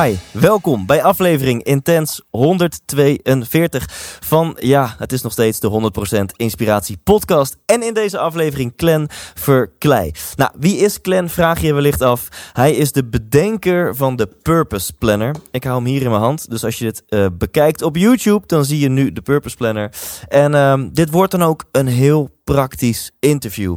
Hi, 0.00 0.16
welkom 0.32 0.86
bij 0.86 1.02
aflevering 1.02 1.62
Intens 1.62 2.20
142 2.30 3.86
van, 4.20 4.56
ja, 4.60 4.94
het 4.98 5.12
is 5.12 5.22
nog 5.22 5.32
steeds 5.32 5.60
de 5.60 5.92
100% 6.20 6.36
Inspiratie 6.36 6.98
podcast. 7.04 7.56
En 7.66 7.82
in 7.82 7.94
deze 7.94 8.18
aflevering 8.18 8.76
Clan 8.76 9.08
Verklei. 9.34 10.10
Nou, 10.36 10.50
wie 10.58 10.76
is 10.76 11.00
Clan, 11.00 11.28
vraag 11.28 11.60
je 11.60 11.74
wellicht 11.74 12.02
af. 12.02 12.28
Hij 12.52 12.72
is 12.72 12.92
de 12.92 13.04
bedenker 13.04 13.96
van 13.96 14.16
de 14.16 14.28
Purpose 14.42 14.92
Planner. 14.92 15.34
Ik 15.50 15.64
hou 15.64 15.76
hem 15.76 15.86
hier 15.86 16.02
in 16.02 16.10
mijn 16.10 16.22
hand, 16.22 16.50
dus 16.50 16.64
als 16.64 16.78
je 16.78 16.84
dit 16.84 17.02
eh, 17.08 17.26
bekijkt 17.32 17.82
op 17.82 17.96
YouTube, 17.96 18.46
dan 18.46 18.64
zie 18.64 18.78
je 18.78 18.88
nu 18.88 19.12
de 19.12 19.22
Purpose 19.22 19.56
Planner. 19.56 19.92
En 20.28 20.54
ehm, 20.54 20.88
dit 20.92 21.10
wordt 21.10 21.32
dan 21.32 21.42
ook 21.42 21.64
een 21.72 21.86
heel 21.86 22.30
praktisch 22.44 23.10
interview. 23.20 23.76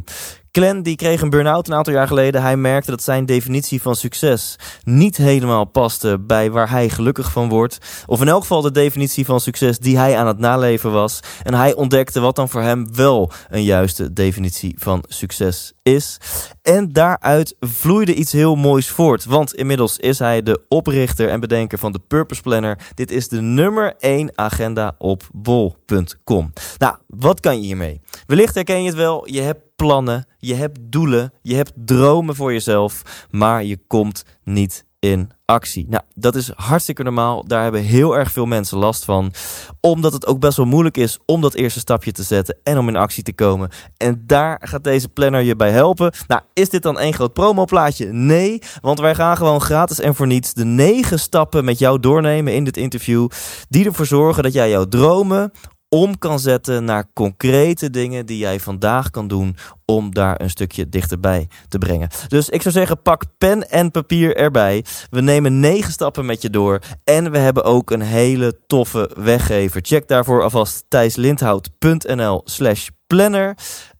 Glenn 0.56 0.82
die 0.82 0.96
kreeg 0.96 1.20
een 1.20 1.30
burn-out 1.30 1.68
een 1.68 1.74
aantal 1.74 1.92
jaar 1.92 2.06
geleden. 2.06 2.42
Hij 2.42 2.56
merkte 2.56 2.90
dat 2.90 3.02
zijn 3.02 3.26
definitie 3.26 3.82
van 3.82 3.96
succes 3.96 4.56
niet 4.84 5.16
helemaal 5.16 5.64
paste 5.64 6.18
bij 6.20 6.50
waar 6.50 6.70
hij 6.70 6.88
gelukkig 6.88 7.32
van 7.32 7.48
wordt. 7.48 7.78
Of 8.06 8.20
in 8.20 8.28
elk 8.28 8.40
geval 8.40 8.62
de 8.62 8.70
definitie 8.70 9.24
van 9.24 9.40
succes 9.40 9.78
die 9.78 9.98
hij 9.98 10.16
aan 10.16 10.26
het 10.26 10.38
naleven 10.38 10.92
was. 10.92 11.20
En 11.42 11.54
hij 11.54 11.74
ontdekte 11.74 12.20
wat 12.20 12.36
dan 12.36 12.48
voor 12.48 12.62
hem 12.62 12.94
wel 12.94 13.30
een 13.48 13.62
juiste 13.62 14.12
definitie 14.12 14.74
van 14.78 15.04
succes 15.08 15.72
is. 15.82 16.18
En 16.62 16.92
daaruit 16.92 17.56
vloeide 17.60 18.14
iets 18.14 18.32
heel 18.32 18.54
moois 18.54 18.88
voort. 18.88 19.24
Want 19.24 19.54
inmiddels 19.54 19.96
is 19.96 20.18
hij 20.18 20.42
de 20.42 20.64
oprichter 20.68 21.28
en 21.28 21.40
bedenker 21.40 21.78
van 21.78 21.92
de 21.92 22.00
Purpose 22.08 22.42
Planner. 22.42 22.78
Dit 22.94 23.10
is 23.10 23.28
de 23.28 23.40
nummer 23.40 23.94
1 23.98 24.30
agenda 24.34 24.94
op 24.98 25.22
bol.com. 25.32 26.52
Nou, 26.78 26.96
wat 27.06 27.40
kan 27.40 27.60
je 27.60 27.66
hiermee? 27.66 28.00
Wellicht 28.26 28.54
herken 28.54 28.82
je 28.82 28.86
het 28.86 28.96
wel. 28.96 29.28
Je 29.30 29.40
hebt 29.40 29.65
plannen, 29.76 30.26
je 30.38 30.54
hebt 30.54 30.78
doelen, 30.82 31.32
je 31.42 31.54
hebt 31.54 31.72
dromen 31.74 32.34
voor 32.34 32.52
jezelf, 32.52 33.02
maar 33.30 33.64
je 33.64 33.78
komt 33.86 34.24
niet 34.44 34.84
in 34.98 35.30
actie. 35.44 35.86
Nou, 35.88 36.02
dat 36.14 36.34
is 36.34 36.50
hartstikke 36.56 37.02
normaal. 37.02 37.44
Daar 37.46 37.62
hebben 37.62 37.82
heel 37.82 38.16
erg 38.16 38.30
veel 38.30 38.46
mensen 38.46 38.78
last 38.78 39.04
van. 39.04 39.32
Omdat 39.80 40.12
het 40.12 40.26
ook 40.26 40.40
best 40.40 40.56
wel 40.56 40.66
moeilijk 40.66 40.96
is 40.96 41.18
om 41.26 41.40
dat 41.40 41.54
eerste 41.54 41.80
stapje 41.80 42.12
te 42.12 42.22
zetten 42.22 42.58
en 42.62 42.78
om 42.78 42.88
in 42.88 42.96
actie 42.96 43.22
te 43.22 43.34
komen. 43.34 43.70
En 43.96 44.22
daar 44.26 44.60
gaat 44.62 44.84
deze 44.84 45.08
planner 45.08 45.42
je 45.42 45.56
bij 45.56 45.70
helpen. 45.70 46.12
Nou, 46.26 46.42
is 46.52 46.68
dit 46.68 46.82
dan 46.82 46.98
één 46.98 47.14
groot 47.14 47.32
promoplaatje? 47.32 48.12
Nee, 48.12 48.58
want 48.80 49.00
wij 49.00 49.14
gaan 49.14 49.36
gewoon 49.36 49.60
gratis 49.60 50.00
en 50.00 50.14
voor 50.14 50.26
niets 50.26 50.54
de 50.54 50.64
negen 50.64 51.18
stappen 51.18 51.64
met 51.64 51.78
jou 51.78 52.00
doornemen 52.00 52.54
in 52.54 52.64
dit 52.64 52.76
interview. 52.76 53.28
Die 53.68 53.86
ervoor 53.86 54.06
zorgen 54.06 54.42
dat 54.42 54.52
jij 54.52 54.70
jouw 54.70 54.84
dromen 54.84 55.52
om 55.88 56.18
kan 56.18 56.38
zetten 56.38 56.84
naar 56.84 57.10
concrete 57.14 57.90
dingen 57.90 58.26
die 58.26 58.38
jij 58.38 58.60
vandaag 58.60 59.10
kan 59.10 59.28
doen 59.28 59.56
om 59.84 60.14
daar 60.14 60.40
een 60.40 60.50
stukje 60.50 60.88
dichterbij 60.88 61.48
te 61.68 61.78
brengen. 61.78 62.08
Dus 62.28 62.48
ik 62.48 62.62
zou 62.62 62.74
zeggen, 62.74 63.02
pak 63.02 63.22
pen 63.38 63.70
en 63.70 63.90
papier 63.90 64.36
erbij. 64.36 64.84
We 65.10 65.20
nemen 65.20 65.60
negen 65.60 65.92
stappen 65.92 66.26
met 66.26 66.42
je 66.42 66.50
door 66.50 66.80
en 67.04 67.30
we 67.30 67.38
hebben 67.38 67.64
ook 67.64 67.90
een 67.90 68.00
hele 68.00 68.60
toffe 68.66 69.10
weggever. 69.16 69.80
Check 69.84 70.08
daarvoor 70.08 70.42
alvast 70.42 70.84
thijslindhout.nl 70.88 72.40
slash 72.44 72.88
planner. 73.06 73.56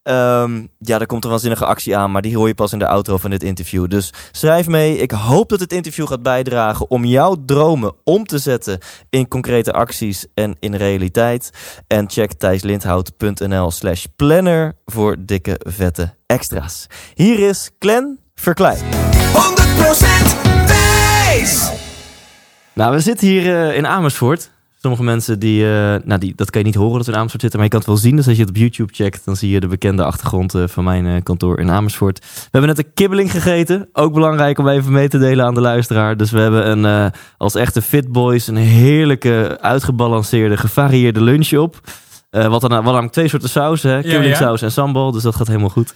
Ehm, 0.06 0.66
ja, 0.78 0.98
er 1.00 1.06
komt 1.06 1.24
een 1.24 1.30
waanzinnige 1.30 1.64
actie 1.64 1.96
aan, 1.96 2.10
maar 2.10 2.22
die 2.22 2.36
hoor 2.36 2.48
je 2.48 2.54
pas 2.54 2.72
in 2.72 2.78
de 2.78 2.86
outro 2.86 3.16
van 3.16 3.30
dit 3.30 3.42
interview. 3.42 3.88
Dus 3.88 4.12
schrijf 4.32 4.66
mee. 4.66 4.98
Ik 4.98 5.10
hoop 5.10 5.48
dat 5.48 5.60
het 5.60 5.72
interview 5.72 6.06
gaat 6.06 6.22
bijdragen 6.22 6.90
om 6.90 7.04
jouw 7.04 7.36
dromen 7.46 7.92
om 8.04 8.24
te 8.24 8.38
zetten 8.38 8.78
in 9.10 9.28
concrete 9.28 9.72
acties 9.72 10.26
en 10.34 10.56
in 10.60 10.74
realiteit. 10.74 11.50
En 11.86 12.10
check 12.10 12.32
thijslindhout.nl 12.32 13.70
slash 13.70 14.04
planner 14.16 14.76
voor 14.84 15.16
dikke 15.18 15.60
vette 15.64 16.14
extra's. 16.26 16.86
Hier 17.14 17.38
is 17.38 17.70
Clan 17.78 18.18
Verklein. 18.34 18.78
100% 18.78 18.82
Thijs. 20.66 21.70
Nou, 22.72 22.94
we 22.94 23.00
zitten 23.00 23.26
hier 23.26 23.68
eh, 23.68 23.76
in 23.76 23.86
Amersfoort. 23.86 24.50
Sommige 24.86 25.10
mensen 25.10 25.38
die, 25.38 25.62
eh, 25.62 25.94
nou 26.04 26.20
die, 26.20 26.32
dat 26.36 26.50
kan 26.50 26.60
je 26.60 26.66
niet 26.66 26.76
horen 26.76 26.96
dat 26.96 27.06
we 27.06 27.12
in 27.12 27.18
Amersfoort 27.18 27.42
zitten, 27.42 27.60
maar 27.60 27.68
je 27.68 27.74
kan 27.74 27.78
het 27.78 27.88
wel 27.88 27.98
zien. 27.98 28.16
Dus 28.16 28.26
als 28.26 28.34
je 28.36 28.40
het 28.40 28.50
op 28.50 28.56
YouTube 28.56 28.94
checkt, 28.94 29.24
dan 29.24 29.36
zie 29.36 29.50
je 29.50 29.60
de 29.60 29.66
bekende 29.66 30.04
achtergrond 30.04 30.54
eh, 30.54 30.62
van 30.66 30.84
mijn 30.84 31.06
eh, 31.06 31.22
kantoor 31.22 31.58
in 31.58 31.70
Amersfoort. 31.70 32.18
We 32.18 32.48
hebben 32.50 32.70
net 32.70 32.78
een 32.78 32.92
kibbeling 32.94 33.30
gegeten. 33.30 33.88
Ook 33.92 34.12
belangrijk 34.12 34.58
om 34.58 34.68
even 34.68 34.92
mee 34.92 35.08
te 35.08 35.18
delen 35.18 35.44
aan 35.44 35.54
de 35.54 35.60
luisteraar. 35.60 36.16
Dus 36.16 36.30
we 36.30 36.38
hebben 36.38 36.84
een, 36.84 37.12
als 37.36 37.54
echte 37.54 37.82
fit 37.82 38.12
boys 38.12 38.46
een 38.46 38.56
heerlijke, 38.56 39.58
uitgebalanceerde, 39.60 40.56
gevarieerde 40.56 41.22
lunch 41.22 41.52
op. 41.52 41.80
Wat 42.30 42.60
dan, 42.60 42.70
wel 42.70 42.82
namelijk 42.82 43.12
twee 43.12 43.28
soorten 43.28 43.48
saus, 43.48 43.82
hè? 43.82 44.00
Kibbelingsaus 44.00 44.62
en 44.62 44.72
sambal, 44.72 45.12
dus 45.12 45.22
dat 45.22 45.36
gaat 45.36 45.46
helemaal 45.46 45.68
goed. 45.68 45.94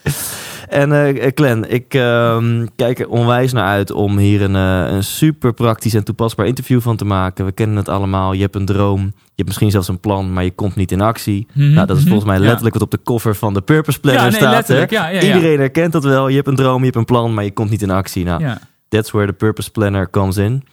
En 0.71 1.17
Glenn, 1.35 1.71
ik 1.71 1.95
ehm, 1.95 2.67
kijk 2.77 2.99
er 2.99 3.09
onwijs 3.09 3.53
naar 3.53 3.67
uit 3.67 3.91
om 3.91 4.19
hier 4.19 4.43
een, 4.43 4.57
eh, 4.57 4.93
een 4.95 5.05
super 5.05 5.53
praktisch 5.53 5.95
en 5.95 6.05
toepasbaar 6.05 6.47
interview 6.47 6.81
van 6.81 6.97
te 6.97 7.05
maken. 7.05 7.45
We 7.45 7.53
kennen 7.53 7.77
het 7.77 7.89
allemaal. 7.89 8.33
Je 8.33 8.41
hebt 8.41 8.55
een 8.55 8.65
droom, 8.65 9.01
je 9.01 9.33
hebt 9.35 9.47
misschien 9.47 9.71
zelfs 9.71 9.89
een 9.89 10.01
plan, 10.01 10.33
maar 10.33 10.45
je 10.45 10.51
komt 10.51 10.77
niet 10.77 10.93
in 10.93 11.01
actie. 11.01 11.47
Mhm, 11.55 11.73
Nou, 11.73 11.87
dat 11.87 11.97
is 11.97 12.03
mhm. 12.03 12.11
volgens 12.11 12.31
mij 12.31 12.39
Ja. 12.41 12.45
letterlijk 12.45 12.75
wat 12.75 12.83
op 12.85 12.91
de 12.91 13.01
cover 13.05 13.35
van 13.35 13.55
de 13.55 13.61
Purpose 13.61 14.01
Planner 14.01 14.25
Ja, 14.25 14.29
nee, 14.31 14.39
staat. 14.39 14.69
Hè? 14.69 14.85
Ja. 14.89 15.13
Iedereen 15.13 15.59
herkent 15.59 15.93
dat 15.93 16.05
wel. 16.05 16.29
Je 16.29 16.37
hebt 16.37 16.49
een 16.49 16.57
droom, 16.57 16.79
je 16.79 16.85
hebt 16.85 16.97
een 16.97 17.05
plan, 17.05 17.35
maar 17.35 17.45
je 17.45 17.53
komt 17.53 17.71
niet 17.71 17.83
in 17.83 17.91
actie. 17.91 18.25
Nou, 18.25 18.45
that's 18.89 19.11
where 19.11 19.27
the 19.27 19.33
Purpose 19.37 19.71
Planner 19.71 20.11
comes 20.11 20.37
in. 20.37 20.65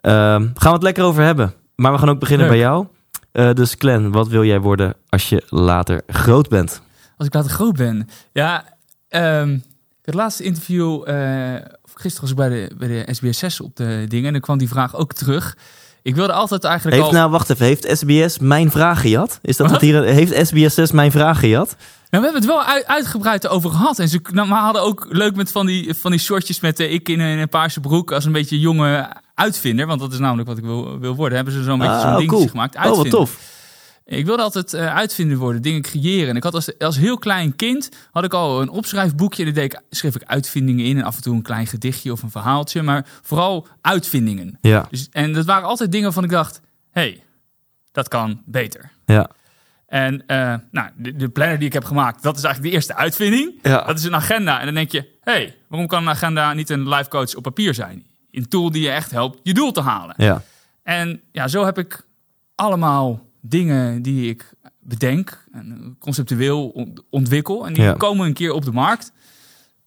Ehm, 0.00 0.14
gaan 0.40 0.52
we 0.54 0.68
het 0.68 0.82
lekker 0.82 1.04
over 1.04 1.22
hebben. 1.22 1.52
Maar 1.76 1.92
we 1.92 1.98
gaan 1.98 2.08
ook 2.10 2.20
beginnen 2.20 2.46
Leuk. 2.46 2.56
bij 2.56 2.64
jou. 2.64 2.86
Eh, 3.32 3.52
dus 3.52 3.74
Glenn, 3.78 4.10
wat 4.12 4.28
wil 4.28 4.44
jij 4.44 4.60
worden 4.60 4.94
als 5.08 5.28
je 5.28 5.42
later 5.48 6.00
groot 6.06 6.48
bent? 6.48 6.82
Als 7.16 7.26
ik 7.26 7.34
later 7.34 7.50
groot 7.50 7.76
ben. 7.76 8.08
Ja, 8.32 8.64
ehm, 9.12 9.58
het 10.02 10.14
laatste 10.14 10.42
interview, 10.44 10.92
of 11.84 11.92
gisteren 11.94 12.20
was 12.20 12.30
ik 12.30 12.36
bij 12.36 12.48
de, 12.48 12.70
bij 12.78 12.88
de 12.88 13.14
SBS 13.14 13.38
6 13.38 13.60
op 13.60 13.76
de 13.76 14.04
dingen. 14.08 14.26
En 14.26 14.32
dan 14.32 14.40
kwam 14.40 14.58
die 14.58 14.68
vraag 14.68 14.96
ook 14.96 15.12
terug. 15.12 15.56
Ik 16.02 16.14
wilde 16.14 16.32
altijd 16.32 16.64
eigenlijk 16.64 16.96
Heeft 16.96 17.08
al... 17.08 17.18
nou, 17.18 17.30
wacht 17.30 17.50
even, 17.50 17.66
heeft 17.66 17.98
SBS 17.98 18.38
mijn 18.38 18.70
vraag 18.70 19.00
gehad? 19.00 19.38
Is 19.42 19.56
dat 19.56 19.70
wat 19.70 19.80
hier? 19.80 20.02
Heeft 20.02 20.46
SBS 20.46 20.74
6 20.74 20.92
mijn 20.92 21.10
vraag 21.10 21.38
gehad? 21.40 21.76
Nou, 22.10 22.24
we 22.24 22.30
hebben 22.30 22.34
het 22.34 22.44
wel 22.44 22.62
uit- 22.64 22.86
uitgebreid 22.86 23.48
over 23.48 23.70
gehad. 23.70 23.98
En 23.98 24.08
ze 24.08 24.20
nou, 24.32 24.48
maar 24.48 24.60
hadden 24.62 24.82
ook 24.82 25.06
leuk 25.10 25.34
met 25.36 25.52
van 25.52 25.66
die, 25.66 25.94
van 25.94 26.10
die 26.10 26.20
shortjes 26.20 26.60
met 26.60 26.80
eh, 26.80 26.92
ik 26.92 27.08
in 27.08 27.20
een, 27.20 27.38
een 27.38 27.48
paarse 27.48 27.80
broek 27.80 28.12
als 28.12 28.24
een 28.24 28.32
beetje 28.32 28.60
jonge 28.60 29.08
uitvinder. 29.34 29.86
Want 29.86 30.00
dat 30.00 30.12
is 30.12 30.18
namelijk 30.18 30.48
wat 30.48 30.58
ik 30.58 30.64
wil, 30.64 30.98
wil 30.98 31.14
worden. 31.14 31.36
Hebben 31.36 31.54
ze 31.54 31.62
zo'n 31.62 31.78
beetje 31.78 32.00
zo'n 32.00 32.08
Ah, 32.10 32.16
dingetje 32.16 32.36
cool. 32.36 32.48
gemaakt. 32.48 32.74
Oh, 32.76 32.80
wat 32.80 32.88
Uitvinder. 32.90 33.18
tof. 33.18 33.38
Ik 34.04 34.26
wilde 34.26 34.42
altijd 34.42 34.74
eh, 34.74 34.94
uitvinder 34.94 35.36
worden, 35.36 35.62
dingen 35.62 35.82
creëren. 35.82 36.28
En 36.28 36.36
ik 36.36 36.42
had 36.42 36.54
als, 36.54 36.78
als 36.78 36.96
heel 36.96 37.18
klein 37.18 37.56
kind 37.56 37.88
had 38.10 38.24
ik 38.24 38.34
al 38.34 38.60
een 38.62 38.68
opschrijfboekje. 38.68 39.44
Daar 39.44 39.52
deed 39.52 39.72
ik, 39.72 39.80
schreef 39.90 40.14
ik 40.14 40.24
uitvindingen 40.24 40.84
in. 40.84 40.96
En 40.98 41.04
af 41.04 41.16
en 41.16 41.22
toe 41.22 41.34
een 41.34 41.42
klein 41.42 41.66
gedichtje 41.66 42.12
of 42.12 42.22
een 42.22 42.30
verhaaltje. 42.30 42.82
Maar 42.82 43.06
vooral 43.22 43.66
uitvindingen. 43.80 44.58
Ja, 44.60 44.86
Dus, 44.90 45.08
en 45.10 45.32
dat 45.32 45.44
waren 45.44 45.68
altijd 45.68 45.90
dingen 45.90 46.04
waarvan 46.04 46.24
ik 46.24 46.30
dacht... 46.30 46.60
hey, 46.90 47.22
dat 47.92 48.08
kan 48.08 48.42
beter. 48.46 48.90
ja. 49.06 49.30
En 49.86 50.26
eh, 50.26 50.54
nou, 50.70 50.88
de, 50.96 51.16
de 51.16 51.28
planner 51.28 51.58
die 51.58 51.66
ik 51.66 51.72
heb 51.72 51.84
gemaakt, 51.84 52.22
dat 52.22 52.36
is 52.36 52.42
eigenlijk 52.42 52.72
de 52.74 52.78
eerste 52.78 52.94
uitvinding. 52.96 53.52
Ja. 53.62 53.84
Dat 53.84 53.98
is 53.98 54.04
een 54.04 54.14
agenda. 54.14 54.58
En 54.58 54.64
dan 54.64 54.74
denk 54.74 54.90
je, 54.92 55.18
hey, 55.20 55.56
waarom 55.68 55.88
kan 55.88 56.02
een 56.02 56.08
agenda 56.08 56.52
niet 56.52 56.70
een 56.70 56.88
life 56.88 57.08
coach 57.08 57.34
op 57.34 57.42
papier 57.42 57.74
zijn? 57.74 58.06
Een 58.30 58.48
tool 58.48 58.70
die 58.70 58.82
je 58.82 58.90
echt 58.90 59.10
helpt 59.10 59.40
je 59.42 59.54
doel 59.54 59.72
te 59.72 59.80
halen. 59.80 60.14
Ja, 60.18 60.42
En 60.82 61.20
ja, 61.32 61.48
zo 61.48 61.64
heb 61.64 61.78
ik 61.78 62.06
allemaal 62.54 63.26
dingen 63.42 64.02
die 64.02 64.28
ik 64.28 64.52
bedenk 64.80 65.44
en 65.52 65.96
conceptueel 66.00 66.68
ont- 66.68 67.02
ontwikkel. 67.10 67.66
En 67.66 67.72
die 67.72 67.82
Ja. 67.82 67.92
komen 67.92 68.26
een 68.26 68.32
keer 68.32 68.52
op 68.52 68.64
de 68.64 68.72
markt. 68.72 69.12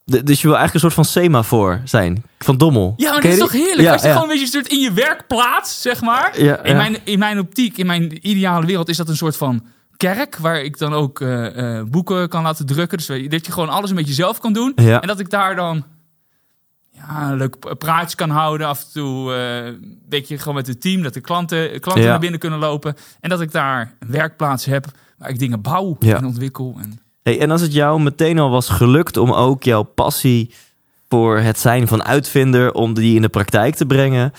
D- 0.06 0.26
dus 0.26 0.42
je 0.42 0.48
wil 0.48 0.58
eigenlijk 0.58 0.74
een 0.74 0.80
soort 0.80 0.94
van 0.94 1.06
semafor 1.06 1.82
zijn. 1.84 2.24
Van 2.40 2.58
Dommel. 2.58 2.94
Ja, 2.98 3.12
maar 3.12 3.22
dat 3.22 3.32
is 3.32 3.38
toch 3.38 3.52
heerlijk? 3.52 3.82
Ja, 3.82 3.92
Als 3.92 4.02
je 4.02 4.08
ja. 4.08 4.14
gewoon 4.14 4.30
een 4.30 4.36
beetje 4.36 4.52
soort 4.52 4.68
in 4.68 4.80
je 4.80 4.94
werkplaats, 4.94 5.82
zeg 5.82 6.02
maar. 6.02 6.42
Ja, 6.44 6.64
In, 6.64 6.76
mijn, 6.76 6.98
in 7.04 7.20
mijn 7.20 7.40
optiek, 7.40 7.78
in 7.78 7.86
mijn 7.86 8.28
ideale 8.30 8.66
wereld, 8.66 8.90
is 8.90 8.98
dat 8.98 9.10
een 9.10 9.16
soort 9.18 9.38
van 9.38 9.66
kerk. 9.98 10.38
Waar 10.38 10.62
ik 10.62 10.78
dan 10.78 10.94
ook 10.94 11.22
eh, 11.22 11.78
eh, 11.80 11.86
boeken 11.86 12.30
kan 12.30 12.44
laten 12.44 12.66
drukken. 12.66 12.98
Dus 12.98 13.08
dat 13.30 13.46
je 13.46 13.52
gewoon 13.52 13.70
alles 13.70 13.90
een 13.90 13.96
beetje 13.96 14.14
zelf 14.14 14.40
kan 14.40 14.54
doen. 14.54 14.72
Ja. 14.76 15.02
En 15.02 15.08
dat 15.08 15.20
ik 15.20 15.30
daar 15.30 15.56
dan 15.56 15.86
ja, 16.96 17.32
een 17.32 17.38
leuk 17.38 17.78
praatje 17.78 18.16
kan 18.18 18.30
houden. 18.30 18.68
Af 18.68 18.82
en 18.82 18.92
toe 18.94 19.34
een 19.34 20.00
beetje 20.10 20.38
gewoon 20.38 20.56
met 20.56 20.68
het 20.68 20.82
team. 20.82 21.02
Dat 21.02 21.14
de 21.14 21.22
klanten, 21.22 21.80
klanten 21.80 22.04
Ja. 22.04 22.10
naar 22.10 22.20
binnen 22.20 22.40
kunnen 22.40 22.60
lopen. 22.60 22.96
En 23.20 23.30
dat 23.30 23.42
ik 23.42 23.52
daar 23.52 23.94
een 24.00 24.12
werkplaats 24.12 24.66
heb 24.66 24.86
waar 25.18 25.30
ik 25.30 25.40
dingen 25.40 25.62
bouw 25.62 25.96
Ja. 26.00 26.18
en 26.18 26.26
ontwikkel. 26.26 26.76
En, 26.82 27.00
Hey, 27.24 27.40
en 27.40 27.52
als 27.52 27.62
het 27.62 27.74
jou 27.74 28.02
meteen 28.02 28.40
al 28.40 28.50
was 28.50 28.70
gelukt 28.70 29.18
om 29.18 29.32
ook 29.32 29.64
jouw 29.64 29.84
passie 29.84 30.54
voor 31.10 31.38
het 31.40 31.60
zijn 31.60 31.88
van 31.88 32.04
uitvinder 32.04 32.72
om 32.74 32.94
die 32.94 33.16
in 33.16 33.22
de 33.22 33.30
praktijk 33.30 33.76
te 33.76 33.86
brengen, 33.86 34.32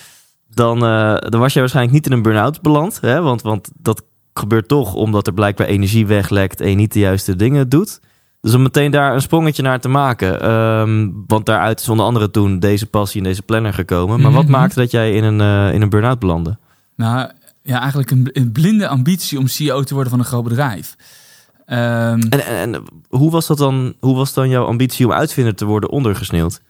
dan, 0.53 0.85
eh, 0.85 1.15
dan 1.17 1.39
was 1.39 1.51
jij 1.53 1.61
waarschijnlijk 1.61 1.95
niet 1.95 2.05
in 2.05 2.11
een 2.11 2.21
burn-out 2.21 2.61
beland. 2.61 3.01
Hè? 3.01 3.21
Want, 3.21 3.41
want 3.41 3.69
dat 3.77 4.01
gebeurt 4.33 4.67
toch 4.67 4.93
omdat 4.93 5.27
er 5.27 5.33
blijkbaar 5.33 5.67
energie 5.67 6.07
weglekt 6.07 6.61
en 6.61 6.69
je 6.69 6.75
niet 6.75 6.93
de 6.93 6.99
juiste 6.99 7.35
dingen 7.35 7.69
doet. 7.69 7.99
Dus 8.41 8.53
om 8.53 8.61
meteen 8.61 8.91
daar 8.91 9.13
een 9.13 9.21
sprongetje 9.21 9.61
naar 9.61 9.79
te 9.79 9.87
maken. 9.87 10.41
ehm, 10.41 11.09
want 11.27 11.45
daaruit 11.45 11.79
is 11.79 11.89
onder 11.89 12.05
andere 12.05 12.31
toen 12.31 12.59
deze 12.59 12.85
passie 12.85 13.21
en 13.21 13.27
deze 13.27 13.41
planner 13.41 13.73
gekomen. 13.73 14.21
Maar 14.21 14.31
wat 14.31 14.43
Mhm. 14.43 14.51
maakte 14.51 14.79
dat 14.79 14.91
jij 14.91 15.11
in 15.13 15.23
een, 15.23 15.41
eh, 15.41 15.73
in 15.73 15.81
een 15.81 15.89
burn-out 15.89 16.19
belandde? 16.19 16.57
Nou, 16.95 17.29
ja, 17.63 17.79
eigenlijk 17.79 18.11
een, 18.11 18.29
een 18.31 18.51
blinde 18.51 18.87
ambitie 18.87 19.37
om 19.39 19.47
CEO 19.47 19.83
te 19.83 19.93
worden 19.93 20.11
van 20.11 20.19
een 20.19 20.25
groot 20.25 20.43
bedrijf. 20.43 20.95
Ehm, 21.65 21.79
En, 22.29 22.45
en, 22.45 22.73
en 22.73 22.83
hoe, 23.09 23.31
was 23.31 23.47
dat 23.47 23.57
dan, 23.57 23.93
hoe 23.99 24.15
was 24.15 24.33
dan 24.33 24.49
jouw 24.49 24.65
ambitie 24.65 25.05
om 25.05 25.11
uitvinder 25.11 25.55
te 25.55 25.65
worden 25.65 25.89
ondergesneeuwd? 25.89 26.61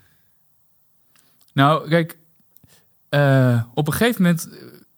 Nou, 1.54 1.90
kijk, 1.90 2.18
eh, 3.10 3.62
op 3.74 3.88
een 3.88 3.94
gegeven 3.94 4.22
moment 4.22 4.50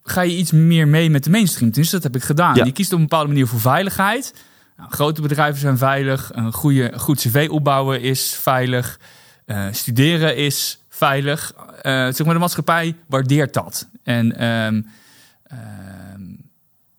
ga 0.02 0.20
je 0.20 0.36
iets 0.36 0.52
meer 0.52 0.88
mee 0.88 1.10
met 1.10 1.24
de 1.24 1.30
mainstream. 1.30 1.70
Dus 1.72 1.90
dat 1.90 2.02
heb 2.02 2.16
ik 2.16 2.22
gedaan. 2.22 2.54
Ja. 2.54 2.64
Je 2.64 2.72
kiest 2.72 2.92
op 2.92 2.98
een 2.98 3.04
bepaalde 3.04 3.28
manier 3.28 3.46
voor 3.46 3.60
veiligheid. 3.60 4.34
Nou, 4.80 4.92
grote 4.92 5.22
bedrijven 5.22 5.60
zijn 5.60 5.78
veilig. 5.78 6.30
Een 6.34 6.52
goede, 6.52 6.92
goed 6.96 7.18
cv 7.18 7.48
opbouwen 7.50 8.00
is 8.00 8.34
veilig. 8.34 9.00
Eh, 9.44 9.66
studeren 9.70 10.36
is 10.36 10.84
veilig. 10.88 11.54
Eh, 11.82 11.92
zeg 11.92 12.24
maar, 12.24 12.34
de 12.34 12.40
maatschappij 12.40 12.96
waardeert 13.06 13.54
dat. 13.54 13.88
En 14.02 14.36
ehm, 14.36 14.82
ehm, 15.42 16.22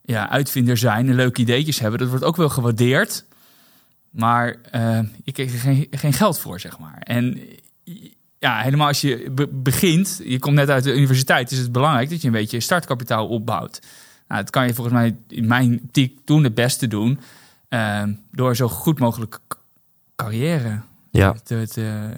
ja, 0.01 0.29
uitvinder 0.29 0.77
zijn 0.77 1.07
en 1.09 1.15
leuke 1.15 1.41
ideetjes 1.41 1.79
hebben, 1.79 1.99
dat 1.99 2.09
wordt 2.09 2.23
ook 2.23 2.35
wel 2.35 2.49
gewaardeerd. 2.49 3.25
Maar 4.09 4.55
eh, 4.71 4.99
je 5.23 5.31
kreeg 5.31 5.53
er 5.53 5.59
geen, 5.59 5.87
geen 5.91 6.13
geld 6.13 6.39
voor, 6.39 6.59
zeg 6.59 6.79
maar. 6.79 6.97
En 6.99 7.39
ja, 8.39 8.61
helemaal 8.61 8.87
als 8.87 9.01
je 9.01 9.31
be- 9.31 9.49
begint, 9.51 10.21
je 10.23 10.39
komt 10.39 10.55
net 10.55 10.69
uit 10.69 10.83
de 10.83 10.95
universiteit, 10.95 11.51
is 11.51 11.57
het 11.57 11.71
belangrijk 11.71 12.09
dat 12.09 12.21
je 12.21 12.27
een 12.27 12.33
beetje 12.33 12.59
startkapitaal 12.59 13.27
opbouwt. 13.27 13.79
Nou, 14.27 14.41
dat 14.41 14.51
kan 14.51 14.67
je 14.67 14.73
volgens 14.73 14.95
mij 14.95 15.15
in 15.27 15.47
mijn 15.47 15.79
optiek 15.83 16.19
toen 16.25 16.43
het 16.43 16.55
beste 16.55 16.87
doen, 16.87 17.19
eh, 17.71 18.03
door 18.31 18.55
zo 18.55 18.67
goed 18.67 18.99
mogelijk 18.99 19.39
carrière 20.15 20.81
Ja. 21.11 21.35
te, 21.43 21.67
te 21.67 22.09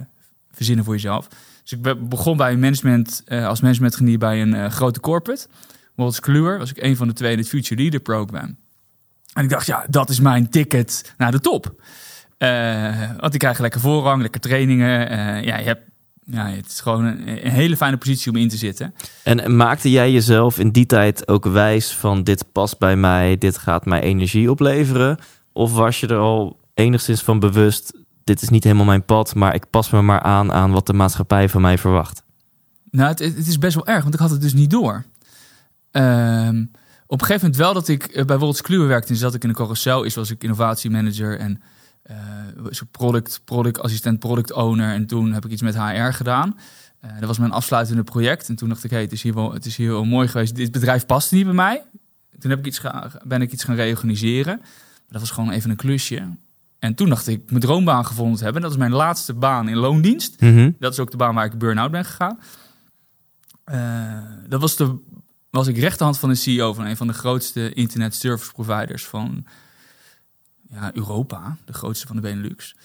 verzinnen 0.52 0.84
voor 0.84 0.94
jezelf. 0.94 1.28
Dus 1.62 1.72
ik 1.72 1.82
be- 1.82 1.96
begon 1.96 2.36
bij 2.36 2.52
een 2.52 2.58
management, 2.60 3.22
eh, 3.24 3.46
als 3.46 3.60
managementgenier 3.60 4.18
bij 4.18 4.42
een 4.42 4.54
eh, 4.54 4.70
grote 4.70 5.00
corporate. 5.00 5.46
Wolters 5.94 6.20
Kluwer 6.20 6.58
was 6.58 6.70
ik 6.70 6.82
een 6.82 6.96
van 6.96 7.06
de 7.08 7.12
twee 7.12 7.32
in 7.32 7.38
het 7.38 7.48
Future 7.48 7.80
Leader 7.80 8.00
Program. 8.00 8.56
En 9.32 9.44
ik 9.44 9.50
dacht, 9.50 9.66
ja, 9.66 9.86
dat 9.90 10.08
is 10.10 10.20
mijn 10.20 10.48
ticket 10.50 11.14
naar 11.18 11.30
de 11.30 11.40
top. 11.40 11.82
Eh, 12.38 13.10
want 13.18 13.34
ik 13.34 13.38
krijg 13.40 13.58
lekker 13.58 13.80
voorrang, 13.80 14.22
lekker 14.22 14.40
trainingen. 14.40 15.08
Ja, 15.44 15.58
je 15.58 15.64
hebt, 15.64 15.82
ja, 16.24 16.48
het 16.48 16.66
is 16.66 16.80
gewoon 16.80 17.04
een, 17.04 17.28
een 17.46 17.50
hele 17.52 17.76
fijne 17.76 17.96
positie 17.96 18.30
om 18.32 18.38
in 18.38 18.48
te 18.48 18.56
zitten. 18.56 18.94
En 19.22 19.56
maakte 19.56 19.90
jij 19.90 20.12
jezelf 20.12 20.58
in 20.58 20.70
die 20.70 20.86
tijd 20.86 21.28
ook 21.28 21.44
wijs 21.44 21.94
van 21.94 22.22
dit 22.22 22.44
past 22.52 22.78
bij 22.78 22.96
mij, 22.96 23.38
dit 23.38 23.58
gaat 23.58 23.84
mij 23.84 24.00
energie 24.00 24.50
opleveren? 24.50 25.18
Of 25.56 25.72
was 25.74 26.00
je 26.00 26.06
er 26.06 26.18
al 26.18 26.60
enigszins 26.74 27.22
van 27.22 27.38
bewust, 27.38 27.92
dit 28.24 28.42
is 28.42 28.48
niet 28.48 28.64
helemaal 28.64 28.84
mijn 28.84 29.04
pad, 29.04 29.34
maar 29.34 29.54
ik 29.54 29.70
pas 29.70 29.90
me 29.90 30.02
maar 30.02 30.20
aan 30.20 30.52
aan 30.52 30.70
wat 30.72 30.86
de 30.86 30.92
maatschappij 30.92 31.48
van 31.48 31.60
mij 31.60 31.78
verwacht? 31.78 32.22
Nou, 32.90 33.08
het, 33.08 33.18
het 33.18 33.46
is 33.46 33.58
best 33.58 33.74
wel 33.74 33.86
erg, 33.86 34.02
want 34.02 34.14
ik 34.14 34.20
had 34.20 34.30
het 34.30 34.40
dus 34.40 34.54
niet 34.54 34.70
door. 34.70 35.04
Ehm, 35.90 36.64
op 37.06 37.20
een 37.20 37.26
gegeven 37.26 37.40
moment 37.50 37.56
wel 37.56 37.74
dat 37.74 37.88
ik 37.88 38.04
eh, 38.04 38.24
bij 38.24 38.38
Wolters 38.38 38.62
Kluwer 38.62 38.88
werkte. 38.88 39.12
En 39.12 39.16
zat 39.18 39.34
ik 39.34 39.42
in 39.42 39.48
een 39.48 39.54
carousel. 39.54 40.02
Is 40.02 40.14
was 40.14 40.30
ik 40.30 40.42
innovatiemanager 40.42 41.38
en 41.38 41.62
ik 42.70 42.82
product, 42.90 43.40
product 43.44 43.80
assistent, 43.80 44.18
product 44.18 44.52
owner. 44.52 44.94
En 44.94 45.06
toen 45.06 45.32
heb 45.32 45.44
ik 45.44 45.50
iets 45.50 45.62
met 45.62 45.76
HR 45.76 46.12
gedaan. 46.12 46.58
Eh, 47.00 47.10
dat 47.18 47.28
was 47.28 47.38
mijn 47.38 47.52
afsluitende 47.52 48.02
project. 48.02 48.48
En 48.48 48.56
toen 48.56 48.68
dacht 48.68 48.84
ik, 48.84 48.90
het, 48.90 49.12
is 49.12 49.22
hier 49.22 49.34
wel, 49.34 49.52
het 49.52 49.66
is 49.66 49.76
hier 49.76 49.90
wel 49.90 50.04
mooi 50.04 50.28
geweest. 50.28 50.54
Dit 50.54 50.72
bedrijf 50.72 51.06
past 51.06 51.32
niet 51.32 51.44
bij 51.44 51.54
mij. 51.54 51.82
Toen 52.38 52.50
heb 52.50 52.58
ik 52.58 52.66
iets 52.66 52.78
ga- 52.78 53.10
ben 53.24 53.42
ik 53.42 53.52
iets 53.52 53.64
gaan 53.64 53.74
reorganiseren. 53.74 54.60
Dat 55.08 55.20
was 55.20 55.30
gewoon 55.30 55.50
even 55.50 55.70
een 55.70 55.76
klusje. 55.76 56.36
En 56.78 56.94
toen 56.94 57.08
dacht 57.08 57.26
ik 57.26 57.50
mijn 57.50 57.60
droombaan 57.60 58.06
gevonden 58.06 58.36
te 58.36 58.44
hebben. 58.44 58.62
Dat 58.62 58.70
is 58.70 58.76
mijn 58.76 58.92
laatste 58.92 59.34
baan 59.34 59.68
in 59.68 59.76
loondienst. 59.76 60.40
Mhm. 60.40 60.70
Dat 60.78 60.92
is 60.92 60.98
ook 60.98 61.10
de 61.10 61.16
baan 61.16 61.34
waar 61.34 61.44
ik 61.44 61.58
burn-out 61.58 61.90
ben 61.90 62.04
gegaan. 62.04 62.38
Eh, 63.64 64.22
dat 64.48 64.60
was, 64.60 64.76
de, 64.76 64.96
was 65.50 65.66
ik 65.66 65.78
rechterhand 65.78 66.18
van 66.18 66.28
de 66.28 66.34
CEO 66.34 66.72
van 66.72 66.84
een 66.84 66.96
van 66.96 67.06
de 67.06 67.12
grootste 67.12 67.72
internet 67.72 68.14
service 68.14 68.52
providers 68.52 69.04
van 69.04 69.46
ja, 70.70 70.90
Europa, 70.94 71.56
de 71.64 71.72
grootste 71.72 72.06
van 72.06 72.16
de 72.16 72.22
Benelux. 72.22 72.76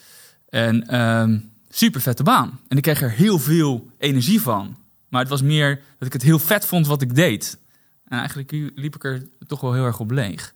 En 0.50 0.88
ehm 0.88 1.38
super 1.70 2.02
vette 2.02 2.24
baan. 2.24 2.60
En 2.68 2.78
ik 2.78 2.84
kreeg 2.84 3.02
er 3.02 3.12
heel 3.12 3.40
veel 3.40 3.92
energie 3.98 4.42
van. 4.42 4.78
Maar 5.08 5.22
het 5.22 5.30
was 5.30 5.42
meer 5.42 5.82
dat 5.98 6.08
ik 6.08 6.14
het 6.14 6.22
heel 6.22 6.40
vet 6.40 6.66
vond 6.66 6.88
wat 6.88 7.02
ik 7.02 7.16
deed. 7.16 7.60
En 8.06 8.18
eigenlijk 8.18 8.52
liep 8.76 8.96
ik 8.96 9.04
er 9.04 9.28
toch 9.48 9.62
wel 9.62 9.74
heel 9.74 9.86
erg 9.86 10.00
op 10.00 10.12
leeg. 10.12 10.54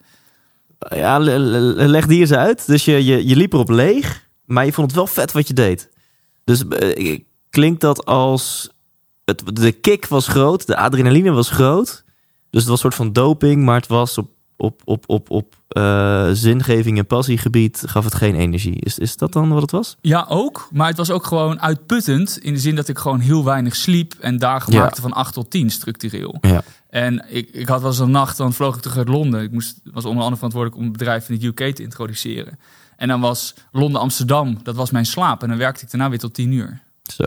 Ja, 0.89 1.17
le- 1.17 1.37
le- 1.37 1.87
leg 1.87 2.05
die 2.07 2.19
eens 2.19 2.31
uit. 2.33 2.67
Dus 2.67 2.85
je, 2.85 3.05
je, 3.05 3.27
je 3.27 3.35
liep 3.35 3.53
erop 3.53 3.69
leeg, 3.69 4.27
maar 4.45 4.65
je 4.65 4.73
vond 4.73 4.87
het 4.87 4.95
wel 4.95 5.07
vet 5.07 5.31
wat 5.31 5.47
je 5.47 5.53
deed. 5.53 5.89
Dus 6.43 6.67
eh, 6.67 7.19
klinkt 7.49 7.81
dat 7.81 8.05
als... 8.05 8.69
Het, 9.25 9.43
de 9.55 9.71
kick 9.71 10.07
was 10.07 10.27
groot, 10.27 10.67
de 10.67 10.75
adrenaline 10.77 11.31
was 11.31 11.49
groot. 11.49 12.03
Dus 12.49 12.61
het 12.61 12.69
was 12.69 12.71
een 12.71 12.77
soort 12.77 12.95
van 12.95 13.13
doping, 13.13 13.63
maar 13.63 13.75
het 13.75 13.87
was 13.87 14.17
op, 14.17 14.29
op, 14.57 14.81
op, 14.85 15.03
op, 15.07 15.29
op 15.29 15.55
eh, 15.67 16.29
zingeving 16.31 16.97
en 16.97 17.05
passiegebied 17.07 17.83
gaf 17.85 18.03
het 18.03 18.15
geen 18.15 18.35
energie. 18.35 18.75
Is, 18.79 18.99
is 18.99 19.17
dat 19.17 19.33
dan 19.33 19.49
wat 19.49 19.61
het 19.61 19.71
was? 19.71 19.97
Ja, 20.01 20.25
ook. 20.29 20.67
Maar 20.71 20.87
het 20.87 20.97
was 20.97 21.11
ook 21.11 21.25
gewoon 21.25 21.61
uitputtend. 21.61 22.37
In 22.41 22.53
de 22.53 22.59
zin 22.59 22.75
dat 22.75 22.87
ik 22.87 22.97
gewoon 22.97 23.19
heel 23.19 23.43
weinig 23.43 23.75
sliep. 23.75 24.13
En 24.19 24.37
dagen 24.37 24.73
Ja. 24.73 24.79
maakte 24.79 25.01
van 25.01 25.13
8 25.13 25.33
tot 25.33 25.49
10 25.49 25.69
structureel. 25.69 26.37
Ja. 26.41 26.63
En 26.93 27.25
ik, 27.27 27.49
ik 27.51 27.67
had 27.67 27.81
wel 27.81 27.89
eens 27.89 27.99
een 27.99 28.11
nacht, 28.11 28.37
dan 28.37 28.53
vloog 28.53 28.75
ik 28.75 28.81
terug 28.81 28.97
uit 28.97 29.07
Londen. 29.07 29.41
Ik 29.43 29.51
moest, 29.51 29.79
was 29.83 30.03
onder 30.03 30.17
andere 30.19 30.35
verantwoordelijk 30.35 30.79
om 30.81 30.87
het 30.87 30.97
bedrijf 30.97 31.29
in 31.29 31.35
het 31.35 31.43
UK 31.43 31.75
te 31.75 31.81
introduceren. 31.83 32.59
En 32.97 33.07
dan 33.07 33.21
was 33.21 33.53
Londen-Amsterdam, 33.71 34.59
dat 34.63 34.75
was 34.75 34.91
mijn 34.91 35.05
slaap. 35.05 35.43
En 35.43 35.49
dan 35.49 35.57
werkte 35.57 35.83
ik 35.85 35.91
daarna 35.91 36.09
weer 36.09 36.19
tot 36.19 36.33
10 36.33 36.51
uur. 36.51 36.79
Zo. 37.03 37.23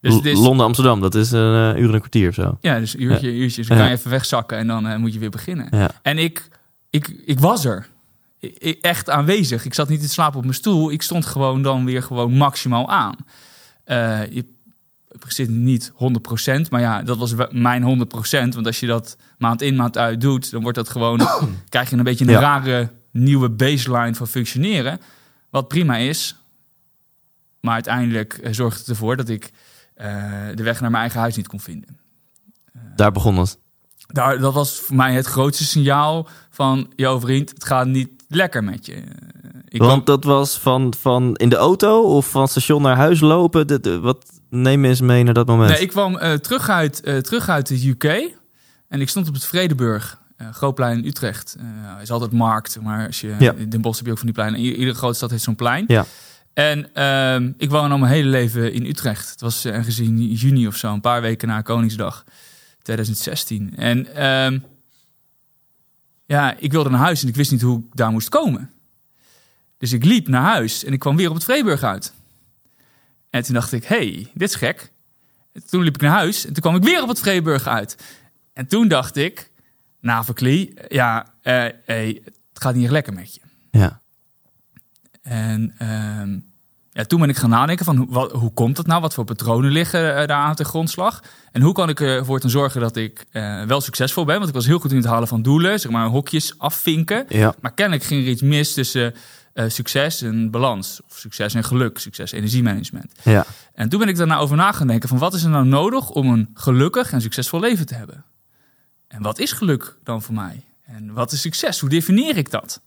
Dus, 0.00 0.12
L- 0.12 0.16
het 0.16 0.24
is- 0.26 0.38
Londen, 0.38 0.66
Amsterdam, 0.66 1.00
dat 1.00 1.14
is 1.14 1.30
een 1.30 1.72
eh, 1.74 1.80
uur 1.80 1.88
en 1.88 1.94
een 1.94 1.98
kwartier 2.00 2.28
of 2.28 2.34
zo. 2.34 2.58
ja, 2.60 2.78
dus 2.78 2.94
uurtje, 2.94 3.32
uurtjes. 3.34 3.66
Dan 3.66 3.76
Ja. 3.76 3.82
kan 3.82 3.92
je 3.92 3.98
even 3.98 4.10
wegzakken 4.10 4.58
en 4.58 4.66
dan 4.66 4.86
eh, 4.86 4.96
moet 4.98 5.12
je 5.12 5.18
weer 5.18 5.30
beginnen. 5.30 5.68
Ja. 5.70 5.90
En 6.02 6.18
ik, 6.18 6.48
ik, 6.90 7.08
ik 7.24 7.40
was 7.40 7.64
er. 7.64 7.88
I- 8.42 8.54
I- 8.64 8.78
echt 8.80 9.10
aanwezig. 9.10 9.64
Ik 9.64 9.74
zat 9.74 9.88
niet 9.88 10.00
te 10.00 10.08
slapen 10.08 10.36
op 10.36 10.42
mijn 10.42 10.54
stoel. 10.56 10.90
Ik 10.90 11.02
stond 11.02 11.26
gewoon 11.26 11.62
dan 11.62 11.84
weer 11.84 12.02
gewoon 12.02 12.32
maximaal 12.32 12.90
aan. 12.90 13.14
Eh 13.84 14.20
je 14.30 14.44
zit 15.26 15.48
niet 15.48 15.92
100%, 15.92 15.94
maar 16.70 16.80
ja, 16.80 17.02
dat 17.02 17.16
was 17.18 17.34
mijn 17.50 17.82
100%. 17.82 18.54
Want 18.54 18.66
als 18.66 18.80
je 18.80 18.86
dat 18.86 19.16
maand 19.38 19.62
in, 19.62 19.76
maand 19.76 19.98
uit 19.98 20.20
doet, 20.20 20.50
dan 20.50 20.62
wordt 20.62 20.76
dat 20.76 20.88
gewoon, 20.88 21.20
krijg 21.68 21.90
je 21.90 21.96
een 21.96 22.02
beetje 22.02 22.24
een 22.24 22.30
Ja. 22.30 22.40
rare 22.40 22.90
nieuwe 23.10 23.48
baseline 23.50 24.14
van 24.14 24.26
functioneren. 24.26 25.00
Wat 25.50 25.68
prima 25.68 25.96
is. 25.96 26.36
Maar 27.60 27.74
uiteindelijk 27.74 28.32
eh, 28.34 28.52
zorgt 28.52 28.78
het 28.78 28.88
ervoor 28.88 29.16
dat 29.16 29.28
ik 29.28 29.50
eh, 29.94 30.06
de 30.54 30.62
weg 30.62 30.80
naar 30.80 30.90
mijn 30.90 31.02
eigen 31.02 31.20
huis 31.20 31.36
niet 31.36 31.48
kon 31.48 31.60
vinden. 31.60 31.98
Daar 32.96 33.12
begon 33.12 33.36
het. 33.38 33.58
Daar, 34.06 34.38
dat 34.38 34.54
was 34.54 34.78
voor 34.78 34.96
mij 34.96 35.12
het 35.14 35.26
grootste 35.26 35.64
signaal 35.64 36.28
van... 36.50 36.92
Yo 36.96 37.18
vriend, 37.20 37.50
het 37.50 37.64
gaat 37.64 37.86
niet 37.86 38.08
lekker 38.28 38.64
met 38.64 38.86
je. 38.86 39.02
Ik 39.68 39.80
Want 39.82 40.06
dat 40.06 40.24
was 40.24 40.58
van, 40.58 40.94
van 40.98 41.34
in 41.36 41.48
de 41.48 41.56
auto 41.56 42.02
of 42.02 42.30
van 42.30 42.48
station 42.48 42.82
naar 42.82 42.96
huis 42.96 43.20
lopen. 43.20 43.66
De, 43.66 43.80
de- 43.80 44.00
wat 44.00 44.37
neem 44.50 44.84
eens 44.84 45.00
mee 45.00 45.22
naar 45.22 45.34
dat 45.34 45.46
moment? 45.46 45.70
nee, 45.70 45.80
ik 45.80 45.88
kwam 45.88 46.16
eh, 46.16 46.32
terug, 46.32 46.68
uit, 46.68 47.00
eh, 47.00 47.16
terug 47.16 47.48
uit 47.48 47.66
de 47.66 47.88
UK. 47.88 48.34
En 48.88 49.00
ik 49.00 49.08
stond 49.08 49.28
op 49.28 49.34
het 49.34 49.44
Vredeburg. 49.44 50.20
eh 50.36 50.52
Grootplein 50.52 50.98
in 50.98 51.04
Utrecht. 51.06 51.56
Eh 51.58 52.02
is 52.02 52.10
altijd 52.10 52.32
markt. 52.32 52.80
Maar 52.80 53.06
als 53.06 53.20
je, 53.20 53.34
Ja. 53.38 53.52
in 53.52 53.68
Den 53.68 53.80
Bosch 53.80 53.96
heb 53.96 54.06
je 54.06 54.10
ook 54.12 54.18
van 54.18 54.26
die 54.26 54.34
pleinen. 54.36 54.60
I- 54.60 54.74
Iedere 54.74 54.94
grote 54.96 55.14
stad 55.16 55.30
heeft 55.30 55.42
zo'n 55.42 55.54
plein. 55.54 55.84
Ja. 55.88 56.04
En 56.52 56.94
ehm, 56.94 57.52
ik 57.56 57.70
woon 57.70 57.92
al 57.92 57.98
mijn 57.98 58.12
hele 58.12 58.28
leven 58.28 58.72
in 58.72 58.84
Utrecht. 58.86 59.30
Het 59.30 59.40
was 59.40 59.64
ergens 59.64 59.98
in 59.98 60.32
juni 60.32 60.66
of 60.66 60.76
zo. 60.76 60.92
Een 60.92 61.00
paar 61.00 61.20
weken 61.20 61.48
na 61.48 61.60
Koningsdag 61.60 62.24
2016. 62.82 63.76
En 63.76 64.14
ehm, 64.14 64.58
ja, 66.26 66.56
ik 66.58 66.72
wilde 66.72 66.90
naar 66.90 67.00
huis 67.00 67.22
en 67.22 67.28
ik 67.28 67.36
wist 67.36 67.50
niet 67.50 67.62
hoe 67.62 67.78
ik 67.78 67.84
daar 67.96 68.10
moest 68.10 68.28
komen. 68.28 68.70
Dus 69.78 69.92
ik 69.92 70.04
liep 70.04 70.28
naar 70.28 70.42
huis 70.42 70.84
en 70.84 70.92
ik 70.92 70.98
kwam 70.98 71.16
weer 71.16 71.28
op 71.28 71.34
het 71.34 71.44
Vreeburg 71.44 71.82
uit. 71.82 72.12
En 73.30 73.42
toen 73.42 73.54
dacht 73.54 73.72
ik, 73.72 73.84
hey, 73.84 74.30
dit 74.34 74.48
is 74.48 74.54
gek. 74.54 74.92
En 75.52 75.66
toen 75.66 75.82
liep 75.82 75.94
ik 75.94 76.00
naar 76.00 76.10
huis 76.10 76.46
en 76.46 76.52
toen 76.52 76.62
kwam 76.62 76.76
ik 76.76 76.82
weer 76.82 77.02
op 77.02 77.08
het 77.08 77.20
Vreeburg 77.20 77.66
uit. 77.66 77.96
En 78.52 78.66
toen 78.66 78.88
dacht 78.88 79.16
ik, 79.16 79.50
Navelklie, 80.00 80.74
ja, 80.88 81.26
eh, 81.42 81.64
hey, 81.84 82.22
het 82.24 82.62
gaat 82.62 82.74
niet 82.74 82.82
echt 82.82 82.92
lekker 82.92 83.12
met 83.12 83.34
je. 83.34 83.40
Ja. 83.70 84.00
En 85.22 85.74
ehm, 85.78 86.38
ja, 86.90 87.04
toen 87.04 87.20
ben 87.20 87.28
ik 87.28 87.36
gaan 87.36 87.50
nadenken 87.50 87.84
van 87.84 87.96
hoe, 87.96 88.06
wat, 88.10 88.32
hoe 88.32 88.52
komt 88.52 88.76
dat 88.76 88.86
nou? 88.86 89.00
Wat 89.00 89.14
voor 89.14 89.24
patronen 89.24 89.70
liggen 89.70 90.16
eh, 90.16 90.26
daar 90.26 90.38
aan 90.38 90.54
de 90.54 90.64
grondslag? 90.64 91.22
En 91.52 91.62
hoe 91.62 91.72
kan 91.72 91.88
ik 91.88 92.00
ervoor 92.00 92.40
te 92.40 92.48
zorgen 92.48 92.80
dat 92.80 92.96
ik 92.96 93.24
eh, 93.30 93.62
wel 93.62 93.80
succesvol 93.80 94.24
ben? 94.24 94.36
Want 94.36 94.48
ik 94.48 94.54
was 94.54 94.66
heel 94.66 94.78
goed 94.78 94.90
in 94.90 94.96
het 94.96 95.06
halen 95.06 95.28
van 95.28 95.42
doelen, 95.42 95.80
zeg 95.80 95.92
maar 95.92 96.06
hokjes 96.06 96.58
afvinken. 96.58 97.24
Ja. 97.28 97.54
Maar 97.60 97.74
kennelijk 97.74 98.04
ging 98.04 98.22
er 98.22 98.30
iets 98.30 98.42
mis 98.42 98.72
tussen 98.72 99.14
eh, 99.58 99.68
succes 99.68 100.22
en 100.22 100.50
balans. 100.50 101.00
Of 101.08 101.18
succes 101.18 101.54
en 101.54 101.64
geluk, 101.64 101.98
succes 101.98 102.32
energiemanagement. 102.32 103.12
Ja. 103.22 103.46
En 103.74 103.88
toen 103.88 103.98
ben 103.98 104.08
ik 104.08 104.16
daarna 104.16 104.38
over 104.38 104.56
na 104.56 104.72
gaan 104.72 104.86
denken 104.86 105.08
van 105.08 105.18
wat 105.18 105.34
is 105.34 105.42
er 105.42 105.50
nou 105.50 105.66
nodig 105.66 106.10
om 106.10 106.28
een 106.28 106.50
gelukkig 106.54 107.12
en 107.12 107.20
succesvol 107.20 107.60
leven 107.60 107.86
te 107.86 107.94
hebben? 107.94 108.24
En 109.08 109.22
wat 109.22 109.38
is 109.38 109.52
geluk 109.52 109.96
dan 110.02 110.22
voor 110.22 110.34
mij? 110.34 110.64
En 110.84 111.12
wat 111.12 111.32
is 111.32 111.40
succes? 111.40 111.80
Hoe 111.80 111.88
definieer 111.88 112.36
ik 112.36 112.50
dat? 112.50 112.80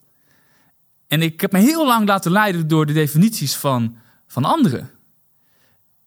En 1.07 1.21
ik 1.21 1.41
heb 1.41 1.51
me 1.51 1.59
heel 1.59 1.85
lang 1.85 2.07
laten 2.07 2.31
leiden 2.31 2.67
door 2.67 2.85
de 2.85 2.93
definities 2.93 3.55
van, 3.55 3.97
van 4.27 4.45
anderen. 4.45 4.89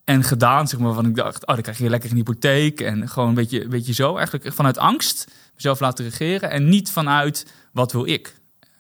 En 0.05 0.23
gedaan, 0.23 0.69
zeg 0.69 0.81
maar, 0.81 0.93
van 0.93 1.07
ik 1.07 1.15
dacht, 1.15 1.47
oh, 1.47 1.55
dan 1.55 1.63
krijg 1.63 1.79
je 1.79 1.91
lekker 1.91 2.11
een 2.11 2.17
hypotheek. 2.17 2.81
En 2.81 3.09
gewoon 3.09 3.29
een 3.29 3.35
beetje, 3.35 3.63
een 3.63 3.71
beetje 3.71 3.93
zo, 3.93 4.17
eigenlijk 4.17 4.53
vanuit 4.53 4.79
angst 4.79 5.31
mezelf 5.55 5.81
laten 5.81 6.05
regeren. 6.05 6.51
En 6.51 6.69
niet 6.69 6.91
vanuit, 6.91 7.47
wat 7.73 7.93
wil 7.93 8.07
ik? 8.07 8.35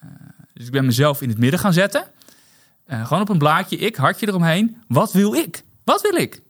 Uh, 0.04 0.10
dus 0.54 0.66
ik 0.66 0.72
ben 0.72 0.84
mezelf 0.86 1.22
in 1.22 1.28
het 1.28 1.38
midden 1.38 1.60
gaan 1.60 1.72
zetten. 1.72 2.04
Uh, 2.86 3.06
gewoon 3.06 3.22
op 3.22 3.28
een 3.28 3.38
blaadje, 3.38 3.76
ik, 3.76 3.96
hartje 3.96 4.28
eromheen. 4.28 4.76
Wat 4.88 5.12
wil 5.12 5.34
ik? 5.34 5.64
Wat 5.84 6.00
wil 6.00 6.14
ik? 6.14 6.42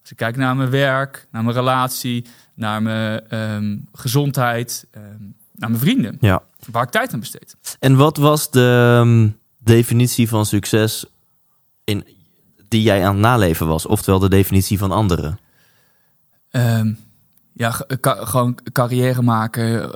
Als 0.00 0.10
ik 0.10 0.16
kijk 0.16 0.36
naar 0.36 0.56
mijn 0.56 0.70
werk, 0.70 1.26
naar 1.30 1.42
mijn 1.42 1.56
relatie, 1.56 2.26
naar 2.54 2.82
mijn 2.82 3.34
um, 3.34 3.88
gezondheid, 3.92 4.86
um, 4.96 5.34
naar 5.54 5.70
mijn 5.70 5.82
vrienden. 5.82 6.16
Ja. 6.20 6.42
Waar 6.70 6.82
ik 6.82 6.90
tijd 6.90 7.12
aan 7.12 7.20
besteed. 7.20 7.56
En 7.78 7.96
wat 7.96 8.16
was 8.16 8.50
de 8.50 8.98
um, 9.04 9.38
definitie 9.58 10.28
van 10.28 10.46
succes 10.46 11.04
in, 11.84 12.06
die 12.68 12.82
jij 12.82 13.04
aan 13.04 13.12
het 13.12 13.22
naleven 13.22 13.66
was? 13.66 13.86
Oftewel 13.86 14.18
de 14.18 14.28
definitie 14.28 14.78
van 14.78 14.90
anderen? 14.90 15.38
Ja, 17.52 17.84
ka 18.00 18.24
gewoon 18.24 18.58
carrière 18.72 19.22
maken, 19.22 19.90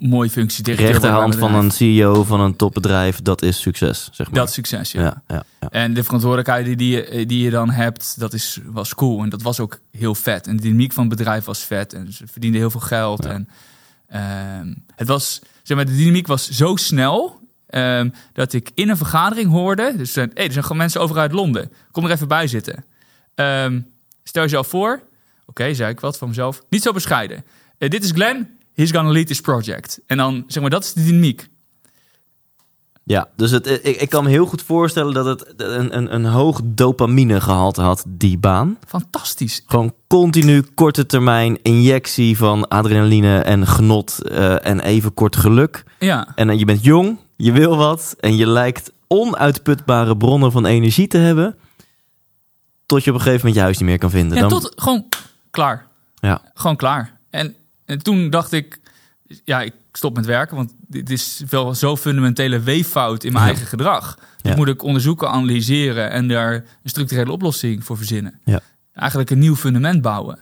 mooie 0.00 0.30
functie. 0.30 0.74
Rechterhand 0.74 1.36
van 1.36 1.54
een 1.54 1.70
CEO 1.70 2.24
van 2.24 2.40
een 2.40 2.56
topbedrijf, 2.56 3.22
dat 3.22 3.42
is 3.42 3.60
succes, 3.60 4.08
zeg 4.12 4.26
maar. 4.26 4.38
Dat 4.38 4.48
is 4.48 4.54
succes, 4.54 4.92
ja. 4.92 5.02
ja, 5.02 5.22
ja, 5.26 5.44
ja. 5.60 5.68
En 5.70 5.94
de 5.94 6.04
verantwoordelijkheid 6.04 6.78
die 6.78 6.90
je, 6.90 7.26
die 7.26 7.44
je 7.44 7.50
dan 7.50 7.70
hebt, 7.70 8.18
dat 8.18 8.32
is, 8.32 8.60
was 8.64 8.94
cool. 8.94 9.22
En 9.22 9.28
dat 9.28 9.42
was 9.42 9.60
ook 9.60 9.78
heel 9.90 10.14
vet. 10.14 10.46
En 10.46 10.56
de 10.56 10.62
dynamiek 10.62 10.92
van 10.92 11.06
het 11.08 11.16
bedrijf 11.16 11.44
was 11.44 11.60
vet. 11.60 11.92
En 11.92 12.12
ze 12.12 12.26
verdienden 12.26 12.60
heel 12.60 12.70
veel 12.70 12.80
geld. 12.80 13.24
En 13.24 13.48
uh, 14.14 14.20
het 14.94 15.08
was, 15.08 15.40
zeg 15.62 15.76
maar, 15.76 15.86
de 15.86 15.96
dynamiek 15.96 16.26
was 16.26 16.50
zo 16.50 16.76
snel... 16.76 17.44
Um, 17.70 18.12
dat 18.32 18.52
ik 18.52 18.70
in 18.74 18.88
een 18.88 18.96
vergadering 18.96 19.50
hoorde... 19.50 19.94
Dus 19.96 20.14
hey, 20.14 20.30
er 20.34 20.52
zijn 20.52 20.62
gewoon 20.62 20.76
mensen 20.76 21.00
over 21.00 21.18
uit 21.18 21.32
Londen. 21.32 21.72
Kom 21.90 22.04
er 22.04 22.10
even 22.10 22.28
bij 22.28 22.46
zitten. 22.46 22.84
Um, 23.34 23.86
stel 24.22 24.42
jezelf 24.42 24.66
voor... 24.66 25.02
Oké, 25.46 25.62
okay, 25.62 25.74
zei 25.74 25.90
ik 25.90 26.00
wat 26.00 26.18
van 26.18 26.28
mezelf. 26.28 26.62
Niet 26.68 26.82
zo 26.82 26.92
bescheiden. 26.92 27.44
Uh, 27.78 27.90
dit 27.90 28.04
is 28.04 28.10
Glenn. 28.10 28.48
He's 28.74 28.90
gonna 28.90 29.10
lead 29.10 29.26
this 29.26 29.40
project. 29.40 30.00
En 30.06 30.16
dan, 30.16 30.44
zeg 30.46 30.62
maar, 30.62 30.70
dat 30.70 30.84
is 30.84 30.92
de 30.92 31.04
dynamiek. 31.04 31.48
Ja, 33.08 33.28
dus 33.36 33.50
het, 33.50 33.66
ik, 33.66 34.00
ik 34.00 34.08
kan 34.08 34.24
me 34.24 34.30
heel 34.30 34.46
goed 34.46 34.62
voorstellen 34.62 35.14
dat 35.14 35.26
het 35.26 35.54
een, 35.56 35.96
een, 35.96 36.14
een 36.14 36.24
hoog 36.24 36.60
dopamine 36.64 37.40
gehalte 37.40 37.82
had, 37.82 38.04
die 38.08 38.38
baan. 38.38 38.78
Fantastisch. 38.86 39.62
Gewoon 39.66 39.94
continu 40.06 40.62
korte 40.62 41.06
termijn 41.06 41.58
injectie 41.62 42.36
van 42.36 42.68
adrenaline 42.68 43.38
en 43.38 43.66
genot 43.66 44.18
uh, 44.22 44.66
en 44.66 44.80
even 44.80 45.14
kort 45.14 45.36
geluk. 45.36 45.84
Ja. 45.98 46.32
En 46.34 46.48
uh, 46.48 46.58
je 46.58 46.64
bent 46.64 46.84
jong, 46.84 47.18
je 47.36 47.52
wil 47.52 47.76
wat 47.76 48.16
en 48.20 48.36
je 48.36 48.46
lijkt 48.46 48.92
onuitputbare 49.06 50.16
bronnen 50.16 50.52
van 50.52 50.66
energie 50.66 51.06
te 51.06 51.18
hebben. 51.18 51.56
Tot 52.86 53.04
je 53.04 53.10
op 53.10 53.16
een 53.16 53.22
gegeven 53.22 53.40
moment 53.46 53.56
je 53.56 53.62
huis 53.62 53.78
niet 53.78 53.88
meer 53.88 53.98
kan 53.98 54.10
vinden. 54.10 54.36
Ja, 54.36 54.48
Dan... 54.48 54.60
tot 54.60 54.72
gewoon 54.76 55.04
klaar. 55.56 55.86
Ja. 56.14 56.42
Gewoon 56.54 56.76
klaar. 56.76 57.18
En, 57.30 57.54
en 57.84 58.02
toen 58.02 58.30
dacht 58.30 58.52
ik, 58.52 58.78
ja, 59.44 59.62
ik 59.62 59.72
stop 59.92 60.16
met 60.16 60.26
werken, 60.26 60.56
want 60.56 60.72
dit 60.88 61.10
is 61.10 61.42
wel 61.50 61.74
zo'n 61.74 61.96
fundamentele 61.96 62.60
weeffout 62.60 63.24
in 63.24 63.32
mijn 63.32 63.44
Ja. 63.44 63.50
eigen 63.50 63.66
gedrag. 63.68 64.18
Ja. 64.18 64.24
Dat 64.42 64.56
moet 64.56 64.68
ik 64.68 64.82
onderzoeken, 64.82 65.28
analyseren 65.30 66.10
en 66.10 66.28
daar 66.28 66.54
een 66.54 66.64
structurele 66.84 67.32
oplossing 67.32 67.84
voor 67.84 67.96
verzinnen. 67.96 68.40
Ja. 68.44 68.60
Eigenlijk 68.92 69.30
een 69.30 69.38
nieuw 69.38 69.56
fundament 69.56 70.02
bouwen. 70.02 70.38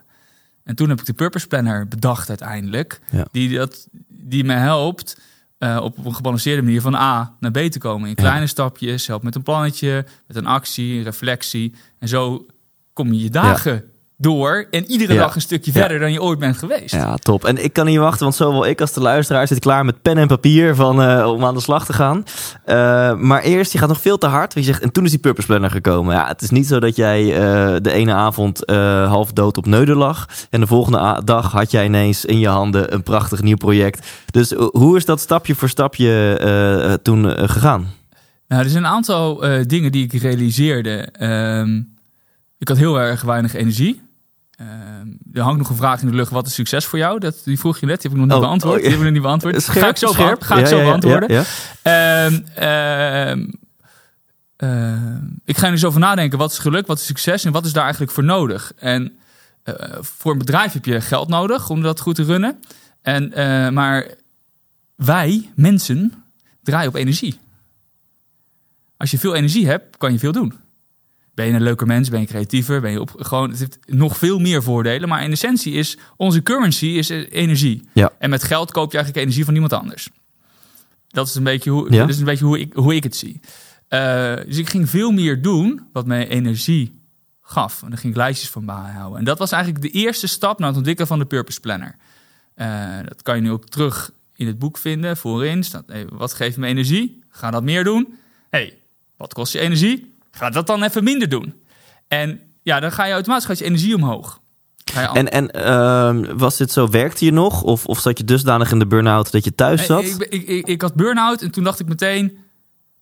En 0.64 0.74
toen 0.74 0.88
heb 0.88 1.00
ik 1.00 1.06
de 1.06 1.12
Purpose 1.12 1.46
Planner 1.46 1.88
bedacht 1.88 2.28
uiteindelijk, 2.28 3.00
Ja. 3.10 3.26
die, 3.32 3.56
dat, 3.56 3.86
die 4.08 4.44
me 4.44 4.52
helpt 4.52 5.20
eh, 5.58 5.78
op 5.82 6.04
een 6.06 6.14
gebalanceerde 6.14 6.62
manier 6.62 6.80
van 6.80 6.94
A 6.94 7.36
naar 7.40 7.50
B 7.50 7.58
te 7.58 7.78
komen. 7.78 8.08
In 8.08 8.14
kleine 8.14 8.46
stapjes, 8.46 9.06
helpt 9.06 9.24
met 9.24 9.34
een 9.34 9.42
plannetje, 9.42 10.06
met 10.26 10.36
een 10.36 10.46
actie, 10.46 10.96
een 10.98 11.02
reflectie. 11.04 11.74
En 11.98 12.08
zo 12.08 12.46
kom 12.92 13.12
je 13.12 13.22
je 13.22 13.30
dagen 13.30 13.84
door 14.24 14.66
en 14.70 14.84
iedere 14.90 15.12
Ja. 15.12 15.18
dag 15.20 15.34
een 15.34 15.40
stukje 15.40 15.70
Ja. 15.74 15.80
verder 15.80 15.98
dan 15.98 16.12
je 16.12 16.22
ooit 16.22 16.38
bent 16.38 16.58
geweest. 16.58 16.94
Ja, 16.94 17.16
top. 17.16 17.44
En 17.44 17.64
ik 17.64 17.72
kan 17.72 17.86
niet 17.86 17.98
wachten, 17.98 18.22
want 18.22 18.34
zowel 18.34 18.66
ik 18.66 18.80
als 18.80 18.92
de 18.92 19.00
luisteraar 19.00 19.46
zit 19.48 19.58
klaar 19.58 19.84
met 19.84 20.02
pen 20.02 20.18
en 20.18 20.26
papier 20.26 20.74
van, 20.74 21.02
eh, 21.02 21.26
om 21.32 21.44
aan 21.44 21.54
de 21.54 21.60
slag 21.60 21.84
te 21.84 21.92
gaan. 21.92 22.24
Eh, 22.64 23.14
maar 23.14 23.42
eerst, 23.42 23.72
je 23.72 23.78
gaat 23.78 23.88
nog 23.88 24.00
veel 24.00 24.18
te 24.18 24.26
hard. 24.26 24.54
Want 24.54 24.66
je 24.66 24.72
zegt, 24.72 24.82
en 24.84 24.92
toen 24.92 25.04
is 25.04 25.10
die 25.10 25.18
Purpose 25.18 25.46
Planner 25.46 25.70
gekomen. 25.70 26.14
Ja, 26.14 26.26
het 26.26 26.42
is 26.42 26.50
niet 26.50 26.66
zo 26.66 26.80
dat 26.80 26.96
jij 26.96 27.22
eh, 27.34 27.74
de 27.82 27.92
ene 27.92 28.12
avond 28.12 28.62
half 29.06 29.32
dood 29.32 29.56
op 29.56 29.66
neuden 29.66 29.96
lag. 29.96 30.28
En 30.50 30.60
de 30.60 30.66
volgende 30.66 31.20
dag 31.24 31.52
had 31.52 31.70
jij 31.70 31.84
ineens 31.84 32.24
in 32.24 32.38
je 32.38 32.48
handen 32.48 32.94
een 32.94 33.02
prachtig 33.02 33.42
nieuw 33.42 33.56
project. 33.56 34.06
Dus 34.30 34.50
hoe 34.72 34.96
is 34.96 35.04
dat 35.04 35.20
stapje 35.20 35.54
voor 35.54 35.68
stapje 35.68 36.98
toen 37.02 37.30
gegaan? 37.48 37.86
Nou, 38.48 38.62
er 38.62 38.70
zijn 38.70 38.84
een 38.84 38.90
aantal 38.90 39.44
dingen 39.66 39.92
die 39.92 40.04
ik 40.04 40.12
realiseerde. 40.22 41.08
Ehm, 41.12 41.76
ik 42.58 42.68
had 42.68 42.76
heel 42.76 43.00
erg 43.00 43.22
weinig 43.22 43.54
energie. 43.54 44.02
Ehm, 44.56 45.08
er 45.32 45.42
hangt 45.42 45.58
nog 45.58 45.68
een 45.68 45.76
vraag 45.76 46.00
in 46.02 46.08
de 46.08 46.14
lucht. 46.14 46.30
Wat 46.30 46.46
is 46.46 46.54
succes 46.54 46.84
voor 46.84 46.98
jou? 46.98 47.18
Dat, 47.18 47.40
die 47.44 47.58
vroeg 47.58 47.78
je 47.78 47.86
net. 47.86 48.00
Die 48.00 48.10
heb 48.10 48.20
ik 48.20 48.26
nog 48.26 48.26
niet 48.26 48.42
Oh, 48.42 48.48
beantwoord. 48.48 48.76
oh, 48.76 48.82
ja. 48.82 48.88
Die 48.88 48.90
heb 48.90 48.98
ik 48.98 49.04
nog 49.04 49.12
niet 49.14 49.22
beantwoord. 49.22 49.64
ga 49.68 49.88
ik 49.88 49.96
zo, 49.96 50.06
scherp. 50.12 50.42
ga 50.42 50.54
ik 50.54 50.60
Ja, 50.60 50.66
zo 50.66 50.76
ja, 50.76 50.84
beantwoorden. 50.84 51.44
Ehm, 51.82 52.40
ehm, 52.54 53.46
ik 55.44 55.56
ga 55.56 55.66
er 55.66 55.72
eens 55.72 55.84
over 55.84 56.00
nadenken. 56.00 56.38
Wat 56.38 56.50
is 56.50 56.58
geluk? 56.58 56.86
Wat 56.86 56.98
is 56.98 57.04
succes? 57.06 57.44
En 57.44 57.52
wat 57.52 57.64
is 57.64 57.72
daar 57.72 57.82
eigenlijk 57.82 58.12
voor 58.12 58.24
nodig? 58.24 58.72
En 58.76 59.18
eh, 59.62 59.74
voor 60.00 60.32
een 60.32 60.38
bedrijf 60.38 60.72
heb 60.72 60.84
je 60.84 61.00
geld 61.00 61.28
nodig 61.28 61.70
om 61.70 61.82
dat 61.82 62.00
goed 62.00 62.14
te 62.14 62.22
runnen. 62.24 62.60
En, 63.02 63.32
eh, 63.32 63.68
maar 63.68 64.08
wij, 64.94 65.50
mensen, 65.54 66.24
draaien 66.62 66.88
op 66.88 66.94
energie. 66.94 67.38
Als 68.96 69.10
je 69.10 69.18
veel 69.18 69.34
energie 69.34 69.66
hebt, 69.66 69.96
kan 69.96 70.12
je 70.12 70.18
veel 70.18 70.32
doen. 70.32 70.54
Ben 71.34 71.46
je 71.46 71.52
een 71.52 71.62
leuker 71.62 71.86
mens, 71.86 72.08
ben 72.08 72.20
je 72.20 72.26
creatiever, 72.26 72.80
ben 72.80 72.90
je 72.90 73.00
op, 73.00 73.14
gewoon, 73.18 73.50
het 73.50 73.58
heeft 73.58 73.78
nog 73.86 74.16
veel 74.16 74.38
meer 74.38 74.62
voordelen. 74.62 75.08
Maar 75.08 75.22
in 75.24 75.30
essentie 75.30 75.72
is 75.72 75.98
onze 76.16 76.42
currency 76.42 76.86
is 76.86 77.10
eh, 77.10 77.26
energie. 77.30 77.88
Ja. 77.92 78.12
En 78.18 78.30
met 78.30 78.42
geld 78.42 78.72
koop 78.72 78.90
je 78.90 78.96
eigenlijk 78.96 79.24
energie 79.24 79.44
van 79.44 79.52
niemand 79.52 79.72
anders. 79.82 80.10
Dat 81.08 81.26
is 81.28 81.34
een 81.34 81.42
beetje 81.44 81.70
hoe, 81.70 81.92
Ja. 81.92 81.98
dat 81.98 82.08
is 82.08 82.18
een 82.18 82.24
beetje 82.24 82.44
hoe, 82.44 82.58
ik, 82.58 82.72
hoe 82.72 82.94
ik 82.94 83.02
het 83.04 83.16
zie. 83.16 83.40
Eh, 83.88 84.34
dus 84.46 84.56
ik 84.58 84.68
ging 84.70 84.90
veel 84.90 85.10
meer 85.10 85.42
doen 85.42 85.86
wat 85.92 86.06
mij 86.06 86.28
energie 86.28 87.00
gaf. 87.42 87.82
En 87.82 87.88
daar 87.88 87.98
ging 87.98 88.12
ik 88.12 88.18
lijstjes 88.18 88.50
van 88.50 88.64
bijhouden. 88.66 89.18
En 89.18 89.24
dat 89.24 89.38
was 89.38 89.52
eigenlijk 89.52 89.82
de 89.82 89.90
eerste 89.90 90.26
stap 90.26 90.58
naar 90.58 90.68
het 90.68 90.76
ontwikkelen 90.76 91.08
van 91.08 91.18
de 91.18 91.24
Purpose 91.26 91.60
Planner. 91.60 91.96
Eh, 92.54 92.96
dat 93.08 93.22
kan 93.22 93.36
je 93.36 93.42
nu 93.42 93.50
ook 93.50 93.68
terug 93.68 94.10
in 94.34 94.46
het 94.46 94.58
boek 94.58 94.78
vinden. 94.78 95.16
Voorin 95.16 95.62
staat, 95.64 95.84
hey, 95.86 96.06
wat 96.12 96.32
geeft 96.34 96.56
me 96.56 96.66
energie? 96.66 97.22
Ga 97.28 97.50
dat 97.50 97.62
meer 97.62 97.84
doen. 97.84 98.14
hey, 98.50 98.78
wat 99.16 99.34
kost 99.34 99.52
je 99.52 99.58
energie? 99.58 100.13
Ga 100.34 100.50
dat 100.50 100.66
dan 100.66 100.82
even 100.82 101.04
minder 101.04 101.28
doen. 101.28 101.54
En 102.08 102.40
ja, 102.62 102.80
dan 102.80 102.92
ga 102.92 103.04
je 103.04 103.12
automatisch 103.12 103.58
je 103.58 103.64
energie 103.64 103.94
omhoog. 103.94 104.40
En, 105.12 105.32
en 105.32 105.50
ehm, 105.50 106.36
was 106.36 106.56
dit 106.56 106.72
zo, 106.72 106.88
werkte 106.88 107.24
je 107.24 107.32
nog? 107.32 107.62
Of, 107.62 107.86
of 107.86 107.98
zat 108.00 108.18
je 108.18 108.24
dusdanig 108.24 108.70
in 108.72 108.78
de 108.78 108.86
burn-out 108.86 109.30
dat 109.32 109.44
je 109.44 109.54
thuis 109.54 109.86
zat? 109.86 110.02
Nee, 110.02 110.10
Ik, 110.12 110.22
ik, 110.32 110.48
ik, 110.48 110.66
ik 110.66 110.82
had 110.82 110.94
burn-out 110.94 111.42
en 111.42 111.50
toen 111.50 111.64
dacht 111.64 111.80
ik 111.80 111.88
meteen... 111.88 112.38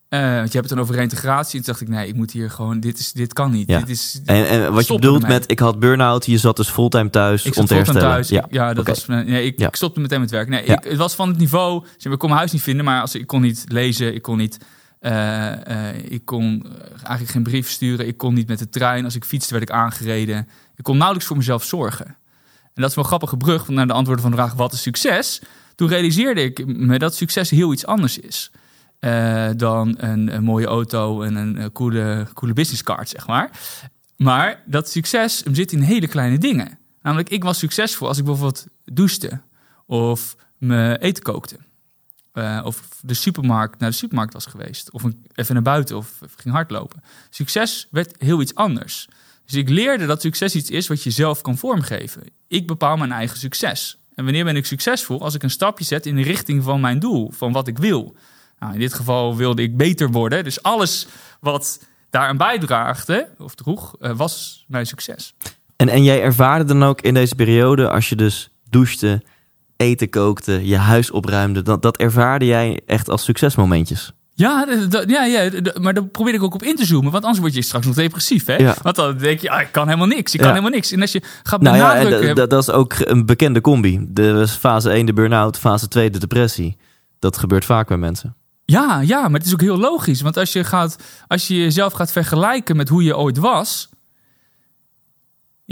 eh, 0.09 0.21
want 0.21 0.33
je 0.33 0.37
hebt 0.39 0.53
het 0.53 0.69
dan 0.69 0.79
over 0.81 0.95
reintegratie. 0.95 1.59
En 1.59 1.65
toen 1.65 1.75
dacht 1.75 1.81
ik, 1.81 1.89
nee, 1.97 2.09
ik 2.09 2.15
moet 2.15 2.31
hier 2.31 2.51
gewoon... 2.51 2.81
Dit, 2.81 2.99
is, 2.99 3.13
dit 3.13 3.33
kan 3.33 3.51
niet. 3.51 3.69
Ja. 3.69 3.79
Dit 3.79 3.89
is, 3.89 4.21
En, 4.25 4.49
en 4.49 4.73
wat 4.73 4.87
je 4.87 4.95
bedoelt 4.95 5.27
met 5.27 5.51
ik 5.51 5.59
had 5.59 5.79
burn-out, 5.79 6.27
je 6.27 6.39
zat 6.39 6.57
dus 6.57 6.69
fulltime 6.69 7.11
thuis 7.11 7.45
Ik 7.45 7.47
om 7.47 7.53
zat 7.55 7.67
te 7.69 7.75
herstellen. 7.75 8.03
thuis. 8.09 8.29
Ja, 8.29 8.47
ja 8.51 8.75
dat 8.75 8.87
was, 8.87 9.07
nee, 9.07 9.45
ik, 9.45 9.59
Ja. 9.59 9.69
ik 9.69 9.77
stopte 9.77 10.01
meteen 10.01 10.21
met 10.21 10.31
werk. 10.31 10.49
Nee, 10.49 10.65
ik, 10.65 10.85
het 10.85 10.97
was 10.99 11.15
van 11.15 11.29
het 11.29 11.39
niveau. 11.39 11.81
Maar, 12.03 12.13
ik 12.13 12.19
kon 12.19 12.29
mijn 12.29 12.41
huis 12.41 12.53
niet 12.53 12.63
vinden, 12.63 12.85
maar 12.85 13.01
als, 13.01 13.15
ik 13.15 13.27
kon 13.27 13.41
niet 13.41 13.65
lezen, 13.69 14.15
ik 14.15 14.23
kon 14.23 14.37
niet. 14.37 14.59
Eh, 15.03 15.89
eh, 15.89 15.97
ik 16.09 16.25
kon 16.25 16.67
eh, 16.67 16.81
eigenlijk 16.91 17.31
geen 17.31 17.43
brief 17.43 17.69
sturen. 17.69 18.07
Ik 18.07 18.17
kon 18.17 18.35
niet 18.35 18.49
met 18.49 18.59
de 18.59 18.69
trein. 18.69 19.05
Als 19.05 19.15
ik 19.15 19.25
fietste, 19.25 19.53
werd 19.53 19.69
ik 19.69 19.75
aangereden. 19.75 20.49
Ik 20.77 20.85
kon 20.85 20.97
nauwelijks 20.97 21.29
voor 21.29 21.37
mezelf 21.37 21.65
zorgen. 21.65 22.07
En 22.75 22.83
dat 22.83 22.91
is 22.91 22.95
wel 22.95 23.05
grappige 23.05 23.37
brug 23.37 23.69
naar 23.69 23.87
de 23.87 23.93
antwoorden 23.93 24.23
van 24.23 24.33
de 24.33 24.37
vraag: 24.37 24.55
wat 24.55 24.73
is 24.73 24.83
succes? 24.83 25.43
Toen 25.75 25.89
realiseerde 25.89 26.43
ik 26.43 26.67
me 26.67 26.99
dat 26.99 27.15
succes 27.15 27.51
heel 27.51 27.73
iets 27.73 27.87
anders 27.87 28.19
is. 28.19 28.51
dan 29.57 29.95
een, 29.99 30.45
mooie 30.45 30.67
auto 30.67 31.23
en 31.23 31.35
een, 31.35 31.73
coole, 31.73 32.27
coole 32.35 32.53
businesscard, 32.53 33.09
zeg 33.09 33.27
maar. 33.27 33.51
Maar 34.17 34.63
dat 34.67 34.91
succes 34.91 35.43
zit 35.53 35.73
in 35.73 35.81
hele 35.81 36.09
kleine 36.09 36.39
dingen. 36.39 36.79
Namelijk, 37.03 37.29
ik 37.29 37.43
was 37.43 37.59
succesvol 37.59 38.09
als 38.09 38.19
ik 38.19 38.25
bijvoorbeeld 38.25 38.67
douchte 38.85 39.41
of 39.87 40.37
me 40.59 40.99
eten 41.01 41.23
kookte. 41.23 41.57
Eh, 42.33 42.61
of 42.65 42.83
de 43.01 43.15
supermarkt 43.15 43.81
naar 43.81 43.91
de 43.91 43.97
supermarkt 43.97 44.33
was 44.33 44.47
geweest. 44.47 44.91
Of 44.91 45.03
een- 45.03 45.27
even 45.35 45.55
naar 45.55 45.63
buiten 45.63 45.97
of 45.97 46.09
ging 46.37 46.55
hardlopen. 46.55 47.03
Succes 47.31 47.87
werd 47.91 48.15
heel 48.19 48.41
iets 48.41 48.55
anders. 48.55 49.09
Dus 49.47 49.55
ik 49.55 49.69
leerde 49.69 50.07
dat 50.07 50.21
succes 50.21 50.55
iets 50.55 50.71
is 50.71 50.89
wat 50.89 51.03
je 51.03 51.11
zelf 51.11 51.41
kan 51.41 51.59
vormgeven. 51.59 52.23
Ik 52.49 52.67
bepaal 52.67 52.97
mijn 52.97 53.13
eigen 53.13 53.39
succes. 53.39 53.99
En 54.15 54.25
wanneer 54.25 54.45
ben 54.45 54.57
ik 54.57 54.67
succesvol? 54.67 55.23
Als 55.23 55.35
ik 55.35 55.43
een 55.43 55.51
stapje 55.51 55.85
zet 55.85 56.07
in 56.07 56.17
de 56.17 56.23
richting 56.23 56.63
van 56.63 56.81
mijn 56.81 56.99
doel, 56.99 57.31
van 57.35 57.53
wat 57.53 57.69
ik 57.69 57.79
wil. 57.79 58.17
Nou, 58.59 58.73
in 58.73 58.79
dit 58.81 58.95
geval 58.95 59.37
wilde 59.37 59.63
ik 59.63 59.77
beter 59.77 60.11
worden. 60.11 60.45
Dus 60.45 60.63
alles 60.63 61.07
wat 61.41 61.81
daaraan 62.11 62.37
bijdraagde, 62.37 63.29
of 63.39 63.55
droeg, 63.55 63.97
eh, 64.01 64.17
was 64.17 64.65
mijn 64.69 64.87
succes. 64.87 65.35
En, 65.77 65.89
en 65.89 66.05
jij 66.05 66.23
ervaarde 66.23 66.65
dan 66.65 66.83
ook 66.83 67.01
in 67.01 67.15
deze 67.15 67.35
periode, 67.35 67.89
als 67.91 68.09
je 68.09 68.17
dus 68.17 68.51
douchte, 68.71 69.23
eten 69.83 70.11
kookte, 70.11 70.67
je 70.67 70.77
huis 70.77 71.11
opruimde, 71.11 71.63
dat, 71.63 71.83
dat 71.83 71.97
ervaarde 71.97 72.45
jij 72.45 72.81
echt 72.87 73.09
als 73.11 73.25
succesmomentjes? 73.25 74.13
Ja, 74.35 74.67
ja, 75.07 75.25
ja 75.25 75.51
maar 75.81 75.95
daar 75.95 76.05
probeer 76.07 76.35
ik 76.35 76.43
ook 76.43 76.55
op 76.55 76.63
in 76.63 76.77
te 76.77 76.85
zoomen. 76.87 77.11
Want 77.13 77.23
anders 77.25 77.41
word 77.43 77.55
je 77.55 77.63
straks 77.63 77.87
nog 77.87 77.95
depressief. 77.95 78.47
Hè? 78.47 78.57
Ja. 78.57 78.75
Want 78.83 78.97
dan 78.97 79.17
denk 79.19 79.41
je, 79.41 79.51
ah, 79.51 79.61
ik 79.61 79.69
kan 79.73 79.87
helemaal 79.87 80.07
niks. 80.07 80.33
Ik 80.33 80.39
kan 80.39 80.49
Ja. 80.49 80.55
helemaal 80.55 80.75
niks. 80.75 80.93
En 80.93 81.01
als 81.01 81.13
je 81.13 81.23
gaat 81.43 81.61
Nou 81.61 81.77
ja, 81.77 81.95
en 81.95 82.05
benadrukken... 82.05 82.35
dat- 82.37 82.51
dat 82.51 82.63
is 82.63 82.71
ook 82.71 82.95
een 82.99 83.27
bekende 83.27 83.61
combi. 83.61 84.07
De 84.09 84.49
fase 84.49 84.91
1 84.91 85.07
de 85.07 85.13
burn-out, 85.13 85.59
fase 85.59 85.89
2 85.89 86.11
de 86.11 86.19
depressie. 86.19 86.77
Dat 87.19 87.39
gebeurt 87.39 87.65
vaak 87.65 87.89
bij 87.89 87.97
mensen. 87.97 88.37
Ja, 88.65 89.01
ja, 89.01 89.21
maar 89.29 89.39
het 89.39 89.47
is 89.47 89.53
ook 89.53 89.61
heel 89.61 89.79
logisch. 89.79 90.21
Want 90.21 90.37
als 90.37 90.53
je, 90.53 90.65
gaat, 90.65 90.97
als 91.27 91.47
je 91.49 91.55
jezelf 91.57 91.93
gaat 91.93 92.13
vergelijken 92.13 92.77
met 92.77 92.89
hoe 92.89 93.03
je 93.03 93.17
ooit 93.17 93.39
was. 93.39 93.89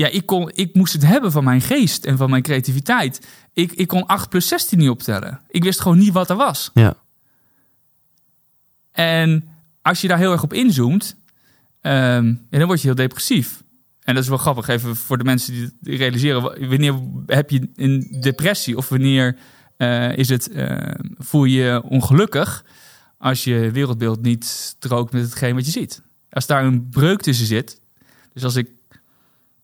Ja, 0.00 0.08
ik, 0.08 0.26
kon, 0.26 0.50
ik 0.54 0.74
moest 0.74 0.92
het 0.92 1.06
hebben 1.06 1.32
van 1.32 1.44
mijn 1.44 1.60
geest 1.60 2.04
en 2.04 2.16
van 2.16 2.30
mijn 2.30 2.42
creativiteit. 2.42 3.26
Ik, 3.52 3.72
ik 3.72 3.86
kon 3.88 4.06
8 4.06 4.28
plus 4.28 4.48
16 4.48 4.78
niet 4.78 4.88
optellen. 4.88 5.40
Ik 5.48 5.62
wist 5.64 5.80
gewoon 5.80 5.98
niet 5.98 6.12
wat 6.12 6.30
er 6.30 6.36
was. 6.36 6.70
Ja. 6.74 6.96
En 8.92 9.48
als 9.82 10.00
je 10.00 10.08
daar 10.08 10.18
heel 10.18 10.32
erg 10.32 10.42
op 10.42 10.52
inzoomt, 10.52 11.16
ehm, 11.80 12.26
ja, 12.28 12.58
dan 12.58 12.66
word 12.66 12.80
je 12.80 12.86
heel 12.86 12.96
depressief. 12.96 13.62
En 14.00 14.14
dat 14.14 14.22
is 14.22 14.28
wel 14.28 14.38
grappig, 14.38 14.68
even 14.68 14.96
voor 14.96 15.18
de 15.18 15.24
mensen 15.24 15.72
die 15.80 15.96
realiseren. 15.96 16.42
wa- 16.42 16.58
Wanneer 16.68 16.94
heb 17.26 17.50
je 17.50 17.70
een 17.74 18.16
depressie 18.20 18.76
of 18.76 18.88
wanneer 18.88 19.36
eh, 19.76 20.16
is 20.16 20.28
het, 20.28 20.48
eh, 20.50 20.94
voel 21.18 21.44
je 21.44 21.62
je 21.62 21.82
ongelukkig 21.82 22.64
als 23.18 23.44
je 23.44 23.70
wereldbeeld 23.70 24.22
niet 24.22 24.44
strookt 24.44 25.12
met 25.12 25.22
hetgeen 25.22 25.54
wat 25.54 25.64
je 25.64 25.70
ziet. 25.70 26.02
Als 26.30 26.46
daar 26.46 26.64
een 26.64 26.88
breuk 26.88 27.20
tussen 27.22 27.46
zit. 27.46 27.80
Dus 28.32 28.44
als 28.44 28.56
ik 28.56 28.68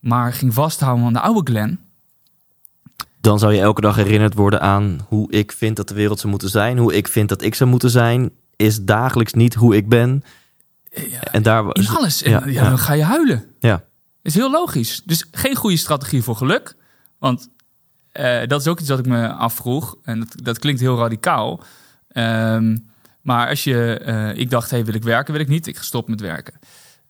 maar 0.06 0.32
ging 0.32 0.54
vasthouden 0.54 1.04
aan 1.04 1.12
de 1.12 1.20
oude 1.20 1.50
Glen. 1.52 1.80
Dan 3.20 3.38
zou 3.38 3.54
je 3.54 3.60
elke 3.60 3.80
dag 3.80 3.96
herinnerd 3.96 4.34
worden 4.34 4.60
aan 4.60 5.06
hoe 5.08 5.32
ik 5.32 5.52
vind 5.52 5.76
dat 5.76 5.88
de 5.88 5.94
wereld 5.94 6.18
zou 6.18 6.30
moeten 6.30 6.48
zijn. 6.48 6.78
Hoe 6.78 6.94
ik 6.94 7.08
vind 7.08 7.28
dat 7.28 7.42
ik 7.42 7.54
zou 7.54 7.70
moeten 7.70 7.90
zijn. 7.90 8.30
Is 8.56 8.84
dagelijks 8.84 9.32
niet 9.32 9.54
hoe 9.54 9.76
ik 9.76 9.88
ben. 9.88 10.25
en 11.30 11.42
daar 11.42 11.64
In 11.72 11.88
alles. 11.88 12.22
En, 12.22 12.52
Ja, 12.52 12.68
dan 12.68 12.78
ga 12.78 12.92
je 12.92 13.02
huilen. 13.02 13.44
Ja. 13.58 13.84
is 14.22 14.34
heel 14.34 14.50
logisch. 14.50 15.02
Dus 15.04 15.26
geen 15.30 15.54
goede 15.56 15.76
strategie 15.76 16.22
voor 16.22 16.36
geluk. 16.36 16.76
Want 17.18 17.48
eh, 18.12 18.46
dat 18.46 18.60
is 18.60 18.66
ook 18.66 18.80
iets 18.80 18.88
wat 18.88 18.98
ik 18.98 19.06
me 19.06 19.28
afvroeg. 19.28 19.96
En 20.02 20.18
dat, 20.18 20.28
dat 20.42 20.58
klinkt 20.58 20.80
heel 20.80 20.98
radicaal. 20.98 21.62
Ehm, 22.08 22.76
maar 23.22 23.48
als 23.48 23.64
je... 23.64 23.98
eh, 23.98 24.36
ik 24.36 24.50
dacht, 24.50 24.70
hey, 24.70 24.84
wil 24.84 24.94
ik 24.94 25.02
werken? 25.02 25.32
Wil 25.32 25.42
ik 25.42 25.48
niet? 25.48 25.66
Ik 25.66 25.76
ga 25.76 25.82
stoppen 25.82 26.10
met 26.10 26.20
werken. 26.20 26.54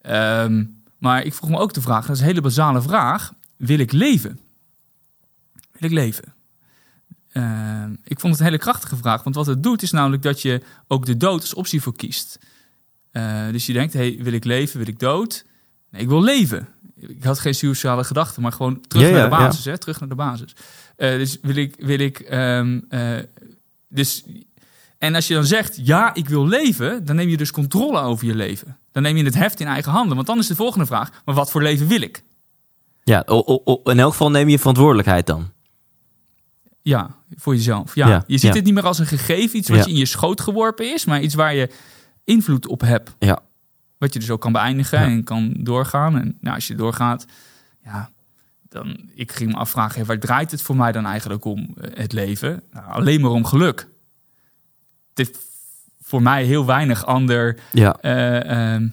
Ehm, 0.00 0.64
maar 1.06 1.24
ik 1.24 1.34
vroeg 1.34 1.50
me 1.50 1.58
ook 1.58 1.72
de 1.72 1.80
vraag, 1.80 2.06
dat 2.06 2.14
is 2.14 2.20
een 2.20 2.26
hele 2.26 2.40
basale 2.40 2.82
vraag. 2.82 3.32
Wil 3.56 3.78
ik 3.78 3.92
leven? 3.92 4.40
Wil 5.52 5.90
ik 5.90 5.90
leven? 5.90 6.34
Ehm, 7.32 7.92
ik 8.04 8.20
vond 8.20 8.32
het 8.32 8.40
een 8.40 8.46
hele 8.48 8.58
krachtige 8.58 8.96
vraag. 8.96 9.22
Want 9.22 9.36
wat 9.36 9.46
het 9.46 9.62
doet 9.62 9.82
is 9.82 9.90
namelijk 9.90 10.22
dat 10.22 10.42
je 10.42 10.62
ook 10.86 11.06
de 11.06 11.16
dood 11.16 11.40
als 11.40 11.54
optie 11.54 11.82
voor 11.82 11.96
kiest. 11.96 12.38
Eh, 13.10 13.48
dus 13.50 13.66
je 13.66 13.72
denkt, 13.72 13.92
hey, 13.92 14.18
wil 14.20 14.32
ik 14.32 14.44
leven? 14.44 14.78
Wil 14.78 14.88
ik 14.88 14.98
dood? 14.98 15.44
Nee, 15.90 16.02
ik 16.02 16.08
wil 16.08 16.22
leven. 16.22 16.68
Ik 16.96 17.24
had 17.24 17.38
geen 17.38 17.54
suicidale 17.54 18.04
gedachten, 18.04 18.42
maar 18.42 18.52
gewoon 18.52 18.80
terug 18.80 19.08
Ja, 19.08 19.10
naar 19.10 19.22
de 19.22 19.36
basis. 19.36 19.64
Hè? 19.64 19.78
Terug 19.78 20.00
naar 20.00 20.08
de 20.08 20.14
basis. 20.14 20.52
Eh, 20.96 21.10
dus 21.10 21.38
wil 21.42 21.56
ik... 21.56 21.74
Wil 21.78 21.98
ik 21.98 22.18
ehm, 22.20 22.80
eh, 22.88 23.18
dus, 23.88 24.24
en 25.06 25.14
als 25.14 25.26
je 25.28 25.34
dan 25.34 25.44
zegt, 25.44 25.78
ja, 25.86 26.14
ik 26.14 26.28
wil 26.28 26.46
leven... 26.46 27.04
dan 27.04 27.16
neem 27.16 27.28
je 27.28 27.36
dus 27.36 27.50
controle 27.50 28.00
over 28.00 28.26
je 28.26 28.34
leven. 28.34 28.78
Dan 28.92 29.02
neem 29.02 29.16
je 29.16 29.24
het 29.24 29.34
heft 29.34 29.60
in 29.60 29.66
eigen 29.66 29.92
handen. 29.92 30.14
Want 30.14 30.26
dan 30.26 30.38
is 30.38 30.46
de 30.46 30.54
volgende 30.54 30.86
vraag, 30.86 31.10
maar 31.24 31.34
wat 31.34 31.50
voor 31.50 31.62
leven 31.62 31.86
wil 31.86 32.00
ik? 32.00 32.22
Ja, 33.04 33.22
o- 33.26 33.42
o- 33.46 33.60
o- 33.64 33.80
in 33.90 33.98
elk 33.98 34.10
geval 34.10 34.30
neem 34.30 34.48
je 34.48 34.58
verantwoordelijkheid 34.58 35.26
dan. 35.26 35.50
Ja, 36.82 37.10
voor 37.36 37.54
jezelf. 37.54 37.94
Ja. 37.94 38.08
Ja, 38.08 38.24
je 38.26 38.38
ziet 38.38 38.50
ja. 38.50 38.56
het 38.56 38.64
niet 38.64 38.74
meer 38.74 38.86
als 38.86 38.98
een 38.98 39.06
gegeven, 39.06 39.58
iets 39.58 39.68
wat 39.68 39.78
Ja. 39.78 39.84
je 39.84 39.90
in 39.90 39.96
je 39.96 40.06
schoot 40.06 40.40
geworpen 40.40 40.92
is... 40.92 41.04
maar 41.04 41.20
iets 41.20 41.34
waar 41.34 41.54
je 41.54 41.70
invloed 42.24 42.66
op 42.66 42.80
hebt. 42.80 43.14
Ja. 43.18 43.38
Wat 43.98 44.12
je 44.12 44.18
dus 44.18 44.30
ook 44.30 44.40
kan 44.40 44.52
beëindigen 44.52 44.98
en 44.98 45.24
kan 45.24 45.54
doorgaan. 45.58 46.18
En 46.18 46.36
nou, 46.40 46.54
als 46.54 46.66
je 46.66 46.74
doorgaat, 46.74 47.26
ja, 47.84 48.10
dan 48.68 48.96
ik 49.14 49.32
ging 49.32 49.52
me 49.52 49.56
afvragen, 49.58 50.06
waar 50.06 50.18
draait 50.18 50.50
het 50.50 50.62
voor 50.62 50.76
mij 50.76 50.92
dan 50.92 51.06
eigenlijk 51.06 51.44
om 51.44 51.74
eh, 51.80 51.90
het 51.94 52.12
leven? 52.12 52.62
Nou, 52.72 52.86
alleen 52.92 53.20
maar 53.20 53.30
om 53.30 53.44
geluk. 53.44 53.88
Het 55.16 55.26
heeft 55.26 55.38
voor 56.02 56.22
mij 56.22 56.44
heel 56.44 56.66
weinig 56.66 57.06
ander, 57.06 57.58
Ja, 57.72 57.96
eh, 58.00 58.74
ehm, 58.74 58.88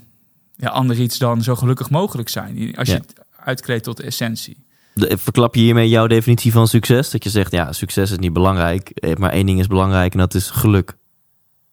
ja, 0.56 0.70
ander 0.70 1.00
iets 1.00 1.18
dan 1.18 1.42
zo 1.44 1.56
gelukkig 1.56 1.90
mogelijk 1.90 2.30
zijn. 2.30 2.76
Als 2.76 2.88
je 2.88 2.94
Ja. 2.94 3.00
het 3.00 3.14
uitkleedt 3.40 3.84
tot 3.84 3.98
de 3.98 4.04
essentie. 4.04 4.66
De- 4.94 5.18
verklap 5.18 5.56
je 5.56 5.62
hiermee 5.62 5.90
jouw 5.90 6.08
definitie 6.08 6.52
van 6.52 6.68
succes? 6.68 7.10
Dat 7.10 7.24
je 7.24 7.30
zegt, 7.30 7.52
ja, 7.52 7.72
succes 7.72 8.12
is 8.12 8.18
niet 8.18 8.34
belangrijk. 8.34 8.90
eh, 8.90 9.16
Maar 9.16 9.32
één 9.32 9.46
ding 9.46 9.60
is 9.60 9.68
belangrijk 9.68 10.14
en 10.14 10.20
dat 10.20 10.34
is 10.34 10.50
geluk. 10.50 10.96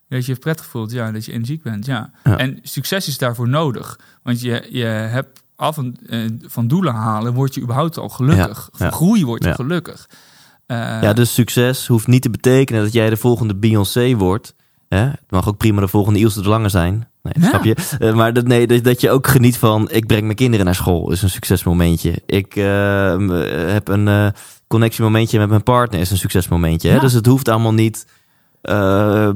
Dat 0.08 0.26
je 0.26 0.32
je 0.32 0.38
prettig 0.38 0.66
voelt, 0.66 0.90
ja, 0.92 1.12
dat 1.12 1.24
je 1.24 1.32
energiek 1.32 1.62
bent, 1.62 1.86
ja. 1.86 2.10
Ja. 2.24 2.36
En 2.38 2.58
succes 2.62 3.08
is 3.08 3.18
daarvoor 3.18 3.48
nodig. 3.48 3.98
Want 4.22 4.40
je, 4.40 4.66
je 4.70 4.84
hebt 4.84 5.42
af 5.56 5.76
en 5.78 5.96
eh, 6.06 6.24
van 6.42 6.68
doelen 6.68 6.94
halen, 6.94 7.34
word 7.34 7.54
je 7.54 7.60
überhaupt 7.60 7.98
al 7.98 8.08
gelukkig. 8.08 8.68
Ja, 8.72 8.78
Van 8.78 8.86
ja. 8.86 8.92
groei 8.92 9.24
word 9.24 9.42
je 9.42 9.48
Ja. 9.48 9.54
gelukkig. 9.54 10.08
Eh, 10.70 10.76
Ja, 11.02 11.12
dus 11.12 11.34
succes 11.34 11.86
hoeft 11.86 12.06
niet 12.06 12.22
te 12.22 12.30
betekenen 12.30 12.82
dat 12.82 12.92
jij 12.92 13.10
de 13.10 13.16
volgende 13.16 13.54
Beyoncé 13.54 14.14
wordt. 14.16 14.54
Hè? 14.88 14.98
Het 14.98 15.30
mag 15.30 15.48
ook 15.48 15.56
prima 15.56 15.80
de 15.80 15.88
volgende 15.88 16.18
Ilse 16.18 16.42
de 16.42 16.48
Lange 16.48 16.68
zijn. 16.68 17.08
Nee, 17.22 17.32
Ja. 17.40 17.48
snap 17.48 17.64
je? 17.64 17.74
Eh, 17.98 18.14
maar 18.14 18.32
dat, 18.32 18.46
nee, 18.46 18.66
dat, 18.66 18.84
dat 18.84 19.00
je 19.00 19.10
ook 19.10 19.26
geniet 19.26 19.58
van... 19.58 19.90
ik 19.90 20.06
breng 20.06 20.22
mijn 20.22 20.36
kinderen 20.36 20.64
naar 20.64 20.74
school, 20.74 21.10
is 21.12 21.22
een 21.22 21.30
succesmomentje. 21.30 22.22
Ik 22.26 22.56
eh, 22.56 23.16
heb 23.72 23.88
een 23.88 24.08
eh, 24.08 24.26
connectiemomentje 24.66 25.38
met 25.38 25.48
mijn 25.48 25.62
partner, 25.62 26.00
is 26.00 26.10
een 26.10 26.16
succesmomentje. 26.16 26.88
Hè? 26.88 26.94
Ja. 26.94 27.00
Dus 27.00 27.12
het 27.12 27.26
hoeft 27.26 27.48
allemaal 27.48 27.74
niet 27.74 28.06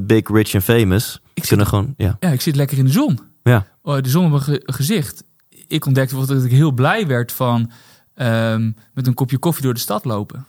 big, 0.00 0.28
rich 0.28 0.54
en 0.54 0.62
famous. 0.62 1.20
Ik 1.34 1.42
We 1.42 1.48
kunnen 1.48 1.66
gewoon... 1.66 1.94
Ja. 1.96 2.16
Ja, 2.20 2.28
ik 2.28 2.40
zit 2.40 2.56
lekker 2.56 2.78
in 2.78 2.84
de 2.84 2.90
zon. 2.92 3.18
Ja. 3.42 3.66
Oh, 3.82 4.00
de 4.00 4.08
zon 4.08 4.24
op 4.24 4.30
mijn 4.30 4.42
ge- 4.42 4.62
gezicht. 4.64 5.24
Ik 5.66 5.86
ontdekte 5.86 6.14
bijvoorbeeld 6.14 6.42
dat 6.42 6.50
ik 6.52 6.56
heel 6.56 6.72
blij 6.72 7.06
werd 7.06 7.32
van 7.32 7.70
ehm, 8.14 8.70
met 8.94 9.06
een 9.06 9.14
kopje 9.14 9.38
koffie 9.38 9.62
door 9.64 9.74
de 9.74 9.80
stad 9.80 10.04
lopen. 10.04 10.46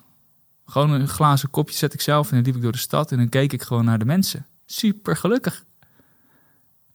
Gewoon 0.65 0.91
een 0.91 1.07
glazen 1.07 1.49
kopje 1.49 1.75
zet 1.75 1.93
ik 1.93 2.01
zelf 2.01 2.29
en 2.29 2.35
dan 2.35 2.45
liep 2.45 2.55
ik 2.55 2.61
door 2.61 2.71
de 2.71 2.77
stad 2.77 3.11
en 3.11 3.17
dan 3.17 3.29
keek 3.29 3.53
ik 3.53 3.61
gewoon 3.61 3.85
naar 3.85 3.99
de 3.99 4.05
mensen. 4.05 4.45
Super 4.65 5.17
gelukkig. 5.17 5.63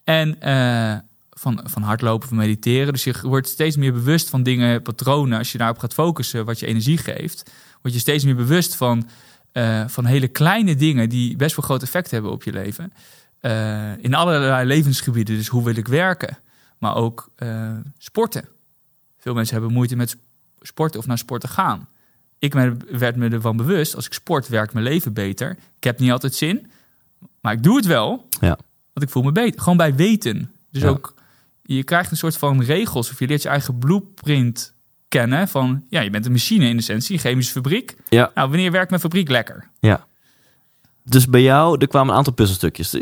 En 0.04 0.40
eh, 0.40 0.98
van, 1.30 1.60
van 1.64 1.82
hardlopen, 1.82 2.28
van 2.28 2.36
mediteren. 2.36 2.92
Dus 2.92 3.04
je 3.04 3.14
wordt 3.22 3.48
steeds 3.48 3.76
meer 3.76 3.92
bewust 3.92 4.28
van 4.28 4.42
dingen, 4.42 4.82
patronen. 4.82 5.38
Als 5.38 5.52
je 5.52 5.58
daarop 5.58 5.78
gaat 5.78 5.94
focussen, 5.94 6.44
wat 6.44 6.58
je 6.58 6.66
energie 6.66 6.98
geeft, 6.98 7.50
word 7.82 7.94
je 7.94 8.00
steeds 8.00 8.24
meer 8.24 8.36
bewust 8.36 8.76
van, 8.76 9.08
eh, 9.52 9.88
van 9.88 10.04
hele 10.04 10.28
kleine 10.28 10.74
dingen 10.74 11.08
die 11.08 11.36
best 11.36 11.56
wel 11.56 11.64
groot 11.64 11.82
effect 11.82 12.10
hebben 12.10 12.30
op 12.30 12.42
je 12.42 12.52
leven. 12.52 12.92
Eh, 13.40 13.98
in 13.98 14.14
allerlei 14.14 14.66
levensgebieden. 14.66 15.36
Dus 15.36 15.48
hoe 15.48 15.64
wil 15.64 15.76
ik 15.76 15.88
werken? 15.88 16.38
Maar 16.78 16.94
ook 16.94 17.30
sporten. 17.98 18.48
Veel 19.18 19.34
mensen 19.34 19.54
hebben 19.54 19.72
moeite 19.72 19.96
met 19.96 20.16
sporten 20.60 21.00
of 21.00 21.06
naar 21.06 21.18
sporten 21.18 21.48
gaan. 21.48 21.88
Ik 22.40 22.52
werd 22.90 23.16
me 23.16 23.28
ervan 23.28 23.56
bewust, 23.56 23.94
als 23.94 24.06
ik 24.06 24.12
sport, 24.12 24.48
werkt 24.48 24.72
mijn 24.72 24.84
leven 24.84 25.12
beter. 25.12 25.50
Ik 25.76 25.84
heb 25.84 25.98
niet 25.98 26.10
altijd 26.10 26.34
zin, 26.34 26.70
maar 27.40 27.52
ik 27.52 27.62
doe 27.62 27.76
het 27.76 27.86
wel. 27.86 28.26
Ja. 28.40 28.58
Want 28.92 29.06
ik 29.06 29.10
voel 29.10 29.22
me 29.22 29.32
beter. 29.32 29.60
Gewoon 29.60 29.76
bij 29.76 29.94
weten. 29.94 30.50
Dus 30.70 30.82
Ja. 30.82 30.88
ook, 30.88 31.14
je 31.62 31.84
krijgt 31.84 32.10
een 32.10 32.16
soort 32.16 32.36
van 32.36 32.62
regels 32.62 33.10
of 33.10 33.18
je 33.18 33.26
leert 33.26 33.42
je 33.42 33.48
eigen 33.48 33.78
blueprint 33.78 34.74
kennen. 35.08 35.48
Van, 35.48 35.84
ja, 35.88 36.00
je 36.00 36.10
bent 36.10 36.26
een 36.26 36.32
machine 36.32 36.68
in 36.68 36.76
essentie, 36.76 37.14
een 37.14 37.20
chemische 37.20 37.52
fabriek. 37.52 37.96
Ja. 38.08 38.30
Nou, 38.34 38.48
wanneer 38.48 38.70
werkt 38.70 38.90
mijn 38.90 39.02
fabriek 39.02 39.28
lekker? 39.28 39.68
Ja. 39.80 40.06
Dus 41.04 41.26
bij 41.26 41.42
jou, 41.42 41.76
er 41.78 41.88
kwamen 41.88 42.10
een 42.12 42.16
aantal 42.18 42.32
puzzelstukjes. 42.32 42.94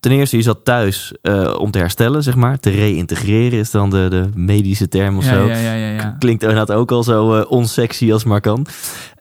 Ten 0.00 0.12
eerste, 0.12 0.36
je 0.36 0.42
zat 0.42 0.64
thuis 0.64 1.14
eh, 1.22 1.54
om 1.58 1.70
te 1.70 1.78
herstellen, 1.78 2.22
zeg 2.22 2.34
maar. 2.34 2.58
Te 2.58 2.70
reïntegreren 2.70 3.58
is 3.58 3.70
dan 3.70 3.90
de, 3.90 4.06
de 4.10 4.28
medische 4.34 4.88
term 4.88 5.16
of 5.16 5.24
ja, 5.24 5.34
zo. 5.34 5.46
ja, 5.46 5.56
ja, 5.56 5.74
ja, 5.74 5.90
ja. 5.90 6.16
Klinkt 6.18 6.42
inderdaad 6.42 6.72
ook 6.72 6.90
al 6.90 7.02
zo 7.02 7.34
eh, 7.34 7.50
onsexy 7.50 8.12
als 8.12 8.24
maar 8.24 8.40
kan. 8.40 8.66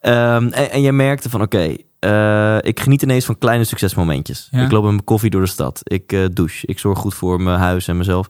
Ehm, 0.01 0.47
en, 0.47 0.71
en 0.71 0.81
je 0.81 0.91
merkte 0.91 1.29
van, 1.29 1.41
oké, 1.41 1.75
eh, 1.99 2.57
ik 2.61 2.79
geniet 2.79 3.01
ineens 3.01 3.25
van 3.25 3.37
kleine 3.37 3.63
succesmomentjes. 3.63 4.49
Ik 4.51 4.71
loop 4.71 4.83
met 4.83 4.91
mijn 4.91 5.03
koffie 5.03 5.29
door 5.29 5.41
de 5.41 5.47
stad. 5.47 5.79
Ik 5.83 6.29
douche. 6.33 6.67
Ik 6.67 6.79
zorg 6.79 6.99
goed 6.99 7.13
voor 7.13 7.41
mijn 7.41 7.59
huis 7.59 7.87
en 7.87 7.97
mezelf. 7.97 8.27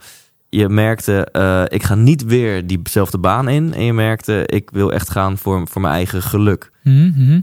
Je 0.49 0.69
merkte, 0.69 1.27
ik 1.67 1.83
ga 1.83 1.95
niet 1.95 2.23
weer 2.23 2.67
diezelfde 2.67 3.17
baan 3.17 3.49
in. 3.49 3.73
En 3.73 3.83
je 3.83 3.93
merkte, 3.93 4.43
ik 4.45 4.69
wil 4.69 4.93
echt 4.93 5.09
gaan 5.09 5.37
voor, 5.37 5.67
voor 5.67 5.81
mijn 5.81 5.93
eigen 5.93 6.21
geluk. 6.21 6.71
Mhm. 6.83 7.39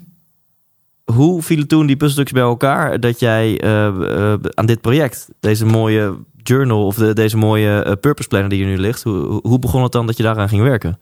Hoe 1.12 1.42
vielen 1.42 1.66
toen 1.66 1.86
die 1.86 1.96
puzzelstukjes 1.96 2.38
bij 2.38 2.48
elkaar 2.48 3.00
dat 3.00 3.20
jij 3.20 3.60
eh, 3.60 3.86
eh, 3.86 4.40
aan 4.54 4.66
dit 4.66 4.80
project, 4.80 5.28
deze 5.40 5.64
mooie 5.64 6.18
journal 6.42 6.86
of 6.86 6.96
de, 6.96 7.12
deze 7.12 7.36
mooie 7.36 7.82
eh, 7.82 7.92
purpose 8.00 8.28
planner 8.28 8.50
die 8.50 8.58
hier 8.58 8.68
nu 8.68 8.78
ligt, 8.78 9.02
hoe, 9.02 9.40
hoe 9.42 9.58
begon 9.58 9.82
het 9.82 9.92
dan 9.92 10.06
dat 10.06 10.16
je 10.16 10.22
daaraan 10.22 10.48
ging 10.48 10.62
werken? 10.62 10.98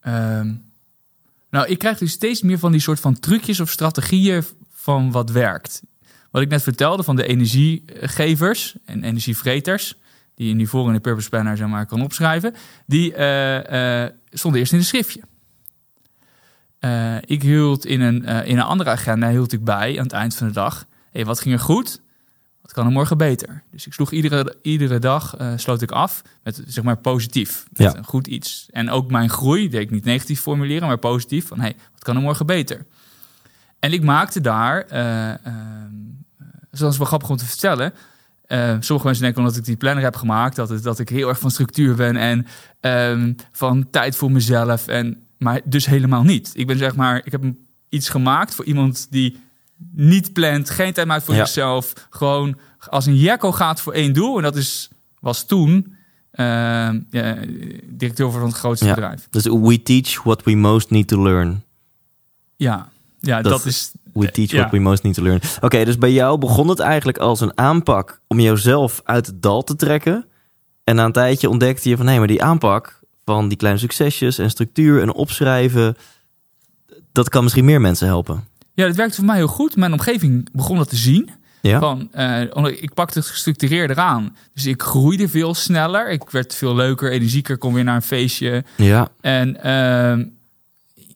Ehm, 0.00 0.52
nou, 1.50 1.66
ik 1.66 1.78
krijg 1.78 1.98
dus 1.98 2.12
steeds 2.12 2.42
meer 2.42 2.58
van 2.58 2.72
die 2.72 2.80
soort 2.80 3.00
van 3.00 3.18
trucjes 3.20 3.60
of 3.60 3.70
strategieën 3.70 4.42
van 4.72 5.10
wat 5.10 5.30
werkt. 5.30 5.82
wat 6.30 6.42
ik 6.42 6.48
net 6.48 6.62
vertelde 6.62 7.02
van 7.02 7.16
de 7.16 7.26
energiegevers 7.26 8.76
en 8.84 9.04
energievreters, 9.04 9.98
die 10.34 10.48
je 10.48 10.54
nu 10.54 10.66
voor 10.66 10.86
in 10.86 10.92
de 10.92 11.00
Purpose 11.00 11.28
Planner 11.28 11.56
zeg 11.56 11.68
maar, 11.68 11.86
kan 11.86 12.02
opschrijven, 12.02 12.54
die 12.86 13.10
stonden 14.30 14.60
eerst 14.60 14.72
in 14.72 14.78
een 14.78 14.84
schriftje. 14.84 15.20
Eh, 16.84 17.16
ik 17.20 17.42
hield 17.42 17.86
in 17.86 18.00
een, 18.00 18.24
eh, 18.24 18.48
in 18.48 18.56
een 18.56 18.64
andere 18.64 18.90
agenda 18.90 19.30
hield 19.30 19.52
ik 19.52 19.64
bij 19.64 19.96
aan 19.98 20.02
het 20.04 20.12
eind 20.12 20.36
van 20.36 20.46
de 20.46 20.52
dag. 20.52 20.84
Hey, 21.12 21.24
wat 21.24 21.40
ging 21.40 21.54
er 21.54 21.60
goed? 21.60 22.00
Wat 22.62 22.72
kan 22.72 22.86
er 22.86 22.92
morgen 22.92 23.18
beter? 23.18 23.62
Dus 23.70 23.86
ik 23.86 23.92
sloeg 23.92 24.10
iedere, 24.12 24.56
iedere 24.62 24.98
dag 24.98 25.36
eh, 25.36 25.52
sloot 25.56 25.82
ik 25.82 25.90
af 25.90 26.22
met 26.42 26.62
zeg 26.66 26.84
maar 26.84 26.96
positief. 26.96 27.64
Met 27.72 27.92
Ja. 27.92 27.96
een 27.98 28.04
goed 28.04 28.26
iets. 28.26 28.68
En 28.70 28.90
ook 28.90 29.10
mijn 29.10 29.30
groei 29.30 29.68
deed 29.68 29.80
ik 29.80 29.90
niet 29.90 30.04
negatief 30.04 30.40
formuleren, 30.40 30.88
maar 30.88 30.98
positief. 30.98 31.46
Van 31.46 31.60
hey, 31.60 31.76
wat 31.92 32.02
kan 32.02 32.16
er 32.16 32.22
morgen 32.22 32.46
beter? 32.46 32.86
En 33.78 33.92
ik 33.92 34.02
maakte 34.02 34.40
daar, 34.40 34.80
eh 34.80 35.28
ehm, 35.28 35.94
eh, 36.38 36.88
is 36.88 36.96
wel 36.96 37.06
grappig 37.06 37.30
om 37.30 37.36
te 37.36 37.46
vertellen. 37.46 37.92
Eh, 38.46 38.76
sommige 38.80 39.06
mensen 39.06 39.24
denken 39.24 39.42
omdat 39.42 39.56
ik 39.56 39.64
die 39.64 39.76
planner 39.76 40.04
heb 40.04 40.16
gemaakt, 40.16 40.56
dat, 40.56 40.68
het, 40.68 40.82
dat 40.82 40.98
ik 40.98 41.08
heel 41.08 41.28
erg 41.28 41.38
van 41.38 41.50
structuur 41.50 41.94
ben 41.94 42.16
en 42.16 42.46
ehm, 42.80 43.32
van 43.52 43.90
tijd 43.90 44.16
voor 44.16 44.30
mezelf. 44.32 44.88
En, 44.88 45.24
maar 45.38 45.60
dus 45.64 45.86
helemaal 45.86 46.22
niet. 46.22 46.50
Ik 46.54 46.66
ben 46.66 46.78
zeg 46.78 46.96
maar, 46.96 47.20
ik 47.24 47.32
heb 47.32 47.42
iets 47.88 48.08
gemaakt 48.08 48.54
voor 48.54 48.64
iemand 48.64 49.06
die 49.10 49.36
niet 49.92 50.32
plant, 50.32 50.70
geen 50.70 50.92
tijd 50.92 51.06
maakt 51.06 51.24
voor 51.24 51.34
Ja. 51.34 51.44
zichzelf. 51.44 51.92
Gewoon 52.10 52.56
als 52.88 53.06
een 53.06 53.16
jekko 53.16 53.52
gaat 53.52 53.80
voor 53.80 53.92
één 53.92 54.12
doel. 54.12 54.36
En 54.36 54.42
dat 54.42 54.56
is, 54.56 54.88
was 55.20 55.46
toen 55.46 55.94
ja, 57.10 57.40
directeur 57.84 58.30
van 58.30 58.42
het 58.42 58.54
grootste 58.54 58.86
Ja. 58.86 58.94
bedrijf. 58.94 59.26
Dus 59.30 59.44
we 59.44 59.82
teach 59.82 60.22
what 60.22 60.42
we 60.42 60.54
most 60.56 60.90
need 60.90 61.08
to 61.08 61.22
learn. 61.22 61.62
Ja, 62.56 62.88
ja 63.20 63.42
Dat- 63.42 63.52
dat, 63.52 63.64
is. 63.64 63.92
We 64.12 64.30
teach 64.30 64.52
what 64.52 64.70
we 64.70 64.78
most 64.78 65.02
need 65.02 65.14
to 65.14 65.22
learn. 65.22 65.40
Oké, 65.60 65.84
dus 65.84 65.98
bij 65.98 66.12
jou 66.12 66.38
begon 66.38 66.68
het 66.68 66.78
eigenlijk 66.78 67.18
als 67.18 67.40
een 67.40 67.58
aanpak 67.58 68.20
om 68.26 68.40
jezelf 68.40 69.00
uit 69.04 69.26
het 69.26 69.42
dal 69.42 69.62
te 69.64 69.76
trekken. 69.76 70.26
En 70.84 70.94
na 70.94 71.04
een 71.04 71.12
tijdje 71.12 71.48
ontdekte 71.48 71.88
je 71.88 71.96
van 71.96 72.06
hé, 72.06 72.18
maar 72.18 72.26
die 72.26 72.42
aanpak 72.42 73.00
van 73.24 73.48
die 73.48 73.56
kleine 73.56 73.80
succesjes 73.80 74.38
en 74.38 74.50
structuur 74.50 75.02
en 75.02 75.14
opschrijven, 75.14 75.96
dat 77.12 77.28
kan 77.28 77.42
misschien 77.42 77.64
meer 77.64 77.80
mensen 77.80 78.06
helpen. 78.06 78.44
Ja, 78.74 78.86
dat 78.86 78.96
werkte 78.96 79.16
voor 79.16 79.24
mij 79.24 79.36
heel 79.36 79.46
goed. 79.46 79.76
Mijn 79.76 79.92
omgeving 79.92 80.48
begon 80.52 80.76
dat 80.76 80.88
te 80.88 80.96
zien. 80.96 81.30
Ja? 81.60 81.78
Van, 81.78 82.08
eh, 82.12 82.82
ik 82.82 82.94
pakte 82.94 83.18
het 83.18 83.28
gestructureerder 83.28 83.98
aan. 83.98 84.36
Dus 84.54 84.66
ik 84.66 84.82
groeide 84.82 85.28
veel 85.28 85.54
sneller. 85.54 86.10
Ik 86.10 86.30
werd 86.30 86.54
veel 86.54 86.74
leuker, 86.74 87.10
energieker, 87.10 87.58
kon 87.58 87.74
weer 87.74 87.84
naar 87.84 87.94
een 87.94 88.02
feestje. 88.02 88.64
Ja. 88.76 89.08
En 89.20 89.62
ehm, 89.62 90.24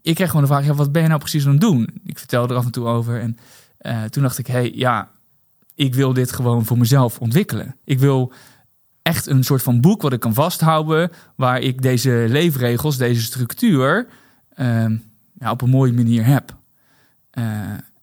ik 0.02 0.14
kreeg 0.14 0.26
gewoon 0.26 0.42
de 0.42 0.48
vraag, 0.48 0.64
ja, 0.64 0.74
wat 0.74 0.92
ben 0.92 1.02
je 1.02 1.08
nou 1.08 1.20
precies 1.20 1.44
aan 1.46 1.52
het 1.52 1.60
doen? 1.60 1.88
Ik 2.04 2.18
vertelde 2.18 2.52
er 2.52 2.58
af 2.58 2.64
en 2.64 2.70
toe 2.70 2.86
over. 2.86 3.20
En 3.20 3.38
eh, 3.78 4.02
toen 4.02 4.22
dacht 4.22 4.38
ik, 4.38 4.46
hey, 4.46 4.72
ja, 4.74 5.10
ik 5.74 5.94
wil 5.94 6.12
dit 6.12 6.32
gewoon 6.32 6.64
voor 6.64 6.78
mezelf 6.78 7.18
ontwikkelen. 7.18 7.76
Ik 7.84 7.98
wil 7.98 8.32
echt 9.08 9.26
een 9.26 9.44
soort 9.44 9.62
van 9.62 9.80
boek 9.80 10.02
wat 10.02 10.12
ik 10.12 10.20
kan 10.20 10.34
vasthouden... 10.34 11.10
waar 11.34 11.60
ik 11.60 11.82
deze 11.82 12.26
leefregels, 12.28 12.96
deze 12.96 13.22
structuur... 13.22 14.06
ehm, 14.54 14.96
ja, 15.38 15.50
op 15.50 15.62
een 15.62 15.70
mooie 15.70 15.92
manier 15.92 16.24
heb. 16.26 16.56
Eh, 17.30 17.44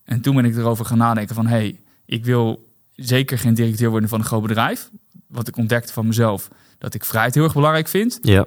en 0.03 0.21
toen 0.21 0.35
ben 0.35 0.45
ik 0.45 0.55
erover 0.55 0.85
gaan 0.85 0.97
nadenken 0.97 1.35
van... 1.35 1.47
hé, 1.47 1.57
hey, 1.57 1.81
ik 2.05 2.25
wil 2.25 2.73
zeker 2.95 3.37
geen 3.39 3.53
directeur 3.53 3.89
worden 3.89 4.09
van 4.09 4.19
een 4.19 4.25
groot 4.25 4.41
bedrijf. 4.41 4.89
Wat 5.27 5.47
ik 5.47 5.57
ontdekte 5.57 5.93
van 5.93 6.07
mezelf, 6.07 6.47
dat 6.77 6.93
ik 6.93 7.05
vrijheid 7.05 7.35
heel 7.35 7.43
erg 7.43 7.53
belangrijk 7.53 7.87
vind. 7.87 8.19
Ja. 8.21 8.45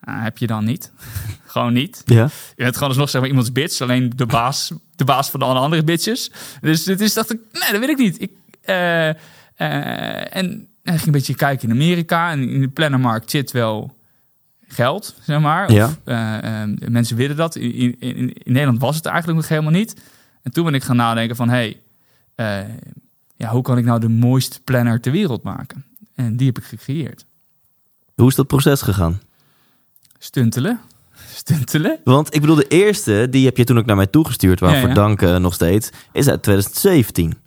Ah, 0.00 0.22
heb 0.22 0.38
je 0.38 0.46
dan 0.46 0.64
niet. 0.64 0.92
gewoon 1.52 1.72
niet. 1.72 2.02
Ja. 2.04 2.28
Je 2.56 2.62
bent 2.62 2.74
gewoon 2.74 2.88
alsnog 2.88 3.10
zeg 3.10 3.20
maar 3.20 3.30
iemands 3.30 3.52
bitch. 3.52 3.80
Alleen 3.80 4.12
de 4.16 4.26
baas, 4.26 4.72
de 4.94 5.04
baas 5.04 5.30
van 5.30 5.42
alle 5.42 5.58
andere 5.58 5.84
bitches. 5.84 6.30
Dus 6.60 6.86
is 6.86 7.14
dacht 7.14 7.32
ik, 7.32 7.40
nee, 7.52 7.70
dat 7.70 7.80
wil 7.80 7.88
ik 7.88 7.98
niet. 7.98 8.20
Ik, 8.20 8.32
eh, 8.62 9.08
eh, 9.08 10.36
en 10.82 10.92
ging 10.92 11.06
een 11.06 11.12
beetje 11.12 11.34
kijken 11.34 11.68
in 11.68 11.74
Amerika. 11.74 12.30
En 12.30 12.48
in 12.48 12.60
de 12.60 12.68
plannermarkt 12.68 13.30
zit 13.30 13.50
wel 13.50 13.96
geld, 14.66 15.14
zeg 15.20 15.40
maar. 15.40 15.72
Ja. 15.72 15.86
Of, 15.86 15.98
eh, 16.04 16.62
eh, 16.62 16.68
mensen 16.88 17.16
willen 17.16 17.36
dat. 17.36 17.56
In, 17.56 18.00
in, 18.00 18.16
in, 18.16 18.34
Nederland 18.44 18.80
was 18.80 18.96
het 18.96 19.06
eigenlijk 19.06 19.38
nog 19.38 19.48
helemaal 19.48 19.72
niet. 19.72 20.02
En 20.42 20.52
toen 20.52 20.64
ben 20.64 20.74
ik 20.74 20.82
gaan 20.82 20.96
nadenken 20.96 21.36
van... 21.36 21.48
Hey, 21.48 21.80
eh, 22.34 22.58
ja, 23.36 23.48
hoe 23.48 23.62
kan 23.62 23.78
ik 23.78 23.84
nou 23.84 24.00
de 24.00 24.08
mooiste 24.08 24.60
planner 24.60 25.00
ter 25.00 25.12
wereld 25.12 25.42
maken? 25.42 25.84
En 26.14 26.36
die 26.36 26.46
heb 26.46 26.58
ik 26.58 26.64
gecreëerd. 26.64 27.24
Hoe 28.14 28.28
is 28.28 28.34
dat 28.34 28.46
proces 28.46 28.82
gegaan? 28.82 29.20
Stuntelen. 30.18 30.80
Stuntelen. 31.34 32.00
Want 32.04 32.34
ik 32.34 32.40
bedoel, 32.40 32.56
de 32.56 32.68
eerste, 32.68 33.26
die 33.30 33.44
heb 33.44 33.56
je 33.56 33.64
toen 33.64 33.78
ook 33.78 33.86
naar 33.86 33.96
mij 33.96 34.06
toegestuurd, 34.06 34.60
waarvoor 34.60 34.80
Ja, 34.80 34.88
ja. 34.88 34.94
dank 34.94 35.20
nog 35.20 35.54
steeds, 35.54 35.90
is 36.12 36.28
uit 36.28 36.42
2017. 36.42 37.41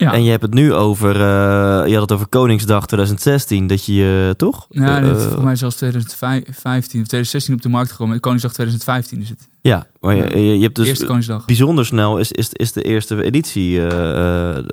Ja. 0.00 0.12
En 0.12 0.24
je 0.24 0.30
hebt 0.30 0.42
het 0.42 0.54
nu 0.54 0.74
over, 0.74 1.14
eh, 1.14 1.86
je 1.86 1.92
had 1.92 2.00
het 2.00 2.12
over 2.12 2.26
Koningsdag 2.26 2.86
2016, 2.86 3.66
dat 3.66 3.84
je, 3.84 4.34
toch? 4.36 4.66
Ja, 4.70 4.98
Eh, 5.02 5.04
dit 5.08 5.16
is 5.16 5.24
voor 5.24 5.44
mij 5.44 5.56
zelfs 5.56 5.76
2015 5.76 7.00
of 7.00 7.06
2016 7.06 7.54
op 7.54 7.62
de 7.62 7.68
markt 7.68 7.90
gekomen. 7.90 8.20
Koningsdag 8.20 8.52
2015 8.52 9.20
is 9.20 9.28
het. 9.28 9.48
Ja, 9.60 9.86
maar 10.00 10.16
je, 10.16 10.22
je, 10.46 10.56
je 10.56 10.62
hebt 10.62 10.74
dus 10.74 10.88
Eerste 10.88 11.06
Koningsdag. 11.06 11.44
bijzonder 11.44 11.86
snel 11.86 12.18
is, 12.18 12.32
is, 12.32 12.48
is 12.52 12.72
de 12.72 12.82
eerste 12.82 13.22
editie 13.22 13.86
eh, 13.86 14.56
eh, 14.56 14.64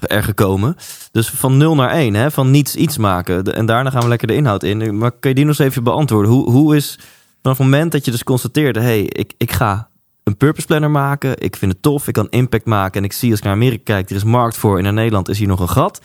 er 0.00 0.22
gekomen. 0.22 0.76
Dus 1.12 1.28
van 1.28 1.56
0 1.56 1.74
naar 1.74 1.90
1, 1.90 2.14
hè? 2.14 2.30
van 2.30 2.50
niets 2.50 2.76
iets 2.76 2.98
maken. 2.98 3.44
De- 3.44 3.52
En 3.52 3.66
daarna 3.66 3.90
gaan 3.90 4.02
we 4.02 4.08
lekker 4.08 4.28
de 4.28 4.34
inhoud 4.34 4.62
in. 4.62 4.98
Maar 4.98 5.10
kun 5.12 5.28
je 5.30 5.36
die 5.36 5.44
nog 5.44 5.58
eens 5.58 5.68
even 5.68 5.84
beantwoorden? 5.84 6.30
Hoe, 6.32 6.50
hoe 6.50 6.76
is 6.76 6.98
vanaf 7.42 7.58
het 7.58 7.66
moment 7.66 7.92
dat 7.92 8.04
je 8.04 8.10
dus 8.10 8.24
constateerde... 8.24 8.80
hé, 8.80 8.86
hey, 8.86 9.00
ik, 9.04 9.32
ik 9.36 9.52
ga 9.52 9.88
een 10.24 10.36
purpose 10.36 10.66
planner 10.66 10.90
maken. 10.90 11.40
Ik 11.42 11.56
vind 11.56 11.72
het 11.72 11.82
tof, 11.82 12.08
ik 12.08 12.14
kan 12.14 12.28
impact 12.30 12.64
maken. 12.64 13.00
En 13.00 13.04
ik 13.04 13.12
zie 13.12 13.30
als 13.30 13.38
ik 13.38 13.44
naar 13.44 13.54
Amerika 13.54 13.82
kijk, 13.82 14.10
er 14.10 14.16
is 14.16 14.24
markt 14.24 14.56
voor. 14.56 14.82
Naar 14.82 14.92
Nederland 14.92 15.28
is 15.28 15.38
hier 15.38 15.48
nog 15.48 15.60
een 15.60 15.68
gat. 15.68 16.00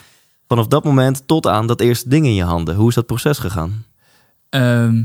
Vanaf 0.48 0.68
dat 0.68 0.84
moment 0.84 1.28
tot 1.28 1.48
aan 1.48 1.68
dat 1.68 1.82
eerste 1.82 2.10
ding 2.10 2.26
in 2.26 2.34
je 2.34 2.44
handen. 2.44 2.76
Hoe 2.76 2.90
is 2.90 2.96
dat 2.96 3.06
proces 3.06 3.38
gegaan? 3.38 3.86
Ehm, 4.50 5.04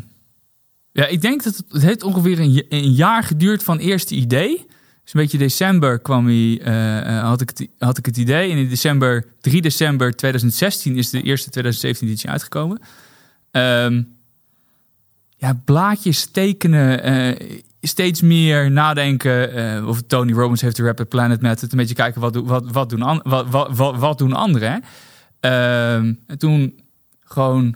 ja, 0.92 1.06
ik 1.06 1.20
denk 1.20 1.42
dat 1.42 1.56
het, 1.56 1.64
het 1.68 1.82
heeft 1.82 2.02
ongeveer 2.02 2.40
een, 2.40 2.66
een 2.68 2.92
jaar 2.92 3.22
geduurd 3.22 3.62
van 3.62 3.78
eerste 3.78 4.14
idee. 4.14 4.66
Dus 5.04 5.14
een 5.14 5.20
beetje 5.20 5.38
december 5.38 5.98
kwam 5.98 6.26
hij, 6.26 6.60
eh, 6.62 7.16
eh, 7.16 7.24
had, 7.24 7.40
ik 7.40 7.48
het, 7.48 7.68
had 7.78 7.98
ik 7.98 8.06
het 8.06 8.16
idee. 8.16 8.50
En 8.50 8.56
in 8.56 8.68
december, 8.68 9.26
3 9.40 9.62
december 9.62 10.16
2016 10.16 10.96
is 10.96 11.10
de 11.10 11.22
eerste 11.22 11.50
2017 11.50 12.08
editie 12.08 12.30
uitgekomen. 12.30 12.80
Ehm, 13.50 14.02
ja, 15.36 15.60
blaadjes 15.64 16.26
tekenen, 16.26 17.02
eh, 17.02 17.58
steeds 17.86 18.20
meer 18.20 18.70
nadenken. 18.70 19.52
eh, 19.52 19.88
of 19.88 20.02
Tony 20.02 20.32
Robbins 20.32 20.60
heeft 20.60 20.76
de 20.76 20.82
Rapid 20.82 21.08
Planet 21.08 21.40
Method. 21.40 21.72
Een 21.72 21.78
beetje 21.78 21.94
kijken 21.94 22.20
wat, 22.20 22.36
wat, 22.36 22.72
wat, 22.72 22.90
doen, 22.90 23.02
an, 23.02 23.20
wat, 23.24 23.48
wat, 23.48 23.76
wat, 23.76 23.96
wat 23.96 24.18
doen 24.18 24.32
anderen. 24.32 24.84
Ehm, 25.40 26.14
en 26.26 26.38
toen 26.38 26.80
gewoon 27.20 27.74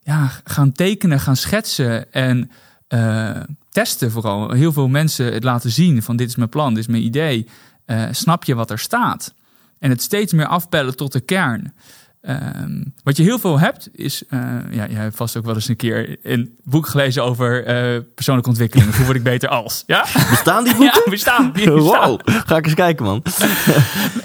ja, 0.00 0.30
gaan 0.44 0.72
tekenen, 0.72 1.20
gaan 1.20 1.36
schetsen 1.36 2.12
en 2.12 2.50
eh, 2.88 3.40
testen 3.70 4.10
vooral. 4.10 4.50
Heel 4.50 4.72
veel 4.72 4.88
mensen 4.88 5.32
het 5.32 5.44
laten 5.44 5.70
zien 5.70 6.02
van 6.02 6.16
dit 6.16 6.28
is 6.28 6.36
mijn 6.36 6.48
plan, 6.48 6.74
dit 6.74 6.82
is 6.82 6.90
mijn 6.90 7.02
idee. 7.02 7.48
Eh, 7.84 8.04
snap 8.10 8.44
je 8.44 8.54
wat 8.54 8.70
er 8.70 8.78
staat? 8.78 9.34
En 9.78 9.90
het 9.90 10.02
steeds 10.02 10.32
meer 10.32 10.46
afpellen 10.46 10.96
tot 10.96 11.12
de 11.12 11.20
kern. 11.20 11.74
Ehm, 12.26 12.82
wat 13.02 13.16
je 13.16 13.22
heel 13.22 13.38
veel 13.38 13.58
hebt 13.58 13.88
is, 13.92 14.22
eh, 14.28 14.40
ja, 14.70 14.84
je 14.84 14.94
hebt 14.94 15.16
vast 15.16 15.36
ook 15.36 15.44
wel 15.44 15.54
eens 15.54 15.68
een 15.68 15.76
keer 15.76 16.16
een 16.22 16.56
boek 16.64 16.86
gelezen 16.86 17.24
over 17.24 17.64
eh, 17.64 18.00
persoonlijke 18.14 18.50
ontwikkeling. 18.50 18.94
Hoe 18.96 19.04
word 19.04 19.16
ik 19.16 19.22
beter 19.22 19.48
als? 19.48 19.82
Ja, 19.86 20.02
Bestaan 20.30 20.64
die 20.64 20.74
boeken? 20.80 21.00
ja 21.04 21.10
bestaan. 21.10 21.52
Die 21.52 21.70
bestaan. 21.72 22.08
Wow, 22.10 22.20
ga 22.24 22.56
ik 22.56 22.64
eens 22.64 22.74
kijken, 22.74 23.04
man. 23.04 23.22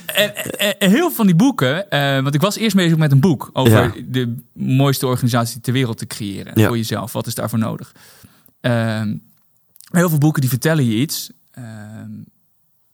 En, 0.05 0.35
en- 0.59 0.79
en 0.79 0.89
heel 0.89 0.97
veel 1.07 1.11
van 1.11 1.25
die 1.25 1.35
boeken, 1.35 1.89
eh, 1.89 2.21
want 2.21 2.35
ik 2.35 2.41
was 2.41 2.55
eerst 2.57 2.75
bezig 2.75 2.97
met 2.97 3.11
een 3.11 3.19
boek 3.19 3.49
over 3.53 3.83
Ja. 3.97 4.03
de 4.07 4.35
mooiste 4.53 5.07
organisatie 5.07 5.61
ter 5.61 5.73
wereld 5.73 5.97
te 5.97 6.07
creëren 6.07 6.59
Ja. 6.59 6.67
voor 6.67 6.77
jezelf. 6.77 7.13
Wat 7.13 7.27
is 7.27 7.35
daarvoor 7.35 7.59
nodig? 7.59 7.91
Ehm, 8.61 9.15
heel 9.91 10.09
veel 10.09 10.17
boeken 10.17 10.41
die 10.41 10.49
vertellen 10.49 10.85
je 10.85 10.95
iets, 10.95 11.31
ehm, 11.51 12.09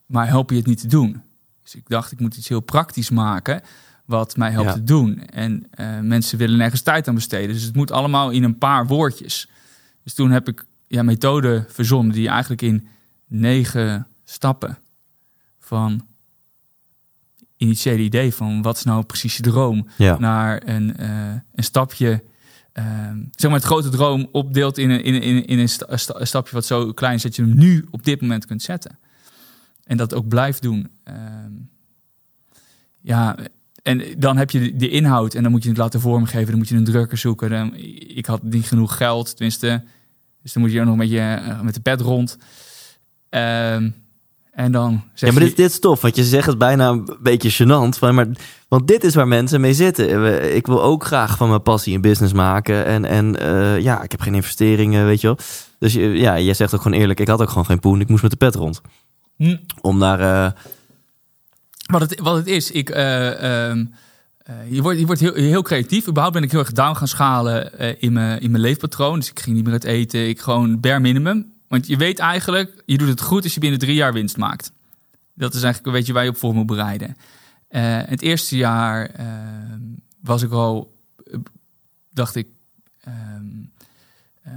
maar 0.05 0.27
helpen 0.27 0.55
je 0.55 0.61
het 0.61 0.69
niet 0.69 0.79
te 0.81 0.87
doen. 0.87 1.21
Dus 1.63 1.75
ik 1.75 1.83
dacht, 1.87 2.11
ik 2.11 2.19
moet 2.19 2.35
iets 2.37 2.47
heel 2.47 2.59
praktisch 2.59 3.09
maken 3.09 3.61
wat 4.07 4.37
mij 4.37 4.51
helpt 4.51 4.67
Ja. 4.69 4.73
te 4.73 4.83
doen. 4.83 5.19
En 5.25 5.67
eh, 5.71 5.99
mensen 5.99 6.37
willen 6.37 6.57
nergens 6.57 6.81
tijd 6.81 7.07
aan 7.07 7.15
besteden, 7.15 7.53
dus 7.55 7.63
het 7.63 7.75
moet 7.75 7.91
allemaal 7.91 8.29
in 8.29 8.43
een 8.43 8.57
paar 8.57 8.87
woordjes. 8.87 9.49
Dus 10.03 10.13
toen 10.13 10.31
heb 10.31 10.47
ik 10.47 10.65
ja, 10.87 11.03
methoden 11.03 11.65
verzonnen 11.69 12.13
die 12.13 12.27
eigenlijk 12.29 12.61
in 12.61 12.87
negen 13.27 14.07
stappen 14.23 14.77
van 15.59 16.05
initiële 17.57 18.01
idee 18.03 18.33
van 18.33 18.61
wat 18.61 18.77
is 18.77 18.83
nou 18.83 19.03
precies 19.03 19.37
je 19.37 19.43
droom, 19.43 19.87
Ja. 19.97 20.17
naar 20.19 20.61
een, 20.67 20.97
eh, 20.97 21.29
een 21.55 21.63
stapje, 21.63 22.23
ehm, 22.73 23.17
zeg 23.35 23.49
maar 23.51 23.59
het 23.59 23.67
grote 23.69 23.89
droom 23.89 24.27
opdeelt 24.31 24.77
in 24.77 24.89
een, 24.89 25.03
in, 25.03 25.21
in, 25.21 25.45
in 25.45 25.59
een, 25.59 25.69
sta- 25.69 25.97
sta- 25.97 26.19
een 26.19 26.27
stapje 26.27 26.53
wat 26.53 26.65
zo 26.65 26.93
klein 26.93 27.15
is 27.15 27.21
dat 27.21 27.35
je 27.35 27.41
hem 27.41 27.57
nu 27.57 27.85
op 27.91 28.03
dit 28.03 28.21
moment 28.21 28.45
kunt 28.45 28.61
zetten. 28.61 28.97
En 29.83 29.97
dat 29.97 30.13
ook 30.13 30.27
blijft 30.27 30.61
doen. 30.61 30.89
Ehm, 31.03 31.51
ja, 33.01 33.35
en 33.87 34.01
dan 34.17 34.37
heb 34.37 34.51
je 34.51 34.75
de, 34.75 34.89
inhoud 34.89 35.33
en 35.33 35.43
dan 35.43 35.51
moet 35.51 35.63
je 35.63 35.69
het 35.69 35.77
laten 35.77 36.01
vormgeven, 36.01 36.47
dan 36.47 36.57
moet 36.57 36.67
je 36.69 36.75
een 36.75 36.83
drukker 36.83 37.17
zoeken. 37.17 37.49
Dan, 37.49 37.75
ik 38.15 38.25
had 38.25 38.43
niet 38.43 38.65
genoeg 38.65 38.97
geld, 38.97 39.35
tenminste. 39.35 39.83
Dus 40.43 40.53
dan 40.53 40.61
moet 40.61 40.71
je 40.71 40.79
ook 40.79 40.85
nog 40.85 40.95
met, 40.95 41.09
je, 41.09 41.19
eh, 41.19 41.61
met 41.61 41.73
de 41.73 41.79
pet 41.81 42.01
rond. 42.01 42.37
Ehm, 43.29 43.89
En 44.51 44.71
dan 44.71 45.03
zeg 45.13 45.29
Ja, 45.29 45.35
maar 45.35 45.45
dit, 45.47 45.55
dit 45.57 45.69
is 45.71 45.79
tof, 45.79 46.01
want 46.01 46.15
je 46.15 46.23
zegt 46.23 46.47
het 46.47 46.57
bijna 46.57 46.89
een 46.89 47.17
beetje 47.21 47.51
gênant. 47.65 47.99
Maar, 47.99 48.27
want 48.67 48.87
dit 48.87 49.03
is 49.03 49.15
waar 49.15 49.27
mensen 49.27 49.61
mee 49.61 49.73
zitten. 49.73 50.21
We- 50.23 50.53
Ik 50.55 50.65
wil 50.67 50.83
ook 50.83 51.05
graag 51.05 51.37
van 51.37 51.49
mijn 51.49 51.61
passie 51.61 51.95
een 51.95 52.01
business 52.01 52.33
maken. 52.33 52.85
En, 52.85 53.05
en 53.05 53.39
eh, 53.39 53.79
ja, 53.79 54.03
ik 54.03 54.11
heb 54.11 54.21
geen 54.21 54.35
investeringen, 54.35 55.05
weet 55.05 55.21
je 55.21 55.27
wel. 55.27 55.37
Dus 55.79 55.93
ja, 55.93 56.39
jij 56.39 56.53
zegt 56.53 56.73
ook 56.75 56.81
gewoon 56.81 56.99
eerlijk, 56.99 57.19
ik 57.19 57.27
had 57.27 57.41
ook 57.41 57.49
gewoon 57.49 57.65
geen 57.65 57.79
poen. 57.79 58.01
Ik 58.01 58.09
moest 58.09 58.21
met 58.21 58.31
de 58.31 58.37
pet 58.37 58.55
rond. 58.55 58.81
Hm. 59.37 59.57
Om 59.81 59.97
naar... 59.97 60.19
eh, 60.19 60.51
Wat 61.87 62.01
het, 62.01 62.19
wat 62.19 62.35
het 62.35 62.47
is, 62.47 62.71
ik, 62.71 62.89
eh, 62.89 63.69
ehm, 63.69 63.85
eh, 64.37 64.71
je 64.71 64.81
wordt, 64.81 64.99
je 64.99 65.05
wordt 65.05 65.21
heel, 65.21 65.33
heel 65.33 65.61
creatief. 65.61 66.07
Überhaupt 66.07 66.33
ben 66.33 66.43
ik 66.43 66.51
heel 66.51 66.59
erg 66.59 66.71
down 66.71 66.95
gaan 66.95 67.07
schalen 67.07 67.79
eh, 67.79 67.95
in, 67.99 68.13
mijn, 68.13 68.41
in 68.41 68.51
mijn 68.51 68.63
leefpatroon. 68.63 69.19
Dus 69.19 69.29
ik 69.29 69.39
ging 69.39 69.55
niet 69.55 69.65
meer 69.65 69.73
uit 69.73 69.83
eten. 69.83 70.27
Ik 70.27 70.39
gewoon 70.39 70.79
bare 70.79 70.99
minimum. 70.99 71.53
Want 71.67 71.87
je 71.87 71.97
weet 71.97 72.19
eigenlijk, 72.19 72.83
je 72.85 72.97
doet 72.97 73.07
het 73.07 73.21
goed 73.21 73.43
als 73.43 73.53
je 73.53 73.59
binnen 73.59 73.79
drie 73.79 73.95
jaar 73.95 74.13
winst 74.13 74.37
maakt. 74.37 74.71
Dat 75.33 75.53
is 75.53 75.63
eigenlijk 75.63 75.85
een 75.85 75.99
beetje 75.99 76.13
waar 76.13 76.23
je 76.23 76.29
op 76.29 76.37
voor 76.37 76.53
moet 76.53 76.65
bereiden. 76.65 77.17
Het 78.07 78.21
eerste 78.21 78.57
jaar 78.57 79.05
ehm, 79.05 79.79
was 80.21 80.41
ik 80.41 80.51
al, 80.51 80.97
dacht 82.13 82.35
ik... 82.35 82.47
ehm, 83.03 83.45
eh, 84.41 84.53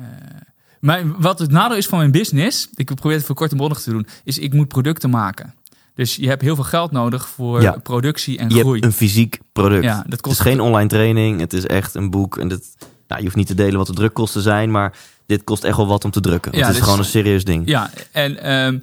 maar 0.80 1.20
wat 1.20 1.38
het 1.38 1.50
nadeel 1.50 1.76
is 1.76 1.86
van 1.86 1.98
mijn 1.98 2.10
business, 2.10 2.68
ik 2.74 2.94
probeer 2.94 3.16
het 3.16 3.26
voor 3.26 3.34
kort 3.34 3.50
en 3.50 3.56
bondig 3.56 3.80
te 3.80 3.90
doen, 3.90 4.06
is 4.24 4.38
ik 4.38 4.52
moet 4.52 4.68
producten 4.68 5.10
maken. 5.10 5.54
Dus 6.00 6.16
je 6.16 6.28
hebt 6.28 6.42
heel 6.42 6.54
veel 6.54 6.64
geld 6.64 6.90
nodig 6.90 7.28
voor 7.28 7.62
Ja. 7.62 7.76
productie 7.82 8.38
en 8.38 8.48
je 8.48 8.58
groei. 8.60 8.72
hebt 8.80 8.84
een 8.84 8.98
fysiek 8.98 9.38
product. 9.52 9.84
Ja, 9.84 9.96
dat 10.02 10.12
Het 10.12 10.20
kost 10.20 10.38
is 10.38 10.46
geen 10.46 10.60
online 10.60 10.88
training, 10.88 11.40
het 11.40 11.52
is 11.52 11.66
echt 11.66 11.94
een 11.94 12.10
boek. 12.10 12.38
En 12.38 12.48
dit, 12.48 12.76
nou, 13.08 13.18
je 13.20 13.22
hoeft 13.24 13.36
niet 13.36 13.46
te 13.46 13.54
delen 13.54 13.76
wat 13.78 13.86
de 13.86 13.92
drukkosten 13.92 14.42
zijn, 14.42 14.70
maar 14.70 14.96
dit 15.26 15.44
kost 15.44 15.64
echt 15.64 15.76
wel 15.76 15.86
wat 15.86 16.04
om 16.04 16.10
te 16.10 16.20
drukken. 16.20 16.50
Want 16.50 16.62
Ja, 16.62 16.68
het 16.68 16.70
is 16.70 16.76
dus- 16.76 16.84
gewoon 16.90 16.98
een 17.04 17.10
serieus 17.10 17.44
ding. 17.44 17.68
Ja, 17.68 17.90
en 18.12 18.42
ehm, 18.42 18.78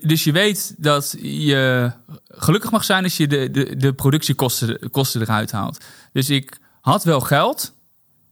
dus 0.00 0.24
je 0.24 0.32
weet 0.32 0.74
dat 0.78 1.16
je 1.22 1.92
gelukkig 2.28 2.70
mag 2.70 2.84
zijn 2.84 3.04
als 3.04 3.16
je 3.16 3.26
de, 3.26 3.50
de, 3.50 3.76
de 3.76 3.92
productiekosten 3.92 4.90
kosten 4.90 5.20
eruit 5.20 5.52
haalt. 5.52 5.84
Dus 6.12 6.30
ik 6.30 6.58
had 6.80 7.04
wel 7.04 7.20
geld, 7.20 7.74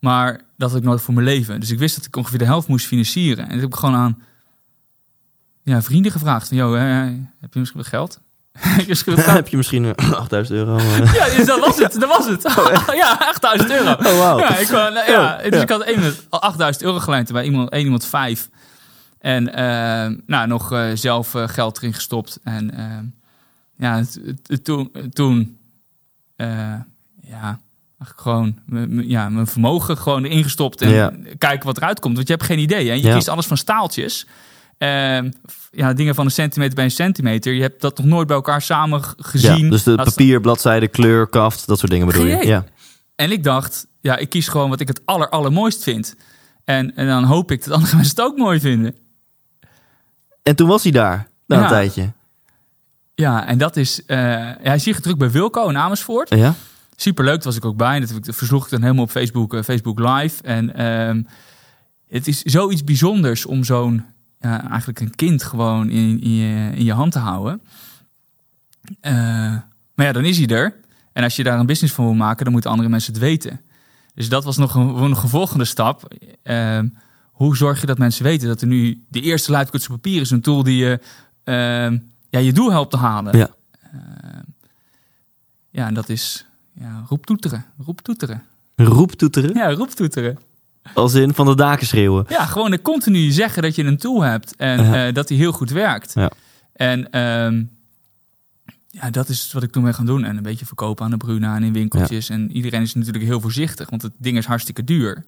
maar 0.00 0.40
dat 0.56 0.70
had 0.70 0.78
ik 0.78 0.84
nooit 0.84 1.00
voor 1.00 1.14
mijn 1.14 1.26
leven. 1.26 1.60
Dus 1.60 1.70
ik 1.70 1.78
wist 1.78 1.96
dat 1.96 2.06
ik 2.06 2.16
ongeveer 2.16 2.38
de 2.38 2.44
helft 2.44 2.68
moest 2.68 2.86
financieren. 2.86 3.44
En 3.44 3.50
dat 3.50 3.60
heb 3.60 3.68
ik 3.72 3.74
gewoon 3.78 3.94
aan 3.94 4.22
ja, 5.62 5.82
vrienden 5.82 6.12
gevraagd. 6.12 6.48
Van, 6.48 6.56
Yo, 6.56 6.74
eh, 6.74 6.82
heb 7.40 7.52
je 7.52 7.58
misschien 7.58 7.80
wat 7.80 7.88
geld? 7.88 8.20
Heb 8.58 8.80
je 8.80 8.86
misschien 8.88 9.14
wat 9.14 9.24
geld? 9.24 9.36
heb 9.36 9.48
je 9.48 9.56
misschien 9.56 9.94
eh, 9.94 10.12
8000 10.20 10.58
euro? 10.58 10.76
eh? 10.76 11.14
Ja, 11.14 11.24
dus 11.36 11.46
dat 11.46 11.60
was 11.60 11.78
het. 11.78 11.92
Dat 12.00 12.08
was 12.08 12.26
het. 12.26 12.42
ja, 12.94 13.16
8000 13.18 13.70
euro. 13.70 13.90
Oh, 13.92 14.18
wauw. 14.18 14.38
Ja, 14.38 14.56
ik, 14.56 14.70
nou, 14.70 14.94
ja, 14.94 15.36
Oh, 15.36 15.42
dus 15.42 15.54
ja. 15.54 15.62
ik 15.62 15.68
had 15.68 15.80
één 15.82 15.96
iemand 15.96 16.26
8000 16.30 16.84
euro 16.84 16.98
geleend 16.98 17.32
bij 17.32 17.44
iemand, 17.44 17.70
één 17.70 17.84
iemand 17.84 18.06
vijf. 18.06 18.48
En 19.18 19.54
eh, 19.54 20.16
nou, 20.26 20.46
nog 20.46 20.74
zelf 20.94 21.34
geld 21.46 21.76
erin 21.78 21.94
gestopt. 21.94 22.38
En 22.44 23.14
ja, 23.76 24.02
toen, 24.62 24.90
toen 25.12 25.58
ja, 27.28 27.60
gewoon 27.98 28.58
ja, 29.02 29.28
mijn 29.28 29.46
vermogen 29.46 29.96
gewoon 29.98 30.24
erin 30.24 30.42
gestopt. 30.42 30.82
En 30.82 30.90
Ja. 30.90 31.12
kijken 31.38 31.66
wat 31.66 31.76
eruit 31.76 32.00
komt. 32.00 32.14
Want 32.16 32.26
je 32.26 32.32
hebt 32.34 32.46
geen 32.46 32.58
idee. 32.58 32.86
Hè? 32.88 32.94
Je 32.94 33.02
Ja. 33.02 33.14
kiest 33.14 33.28
alles 33.28 33.46
van 33.46 33.56
staaltjes. 33.56 34.26
Ehm, 34.80 35.30
ja, 35.70 35.92
dingen 35.92 36.14
van 36.14 36.24
een 36.24 36.30
centimeter 36.30 36.74
bij 36.74 36.84
een 36.84 36.90
centimeter. 36.90 37.52
Je 37.52 37.62
hebt 37.62 37.80
dat 37.80 37.98
nog 37.98 38.06
nooit 38.06 38.26
bij 38.26 38.36
elkaar 38.36 38.62
samen 38.62 39.02
gezien. 39.16 39.64
Ja, 39.64 39.70
dus 39.70 39.82
de 39.82 39.94
papier, 39.94 40.40
bladzijde, 40.40 40.88
kleur, 40.88 41.26
kaft, 41.26 41.66
dat 41.66 41.78
soort 41.78 41.90
dingen 41.90 42.06
bedoel 42.06 42.24
je? 42.26 42.36
Geen. 42.36 42.46
Ja. 42.46 42.64
En 43.14 43.30
ik 43.32 43.44
dacht, 43.44 43.86
ja, 44.00 44.16
ik 44.16 44.28
kies 44.28 44.48
gewoon 44.48 44.70
wat 44.70 44.80
ik 44.80 44.88
het 44.88 45.00
aller, 45.04 45.28
allermooist 45.28 45.82
vind. 45.82 46.14
En, 46.64 46.96
en 46.96 47.06
dan 47.06 47.24
hoop 47.24 47.50
ik 47.50 47.64
dat 47.64 47.74
andere 47.74 47.96
mensen 47.96 48.16
het 48.16 48.24
ook 48.26 48.36
mooi 48.36 48.60
vinden. 48.60 48.94
En 50.42 50.56
toen 50.56 50.68
was 50.68 50.82
hij 50.82 50.92
daar, 50.92 51.28
na 51.46 51.56
Ja. 51.56 51.62
een 51.62 51.68
tijdje. 51.68 52.12
Ja, 53.14 53.46
en 53.46 53.58
dat 53.58 53.76
is... 53.76 54.04
eh 54.06 54.16
ja, 54.18 54.56
hij 54.62 54.74
is 54.74 54.84
hier 54.84 54.94
gedrukt 54.94 55.18
bij 55.18 55.30
Wilco 55.30 55.68
in 55.68 55.76
Amersfoort. 55.76 56.28
Ja? 56.34 56.54
Superleuk, 56.96 57.34
daar 57.34 57.44
was 57.44 57.56
ik 57.56 57.64
ook 57.64 57.76
bij. 57.76 58.00
Dat, 58.00 58.10
ik, 58.10 58.24
dat 58.24 58.36
versloeg 58.36 58.64
ik 58.64 58.70
dan 58.70 58.82
helemaal 58.82 59.04
op 59.04 59.10
Facebook, 59.10 59.54
eh, 59.54 59.62
Facebook 59.62 59.98
Live. 59.98 60.42
En 60.42 60.74
ehm, 60.74 61.22
het 62.08 62.26
is 62.26 62.42
zoiets 62.42 62.84
bijzonders 62.84 63.46
om 63.46 63.64
zo'n... 63.64 64.04
Ja, 64.40 64.68
eigenlijk 64.68 65.00
een 65.00 65.14
kind 65.14 65.42
gewoon 65.42 65.90
in, 65.90 66.20
in, 66.20 66.34
je, 66.34 66.76
in 66.76 66.84
je 66.84 66.92
hand 66.92 67.12
te 67.12 67.18
houden. 67.18 67.60
Eh, 69.00 69.12
maar 69.94 70.06
ja, 70.06 70.12
dan 70.12 70.24
is 70.24 70.38
hij 70.38 70.46
er. 70.46 70.74
En 71.12 71.22
als 71.22 71.36
je 71.36 71.42
daar 71.42 71.58
een 71.58 71.66
business 71.66 71.94
van 71.94 72.04
wil 72.04 72.14
maken, 72.14 72.44
dan 72.44 72.52
moeten 72.52 72.70
andere 72.70 72.88
mensen 72.88 73.12
het 73.12 73.22
weten. 73.22 73.60
Dus 74.14 74.28
dat 74.28 74.44
was 74.44 74.56
nog 74.56 74.74
een, 74.74 74.88
een 74.96 75.16
volgende 75.16 75.64
stap. 75.64 76.14
Ehm, 76.42 76.88
hoe 77.30 77.56
zorg 77.56 77.80
je 77.80 77.86
dat 77.86 77.98
mensen 77.98 78.24
weten 78.24 78.48
dat 78.48 78.60
er 78.60 78.66
nu 78.66 79.04
de 79.08 79.20
eerste 79.20 79.50
luidkoets 79.50 79.88
op 79.88 79.94
papier 79.94 80.20
is? 80.20 80.30
Een 80.30 80.40
tool 80.40 80.62
die 80.62 80.76
je 80.76 81.00
ehm, 81.44 81.98
ja, 82.28 82.38
je 82.38 82.52
doel 82.52 82.70
helpt 82.70 82.90
te 82.90 82.96
halen. 82.96 83.38
Ja. 83.38 83.50
Ehm, 83.92 84.42
ja, 85.70 85.86
en 85.86 85.94
dat 85.94 86.08
is 86.08 86.46
ja, 86.72 87.04
roeptoeteren. 87.08 87.64
Roeptoeteren. 87.78 88.42
Roeptoeteren, 88.76 89.54
Ja, 89.54 89.70
roeptoeteren. 89.72 90.38
Als 90.94 91.14
in 91.14 91.34
van 91.34 91.46
de 91.46 91.54
daken 91.56 91.86
schreeuwen. 91.86 92.24
Ja, 92.28 92.46
gewoon 92.46 92.72
er 92.72 92.80
continu 92.82 93.30
zeggen 93.30 93.62
dat 93.62 93.74
je 93.74 93.84
een 93.84 93.98
tool 93.98 94.20
hebt 94.20 94.56
en 94.56 94.84
Ja. 94.84 95.06
eh, 95.06 95.14
dat 95.14 95.28
die 95.28 95.38
heel 95.38 95.52
goed 95.52 95.70
werkt. 95.70 96.14
Ja. 96.14 96.30
En 96.72 97.10
ehm, 97.10 97.62
ja, 98.88 99.10
dat 99.10 99.28
is 99.28 99.52
wat 99.52 99.62
ik 99.62 99.72
toen 99.72 99.82
ben 99.82 99.94
gaan 99.94 100.06
doen. 100.06 100.24
En 100.24 100.36
een 100.36 100.42
beetje 100.42 100.66
verkopen 100.66 101.04
aan 101.04 101.10
de 101.10 101.16
Bruna 101.16 101.56
en 101.56 101.62
in 101.62 101.72
winkeltjes. 101.72 102.28
En 102.28 102.52
iedereen 102.52 102.82
is 102.82 102.94
natuurlijk 102.94 103.24
heel 103.24 103.40
voorzichtig, 103.40 103.90
want 103.90 104.02
het 104.02 104.12
ding 104.18 104.36
is 104.36 104.46
hartstikke 104.46 104.84
duur. 104.84 105.24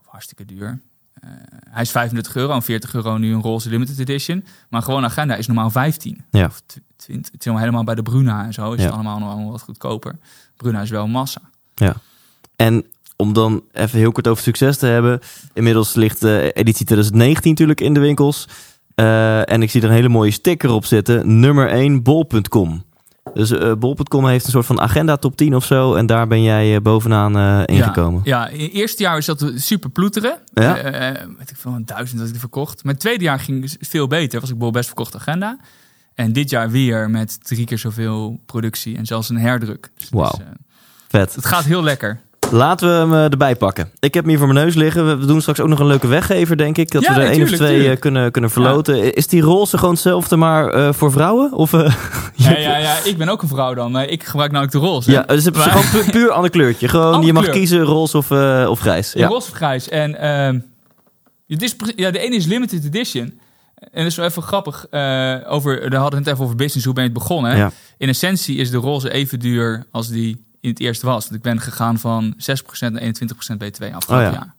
Of 0.00 0.06
hartstikke 0.06 0.44
duur. 0.44 0.80
Eh, 1.20 1.30
hij 1.70 1.82
is 1.82 1.90
35 1.90 2.36
euro 2.36 2.52
en 2.54 2.62
40 2.62 2.94
euro 2.94 3.16
nu 3.18 3.32
een 3.34 3.42
roze 3.42 3.68
limited 3.70 3.98
edition. 3.98 4.44
Maar 4.68 4.82
gewoon 4.82 5.04
agenda 5.04 5.34
is 5.36 5.46
normaal 5.46 5.70
15. 5.70 6.24
Ja. 6.30 6.46
Of 6.46 6.62
tw- 6.66 6.76
20. 6.96 7.32
Het 7.32 7.46
is 7.46 7.52
helemaal- 7.52 7.84
bij 7.84 7.94
de 7.94 8.02
Bruna 8.02 8.44
en 8.44 8.52
zo. 8.52 8.72
Is 8.72 8.78
Ja. 8.78 8.84
het 8.84 8.94
allemaal 8.94 9.18
nog 9.18 9.50
wat 9.50 9.62
goedkoper. 9.62 10.18
Bruna 10.56 10.80
is 10.82 10.90
wel 10.90 11.06
massa. 11.06 11.40
En 12.56 12.84
om 13.20 13.32
dan 13.32 13.62
even 13.72 13.98
heel 13.98 14.12
kort 14.12 14.28
over 14.28 14.42
succes 14.42 14.76
te 14.76 14.86
hebben. 14.86 15.20
Inmiddels 15.52 15.94
ligt 15.94 16.20
de 16.20 16.50
editie 16.54 16.86
2019 16.86 17.50
natuurlijk 17.50 17.80
in 17.80 17.94
de 17.94 18.00
winkels. 18.00 18.48
Eh, 18.94 19.52
en 19.52 19.62
ik 19.62 19.70
zie 19.70 19.82
er 19.82 19.88
een 19.88 19.94
hele 19.94 20.08
mooie 20.08 20.30
sticker 20.30 20.70
op 20.70 20.84
zitten. 20.84 21.40
Nummer 21.40 21.68
1, 21.70 22.02
bol.com. 22.02 22.84
Dus 23.34 23.50
eh, 23.50 23.72
bol.com 23.74 24.26
heeft 24.26 24.44
een 24.44 24.50
soort 24.50 24.66
van 24.66 24.80
agenda 24.80 25.16
top 25.16 25.36
10 25.36 25.54
of 25.54 25.64
zo. 25.64 25.94
En 25.94 26.06
daar 26.06 26.26
ben 26.26 26.42
jij 26.42 26.74
eh, 26.74 26.80
bovenaan 26.80 27.64
ingekomen. 27.64 28.20
Ja, 28.24 28.46
ja, 28.46 28.48
in 28.48 28.60
het 28.60 28.72
eerste 28.72 29.02
jaar 29.02 29.18
is 29.18 29.26
dat 29.26 29.52
super 29.54 29.90
ploeteren. 29.90 30.38
Ja. 30.54 30.74
Weet 31.38 31.50
ik 31.50 31.56
veel, 31.56 31.72
een 31.72 31.86
duizend 31.86 32.16
dat 32.16 32.26
ik 32.26 32.32
die 32.32 32.40
verkocht. 32.40 32.84
Maar 32.84 32.92
het 32.92 33.02
tweede 33.02 33.24
jaar 33.24 33.40
ging 33.40 33.62
het 33.62 33.88
veel 33.88 34.06
beter. 34.06 34.40
Was 34.40 34.50
ik 34.50 34.58
bol 34.58 34.70
best 34.70 34.86
verkocht 34.86 35.14
agenda. 35.14 35.58
En 36.14 36.32
dit 36.32 36.50
jaar 36.50 36.70
weer 36.70 37.10
met 37.10 37.44
drie 37.44 37.66
keer 37.66 37.78
zoveel 37.78 38.40
productie 38.46 38.96
en 38.96 39.06
zelfs 39.06 39.28
een 39.28 39.38
herdruk. 39.38 39.90
Dus, 39.98 40.08
Wauw. 40.10 40.30
dus, 40.30 40.46
Vet. 41.08 41.34
het 41.34 41.46
gaat 41.46 41.64
heel 41.64 41.82
lekker. 41.82 42.20
Laten 42.50 42.88
we 42.88 42.94
hem 42.94 43.12
eh, 43.14 43.22
erbij 43.32 43.56
pakken. 43.56 43.90
Ik 44.00 44.14
heb 44.14 44.22
hem 44.22 44.28
hier 44.28 44.38
voor 44.38 44.52
mijn 44.52 44.64
neus 44.64 44.74
liggen. 44.74 45.06
We- 45.06 45.16
We 45.16 45.26
doen 45.26 45.40
straks 45.40 45.60
ook 45.60 45.68
nog 45.68 45.78
een 45.78 45.86
leuke 45.86 46.06
weggever, 46.06 46.56
denk 46.56 46.78
ik. 46.78 46.90
Dat 46.90 47.02
Ja, 47.02 47.14
we 47.14 47.20
er 47.20 47.30
één 47.30 47.42
of 47.42 47.48
twee 47.50 47.68
eh, 47.68 47.76
tuurlijk. 47.78 48.00
kunnen, 48.00 48.30
kunnen 48.30 48.50
verloten. 48.50 49.14
Is 49.14 49.26
die 49.26 49.40
roze 49.42 49.78
gewoon 49.78 49.92
hetzelfde, 49.94 50.36
maar 50.36 50.68
eh, 50.68 50.92
voor 50.92 51.12
vrouwen? 51.12 51.52
Of, 51.52 51.70
Ja, 52.34 52.58
ja, 52.58 52.76
ja, 52.76 52.96
ik 53.04 53.16
ben 53.18 53.28
ook 53.28 53.42
een 53.42 53.48
vrouw 53.48 53.74
dan. 53.74 53.98
Ik 54.00 54.24
gebruik 54.24 54.50
namelijk 54.52 54.72
de 54.80 54.86
roze. 54.86 55.10
ja, 55.10 55.22
dus 55.22 55.44
het 55.44 55.56
is 55.56 55.64
Maar- 55.64 55.70
gewoon 55.76 56.04
pu- 56.04 56.10
puur 56.10 56.30
ander 56.30 56.50
kleurtje. 56.50 56.88
Gewoon, 56.88 57.22
je 57.26 57.32
mag 57.32 57.42
kleur. 57.42 57.54
kiezen 57.54 57.80
roze 57.82 58.16
of, 58.16 58.30
of 58.68 58.80
grijs. 58.80 59.12
Ja. 59.12 59.26
Roze 59.26 59.50
of 59.50 59.56
grijs. 59.56 59.88
En 59.88 60.20
ehm, 60.20 60.58
het 61.46 61.62
is, 61.62 61.76
ja, 61.96 62.10
de 62.10 62.18
ene 62.18 62.36
is 62.36 62.46
limited 62.46 62.84
edition. 62.84 63.24
En 63.80 64.02
dat 64.02 64.06
is 64.06 64.16
wel 64.16 64.26
even 64.26 64.42
grappig. 64.42 64.86
over, 65.48 65.90
daar 65.90 66.00
hadden 66.00 66.18
we 66.18 66.24
het 66.24 66.26
even 66.26 66.44
over 66.44 66.56
business. 66.56 66.84
Hoe 66.84 66.94
ben 66.94 67.04
je 67.04 67.10
het 67.10 67.18
begonnen? 67.18 67.72
In 67.98 68.08
essentie 68.08 68.56
is 68.56 68.70
de 68.70 68.76
roze 68.76 69.10
even 69.12 69.38
duur 69.40 69.84
als 69.90 70.08
die 70.08 70.46
in 70.60 70.70
het 70.70 70.80
eerste 70.80 71.06
was. 71.06 71.22
Want 71.24 71.34
ik 71.36 71.42
ben 71.42 71.60
gegaan 71.60 71.98
van 71.98 72.34
6% 72.36 72.92
naar 72.92 73.02
21% 73.02 73.56
BTW 73.58 73.82
afgelopen 73.94 74.06
Oh 74.08 74.20
ja. 74.22 74.30
jaar. 74.32 74.54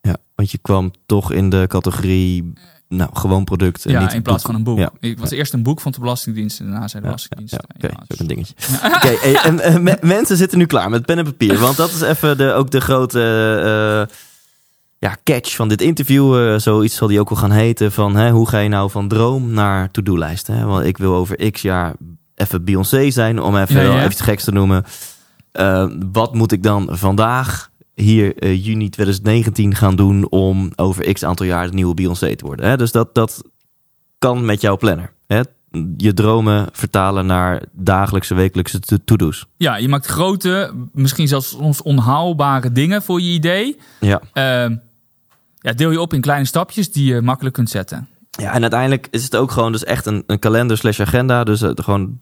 ja, 0.00 0.16
want 0.34 0.50
je 0.50 0.58
kwam 0.58 0.90
toch 1.06 1.32
in 1.32 1.50
de 1.50 1.64
categorie, 1.68 2.52
nou, 2.88 3.10
gewoon 3.12 3.44
product. 3.44 3.84
en 3.84 3.92
Ja, 3.92 4.00
niet 4.00 4.12
in 4.12 4.22
plaats 4.22 4.42
boek. 4.42 4.50
van 4.50 4.54
een 4.60 4.64
boek. 4.64 4.78
Ja. 4.78 4.90
Ik 5.00 5.18
was 5.18 5.30
eerst 5.30 5.52
een 5.52 5.62
boek 5.62 5.80
van 5.80 5.92
de 5.92 6.00
Belastingdienst 6.00 6.60
en 6.60 6.70
daarna 6.70 6.88
zei 6.88 7.02
de 7.02 7.08
Belastingdienst. 7.08 7.54
ja, 7.54 7.88
oké, 7.88 7.94
ook 8.12 8.18
een 8.20 8.26
dingetje. 8.26 8.54
Oké, 8.94 9.08
hey, 9.20 9.34
en, 9.62 9.82
me- 9.82 9.98
mensen 10.00 10.36
zitten 10.36 10.58
nu 10.58 10.66
klaar 10.66 10.90
met 10.90 11.06
pen 11.06 11.18
en 11.18 11.24
papier. 11.24 11.58
Want 11.58 11.76
dat 11.76 11.90
is 11.90 12.00
even 12.00 12.36
de, 12.36 12.52
ook 12.52 12.70
de 12.70 12.80
grote 12.80 13.20
eh, 14.08 14.16
ja, 14.98 15.16
catch 15.24 15.56
van 15.56 15.68
dit 15.68 15.80
interview. 15.82 16.52
Eh, 16.52 16.58
zoiets 16.58 16.96
zal 16.96 17.08
die 17.08 17.20
ook 17.20 17.28
wel 17.28 17.38
gaan 17.38 17.50
heten. 17.50 17.92
Van, 17.92 18.16
hè, 18.16 18.30
hoe 18.30 18.48
ga 18.48 18.58
je 18.58 18.68
nou 18.68 18.90
van 18.90 19.08
droom 19.08 19.50
naar 19.52 19.90
to-do-lijst? 19.90 20.48
Want 20.48 20.84
ik 20.84 20.96
wil 20.98 21.14
over 21.14 21.50
x 21.50 21.62
jaar 21.62 21.94
even 22.40 22.64
Beyoncé 22.64 23.10
zijn, 23.10 23.40
om 23.42 23.56
even, 23.56 23.82
Ja, 23.82 23.82
ja. 23.92 23.96
even 23.98 24.10
iets 24.10 24.20
geks 24.20 24.44
te 24.44 24.52
noemen. 24.52 24.84
Eh, 25.52 25.90
wat 26.12 26.34
moet 26.34 26.52
ik 26.52 26.62
dan 26.62 26.88
vandaag, 26.90 27.70
hier 27.94 28.36
eh, 28.36 28.64
juni 28.64 28.88
2019, 28.88 29.74
gaan 29.74 29.96
doen 29.96 30.28
om 30.30 30.72
over 30.76 31.12
x 31.12 31.24
aantal 31.24 31.46
jaar 31.46 31.66
de 31.68 31.74
nieuwe 31.74 31.94
Beyoncé 31.94 32.36
te 32.36 32.44
worden? 32.44 32.68
Hè? 32.68 32.76
Dus 32.76 32.92
dat, 32.92 33.14
dat 33.14 33.42
kan 34.18 34.44
met 34.44 34.60
jouw 34.60 34.76
planner. 34.76 35.12
Hè? 35.26 35.40
Je 35.96 36.14
dromen 36.14 36.66
vertalen 36.72 37.26
naar 37.26 37.62
dagelijkse, 37.72 38.34
wekelijkse 38.34 38.80
to- 38.80 38.96
to-do's. 39.04 39.46
Ja, 39.56 39.76
je 39.76 39.88
maakt 39.88 40.06
grote, 40.06 40.72
misschien 40.92 41.28
zelfs 41.28 41.48
soms 41.48 41.82
onhaalbare 41.82 42.72
dingen 42.72 43.02
voor 43.02 43.20
je 43.20 43.30
idee. 43.32 43.76
Ja. 44.00 44.20
Ehm, 44.32 44.76
ja, 45.60 45.72
deel 45.72 45.90
je 45.90 46.00
op 46.00 46.12
in 46.14 46.20
kleine 46.20 46.46
stapjes 46.46 46.92
die 46.92 47.14
je 47.14 47.20
makkelijk 47.22 47.54
kunt 47.54 47.70
zetten. 47.70 48.08
Ja, 48.42 48.52
en 48.52 48.60
uiteindelijk 48.62 49.08
is 49.10 49.24
het 49.24 49.36
ook 49.36 49.50
gewoon 49.50 49.72
dus 49.72 49.84
echt 49.84 50.06
een, 50.06 50.22
een 50.26 50.38
kalender 50.38 50.76
slash 50.78 51.00
agenda. 51.00 51.44
Dus 51.44 51.62
eh, 51.62 51.70
gewoon 51.74 52.18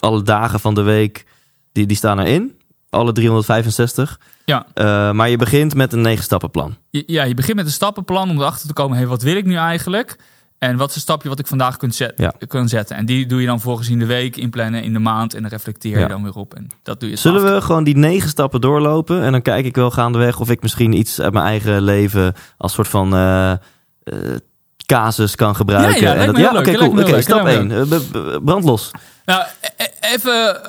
alle 0.00 0.22
dagen 0.22 0.60
van 0.60 0.74
de 0.74 0.82
week, 0.82 1.26
die, 1.72 1.86
die 1.86 1.96
staan 1.96 2.18
erin. 2.20 2.60
Alle 2.90 3.12
365. 3.12 4.20
Ja. 4.44 4.66
Eh, 4.74 5.12
maar 5.12 5.28
je 5.28 5.36
begint 5.36 5.74
met 5.74 5.92
een 5.92 6.00
negen 6.00 6.24
stappenplan. 6.24 6.76
Ja, 6.90 7.22
je 7.22 7.34
begint 7.34 7.56
met 7.56 7.66
een 7.66 7.72
stappenplan 7.72 8.30
om 8.30 8.38
erachter 8.38 8.66
te 8.66 8.72
komen... 8.72 8.96
Hey, 8.96 9.06
wat 9.06 9.22
wil 9.22 9.36
ik 9.36 9.44
nu 9.44 9.54
eigenlijk? 9.54 10.16
En 10.58 10.76
wat 10.76 10.88
is 10.88 10.94
een 10.94 11.00
stapje 11.00 11.28
wat 11.28 11.38
ik 11.38 11.46
vandaag 11.46 11.76
kunt 11.76 11.94
zet, 11.94 12.12
Ja. 12.16 12.32
kan 12.46 12.68
zetten? 12.68 12.96
En 12.96 13.06
die 13.06 13.26
doe 13.26 13.40
je 13.40 13.46
dan 13.46 13.60
volgens 13.60 13.88
in 13.88 13.98
de 13.98 14.06
week, 14.06 14.36
inplannen, 14.36 14.82
in 14.82 14.92
de 14.92 14.98
maand... 14.98 15.34
en 15.34 15.42
dan 15.42 15.50
reflecteer 15.50 15.92
je 15.92 15.98
Ja. 15.98 16.06
dan 16.06 16.22
weer 16.22 16.34
op. 16.34 16.54
En 16.54 16.66
dat 16.82 17.00
doe 17.00 17.10
je 17.10 17.16
Zullen 17.16 17.54
we 17.54 17.60
gewoon 17.60 17.84
die 17.84 17.96
negen 17.96 18.28
stappen 18.28 18.60
doorlopen? 18.60 19.22
En 19.22 19.32
dan 19.32 19.42
kijk 19.42 19.64
ik 19.64 19.76
wel 19.76 19.90
gaandeweg 19.90 20.40
of 20.40 20.50
ik 20.50 20.62
misschien 20.62 20.92
iets 20.92 21.20
uit 21.20 21.32
mijn 21.32 21.44
eigen 21.44 21.82
leven 21.82 22.34
als 22.58 22.72
soort 22.72 22.88
van 22.88 23.14
eh, 23.14 23.52
casus 24.86 25.34
kan 25.34 25.56
gebruiken. 25.56 26.02
Ja, 26.02 26.14
ja, 26.14 26.20
en 26.20 26.26
dat, 26.26 26.36
ja, 26.36 26.50
oké, 26.58 26.72
cool. 26.74 26.96
heel 26.96 27.08
Oké, 27.08 27.20
stap 27.22 27.42
lijkt 27.42 27.68
me 27.68 27.74
1. 28.32 28.44
brand 28.44 28.64
los. 28.64 28.90
Nou, 29.24 29.42
e- 29.60 29.68
e- 29.84 30.14
even 30.14 30.60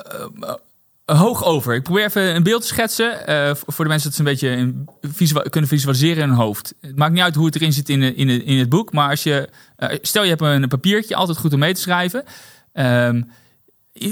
eh, 1.04 1.20
hoog 1.20 1.44
over. 1.44 1.74
Ik 1.74 1.82
probeer 1.82 2.04
even 2.04 2.34
een 2.34 2.42
beeld 2.42 2.60
te 2.62 2.66
schetsen. 2.68 3.26
eh, 3.26 3.54
voor 3.66 3.84
de 3.84 3.90
mensen 3.90 4.08
dat 4.10 4.18
ze 4.18 4.24
een 4.24 4.30
beetje 4.30 4.84
visual- 5.14 5.48
kunnen 5.48 5.70
visualiseren 5.70 6.22
in 6.22 6.28
hun 6.28 6.38
hoofd. 6.38 6.74
Het 6.80 6.96
maakt 6.96 7.12
niet 7.12 7.22
uit 7.22 7.34
hoe 7.34 7.46
het 7.46 7.54
erin 7.54 7.72
zit 7.72 7.88
in, 7.88 8.00
de, 8.00 8.14
in, 8.14 8.26
de, 8.26 8.44
in 8.44 8.58
het 8.58 8.68
boek. 8.68 8.92
Maar 8.92 9.10
als 9.10 9.22
je, 9.22 9.48
eh, 9.76 9.98
stel 10.02 10.22
je 10.22 10.28
hebt 10.28 10.40
een 10.42 10.68
papiertje, 10.68 11.16
altijd 11.16 11.38
goed 11.38 11.52
om 11.52 11.58
mee 11.58 11.74
te 11.74 11.80
schrijven. 11.80 12.24
Ehm, 12.72 13.22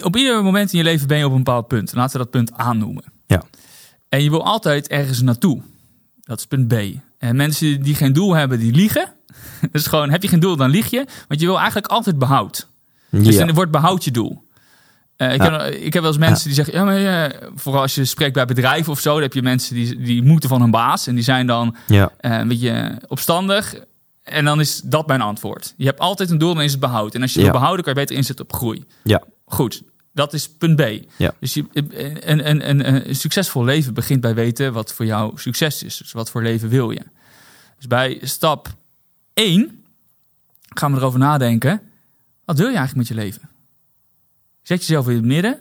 op 0.03 0.17
ieder 0.17 0.43
moment 0.43 0.73
in 0.73 0.79
je 0.79 0.85
leven 0.85 1.07
ben 1.09 1.19
je 1.19 1.25
op 1.27 1.31
een 1.33 1.37
bepaald 1.45 1.69
punt. 1.69 1.95
Laten 1.95 2.13
we 2.13 2.19
dat 2.19 2.31
punt 2.31 2.61
A 2.61 2.73
noemen. 2.73 3.05
Ja. 3.27 3.43
En 4.09 4.23
je 4.23 4.31
wil 4.31 4.45
altijd 4.45 4.89
ergens 4.89 5.23
naartoe. 5.23 5.61
Dat 6.21 6.39
is 6.39 6.47
punt 6.47 6.69
B. 6.69 6.75
En 7.19 7.37
mensen 7.37 7.83
die 7.83 7.95
geen 7.95 8.13
doel 8.13 8.35
hebben, 8.35 8.59
die 8.59 8.73
liegen. 8.73 9.13
Dus 9.73 9.87
gewoon, 9.87 10.11
heb 10.11 10.23
je 10.23 10.29
geen 10.29 10.41
doel, 10.41 10.57
dan 10.57 10.71
lieg 10.71 10.91
je. 10.91 11.05
Want 11.29 11.41
je 11.41 11.47
wil 11.47 11.57
eigenlijk 11.59 11.87
altijd 11.87 12.19
behoud. 12.19 12.69
Dus 13.11 13.35
Ja. 13.37 13.45
dan 13.45 13.55
wordt 13.55 13.71
behoud 13.71 14.05
je 14.05 14.11
doel. 14.11 14.43
Eh, 15.17 15.35
ik, 15.35 15.43
Ja. 15.43 15.65
heb, 15.65 15.75
ik 15.75 15.93
heb 15.93 16.03
wel 16.03 16.11
eens 16.13 16.21
mensen 16.21 16.45
die 16.47 16.55
zeggen, 16.55 16.75
ja, 16.75 16.85
maar 16.85 17.35
vooral 17.55 17.83
als 17.83 17.95
je 17.95 18.05
spreekt 18.05 18.35
bij 18.35 18.45
bedrijven 18.45 18.93
of 18.93 19.01
zo, 19.01 19.13
dan 19.13 19.23
heb 19.23 19.33
je 19.33 19.43
mensen 19.43 19.75
die, 19.75 19.97
die 20.03 20.23
moeten 20.23 20.49
van 20.49 20.61
hun 20.61 20.71
baas 20.71 21.07
en 21.07 21.15
die 21.15 21.25
zijn 21.25 21.47
dan 21.47 21.77
ja. 21.87 22.13
eh, 22.21 22.39
een 22.39 22.49
beetje 22.49 22.99
opstandig. 23.07 23.75
En 24.23 24.45
dan 24.45 24.61
is 24.61 24.81
dat 24.85 25.07
mijn 25.07 25.21
antwoord. 25.21 25.75
Je 25.77 25.85
hebt 25.87 25.99
altijd 26.01 26.31
een 26.31 26.39
doel, 26.39 26.55
dan 26.55 26.63
is 26.63 26.71
het 26.71 26.81
behoud. 26.81 27.15
En 27.15 27.23
als 27.23 27.33
je 27.35 27.41
wil 27.43 27.51
behouden, 27.51 27.85
kan 27.85 27.95
je 27.95 28.01
beter 28.01 28.17
inzetten 28.17 28.45
op 28.45 28.53
groei. 28.53 28.85
Ja. 29.03 29.23
Goed, 29.45 29.83
dat 30.13 30.33
is 30.33 30.49
punt 30.49 30.77
B. 30.77 30.83
Ja. 31.17 31.35
Dus 31.41 31.55
je, 31.55 31.65
een, 31.73 32.49
een, 32.51 32.69
een, 32.69 33.09
een 33.09 33.15
succesvol 33.17 33.65
leven 33.65 33.95
begint 33.95 34.21
bij 34.21 34.35
weten 34.35 34.73
wat 34.73 34.93
voor 34.93 35.07
jou 35.07 35.33
succes 35.41 35.83
is. 35.83 35.97
Dus 35.97 36.13
wat 36.13 36.31
voor 36.31 36.43
leven 36.43 36.69
wil 36.69 36.91
je. 36.91 37.03
Dus 37.77 37.87
bij 37.87 38.19
stap 38.23 38.69
1 39.35 39.85
gaan 40.75 40.93
we 40.93 40.99
erover 40.99 41.19
nadenken. 41.19 41.81
Wat 42.45 42.59
wil 42.59 42.69
je 42.69 42.77
eigenlijk 42.77 43.09
met 43.09 43.19
je 43.19 43.25
leven? 43.25 43.49
Zet 44.63 44.79
jezelf 44.79 45.09
in 45.09 45.15
het 45.15 45.25
midden. 45.25 45.59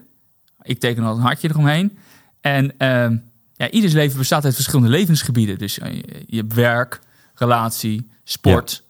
Ik 0.62 0.80
teken 0.80 1.04
al 1.04 1.16
een 1.16 1.22
hartje 1.22 1.50
eromheen. 1.50 1.98
En 2.42 2.78
ehm, 2.78 3.18
ja, 3.54 3.70
ieders 3.70 3.94
leven 3.94 4.18
bestaat 4.18 4.46
uit 4.46 4.56
verschillende 4.56 4.90
levensgebieden. 4.90 5.58
Dus 5.58 5.80
eh, 5.80 5.94
je, 6.26 6.38
hebt 6.38 6.54
werk, 6.54 7.02
relatie, 7.34 8.10
sport, 8.24 8.84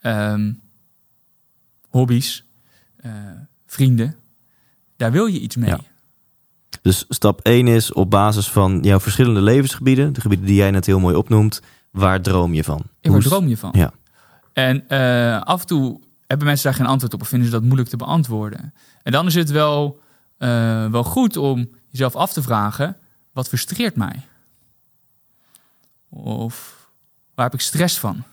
ehm, 0.00 0.52
hobby's, 1.88 2.44
eh, 2.96 3.12
vrienden. 3.66 4.16
Daar 4.96 5.12
wil 5.12 5.26
je 5.26 5.40
iets 5.40 5.56
mee. 5.56 5.70
Ja. 5.70 5.80
Dus 6.82 7.04
stap 7.08 7.40
1 7.42 7.66
is 7.66 7.92
op 7.92 8.10
basis 8.10 8.48
van 8.50 8.78
jouw 8.82 9.00
verschillende 9.00 9.40
levensgebieden, 9.40 10.12
de 10.12 10.20
gebieden 10.20 10.46
die 10.46 10.56
jij 10.56 10.70
net 10.70 10.86
heel 10.86 11.00
mooi 11.00 11.14
opnoemt, 11.14 11.62
waar 11.90 12.20
droom 12.20 12.54
je 12.54 12.64
van? 12.64 12.82
En 13.00 13.12
waar 13.12 13.20
droom 13.20 13.48
je 13.48 13.56
van? 13.56 13.70
Ja. 13.74 13.92
En 14.52 14.88
eh, 14.88 15.40
af 15.40 15.60
en 15.60 15.66
toe 15.66 16.00
hebben 16.26 16.46
mensen 16.46 16.66
daar 16.70 16.78
geen 16.78 16.86
antwoord 16.86 17.14
op 17.14 17.20
of 17.20 17.28
vinden 17.28 17.48
ze 17.48 17.54
dat 17.54 17.62
moeilijk 17.62 17.88
te 17.88 17.96
beantwoorden. 17.96 18.74
En 19.02 19.12
dan 19.12 19.26
is 19.26 19.34
het 19.34 19.50
wel, 19.50 20.00
eh, 20.38 20.90
wel 20.90 21.04
goed 21.04 21.36
om 21.36 21.70
jezelf 21.88 22.16
af 22.16 22.32
te 22.32 22.42
vragen: 22.42 22.96
wat 23.32 23.48
frustreert 23.48 23.96
mij? 23.96 24.26
Of 26.08 26.86
waar 27.34 27.44
heb 27.44 27.54
ik 27.54 27.60
stress 27.60 27.98
van? 27.98 28.24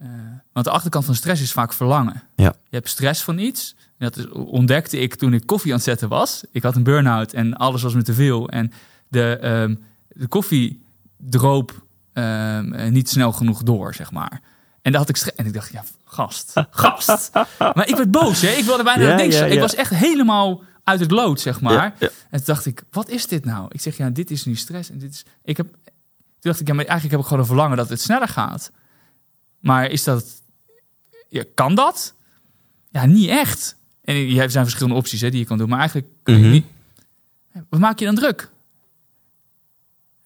Eh, 0.00 0.08
want 0.52 0.66
de 0.66 0.72
achterkant 0.72 1.04
van 1.04 1.14
stress 1.14 1.42
is 1.42 1.52
vaak 1.52 1.72
verlangen. 1.72 2.22
Ja. 2.36 2.54
Je 2.68 2.76
hebt 2.76 2.88
stress 2.88 3.22
van 3.22 3.38
iets. 3.38 3.74
En 3.78 4.10
dat 4.10 4.16
is, 4.16 4.28
ontdekte 4.28 4.98
ik 4.98 5.14
toen 5.14 5.32
ik 5.32 5.46
koffie 5.46 5.70
aan 5.70 5.76
het 5.76 5.86
zetten 5.86 6.08
was. 6.08 6.44
Ik 6.52 6.62
had 6.62 6.76
een 6.76 6.82
burn-out 6.82 7.32
en 7.32 7.56
alles 7.56 7.82
was 7.82 7.94
me 7.94 8.02
te 8.02 8.14
veel. 8.14 8.48
En 8.48 8.72
de, 9.08 9.38
ehm, 9.38 9.74
de 10.08 10.26
koffie 10.26 10.84
droop 11.16 11.82
ehm, 12.12 12.72
eh, 12.72 12.90
niet 12.90 13.08
snel 13.08 13.32
genoeg 13.32 13.62
door, 13.62 13.94
zeg 13.94 14.10
maar. 14.10 14.40
En 14.82 14.92
daar 14.92 15.00
had 15.00 15.08
ik. 15.08 15.16
En 15.16 15.46
ik 15.46 15.52
dacht, 15.54 15.72
ja, 15.72 15.84
gast, 16.04 16.52
gast. 16.70 17.30
maar 17.74 17.88
ik 17.88 17.96
werd 17.96 18.10
boos, 18.10 18.40
hè. 18.40 18.48
Ik 18.48 18.64
wilde 18.64 18.82
bijna 18.82 19.08
Ja, 19.08 19.14
niks. 19.16 19.40
Ik 19.40 19.60
was 19.60 19.74
echt 19.74 19.90
helemaal 19.94 20.62
uit 20.84 21.00
het 21.00 21.10
lood, 21.10 21.40
zeg 21.40 21.60
maar. 21.60 21.94
En 21.98 22.10
toen 22.30 22.40
dacht 22.44 22.66
ik, 22.66 22.82
wat 22.90 23.08
is 23.08 23.26
dit 23.26 23.44
nou? 23.44 23.66
Ik 23.72 23.80
zeg, 23.80 23.96
ja, 23.96 24.10
dit 24.10 24.30
is 24.30 24.44
nu 24.44 24.54
stress. 24.56 24.90
En 24.90 24.98
dit 24.98 25.12
is... 25.12 25.24
Ik 25.44 25.56
heb... 25.56 25.66
Toen 26.40 26.50
dacht 26.50 26.60
ik, 26.60 26.66
ja, 26.66 26.74
maar 26.74 26.84
eigenlijk 26.84 27.10
heb 27.10 27.20
ik 27.20 27.26
gewoon 27.26 27.42
een 27.42 27.48
verlangen 27.48 27.76
dat 27.76 27.88
het 27.88 28.00
sneller 28.00 28.28
gaat. 28.28 28.70
Maar 29.58 29.90
is 29.90 30.04
dat... 30.04 30.24
Ja, 31.28 31.44
kan 31.54 31.74
dat? 31.74 32.14
Ja, 32.90 33.06
niet 33.06 33.28
echt. 33.28 33.76
En 34.04 34.14
je 34.14 34.38
hebt 34.38 34.52
zijn 34.52 34.64
verschillende 34.64 34.98
opties 34.98 35.20
hè, 35.20 35.30
die 35.30 35.38
je 35.40 35.46
kan 35.46 35.58
doen. 35.58 35.68
Maar 35.68 35.78
eigenlijk 35.78 36.08
kun 36.22 36.34
je 36.34 36.40
Mhm. 36.40 36.50
niet... 36.50 36.64
Wat 37.68 37.80
maak 37.80 37.98
je 37.98 38.04
dan 38.04 38.14
druk? 38.14 38.50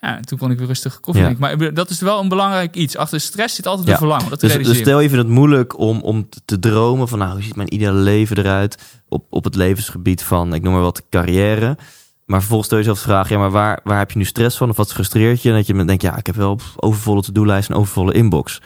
Ja, 0.04 0.20
toen 0.20 0.38
kon 0.38 0.50
ik 0.50 0.58
weer 0.58 0.66
rustig 0.66 1.00
koffie 1.00 1.22
Ja. 1.24 1.34
drinken. 1.34 1.58
Maar 1.58 1.74
dat 1.74 1.90
is 1.90 2.00
wel 2.00 2.20
een 2.20 2.28
belangrijk 2.28 2.74
iets. 2.76 2.96
Achter 2.96 3.20
stress 3.20 3.54
zit 3.54 3.66
altijd 3.66 3.86
Ja. 3.86 3.92
een 3.92 3.98
verlangen. 3.98 4.28
Dat 4.30 4.40
Dus, 4.40 4.56
dus 4.56 4.78
stel 4.78 5.00
je 5.00 5.08
vindt 5.08 5.24
het 5.24 5.32
moeilijk 5.32 5.78
om, 5.78 6.00
om 6.00 6.28
te- 6.44 6.58
dromen 6.58 7.08
van 7.08 7.18
nou, 7.18 7.32
hoe 7.32 7.42
ziet 7.42 7.56
mijn 7.56 7.74
ideale 7.74 7.98
leven 7.98 8.38
eruit 8.38 9.00
op, 9.08 9.24
op 9.30 9.44
het 9.44 9.54
levensgebied 9.54 10.22
van, 10.22 10.54
ik 10.54 10.62
noem 10.62 10.72
maar 10.72 10.82
wat, 10.82 11.02
carrière. 11.10 11.76
Maar 12.24 12.38
vervolgens 12.38 12.66
stel 12.68 12.78
je 12.78 12.84
jezelf 12.84 13.02
de 13.04 13.10
vraag, 13.12 13.28
ja, 13.28 13.38
maar 13.38 13.50
waar, 13.50 13.80
waar 13.84 13.98
heb 13.98 14.10
je 14.10 14.18
nu 14.18 14.24
stress 14.24 14.56
van 14.56 14.68
of 14.70 14.76
wat 14.76 14.92
frustreert 14.92 15.42
je? 15.42 15.48
En 15.50 15.54
dat 15.54 15.66
je 15.66 15.84
denkt, 15.84 16.02
ja, 16.02 16.16
ik 16.16 16.26
heb 16.26 16.34
wel 16.36 16.58
overvolle 16.76 17.22
to-do-lijst 17.22 17.68
en 17.68 17.74
overvolle 17.76 18.12
inbox. 18.12 18.60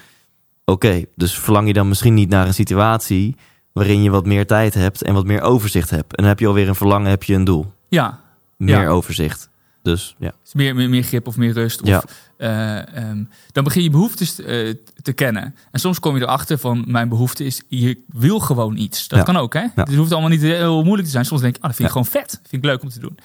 Oké, 0.64 1.05
dus 1.16 1.38
verlang 1.38 1.66
je 1.66 1.72
dan 1.72 1.88
misschien 1.88 2.14
niet 2.14 2.29
naar 2.29 2.46
een 2.46 2.55
situatie 2.55 3.37
waarin 3.72 4.03
je 4.03 4.11
wat 4.11 4.27
meer 4.27 4.46
tijd 4.46 4.74
hebt 4.74 5.03
en 5.03 5.14
wat 5.14 5.24
meer 5.27 5.40
overzicht 5.40 5.90
hebt. 5.90 6.09
En 6.16 6.16
dan 6.22 6.27
heb 6.27 6.38
je 6.38 6.46
alweer 6.46 6.68
een 6.68 6.74
verlangen, 6.74 7.11
heb 7.11 7.22
je 7.22 7.35
een 7.35 7.44
doel. 7.44 7.72
Ja, 7.88 8.20
Meer 8.57 8.81
Ja. 8.81 8.88
overzicht. 8.88 9.48
Dus 9.88 10.14
ja. 10.18 10.33
Dus 10.42 10.55
meer, 10.55 10.74
meer, 10.74 10.88
meer 10.88 11.03
grip 11.03 11.27
of 11.27 11.37
meer 11.37 11.53
rust. 11.53 11.83
Of, 11.83 11.88
Ja. 11.88 12.03
eh, 12.37 12.96
ehm, 12.96 13.24
dan 13.53 13.64
begin 13.64 13.83
je 13.83 13.90
behoeftes 13.90 14.40
eh, 14.40 14.74
te 15.03 15.12
kennen. 15.12 15.55
En 15.70 15.81
soms 15.81 16.01
kom 16.01 16.16
je 16.16 16.22
erachter 16.22 16.59
van 16.59 16.85
mijn 16.87 17.09
behoefte 17.09 17.44
is, 17.44 17.62
je 17.68 17.98
wil 18.09 18.38
gewoon 18.40 18.77
iets. 18.77 19.09
Dat 19.09 19.18
Ja. 19.18 19.24
kan 19.24 19.37
ook, 19.37 19.55
hè? 19.55 19.64
Het 19.74 19.94
hoeft 19.94 20.12
allemaal 20.12 20.31
niet 20.31 20.40
heel 20.42 20.83
moeilijk 20.83 21.05
te 21.05 21.11
zijn. 21.12 21.24
Soms 21.24 21.40
denk 21.40 21.57
ik, 21.57 21.62
ah, 21.62 21.66
dat 21.68 21.77
vind 21.77 21.88
ik 21.88 21.94
gewoon 21.94 22.11
vet. 22.11 22.31
Dat 22.31 22.48
vind 22.48 22.64
ik 22.64 22.70
leuk 22.70 22.83
om 22.83 22.88
te 22.88 23.01
doen. 23.01 23.18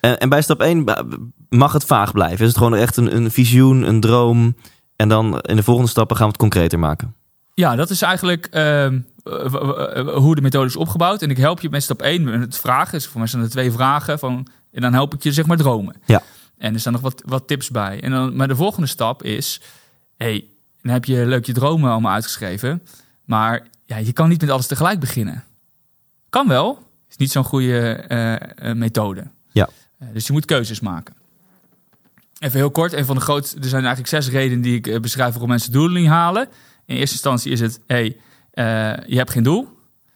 En, 0.00 0.18
en 0.18 0.28
bij 0.28 0.42
stap 0.42 0.60
1 0.60 0.84
mag 1.48 1.72
het 1.72 1.84
vaag 1.84 2.12
blijven. 2.12 2.40
Is 2.40 2.46
het 2.48 2.56
gewoon 2.56 2.74
echt 2.74 2.96
een, 2.96 3.16
een 3.16 3.30
visioen, 3.30 3.82
een 3.88 4.00
droom. 4.00 4.56
En 4.96 5.08
dan 5.08 5.40
in 5.40 5.56
de 5.56 5.62
volgende 5.62 5.90
stappen 5.90 6.16
gaan 6.16 6.26
we 6.26 6.32
het 6.32 6.40
concreter 6.40 6.78
maken. 6.78 7.14
Ja, 7.54 7.76
dat 7.76 7.90
is 7.90 8.02
eigenlijk 8.02 8.46
ehm, 8.46 9.00
hoe 10.14 10.34
de 10.34 10.40
methode 10.42 10.66
is 10.66 10.76
opgebouwd. 10.76 11.22
En 11.22 11.30
ik 11.30 11.36
help 11.36 11.60
je 11.60 11.70
met 11.70 11.82
stap 11.82 12.02
1 12.02 12.24
met 12.24 12.40
het 12.40 12.58
vragen. 12.58 12.92
Dus 12.92 13.06
voor 13.06 13.18
mij 13.20 13.28
zijn 13.28 13.42
er 13.42 13.50
twee 13.50 13.72
vragen. 13.72 14.18
Van, 14.18 14.46
en 14.72 14.80
dan 14.80 14.92
help 14.92 15.14
ik 15.14 15.22
je 15.22 15.32
zeg 15.32 15.46
maar 15.46 15.56
dromen. 15.56 15.96
Ja. 16.04 16.22
En 16.58 16.74
er 16.74 16.80
staan 16.80 16.92
nog 16.92 17.02
wat, 17.02 17.22
wat 17.26 17.46
tips 17.46 17.70
bij. 17.70 18.02
En 18.02 18.10
dan, 18.10 18.36
maar 18.36 18.48
de 18.48 18.56
volgende 18.56 18.86
stap 18.86 19.22
is... 19.22 19.60
hey, 20.16 20.44
dan 20.82 20.92
heb 20.92 21.04
je 21.04 21.26
leuk 21.26 21.46
je 21.46 21.52
dromen 21.52 21.90
allemaal 21.90 22.12
uitgeschreven. 22.12 22.82
Maar 23.24 23.66
ja, 23.84 23.96
je 23.96 24.12
kan 24.12 24.28
niet 24.28 24.40
met 24.40 24.50
alles 24.50 24.66
tegelijk 24.66 25.00
beginnen. 25.00 25.44
Kan 26.28 26.48
wel. 26.48 26.90
Is 27.10 27.16
niet 27.16 27.30
zo'n 27.30 27.44
goede 27.44 27.92
eh, 27.92 28.70
eh, 28.70 28.76
methode. 28.76 29.30
Ja. 29.52 29.68
Eh, 29.98 30.08
dus 30.12 30.26
je 30.26 30.32
moet 30.32 30.44
keuzes 30.44 30.80
maken. 30.80 31.14
Even 32.38 32.58
heel 32.58 32.70
kort. 32.70 32.92
Een 32.92 33.04
van 33.04 33.16
de 33.16 33.22
grootste... 33.22 33.56
Er 33.56 33.68
zijn 33.68 33.84
eigenlijk 33.84 34.08
zes 34.08 34.28
redenen 34.28 34.62
die 34.62 34.80
ik 34.80 35.00
beschrijf... 35.00 35.30
waarom 35.30 35.48
mensen 35.48 35.72
doelen 35.72 36.02
niet 36.02 36.10
halen. 36.10 36.48
In 36.86 36.96
eerste 36.96 37.14
instantie 37.14 37.52
is 37.52 37.60
het... 37.60 37.80
Hey, 37.86 38.16
je 39.06 39.16
hebt 39.16 39.30
geen 39.30 39.42
doel. 39.42 39.68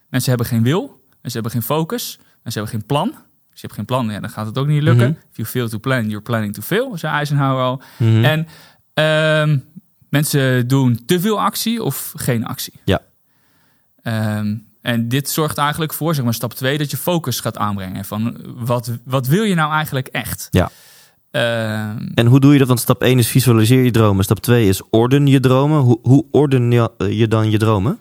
Mensen 0.08 0.28
hebben 0.28 0.46
geen 0.48 0.62
wil. 0.62 1.02
Mensen 1.10 1.42
hebben 1.42 1.50
geen 1.50 1.62
focus. 1.62 2.16
Mensen 2.42 2.62
hebben 2.62 2.68
geen 2.68 2.86
plan. 2.86 3.14
Als 3.56 3.64
je 3.64 3.70
hebt 3.74 3.80
geen 3.80 3.96
plan, 3.96 4.14
ja, 4.14 4.20
dan 4.20 4.30
gaat 4.30 4.46
het 4.46 4.58
ook 4.58 4.66
niet 4.66 4.82
lukken. 4.82 5.08
Mhm. 5.08 5.18
If 5.30 5.36
you 5.36 5.48
fail 5.48 5.68
to 5.68 5.78
plan, 5.78 6.04
you're 6.04 6.20
planning 6.20 6.54
to 6.54 6.62
fail, 6.62 6.96
zei 6.98 7.12
Eisenhower 7.12 7.64
al. 7.64 7.82
Mhm. 7.96 8.24
En 8.24 8.46
ehm, 8.94 9.58
mensen 10.08 10.68
doen 10.68 11.04
te 11.06 11.20
veel 11.20 11.40
actie 11.40 11.82
of 11.82 12.12
geen 12.16 12.46
actie. 12.46 12.72
Ja. 12.84 13.00
Ehm, 14.02 14.54
en 14.80 15.08
dit 15.08 15.30
zorgt 15.30 15.58
eigenlijk 15.58 15.92
voor, 15.92 16.14
zeg 16.14 16.24
maar, 16.24 16.34
stap 16.34 16.54
2, 16.54 16.78
dat 16.78 16.90
je 16.90 16.96
focus 16.96 17.40
gaat 17.40 17.58
aanbrengen. 17.58 18.04
Van 18.04 18.36
wat, 18.56 18.92
wat 19.04 19.26
wil 19.26 19.42
je 19.42 19.54
nou 19.54 19.72
eigenlijk 19.72 20.06
echt? 20.06 20.48
Ja. 20.50 20.70
Ehm, 21.30 22.06
En 22.14 22.26
hoe 22.26 22.40
doe 22.40 22.52
je 22.52 22.58
dat? 22.58 22.68
Want 22.68 22.80
stap 22.80 23.02
1 23.02 23.18
is 23.18 23.28
visualiseer 23.28 23.84
je 23.84 23.90
dromen. 23.90 24.24
Stap 24.24 24.38
2 24.38 24.68
is 24.68 24.82
orden 24.90 25.26
je 25.26 25.40
dromen. 25.40 25.80
Hoe, 25.80 25.98
hoe 26.02 26.24
orden 26.30 26.70
je, 26.70 26.90
je 27.10 27.28
dan 27.28 27.50
je 27.50 27.58
dromen? 27.58 27.98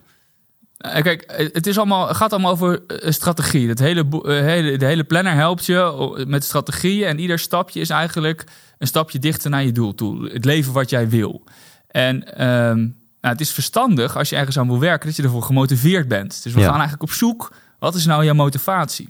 Eh, 0.93 1.03
Kijk, 1.03 1.21
eh, 1.21 1.49
het 1.53 1.67
is 1.67 1.77
allemaal, 1.77 2.13
gaat 2.13 2.31
allemaal 2.33 2.51
over 2.51 2.85
eh, 2.85 3.11
strategie. 3.11 3.69
Het 3.69 3.79
hele, 3.79 4.05
hele, 4.23 4.77
de 4.77 4.85
hele 4.85 5.03
planner 5.03 5.33
helpt 5.33 5.65
je 5.65 5.79
o- 5.79 6.25
met 6.27 6.43
strategieën. 6.43 7.07
En 7.07 7.19
ieder 7.19 7.39
stapje 7.39 7.79
is 7.79 7.89
eigenlijk 7.89 8.43
een 8.77 8.87
stapje 8.87 9.19
dichter 9.19 9.49
naar 9.49 9.63
je 9.63 9.71
doel 9.71 9.95
toe. 9.95 10.29
Het 10.29 10.45
leven 10.45 10.73
wat 10.73 10.89
jij 10.89 11.09
wil. 11.09 11.43
En 11.87 12.37
ehm, 12.37 12.87
Nou, 13.21 13.37
het 13.37 13.45
is 13.45 13.53
verstandig 13.53 14.17
als 14.17 14.29
je 14.29 14.35
ergens 14.35 14.57
aan 14.59 14.67
wil 14.67 14.79
werken 14.79 15.07
dat 15.07 15.15
je 15.15 15.23
ervoor 15.23 15.41
gemotiveerd 15.43 16.07
bent. 16.07 16.43
Dus 16.43 16.53
we 16.53 16.59
Ja. 16.59 16.65
gaan 16.65 16.73
eigenlijk 16.79 17.03
op 17.03 17.11
zoek. 17.11 17.53
Wat 17.79 17.95
is 17.95 18.05
nou 18.05 18.23
jouw 18.25 18.33
motivatie? 18.33 19.09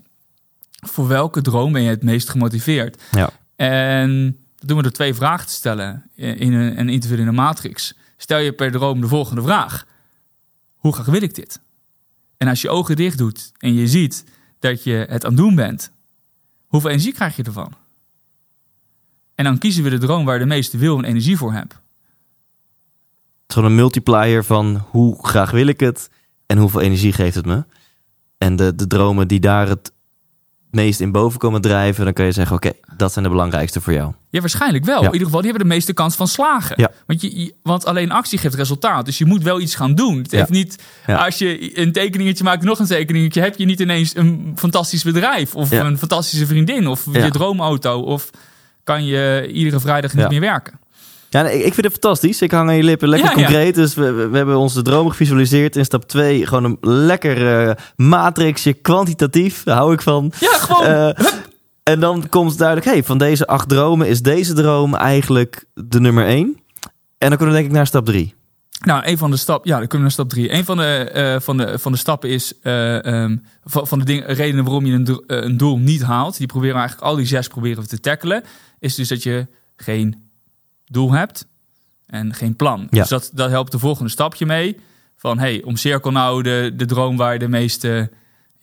Voor 0.71 1.07
welke 1.07 1.41
droom 1.41 1.71
ben 1.71 1.81
je 1.81 1.89
het 1.89 2.03
meest 2.03 2.29
gemotiveerd? 2.29 3.01
Ja. 3.11 3.29
En 3.55 4.25
dat 4.57 4.67
doen 4.67 4.77
we 4.77 4.83
door 4.83 4.91
twee 4.91 5.13
vragen 5.13 5.47
te 5.47 5.53
stellen 5.53 6.09
in 6.15 6.53
een, 6.53 6.79
een 6.79 6.89
interview 6.89 7.19
in 7.19 7.27
een 7.27 7.33
matrix. 7.35 7.93
Stel 8.17 8.37
je 8.37 8.51
per 8.53 8.71
droom 8.71 9.01
de 9.01 9.07
volgende 9.07 9.41
vraag. 9.41 9.85
Hoe 10.75 10.93
graag 10.93 11.05
wil 11.05 11.21
ik 11.21 11.35
dit? 11.35 11.59
En 12.45 12.51
als 12.51 12.61
je 12.61 12.69
ogen 12.69 12.95
dicht 12.95 13.17
doet 13.17 13.51
en 13.57 13.73
je 13.73 13.87
ziet 13.87 14.23
dat 14.59 14.83
je 14.83 15.05
het 15.09 15.25
aan 15.25 15.31
het 15.31 15.39
doen 15.39 15.55
bent, 15.55 15.91
hoeveel 16.67 16.89
energie 16.89 17.13
krijg 17.13 17.35
je 17.35 17.43
ervan? 17.43 17.73
En 19.35 19.43
dan 19.43 19.57
kiezen 19.57 19.83
we 19.83 19.89
de 19.89 19.97
droom 19.97 20.25
waar 20.25 20.39
de 20.39 20.45
meeste 20.45 20.77
wil 20.77 20.97
en 20.97 21.03
energie 21.03 21.37
voor 21.37 21.53
is 21.53 21.63
gewoon 23.47 23.69
een 23.69 23.75
multiplier 23.75 24.43
van 24.43 24.85
hoe 24.89 25.27
graag 25.27 25.51
wil 25.51 25.67
ik 25.67 25.79
het 25.79 26.09
en 26.45 26.57
hoeveel 26.57 26.81
energie 26.81 27.13
geeft 27.13 27.35
het 27.35 27.45
me. 27.45 27.63
En 28.37 28.55
de, 28.55 28.75
de 28.75 28.87
dromen 28.87 29.27
die 29.27 29.39
daar 29.39 29.67
het 29.67 29.91
meest 30.71 30.99
in 30.99 31.11
boven 31.11 31.39
komen 31.39 31.61
drijven, 31.61 32.05
dan 32.05 32.13
kan 32.13 32.25
je 32.25 32.31
zeggen, 32.31 32.55
oké, 32.55 32.71
dat 32.97 33.11
zijn 33.11 33.25
de 33.25 33.31
belangrijkste 33.31 33.81
voor 33.81 33.93
jou. 33.93 34.13
Ja, 34.35 34.41
waarschijnlijk 34.41 34.85
wel. 34.85 35.01
Ja. 35.01 35.07
In 35.07 35.11
ieder 35.11 35.25
geval, 35.27 35.41
die 35.41 35.49
hebben 35.49 35.67
de 35.69 35.73
meeste 35.75 35.93
kans 35.93 36.15
van 36.15 36.27
slagen. 36.27 36.75
Ja. 36.77 36.91
Want, 37.05 37.21
je, 37.21 37.53
want 37.63 37.85
alleen 37.85 38.11
actie 38.11 38.37
geeft 38.37 38.55
resultaat. 38.55 39.05
Dus 39.05 39.17
je 39.17 39.25
moet 39.25 39.43
wel 39.43 39.59
iets 39.59 39.75
gaan 39.75 39.95
doen. 39.95 40.17
Het 40.17 40.31
heeft 40.31 40.49
niet, 40.49 40.83
als 41.05 41.37
je 41.37 41.79
een 41.79 41.91
tekeningetje 41.91 42.43
maakt, 42.43 42.63
nog 42.63 42.79
een 42.79 42.85
tekeningetje, 42.85 43.41
heb 43.41 43.57
je 43.57 43.65
niet 43.65 43.79
ineens 43.79 44.15
een 44.15 44.53
fantastisch 44.55 45.03
bedrijf. 45.03 45.55
Of 45.55 45.71
een 45.71 45.97
fantastische 45.97 46.45
vriendin. 46.45 46.87
Of 46.87 47.05
je 47.11 47.31
droomauto. 47.31 47.99
Of 48.01 48.29
kan 48.83 49.05
je 49.05 49.49
iedere 49.51 49.79
vrijdag 49.79 50.13
niet 50.13 50.29
meer 50.29 50.39
werken. 50.39 50.79
Ja, 51.29 51.47
ik 51.47 51.73
vind 51.73 51.75
het 51.83 51.91
fantastisch. 51.91 52.41
Ik 52.41 52.51
hang 52.51 52.69
aan 52.69 52.75
je 52.75 52.83
lippen. 52.83 53.09
Lekker 53.09 53.29
Ja, 53.29 53.37
ja. 53.37 53.43
concreet. 53.43 53.75
Dus 53.75 53.93
we, 53.93 54.11
we 54.11 54.27
we 54.27 54.37
hebben 54.37 54.57
onze 54.57 54.81
dromen 54.81 55.11
gevisualiseerd. 55.11 55.75
In 55.75 55.85
stap 55.85 56.07
2 56.07 56.47
gewoon 56.47 56.63
een 56.63 56.77
lekker 56.81 57.67
eh, 57.67 57.75
matrixje, 57.95 58.73
kwantitatief. 58.73 59.63
Daar 59.63 59.77
hou 59.77 59.93
ik 59.93 60.01
van. 60.01 60.31
Ja, 60.39 60.57
gewoon. 60.57 60.85
Eh, 60.85 61.25
en 61.91 61.99
dan 61.99 62.29
komt 62.29 62.57
duidelijk, 62.57 62.87
hey, 62.87 63.03
van 63.03 63.17
deze 63.17 63.47
acht 63.47 63.69
dromen 63.69 64.07
is 64.07 64.21
deze 64.21 64.53
droom 64.53 64.95
eigenlijk 64.95 65.65
de 65.73 65.99
nummer 65.99 66.25
1. 66.25 66.59
En 67.17 67.29
dan 67.29 67.37
kunnen 67.37 67.47
we 67.47 67.61
denk 67.61 67.65
ik 67.65 67.71
naar 67.71 67.87
stap 67.87 68.05
3. 68.05 68.33
Nou, 68.85 69.05
een 69.05 69.17
van 69.17 69.31
de 69.31 69.37
stappen, 69.37 69.69
ja, 69.69 69.77
dan 69.77 69.87
kunnen 69.87 70.07
we 70.07 70.15
naar 70.15 70.25
stap 70.25 70.29
drie. 70.29 70.51
Een 70.51 70.65
van 70.65 70.77
de, 70.77 71.09
eh, 71.09 71.39
van 71.39 71.57
de, 71.57 71.79
van 71.79 71.91
de 71.91 71.97
stappen 71.97 72.29
is 72.29 72.59
ehm, 72.59 73.37
van, 73.63 73.87
van 73.87 73.99
de 73.99 74.05
dingen, 74.05 74.25
redenen 74.25 74.63
waarom 74.63 74.85
je 74.85 74.93
een, 74.93 75.03
do- 75.03 75.23
eh, 75.27 75.43
een 75.43 75.57
doel 75.57 75.77
niet 75.79 76.03
haalt. 76.03 76.37
Die 76.37 76.47
proberen 76.47 76.73
we 76.73 76.79
eigenlijk 76.79 77.09
al 77.09 77.15
die 77.17 77.25
zes 77.25 77.47
proberen 77.47 77.83
we 77.83 77.89
te 77.89 77.99
tackelen. 77.99 78.43
Is 78.79 78.95
dus 78.95 79.07
dat 79.07 79.23
je 79.23 79.47
geen 79.75 80.29
doel 80.85 81.11
hebt 81.11 81.47
en 82.05 82.33
geen 82.33 82.55
plan. 82.55 82.87
Ja. 82.89 82.99
Dus 82.99 83.09
dat, 83.09 83.31
dat 83.33 83.49
helpt 83.49 83.71
de 83.71 83.79
volgende 83.79 84.09
stapje 84.09 84.45
mee. 84.45 84.79
Van 85.15 85.39
hey, 85.39 85.63
omcirkel 85.63 86.11
nou 86.11 86.43
de, 86.43 86.71
de 86.75 86.85
droom 86.85 87.17
waar 87.17 87.33
je 87.33 87.39
de 87.39 87.47
meeste 87.47 88.11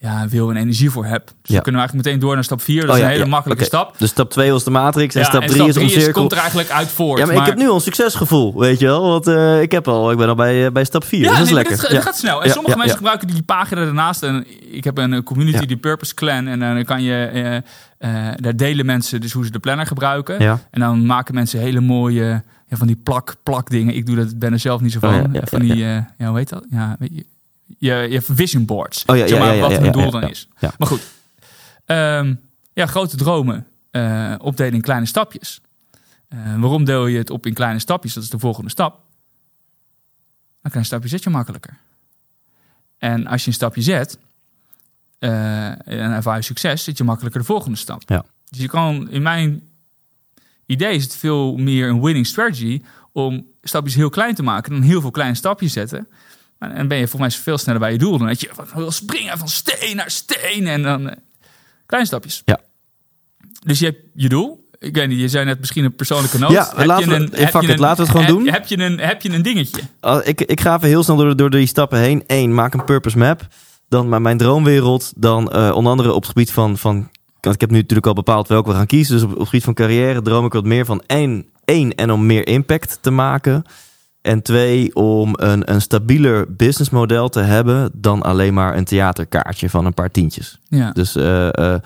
ja, 0.03 0.27
wil 0.27 0.49
en 0.49 0.55
energie 0.55 0.89
voor 0.89 1.05
hebt. 1.05 1.25
Dus 1.25 1.35
Ja. 1.41 1.53
dan 1.53 1.63
kunnen 1.63 1.81
we 1.81 1.87
eigenlijk 1.87 2.07
meteen 2.07 2.19
door 2.19 2.33
naar 2.33 2.43
stap 2.43 2.61
vier. 2.61 2.81
Dat 2.81 2.89
Oh 2.89 2.95
is 2.95 3.01
ja, 3.01 3.05
een 3.05 3.11
hele 3.11 3.23
ja, 3.23 3.29
makkelijke 3.29 3.63
stap. 3.63 3.97
Dus 3.97 4.09
stap 4.09 4.29
2 4.29 4.51
was 4.51 4.63
de 4.63 4.69
matrix 4.71 5.15
en 5.15 5.25
stap 5.25 5.41
en 5.41 5.47
3 5.47 5.67
is 5.67 5.73
drie 5.73 5.85
omcirkel. 5.85 6.11
komt 6.11 6.31
er 6.31 6.37
eigenlijk 6.37 6.69
uit 6.69 6.91
voort. 6.91 7.19
Ja, 7.19 7.25
maar, 7.25 7.35
ik 7.35 7.45
heb 7.45 7.57
nu 7.57 7.67
al 7.69 7.75
een 7.75 7.81
succesgevoel, 7.81 8.59
weet 8.59 8.79
je 8.79 8.85
wel. 8.85 9.01
Want 9.09 9.27
eh, 9.27 9.61
ik, 9.61 9.71
heb 9.71 9.87
al, 9.87 10.11
ik 10.11 10.17
ben 10.17 10.27
al 10.27 10.35
bij, 10.35 10.65
eh, 10.65 10.71
bij 10.71 10.83
stap 10.83 11.03
4. 11.03 11.19
Ja, 11.23 11.33
dat 11.37 11.45
is 11.45 11.49
lekker. 11.49 11.79
dit, 11.79 11.87
het 11.87 12.01
gaat 12.01 12.17
snel. 12.17 12.43
En 12.43 12.49
sommige 12.49 12.77
mensen 12.77 12.97
gebruiken 12.97 13.27
die 13.27 13.43
pagina 13.43 13.83
daarnaast. 13.83 14.23
En 14.23 14.45
ik 14.71 14.83
heb 14.83 14.97
een 14.97 15.13
eh, 15.13 15.23
community, 15.23 15.65
die 15.65 15.77
Purpose 15.77 16.13
Clan. 16.13 16.47
En 16.47 16.59
dan 16.59 16.83
kan 16.83 17.03
je, 17.03 17.61
daar 18.35 18.55
delen 18.55 18.85
mensen 18.85 19.21
dus 19.21 19.31
hoe 19.31 19.45
ze 19.45 19.51
de 19.51 19.59
planner 19.59 19.85
gebruiken. 19.85 20.39
En 20.39 20.79
dan 20.79 21.05
maken 21.05 21.35
mensen 21.35 21.59
hele 21.59 21.81
mooie, 21.81 22.43
van 22.69 22.87
die 22.87 22.99
plak, 23.03 23.35
plak 23.43 23.69
dingen. 23.69 23.95
Ik 23.95 24.05
doe 24.05 24.15
dat, 24.15 24.39
ben 24.39 24.53
er 24.53 24.59
zelf 24.59 24.81
niet 24.81 24.91
zo 24.91 24.99
van. 24.99 25.13
Oh, 25.13 25.41
van 25.43 25.65
ja, 25.67 25.73
die, 25.73 25.83
ja, 26.17 26.27
hoe 26.27 26.37
heet 26.37 26.49
dat? 26.49 26.65
Ja, 26.69 26.95
weet 26.99 27.09
je, 27.13 27.25
je, 27.77 27.93
je 27.93 28.21
vision 28.21 28.65
boards. 28.65 29.03
Oh 29.05 29.17
ja, 29.17 29.27
zeg 29.27 29.37
ja, 29.37 29.45
maar, 29.45 29.55
ja, 29.55 29.61
wat 29.61 29.77
hun 29.77 29.91
doel 29.91 30.11
dan 30.11 30.29
is. 30.29 30.47
Maar 30.59 30.87
goed. 30.87 31.01
Ehm, 31.85 32.35
ja, 32.73 32.85
grote 32.85 33.17
dromen 33.17 33.67
eh, 33.91 34.35
opdelen 34.37 34.73
in 34.73 34.81
kleine 34.81 35.05
stapjes. 35.05 35.61
Eh, 36.27 36.59
waarom 36.59 36.83
deel 36.83 37.07
je 37.07 37.17
het 37.17 37.29
op 37.29 37.45
in 37.45 37.53
kleine 37.53 37.79
stapjes? 37.79 38.13
Dat 38.13 38.23
is 38.23 38.29
de 38.29 38.39
volgende 38.39 38.69
stap. 38.69 38.99
Een 40.61 40.71
klein 40.71 40.85
stapje 40.85 41.09
zet 41.09 41.23
je 41.23 41.29
makkelijker. 41.29 41.77
En 42.97 43.27
als 43.27 43.41
je 43.41 43.47
een 43.47 43.53
stapje 43.53 43.81
zet 43.81 44.17
eh, 45.19 45.67
en 45.67 46.11
ervaar 46.11 46.35
je 46.35 46.41
succes, 46.41 46.83
zet 46.83 46.97
je 46.97 47.03
makkelijker 47.03 47.39
de 47.39 47.45
volgende 47.45 47.77
stap. 47.77 48.01
Ja. 48.05 48.25
Dus 48.49 48.59
je 48.59 48.67
kan, 48.67 49.09
in 49.09 49.21
mijn 49.21 49.61
idee 50.65 50.95
is 50.95 51.03
het 51.03 51.15
veel 51.15 51.55
meer 51.55 51.89
een 51.89 52.01
winning 52.01 52.27
strategy 52.27 52.81
om 53.11 53.47
stapjes 53.61 53.95
heel 53.95 54.09
klein 54.09 54.35
te 54.35 54.43
maken 54.43 54.73
en 54.73 54.79
dan 54.79 54.89
heel 54.89 55.01
veel 55.01 55.11
kleine 55.11 55.35
stapjes 55.35 55.73
zetten. 55.73 56.07
En 56.71 56.87
ben 56.87 56.97
je 56.97 57.07
volgens 57.07 57.35
mij 57.35 57.43
veel 57.43 57.57
sneller 57.57 57.79
bij 57.79 57.91
je 57.91 57.97
doel. 57.97 58.17
Dan 58.17 58.27
dat 58.27 58.41
je 58.41 58.49
wil 58.75 58.91
springen 58.91 59.37
van 59.37 59.47
steen 59.47 59.95
naar 59.95 60.11
steen 60.11 60.67
en 60.67 60.83
dan 60.83 61.09
eh, 61.09 61.15
kleine 61.85 62.07
stapjes. 62.07 62.41
Ja. 62.45 62.59
Dus 63.65 63.79
je 63.79 63.85
hebt 63.85 63.99
je 64.15 64.29
doel. 64.29 64.61
Ik 64.79 64.95
weet 64.95 65.07
niet, 65.07 65.19
je 65.19 65.27
zei 65.27 65.45
net 65.45 65.59
misschien 65.59 65.83
een 65.83 65.95
persoonlijke 65.95 66.39
noot. 66.39 66.51
Ja, 66.51 66.73
laten 66.85 67.09
we- 67.09 67.37
heb 67.37 67.49
fuck 67.49 67.61
je 67.61 67.77
laten 67.77 68.05
we 68.05 68.11
het 68.11 68.11
gewoon 68.11 68.25
heb- 68.25 68.35
doen. 68.35 68.47
Heb 68.53 68.67
je, 68.67 68.77
een, 68.77 68.99
heb 68.99 69.21
je 69.21 69.29
een 69.29 69.41
dingetje? 69.41 69.81
Ik, 70.23 70.41
ik 70.41 70.61
ga 70.61 70.75
even 70.75 70.87
heel 70.87 71.03
snel 71.03 71.15
door, 71.17 71.35
door 71.35 71.49
die 71.49 71.65
stappen 71.67 71.99
heen. 71.99 72.23
Eén, 72.27 72.53
maak 72.53 72.73
een 72.73 72.83
purpose 72.83 73.17
map. 73.17 73.47
Dan 73.89 74.09
mijn- 74.09 74.21
mijn 74.21 74.37
droomwereld. 74.37 75.13
Dan 75.15 75.51
eh, 75.51 75.71
onder 75.75 75.91
andere 75.91 76.11
op 76.13 76.21
het 76.21 76.27
gebied 76.31 76.51
van, 76.51 76.77
van... 76.77 77.09
Want 77.41 77.55
ik 77.55 77.61
heb 77.61 77.69
nu 77.71 77.77
natuurlijk 77.77 78.07
al 78.07 78.13
bepaald 78.13 78.47
welke 78.47 78.69
we 78.69 78.75
gaan 78.75 78.85
kiezen. 78.85 79.13
Dus 79.15 79.23
op, 79.23 79.31
op 79.31 79.37
het 79.37 79.45
gebied 79.45 79.63
van 79.63 79.73
carrière 79.73 80.21
droom 80.21 80.45
ik 80.45 80.53
wat 80.53 80.63
meer 80.65 80.85
van 80.85 81.03
één, 81.07 81.45
één 81.65 81.95
en 81.95 82.11
om 82.11 82.25
meer 82.25 82.47
impact 82.47 82.97
te 83.01 83.11
maken. 83.11 83.63
En 84.23 84.41
twee, 84.41 84.95
om 84.95 85.29
een, 85.35 85.71
een 85.71 85.81
stabieler 85.81 86.45
businessmodel 86.55 87.29
te 87.29 87.39
hebben... 87.39 87.89
dan 87.93 88.21
alleen 88.21 88.53
maar 88.53 88.77
een 88.77 88.83
theaterkaartje 88.85 89.69
van 89.69 89.85
een 89.85 89.93
paar 89.93 90.11
tientjes. 90.11 90.59
Ja, 90.67 90.91
Dus, 90.91 91.15
eh, 91.15 91.47
eh, 91.47 91.79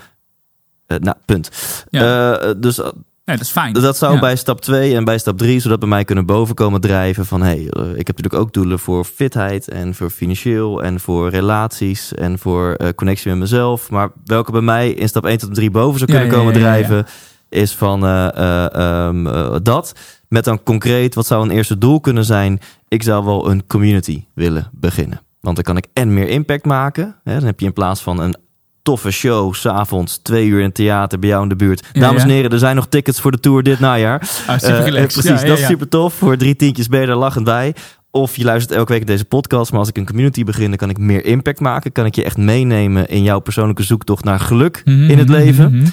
nou, 0.85 1.15
punt. 1.25 1.49
ja. 1.89 2.37
Eh, 2.39 2.53
dus 2.57 2.77
nee, 2.77 2.87
dat 3.25 3.39
is 3.39 3.49
fijn. 3.49 3.73
dat 3.73 3.97
zou 3.97 4.13
Ja. 4.13 4.19
bij 4.19 4.35
stap 4.35 4.61
2 4.61 4.95
en 4.95 5.03
bij 5.03 5.17
stap 5.17 5.37
3, 5.37 5.59
zodat 5.59 5.79
bij 5.79 5.89
mij 5.89 6.03
kunnen 6.05 6.25
bovenkomen 6.25 6.81
drijven 6.81 7.25
van 7.25 7.41
hey, 7.41 7.67
eh, 7.69 7.89
ik 7.89 8.07
heb 8.07 8.17
natuurlijk 8.17 8.33
ook 8.43 8.53
doelen 8.53 8.79
voor 8.79 9.03
fitheid 9.05 9.67
en 9.67 9.95
voor 9.95 10.09
financieel 10.09 10.83
en 10.83 10.99
voor 10.99 11.29
relaties 11.29 12.13
en 12.13 12.39
voor 12.39 12.77
connectie 12.95 13.29
met 13.29 13.39
mezelf. 13.39 13.89
Maar 13.89 14.09
welke 14.25 14.51
bij 14.51 14.61
mij 14.61 14.89
in 14.91 15.07
stap 15.09 15.25
1 15.25 15.37
tot 15.37 15.53
3 15.53 15.71
boven 15.71 15.99
zou 15.99 16.11
kunnen 16.11 16.29
ja, 16.29 16.37
komen 16.37 16.53
ja, 16.53 16.59
drijven, 16.59 17.05
is 17.49 17.73
van 17.75 18.05
eh, 18.05 19.55
dat. 19.63 19.93
Met 20.29 20.43
dan 20.43 20.63
concreet, 20.63 21.15
wat 21.15 21.25
zou 21.27 21.43
een 21.43 21.51
eerste 21.55 21.77
doel 21.77 21.99
kunnen 21.99 22.25
zijn? 22.25 22.59
Ik 22.87 23.03
zou 23.03 23.25
wel 23.25 23.49
een 23.49 23.67
community 23.67 24.23
willen 24.33 24.69
beginnen. 24.73 25.21
Want 25.41 25.55
dan 25.55 25.65
kan 25.65 25.77
ik 25.77 25.85
en 25.93 26.13
meer 26.13 26.27
impact 26.29 26.65
maken. 26.65 27.15
Hè? 27.23 27.33
Dan 27.33 27.43
heb 27.45 27.59
je 27.59 27.65
in 27.65 27.73
plaats 27.73 28.01
van 28.01 28.19
een 28.19 28.35
toffe 28.81 29.11
show, 29.11 29.53
s'avonds, 29.53 30.17
twee 30.17 30.47
uur 30.47 30.59
in 30.59 30.65
het 30.65 30.73
theater 30.75 31.19
bij 31.19 31.29
jou 31.29 31.43
in 31.43 31.49
de 31.49 31.55
buurt. 31.55 31.87
Dames 31.93 32.21
en 32.23 32.29
heren, 32.29 32.51
er 32.51 32.59
zijn 32.59 32.75
nog 32.75 32.87
tickets 32.87 33.19
voor 33.21 33.31
de 33.31 33.39
tour 33.39 33.63
dit 33.63 33.79
najaar. 33.79 34.29
Ah, 34.47 34.59
super 34.59 34.95
Eh, 34.95 35.03
precies, 35.03 35.23
Ja, 35.23 35.33
ja, 35.39 35.45
dat 35.47 35.57
is 35.57 35.65
super 35.65 35.87
tof. 35.89 36.13
Voor 36.13 36.37
drie 36.37 36.55
tientjes 36.55 36.87
ben 36.87 37.01
je 37.01 37.07
er 37.07 37.15
lachend 37.15 37.45
bij. 37.45 37.75
Of 38.11 38.35
je 38.35 38.43
luistert 38.43 38.77
elke 38.77 38.91
week 38.93 39.07
deze 39.07 39.25
podcast. 39.25 39.71
Maar 39.71 39.79
als 39.79 39.89
ik 39.89 39.97
een 39.97 40.05
community 40.05 40.43
begin, 40.43 40.67
dan 40.67 40.77
kan 40.77 40.89
ik 40.89 40.97
meer 40.97 41.25
impact 41.25 41.59
maken. 41.59 41.91
Kan 41.91 42.05
ik 42.05 42.15
je 42.15 42.23
echt 42.23 42.37
meenemen 42.37 43.07
in 43.07 43.23
jouw 43.23 43.39
persoonlijke 43.39 43.83
zoektocht 43.83 44.23
naar 44.23 44.39
geluk 44.39 44.81
Mhm, 44.85 45.09
in 45.09 45.17
het 45.17 45.27
mhm, 45.27 45.37
leven. 45.37 45.71
mhm. 45.75 45.87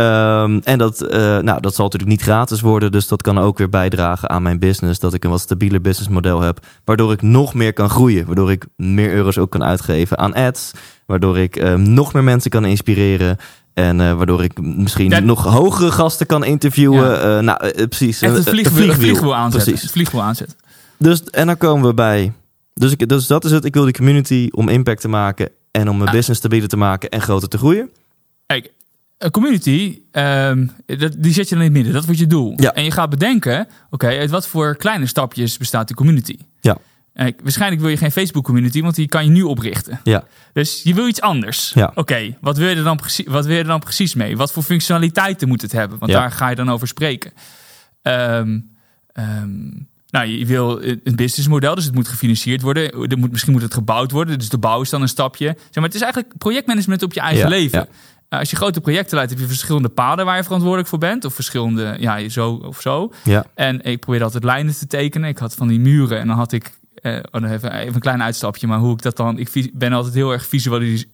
Ehm, 0.00 0.60
en 0.64 0.78
dat, 0.78 1.00
eh, 1.00 1.38
nou, 1.38 1.60
dat 1.60 1.74
zal 1.74 1.84
natuurlijk 1.84 2.10
niet 2.10 2.22
gratis 2.22 2.60
worden. 2.60 2.92
Dus 2.92 3.08
dat 3.08 3.22
kan 3.22 3.38
ook 3.38 3.58
weer 3.58 3.68
bijdragen 3.68 4.30
aan 4.30 4.42
mijn 4.42 4.58
business. 4.58 4.98
Dat 4.98 5.14
ik 5.14 5.24
een 5.24 5.30
wat 5.30 5.40
stabieler 5.40 5.80
businessmodel 5.80 6.40
heb. 6.40 6.66
Waardoor 6.84 7.12
ik 7.12 7.22
nog 7.22 7.54
meer 7.54 7.72
kan 7.72 7.90
groeien. 7.90 8.26
Waardoor 8.26 8.50
ik 8.50 8.66
meer 8.76 9.12
euro's 9.12 9.38
ook 9.38 9.50
kan 9.50 9.64
uitgeven 9.64 10.18
aan 10.18 10.34
ads. 10.34 10.70
Waardoor 11.06 11.38
ik 11.38 11.56
ehm, 11.56 11.92
nog 11.92 12.12
meer 12.12 12.24
mensen 12.24 12.50
kan 12.50 12.64
inspireren. 12.64 13.36
En 13.74 14.00
eh, 14.00 14.12
waardoor 14.12 14.44
ik 14.44 14.62
misschien 14.62 15.26
nog 15.26 15.44
hogere 15.44 15.90
gasten 15.90 16.26
kan 16.26 16.44
interviewen. 16.44 17.04
Ja. 17.04 17.36
Eh, 17.36 17.42
nou, 17.42 17.86
precies. 17.86 18.20
Het 18.20 18.48
vliegwiel, 18.48 18.88
het 18.88 18.96
vliegwiel. 18.96 19.48
Precies. 19.48 19.82
Het 19.82 19.90
vliegwiel. 19.90 20.32
Dus, 20.98 21.24
en 21.24 21.46
dan 21.46 21.56
komen 21.56 21.86
we 21.86 21.94
bij. 21.94 22.32
Dus, 22.74 22.92
ik, 22.92 23.08
dus 23.08 23.26
dat 23.26 23.44
is 23.44 23.50
het. 23.50 23.64
Ik 23.64 23.74
wil 23.74 23.84
die 23.84 23.94
community 23.94 24.48
om 24.50 24.68
impact 24.68 25.00
te 25.00 25.08
maken. 25.08 25.48
En 25.70 25.88
om 25.88 25.96
mijn 25.96 26.08
Ah. 26.08 26.14
business 26.14 26.40
stabieler 26.40 26.68
te 26.68 26.76
maken 26.76 27.08
en 27.08 27.20
groter 27.20 27.48
te 27.48 27.58
groeien. 27.58 27.90
Kijk, 28.46 28.70
een 29.20 29.30
community, 29.30 30.00
ehm, 30.10 30.66
dat, 30.86 31.14
die 31.18 31.32
zet 31.32 31.48
je 31.48 31.54
dan 31.54 31.64
in 31.64 31.70
het 31.70 31.72
midden. 31.76 31.92
Dat 31.92 32.04
wordt 32.04 32.20
je 32.20 32.26
doel. 32.26 32.52
Ja. 32.56 32.72
En 32.74 32.84
je 32.84 32.90
gaat 32.90 33.10
bedenken, 33.10 33.68
oké, 33.90 34.06
uit 34.06 34.30
wat 34.30 34.46
voor 34.46 34.76
kleine 34.76 35.06
stapjes 35.06 35.56
bestaat 35.58 35.86
die 35.86 35.96
community? 35.96 36.36
Ja. 36.60 36.76
Waarschijnlijk 37.42 37.80
wil 37.80 37.90
je 37.90 37.96
geen 37.96 38.10
Facebook 38.12 38.44
community, 38.44 38.82
want 38.82 38.94
die 38.94 39.08
kan 39.08 39.24
je 39.24 39.30
nu 39.30 39.42
oprichten. 39.42 40.00
Ja. 40.04 40.24
Dus 40.52 40.82
je 40.82 40.94
wil 40.94 41.08
iets 41.08 41.20
anders. 41.20 41.72
Ja. 41.74 41.92
Oké, 41.94 42.36
wat, 42.40 42.56
wil 42.56 42.68
je 42.68 42.76
er 42.76 42.84
dan 42.84 42.96
precies- 42.96 43.26
wat 43.26 43.44
wil 43.46 43.54
je 43.54 43.60
er 43.60 43.66
dan 43.66 43.80
precies 43.80 44.14
mee? 44.14 44.36
Wat 44.36 44.52
voor 44.52 44.62
functionaliteiten 44.62 45.48
moet 45.48 45.62
het 45.62 45.72
hebben? 45.72 45.98
Want 45.98 46.12
Ja. 46.12 46.20
daar 46.20 46.32
ga 46.32 46.48
je 46.48 46.56
dan 46.56 46.70
over 46.70 46.88
spreken. 46.88 47.32
Ehm, 48.02 48.58
ehm, 49.12 49.68
nou, 50.10 50.26
je 50.26 50.46
wil 50.46 50.82
een 50.82 51.00
een 51.04 51.16
businessmodel, 51.16 51.74
dus 51.74 51.84
het 51.84 51.94
moet 51.94 52.08
gefinancierd 52.08 52.62
worden. 52.62 52.92
Er 53.10 53.18
moet, 53.18 53.30
misschien 53.30 53.52
moet 53.52 53.62
het 53.62 53.74
gebouwd 53.74 54.10
worden, 54.10 54.38
dus 54.38 54.48
de 54.48 54.58
bouw 54.58 54.80
is 54.80 54.90
dan 54.90 55.02
een 55.02 55.08
stapje. 55.08 55.46
Zeg 55.46 55.74
maar, 55.74 55.84
het 55.84 55.94
is 55.94 56.00
eigenlijk 56.02 56.38
projectmanagement 56.38 57.02
op 57.02 57.12
je 57.12 57.20
eigen 57.20 57.42
Ja, 57.42 57.48
leven. 57.48 57.88
Uh, 58.30 58.38
Als 58.38 58.50
je 58.50 58.56
grote 58.56 58.80
projecten 58.80 59.16
leidt, 59.16 59.30
heb 59.30 59.40
je 59.40 59.46
verschillende 59.46 59.88
paden 59.88 60.24
waar 60.24 60.36
je 60.36 60.42
verantwoordelijk 60.42 60.88
voor 60.88 60.98
bent. 60.98 61.24
Of 61.24 61.34
verschillende, 61.34 61.96
ja, 61.98 62.28
zo 62.28 62.52
of 62.52 62.80
zo. 62.80 63.12
Ja. 63.24 63.46
En 63.54 63.82
ik 63.82 64.00
probeerde 64.00 64.24
altijd 64.24 64.44
lijnen 64.44 64.74
te 64.78 64.86
tekenen. 64.86 65.28
Ik 65.28 65.38
had 65.38 65.54
van 65.54 65.68
die 65.68 65.80
muren 65.80 66.18
en 66.18 66.26
dan 66.26 66.36
had 66.36 66.52
ik 66.52 66.78
eh, 66.94 67.16
oh, 67.30 67.50
even, 67.50 67.72
even 67.72 67.94
een 67.94 68.00
klein 68.00 68.22
uitstapje, 68.22 68.66
maar 68.66 68.78
hoe 68.78 68.92
ik 68.92 69.02
dat 69.02 69.16
dan... 69.16 69.38
Ik 69.38 69.70
ben 69.74 69.92
altijd 69.92 70.14
heel 70.14 70.32
erg 70.32 70.46
visualis, 70.46 71.04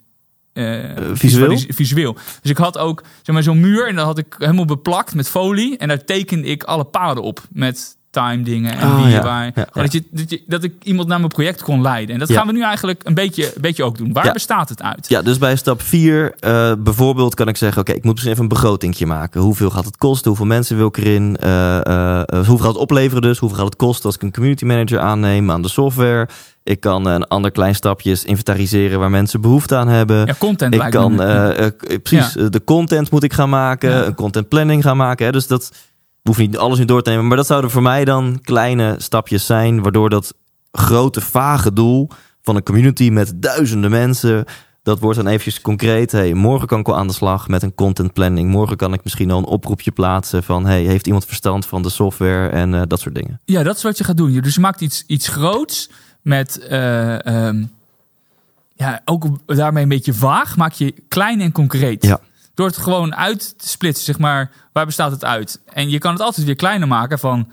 eh, 0.53 0.65
visueel? 0.65 1.17
visualis- 1.17 1.67
visueel. 1.69 2.17
Dus 2.43 2.51
ik 2.51 2.57
had 2.57 2.79
ook 2.79 3.03
zeg 3.23 3.35
maar, 3.35 3.43
zo'n 3.43 3.61
muur 3.61 3.89
en 3.89 3.95
dat 3.97 4.05
had 4.05 4.19
ik 4.19 4.35
helemaal 4.39 4.65
beplakt 4.65 5.15
met 5.15 5.29
folie. 5.29 5.77
En 5.77 5.89
daar 5.89 6.05
tekende 6.05 6.47
ik 6.49 6.63
alle 6.63 6.85
paden 6.85 7.23
op 7.23 7.43
met 7.51 7.97
time 8.21 8.43
dingen 8.43 8.79
en 8.79 8.97
wie 8.97 9.07
ja. 9.07 9.23
waar. 9.23 9.45
Ja, 9.45 9.51
Gewoon 9.53 9.67
ja. 9.75 9.83
Dat, 9.83 9.93
je, 9.93 10.03
dat, 10.11 10.31
je, 10.31 10.43
dat 10.47 10.65
ik 10.65 10.75
iemand 10.83 11.09
naar 11.09 11.19
mijn 11.19 11.31
project 11.31 11.63
kon 11.63 11.83
leiden. 11.83 12.15
En 12.15 12.21
dat 12.21 12.33
gaan 12.33 12.47
we 12.47 12.53
nu 12.53 12.63
eigenlijk 12.63 13.01
een 13.05 13.15
beetje, 13.15 13.45
een 13.45 13.61
beetje 13.61 13.85
ook 13.85 13.99
doen. 13.99 14.13
Waar 14.13 14.33
bestaat 14.33 14.69
het 14.69 14.83
uit? 14.83 15.09
Ja, 15.09 15.23
dus 15.23 15.39
bij 15.39 15.57
stap 15.57 15.83
4 15.83 16.35
bijvoorbeeld 16.79 17.35
kan 17.35 17.49
ik 17.49 17.57
zeggen... 17.57 17.81
oké, 17.81 17.93
ik 17.93 18.05
moet 18.05 18.13
misschien 18.13 18.33
even 18.33 18.43
een 18.43 18.49
begrotingje 18.49 19.07
maken. 19.07 19.41
Hoeveel 19.41 19.71
gaat 19.71 19.85
het 19.85 19.97
kosten? 19.97 20.29
Hoeveel 20.29 20.47
mensen 20.47 20.77
wil 20.77 20.87
ik 20.87 20.97
erin? 20.97 21.37
Eh, 21.37 21.87
eh, 21.87 22.19
eh, 22.19 22.25
hoeveel 22.27 22.59
gaat 22.59 22.67
het 22.67 22.77
opleveren 22.77 23.23
dus? 23.23 23.39
Hoeveel 23.39 23.59
gaat 23.59 23.67
het 23.67 23.77
kosten 23.77 24.05
als 24.05 24.15
ik 24.15 24.23
een 24.23 24.33
community 24.33 24.65
manager 24.65 24.99
aanneem 24.99 25.51
aan 25.51 25.63
de 25.63 25.69
software? 25.69 26.29
Ik 26.67 26.81
kan 26.81 27.09
eh, 27.09 27.15
een 27.15 27.29
ander 27.29 27.51
klein 27.51 27.75
stapje 27.75 28.11
is 28.11 28.25
inventariseren 28.25 28.99
waar 28.99 29.11
mensen 29.11 29.41
behoefte 29.41 29.77
aan 29.77 29.89
hebben. 29.89 30.27
Ja, 30.27 30.35
content 30.39 30.75
ik 30.75 30.83
me 30.83 30.89
kan, 30.89 31.23
eh, 31.23 31.67
eh, 31.67 31.73
precies, 32.03 32.37
eh, 32.37 32.47
de 32.51 32.65
content 32.65 33.11
moet 33.11 33.23
ik 33.23 33.33
gaan 33.33 33.49
maken. 33.49 34.07
Een 34.07 34.15
content 34.15 34.49
planning 34.49 34.83
gaan 34.83 34.97
maken. 34.97 35.27
Hè? 35.27 35.33
Dus 35.33 35.47
dat 35.47 35.73
hoef 36.27 36.39
niet 36.39 36.57
alles 36.57 36.79
nu 36.79 36.85
door 36.85 37.03
te 37.03 37.11
nemen. 37.11 37.27
Maar 37.27 37.37
dat 37.37 37.47
zouden 37.47 37.71
voor 37.71 37.83
mij 37.83 38.05
dan 38.05 38.39
kleine 38.43 38.95
stapjes 38.99 39.47
zijn... 39.47 39.83
waardoor 39.83 40.11
dat 40.11 40.35
grote, 40.73 41.21
vage 41.21 41.73
doel 41.73 42.09
van 42.43 42.57
een 42.57 42.63
community 42.63 43.11
met 43.11 43.33
duizenden 43.43 43.91
mensen... 43.91 44.45
dat 44.83 44.99
wordt 44.99 45.17
dan 45.17 45.27
eventjes 45.27 45.61
concreet. 45.61 46.13
Hey, 46.13 46.35
morgen 46.35 46.69
kan 46.69 46.81
ik 46.81 46.87
wel 46.87 46.97
aan 46.97 47.07
de 47.07 47.13
slag 47.13 47.49
met 47.49 47.63
een 47.63 47.75
content 47.75 48.13
planning. 48.13 48.51
Morgen 48.51 48.77
kan 48.77 48.93
ik 48.93 49.01
misschien 49.03 49.31
al 49.31 49.39
een 49.39 49.45
oproepje 49.45 49.91
plaatsen 49.91 50.43
van... 50.43 50.67
Hey, 50.67 50.83
heeft 50.83 51.07
iemand 51.07 51.25
verstand 51.25 51.67
van 51.67 51.83
de 51.83 51.91
software 51.91 52.49
en 52.49 52.75
eh, 52.75 52.83
dat 52.87 53.01
soort 53.01 53.15
dingen. 53.15 53.41
Ja, 53.45 53.63
dat 53.63 53.77
is 53.77 53.83
wat 53.83 53.99
je 53.99 54.05
gaat 54.05 54.17
doen. 54.17 54.41
Dus 54.41 54.55
je 54.55 54.61
maakt 54.61 54.81
iets, 54.81 55.05
iets 55.07 55.29
groots 55.29 55.91
met... 56.23 56.59
eh, 56.59 57.27
ehm, 57.27 57.65
ja, 58.75 59.01
ook 59.05 59.27
daarmee 59.47 59.83
een 59.83 59.89
beetje 59.89 60.15
vaag. 60.15 60.57
Maak 60.57 60.73
je 60.73 60.95
klein 61.09 61.41
en 61.41 61.53
concreet. 61.53 62.05
Ja. 62.05 62.21
Door 62.57 62.67
het 62.67 62.77
gewoon 62.77 63.15
uit 63.15 63.59
te 63.59 63.69
splitsen, 63.69 64.05
zeg 64.05 64.19
maar. 64.19 64.51
Waar 64.73 64.87
bestaat 64.87 65.11
het 65.11 65.25
uit? 65.25 65.61
En 65.65 65.91
je 65.91 65.99
kan 65.99 66.13
het 66.13 66.21
altijd 66.21 66.47
weer 66.47 66.57
kleiner 66.57 66.89
maken 66.89 67.19
van... 67.19 67.49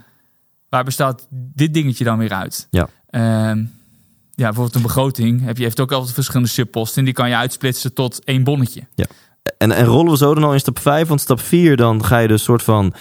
Waar 0.69 0.83
bestaat 0.83 1.27
dit 1.29 1.73
dingetje 1.73 2.03
dan 2.03 2.17
weer 2.17 2.33
uit? 2.33 2.67
Ja. 2.69 2.87
Ehm, 3.09 3.57
ja, 4.31 4.45
bijvoorbeeld 4.45 4.75
een 4.75 4.81
begroting. 4.81 5.43
Heb 5.43 5.57
je 5.57 5.63
heeft 5.63 5.79
ook 5.79 5.91
altijd 5.91 6.13
verschillende 6.13 6.49
subposten. 6.49 6.97
En 6.97 7.05
die 7.05 7.13
kan 7.13 7.29
je 7.29 7.35
uitsplitsen 7.35 7.93
tot 7.93 8.23
één 8.23 8.43
bonnetje. 8.43 8.87
En, 9.57 9.71
en 9.71 9.85
rollen 9.85 10.11
we 10.11 10.17
zo 10.17 10.33
dan 10.33 10.43
al 10.43 10.53
in 10.53 10.59
stap 10.59 10.79
5. 10.79 11.07
Want 11.07 11.21
stap 11.21 11.39
4 11.39 11.77
dan 11.77 12.05
ga 12.05 12.17
je 12.17 12.27
dus 12.27 12.43
soort 12.43 12.63
van 12.63 12.93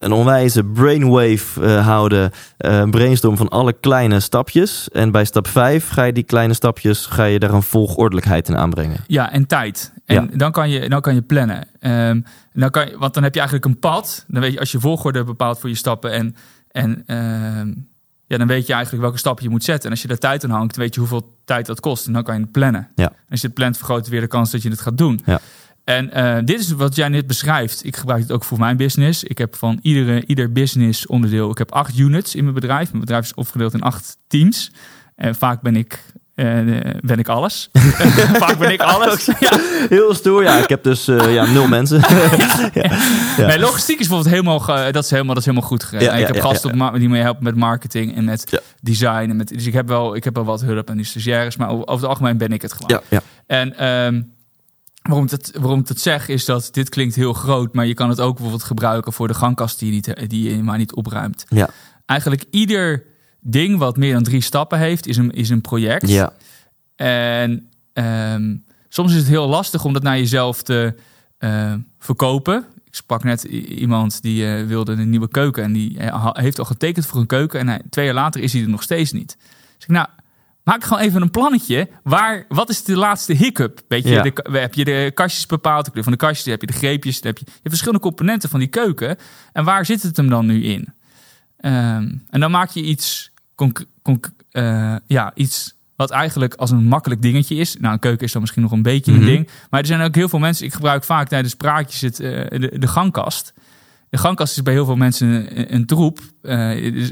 een 0.00 0.12
onwijze 0.12 0.64
brainwave 0.64 1.62
eh, 1.66 1.86
houden. 1.86 2.30
eh, 2.56 2.78
Een 2.78 2.90
brainstorm 2.90 3.36
van 3.36 3.48
alle 3.48 3.72
kleine 3.72 4.20
stapjes. 4.20 4.88
En 4.88 5.10
bij 5.10 5.24
stap 5.24 5.46
5 5.48 5.88
ga 5.88 6.02
je 6.04 6.12
die 6.12 6.22
kleine 6.22 6.54
stapjes... 6.54 7.06
ga 7.06 7.24
je 7.24 7.38
daar 7.38 7.52
een 7.52 7.62
volgordelijkheid 7.62 8.48
in 8.48 8.56
aanbrengen. 8.56 8.96
Ja, 9.06 9.32
en 9.32 9.46
tijd. 9.46 9.92
En 10.04 10.30
dan, 10.34 10.52
kan 10.52 10.70
je, 10.70 10.88
dan 10.88 11.00
kan 11.00 11.14
je 11.14 11.22
plannen. 11.22 11.68
Ehm, 11.80 12.20
dan 12.52 12.70
kan 12.70 12.86
je, 12.88 12.98
want 12.98 13.14
dan 13.14 13.22
heb 13.22 13.32
je 13.34 13.40
eigenlijk 13.40 13.68
een 13.68 13.78
pad. 13.78 14.24
Dan 14.28 14.40
weet 14.42 14.52
je, 14.52 14.58
als 14.60 14.72
je 14.72 14.80
volgorde 14.80 15.24
bepaalt 15.24 15.58
voor 15.60 15.68
je 15.68 15.74
stappen. 15.74 16.12
En, 16.12 16.36
en 16.70 17.02
ehm, 17.06 17.72
ja, 18.26 18.38
dan 18.38 18.46
weet 18.46 18.66
je 18.66 18.72
eigenlijk 18.72 19.02
welke 19.02 19.18
stappen 19.18 19.44
je 19.44 19.50
moet 19.50 19.64
zetten. 19.64 19.84
En 19.84 19.90
als 19.90 20.02
je 20.02 20.08
daar 20.08 20.18
tijd 20.18 20.44
aan 20.44 20.50
hangt, 20.50 20.74
dan 20.74 20.84
weet 20.84 20.94
je 20.94 21.00
hoeveel 21.00 21.36
tijd 21.44 21.66
dat 21.66 21.80
kost. 21.80 22.06
En 22.06 22.12
dan 22.12 22.22
kan 22.22 22.34
je 22.34 22.40
het 22.40 22.52
plannen. 22.52 22.88
Ja. 22.94 23.06
En 23.08 23.16
als 23.30 23.40
je 23.40 23.46
het 23.46 23.56
plant, 23.56 23.76
vergroot 23.76 23.98
het 24.00 24.08
weer 24.08 24.20
de 24.20 24.26
kans 24.26 24.50
dat 24.50 24.62
je 24.62 24.70
het 24.70 24.80
gaat 24.80 24.98
doen. 24.98 25.20
Ja. 25.24 25.40
En 25.90 26.12
eh, 26.12 26.36
dit 26.44 26.60
is 26.60 26.72
wat 26.72 26.96
jij 26.96 27.08
net 27.08 27.26
beschrijft. 27.26 27.84
Ik 27.84 27.96
gebruik 27.96 28.22
het 28.22 28.32
ook 28.32 28.44
voor 28.44 28.58
mijn 28.58 28.76
business. 28.76 29.24
Ik 29.24 29.38
heb 29.38 29.56
van 29.56 29.78
iedere, 29.82 30.24
ieder 30.26 30.52
business 30.52 31.06
onderdeel... 31.06 31.50
Ik 31.50 31.58
heb 31.58 31.72
acht 31.72 31.98
units 31.98 32.34
in 32.34 32.42
mijn 32.42 32.54
bedrijf. 32.54 32.88
Mijn 32.88 33.00
bedrijf 33.00 33.24
is 33.24 33.34
opgedeeld 33.34 33.74
in 33.74 33.80
acht 33.80 34.16
teams. 34.26 34.70
En 35.16 35.34
vaak 35.34 35.60
ben 35.60 35.76
ik, 35.76 35.98
eh, 36.34 36.46
ben 37.00 37.18
ik 37.18 37.28
alles. 37.28 37.68
vaak 38.44 38.58
ben 38.58 38.72
ik 38.72 38.80
alles. 38.80 39.24
Ja. 39.40 39.58
Heel 39.88 40.14
stoer. 40.14 40.42
Ja, 40.42 40.56
ik 40.56 40.68
heb 40.68 40.82
dus 40.82 41.08
eh, 41.08 41.34
ja, 41.34 41.46
nul 41.46 41.68
mensen. 41.68 42.00
Ja. 43.36 43.46
Nee, 43.46 43.58
logistiek 43.58 43.98
is 43.98 44.08
bijvoorbeeld 44.08 44.34
helemaal, 44.34 44.92
dat 44.92 45.04
is 45.04 45.10
helemaal, 45.10 45.34
dat 45.34 45.42
is 45.42 45.48
helemaal 45.48 45.68
goed 45.68 45.84
geregeld. 45.84 46.18
Ik 46.18 46.26
heb 46.26 46.40
gasten 46.40 46.80
op 46.80 46.94
die 46.98 47.08
me 47.08 47.18
helpen 47.18 47.44
met 47.44 47.56
marketing 47.56 48.16
en 48.16 48.24
met 48.24 48.62
design. 48.80 49.30
En 49.30 49.36
met, 49.36 49.48
dus 49.48 49.66
ik 49.66 49.72
heb, 49.72 49.88
wel, 49.88 50.16
ik 50.16 50.24
heb 50.24 50.34
wel 50.34 50.44
wat 50.44 50.60
hulp 50.60 50.88
en 50.88 50.96
die 50.96 51.06
stagiaires, 51.06 51.56
maar 51.56 51.68
over 51.68 51.86
over 51.86 52.00
het 52.00 52.04
algemeen 52.04 52.38
ben 52.38 52.52
ik 52.52 52.62
het 52.62 52.72
gewoon. 52.72 52.88
ja, 52.88 53.02
ja. 53.08 53.22
En 53.46 53.76
ehm, 53.76 54.22
waarom, 55.10 55.28
ik 55.28 55.30
dat, 55.30 55.52
waarom 55.60 55.80
ik 55.80 55.86
dat 55.86 56.00
zeg, 56.00 56.28
is 56.28 56.44
dat 56.44 56.68
dit 56.72 56.88
klinkt 56.88 57.14
heel 57.14 57.32
groot, 57.32 57.74
maar 57.74 57.86
je 57.86 57.94
kan 57.94 58.08
het 58.08 58.20
ook 58.20 58.32
bijvoorbeeld 58.32 58.62
gebruiken 58.62 59.12
voor 59.12 59.28
de 59.28 59.34
gangkast 59.34 59.78
die 59.78 59.88
je, 59.88 59.94
niet, 59.94 60.30
die 60.30 60.50
je 60.50 60.62
maar 60.62 60.78
niet 60.78 60.94
opruimt. 60.94 61.44
Ja. 61.48 61.70
Eigenlijk 62.06 62.44
ieder 62.50 63.04
ding 63.40 63.78
wat 63.78 63.96
meer 63.96 64.12
dan 64.12 64.22
drie 64.22 64.40
stappen 64.40 64.78
heeft, 64.78 65.06
is 65.06 65.16
een, 65.16 65.30
is 65.30 65.50
een 65.50 65.60
project. 65.60 66.08
ja. 66.08 66.32
En 66.96 67.68
ehm, 67.92 68.56
soms 68.88 69.12
is 69.12 69.18
het 69.18 69.28
heel 69.28 69.48
lastig 69.48 69.84
om 69.84 69.92
dat 69.92 70.02
naar 70.02 70.18
jezelf 70.18 70.62
te 70.62 70.94
eh, 71.38 71.74
verkopen. 71.98 72.64
Ik 72.84 72.94
sprak 72.94 73.24
net 73.24 73.42
iemand 73.42 74.22
die 74.22 74.46
eh, 74.46 74.66
wilde 74.66 74.92
een 74.92 75.10
nieuwe 75.10 75.28
keuken. 75.28 75.62
En 75.62 75.72
die 75.72 75.98
eh, 75.98 76.30
heeft 76.32 76.58
al 76.58 76.64
getekend 76.64 77.06
voor 77.06 77.20
een 77.20 77.26
keuken. 77.26 77.60
En 77.60 77.68
hij, 77.68 77.82
twee 77.90 78.04
jaar 78.04 78.14
later 78.14 78.40
is 78.40 78.52
hij 78.52 78.62
er 78.62 78.68
nog 78.68 78.82
steeds 78.82 79.12
niet. 79.12 79.36
Dus 79.76 79.84
ik, 79.84 79.88
nou, 79.88 80.06
maak 80.64 80.84
gewoon 80.84 81.02
even 81.02 81.22
een 81.22 81.30
plannetje. 81.30 81.88
Waar, 82.02 82.44
wat 82.48 82.68
is 82.68 82.84
de 82.84 82.96
laatste 82.96 83.32
hiccup? 83.32 83.80
Weet 83.88 84.02
je, 84.04 84.10
Ja. 84.10 84.22
de, 84.22 84.30
ka- 84.30 84.50
heb 84.52 84.74
je 84.74 84.84
de 84.84 85.10
kastjes 85.14 85.46
bepaald? 85.46 85.84
De 85.84 85.90
kleur 85.90 86.02
van 86.04 86.12
de 86.12 86.18
kastjes, 86.18 86.44
heb 86.46 86.60
je 86.60 86.66
de 86.66 86.72
greepjes. 86.72 87.20
Heb 87.22 87.38
je, 87.38 87.44
je 87.46 87.52
hebt 87.52 87.68
verschillende 87.68 88.00
componenten 88.00 88.48
van 88.48 88.58
die 88.58 88.68
keuken. 88.68 89.16
En 89.52 89.64
waar 89.64 89.86
zit 89.86 90.02
het 90.02 90.16
hem 90.16 90.28
dan 90.28 90.46
nu 90.46 90.64
in? 90.64 90.88
Ehm, 91.56 92.12
en 92.30 92.40
dan 92.40 92.50
maak 92.50 92.70
je 92.70 92.82
iets, 92.82 93.30
conc- 93.54 93.84
conc- 94.02 94.30
eh, 94.50 94.96
ja, 95.06 95.32
iets 95.34 95.78
wat 95.96 96.10
eigenlijk 96.10 96.54
als 96.54 96.70
een 96.70 96.84
makkelijk 96.84 97.22
dingetje 97.22 97.54
is. 97.54 97.76
Nou, 97.76 97.92
een 97.92 97.98
keuken 97.98 98.26
is 98.26 98.32
dan 98.32 98.40
misschien 98.40 98.62
nog 98.62 98.72
een 98.72 98.82
beetje 98.82 99.12
Mhm. 99.12 99.20
een 99.20 99.26
ding. 99.26 99.48
Maar 99.70 99.80
er 99.80 99.86
zijn 99.86 100.00
ook 100.00 100.14
heel 100.14 100.28
veel 100.28 100.38
mensen. 100.38 100.66
Ik 100.66 100.72
gebruik 100.72 101.04
vaak 101.04 101.28
tijdens 101.28 101.54
praatjes 101.54 102.00
het, 102.00 102.20
eh, 102.20 102.60
de, 102.60 102.78
de 102.78 102.86
gangkast. 102.88 103.52
De 104.08 104.18
gangkast 104.18 104.56
is 104.56 104.62
bij 104.62 104.72
heel 104.72 104.84
veel 104.84 104.96
mensen 104.96 105.58
een, 105.58 105.74
een 105.74 105.86
troep. 105.86 106.18
Eh, 106.42 106.58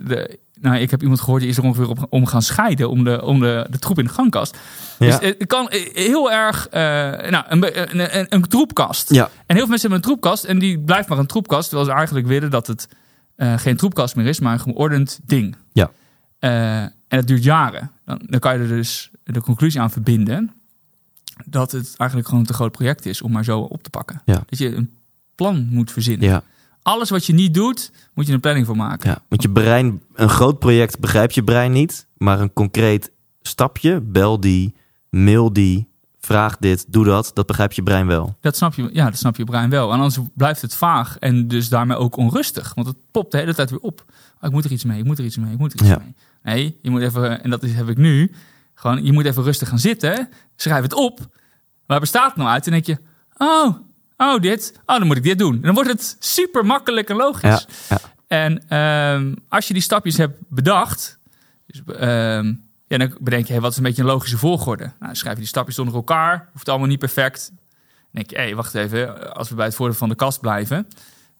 de, 0.07 0.39
nou, 0.61 0.77
ik 0.77 0.91
heb 0.91 1.03
iemand 1.03 1.21
gehoord 1.21 1.41
die 1.41 1.51
is 1.51 1.57
er 1.57 1.65
ongeveer 1.65 1.89
op, 1.89 2.07
om 2.11 2.27
gaan 2.27 2.43
scheiden 2.43 2.91
om 2.91 3.05
de, 3.05 3.23
om 3.23 3.41
de, 3.41 3.67
de 3.71 3.79
troep 3.79 3.99
in 3.99 4.05
de 4.05 4.11
gangkast. 4.11 4.59
Ja. 4.99 5.19
Dus 5.19 5.29
het 5.39 5.47
kan 5.47 5.67
heel 5.93 6.33
erg, 6.33 6.69
eh, 6.69 6.83
nou, 7.31 7.45
een, 7.49 7.91
een, 7.91 8.19
een, 8.19 8.27
een 8.29 8.43
troepkast. 8.43 9.15
Ja. 9.15 9.25
En 9.25 9.57
heel 9.57 9.57
veel 9.57 9.67
mensen 9.67 9.91
hebben 9.91 9.99
een 9.99 10.17
troepkast 10.17 10.45
en 10.45 10.59
die 10.59 10.79
blijft 10.79 11.09
maar 11.09 11.19
een 11.19 11.27
troepkast. 11.27 11.69
Terwijl 11.69 11.89
ze 11.89 11.97
eigenlijk 11.97 12.27
willen 12.27 12.51
dat 12.51 12.67
het 12.67 12.89
eh, 13.35 13.59
geen 13.59 13.77
troepkast 13.77 14.17
meer 14.17 14.27
is, 14.27 14.41
maar 14.41 14.53
een 14.53 14.61
geordend 14.61 15.19
ding. 15.25 15.57
Ja. 15.73 15.91
Eh, 16.39 16.81
en 16.83 16.93
dat 17.09 17.27
duurt 17.27 17.45
jaren. 17.45 17.91
Dan, 18.05 18.21
dan 18.27 18.41
kan 18.41 18.55
je 18.55 18.63
er 18.63 18.69
dus 18.69 19.11
de 19.25 19.41
conclusie 19.41 19.81
aan 19.81 19.91
verbinden 19.91 20.53
dat 21.47 21.73
het 21.73 21.95
eigenlijk 21.97 22.29
gewoon 22.29 22.43
een 22.43 22.51
te 22.51 22.55
groot 22.55 22.73
project 22.73 23.07
is 23.07 23.23
om 23.23 23.33
maar 23.33 23.45
zo 23.45 23.61
op 23.61 23.83
te 23.83 23.91
pakken. 23.91 24.23
Ja. 24.25 24.43
Dat 24.47 24.59
je 24.59 24.75
een 24.75 24.91
plan 25.35 25.69
moet 25.71 25.93
verzinnen. 25.93 26.29
ja. 26.29 26.43
Alles 26.89 27.11
wat 27.11 27.27
je 27.27 27.33
niet 27.33 27.55
doet, 27.55 27.91
moet 28.15 28.27
je 28.27 28.33
een 28.33 28.41
planning 28.41 28.67
voor 28.67 28.77
maken. 28.77 29.11
Ja, 29.11 29.19
want 29.29 29.43
je 29.43 29.51
brein, 29.51 30.03
een 30.15 30.29
groot 30.29 30.59
project 30.59 30.99
begrijpt 30.99 31.35
je 31.35 31.45
brein 31.45 31.73
niet, 31.73 32.07
maar 32.17 32.41
een 32.41 32.53
concreet 32.53 33.13
stapje, 33.43 34.01
bel 34.01 34.41
die, 34.41 34.75
mail 35.11 35.53
die, 35.53 35.89
vraag 36.21 36.57
dit, 36.57 36.85
doe 36.93 37.05
dat, 37.05 37.31
dat 37.35 37.47
begrijpt 37.47 37.75
je 37.75 37.83
brein 37.83 38.07
wel. 38.07 38.37
Dat 38.41 38.57
snap 38.57 38.75
je, 38.75 38.91
ja, 38.93 39.05
dat 39.05 39.19
snap 39.19 39.37
je 39.37 39.45
brein 39.45 39.71
wel. 39.71 39.93
En 39.93 39.99
anders 39.99 40.19
blijft 40.35 40.63
het 40.63 40.75
vaag 40.75 41.19
en 41.19 41.49
dus 41.49 41.69
daarmee 41.69 41.97
ook 41.97 42.17
onrustig. 42.17 42.75
Want 42.75 42.87
het 42.87 42.97
popt 43.11 43.33
de 43.33 43.39
hele 43.39 43.55
tijd 43.55 43.71
weer 43.71 43.81
op. 43.81 44.05
Oh, 44.41 44.43
ik 44.49 44.51
moet 44.51 44.65
er 44.65 44.73
iets 44.73 44.85
mee, 44.85 44.99
ik 44.99 45.05
moet 45.05 45.19
er 45.19 45.25
iets 45.25 45.37
mee, 45.37 45.53
ik 45.53 45.59
moet 45.59 45.73
er 45.73 45.79
iets 45.81 45.89
Ja. 45.89 45.99
mee. 45.99 46.15
Nee, 46.43 46.79
je 46.83 46.91
moet 46.91 47.01
even, 47.03 47.43
en 47.45 47.51
dat 47.51 47.63
is, 47.63 47.75
heb 47.75 47.89
ik 47.89 47.97
nu, 47.97 48.33
gewoon, 48.75 49.05
je 49.05 49.13
moet 49.13 49.25
even 49.25 49.43
rustig 49.43 49.69
gaan 49.69 49.79
zitten. 49.79 50.29
Schrijf 50.57 50.83
het 50.83 50.95
op. 50.95 51.37
Waar 51.87 52.01
bestaat 52.01 52.27
het 52.29 52.37
nou 52.37 52.49
uit? 52.49 52.67
En 52.67 52.73
denk 52.73 52.87
je, 52.87 52.99
oh, 53.37 53.77
oh 54.19 54.41
dit, 54.41 54.73
oh 54.87 54.99
dan 54.99 55.07
moet 55.07 55.17
ik 55.17 55.23
dit 55.23 55.39
doen. 55.39 55.55
En 55.55 55.61
dan 55.63 55.75
wordt 55.75 55.91
het 55.91 56.17
super 56.19 56.67
makkelijk 56.67 57.09
en 57.11 57.17
logisch. 57.17 57.67
Ja. 57.89 57.99
En 58.27 58.69
ehm, 58.69 59.35
als 59.49 59.67
je 59.69 59.73
die 59.73 59.83
stapjes 59.83 60.17
hebt 60.17 60.39
bedacht, 60.49 61.19
dus, 61.67 61.83
ehm, 61.97 62.55
ja, 62.87 62.99
dan 62.99 63.17
bedenk 63.21 63.47
je, 63.47 63.53
hey, 63.53 63.61
wat 63.63 63.71
is 63.71 63.77
een 63.77 63.83
beetje 63.83 64.03
een 64.03 64.09
logische 64.09 64.39
volgorde? 64.39 64.85
Nou, 64.85 64.95
dan 64.99 65.17
schrijf 65.17 65.35
je 65.35 65.41
die 65.41 65.49
stapjes 65.49 65.79
onder 65.79 65.95
elkaar, 65.95 66.49
hoeft 66.53 66.69
allemaal 66.69 66.89
niet 66.89 66.99
perfect. 66.99 67.51
Dan 67.51 67.59
denk 68.11 68.31
je, 68.31 68.39
hé, 68.39 68.55
wacht 68.55 68.75
even, 68.75 69.35
als 69.35 69.49
we 69.49 69.55
bij 69.55 69.65
het 69.67 69.75
voordeel 69.75 69.97
van 69.97 70.09
de 70.09 70.15
kast 70.15 70.41
blijven. 70.41 70.89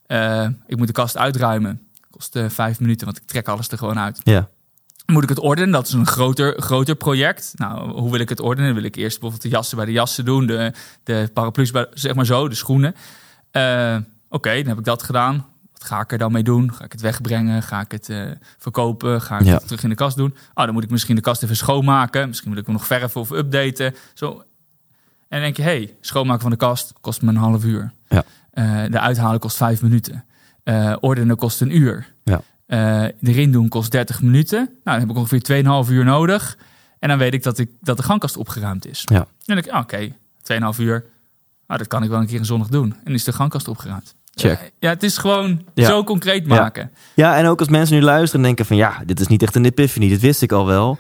eh, 0.07 0.49
ik 0.67 0.77
moet 0.77 0.87
de 0.87 0.93
kast 0.93 1.17
uitruimen. 1.17 1.89
Kost 2.11 2.37
eh, 2.37 2.45
vijf 2.49 2.81
minuten, 2.81 3.07
want 3.07 3.19
ik 3.19 3.27
trek 3.27 3.49
alles 3.49 3.69
er 3.69 3.79
gewoon 3.79 3.99
uit. 3.99 4.21
Ja, 4.25 4.49
Moet 5.13 5.23
ik 5.23 5.29
het 5.29 5.39
ordenen? 5.39 5.71
Dat 5.71 5.87
is 5.87 5.93
een 5.93 6.07
groter, 6.07 6.63
groter 6.63 6.95
project. 6.95 7.53
Nou, 7.57 7.91
hoe 7.91 8.11
wil 8.11 8.21
ik 8.21 8.29
het 8.29 8.41
ordenen? 8.41 8.75
Wil 8.75 8.83
ik 8.83 8.97
eerst 8.97 9.11
bijvoorbeeld 9.21 9.43
de 9.43 9.49
jassen 9.49 9.77
bij 9.77 9.87
de 9.87 9.93
jassen 9.93 10.25
doen, 10.25 10.47
de, 10.47 10.73
de 11.03 11.31
paraplu's 11.33 11.71
bij, 11.71 11.87
zeg 11.93 12.15
maar 12.15 12.27
zo, 12.27 12.49
de 12.49 12.55
schoenen. 12.55 12.95
Eh, 13.51 13.97
Oké, 14.29 14.55
dan 14.57 14.67
heb 14.67 14.79
ik 14.79 14.85
dat 14.85 15.03
gedaan. 15.03 15.47
Wat 15.73 15.85
ga 15.85 16.01
ik 16.01 16.13
er 16.13 16.19
dan 16.19 16.33
mee 16.33 16.43
doen? 16.43 16.73
Ga 16.75 16.85
ik 16.85 16.93
het 16.93 17.01
wegbrengen? 17.01 17.63
Ga 17.63 17.81
ik 17.81 17.91
het 17.93 18.09
eh, 18.09 18.23
verkopen? 18.59 19.21
Ga 19.23 19.39
ik 19.39 19.45
Ja. 19.47 19.53
het 19.55 19.67
terug 19.67 19.83
in 19.83 19.89
de 19.89 19.95
kast 19.95 20.17
doen? 20.17 20.35
Oh, 20.55 20.65
dan 20.65 20.73
moet 20.75 20.85
ik 20.85 20.91
misschien 20.91 21.15
de 21.17 21.21
kast 21.23 21.43
even 21.43 21.57
schoonmaken. 21.57 22.29
Misschien 22.29 22.49
moet 22.51 22.59
ik 22.59 22.65
hem 22.67 22.75
nog 22.75 22.87
verven 22.87 23.21
of 23.21 23.31
updaten. 23.31 23.95
Zo. 24.15 24.31
En 24.31 24.43
dan 25.29 25.41
denk 25.41 25.57
je, 25.57 25.63
hey, 25.63 25.97
schoonmaken 26.01 26.43
van 26.43 26.51
de 26.51 26.57
kast 26.57 26.93
kost 27.01 27.23
me 27.23 27.29
een 27.29 27.37
half 27.37 27.65
uur. 27.65 27.93
Ja. 28.09 28.25
Eh, 28.51 28.83
de 28.91 29.01
uithalen 29.01 29.41
kost 29.41 29.57
vijf 29.57 29.83
minuten. 29.83 30.25
Ordenen 31.01 31.37
kost 31.37 31.61
een 31.61 31.77
uur. 31.77 32.13
Ja. 32.25 32.41
Eh, 32.69 33.03
erin 33.23 33.53
doen 33.53 33.69
kost 33.69 33.91
30 33.91 34.23
minuten. 34.23 34.59
Nou, 34.59 34.71
dan 34.85 34.99
heb 35.01 35.11
ik 35.11 35.17
ongeveer 35.17 35.43
2,5 35.87 35.91
uur 35.91 36.05
nodig. 36.05 36.59
En 36.99 37.09
dan 37.09 37.19
weet 37.19 37.35
ik 37.35 37.43
dat, 37.43 37.59
ik 37.59 37.71
dat 37.81 37.97
de 37.97 38.03
gangkast 38.03 38.37
opgeruimd 38.37 38.87
is. 38.87 39.03
Ja. 39.05 39.17
En 39.17 39.27
dan 39.45 39.55
denk 39.57 39.67
ik, 39.67 39.73
ah, 39.73 39.81
oké, 39.81 40.13
2,5 40.43 40.79
uur. 40.81 41.05
Nou, 41.67 41.79
dat 41.81 41.87
kan 41.89 42.03
ik 42.03 42.09
wel 42.11 42.21
een 42.21 42.27
keer 42.27 42.39
een 42.39 42.45
zondag 42.45 42.69
doen. 42.69 42.95
En 43.05 43.13
is 43.15 43.25
de 43.25 43.33
gangkast 43.33 43.69
opgeruimd. 43.69 44.15
Check. 44.35 44.73
Ja, 44.79 44.89
het 44.91 45.03
is 45.03 45.19
gewoon 45.19 45.63
Ja. 45.75 45.87
zo 45.87 46.05
concreet 46.05 46.47
Ja. 46.47 46.55
maken. 46.55 46.91
Ja, 47.15 47.37
en 47.37 47.47
ook 47.47 47.59
als 47.59 47.69
mensen 47.69 47.97
nu 47.97 48.03
luisteren 48.03 48.37
en 48.41 48.47
denken 48.47 48.67
van 48.67 48.77
ja, 48.77 49.03
dit 49.07 49.21
is 49.21 49.27
niet 49.27 49.43
echt 49.43 49.55
een 49.55 49.65
epiphany, 49.65 50.09
dit 50.09 50.21
wist 50.21 50.43
ik 50.43 50.53
al 50.53 50.67
wel. 50.67 50.99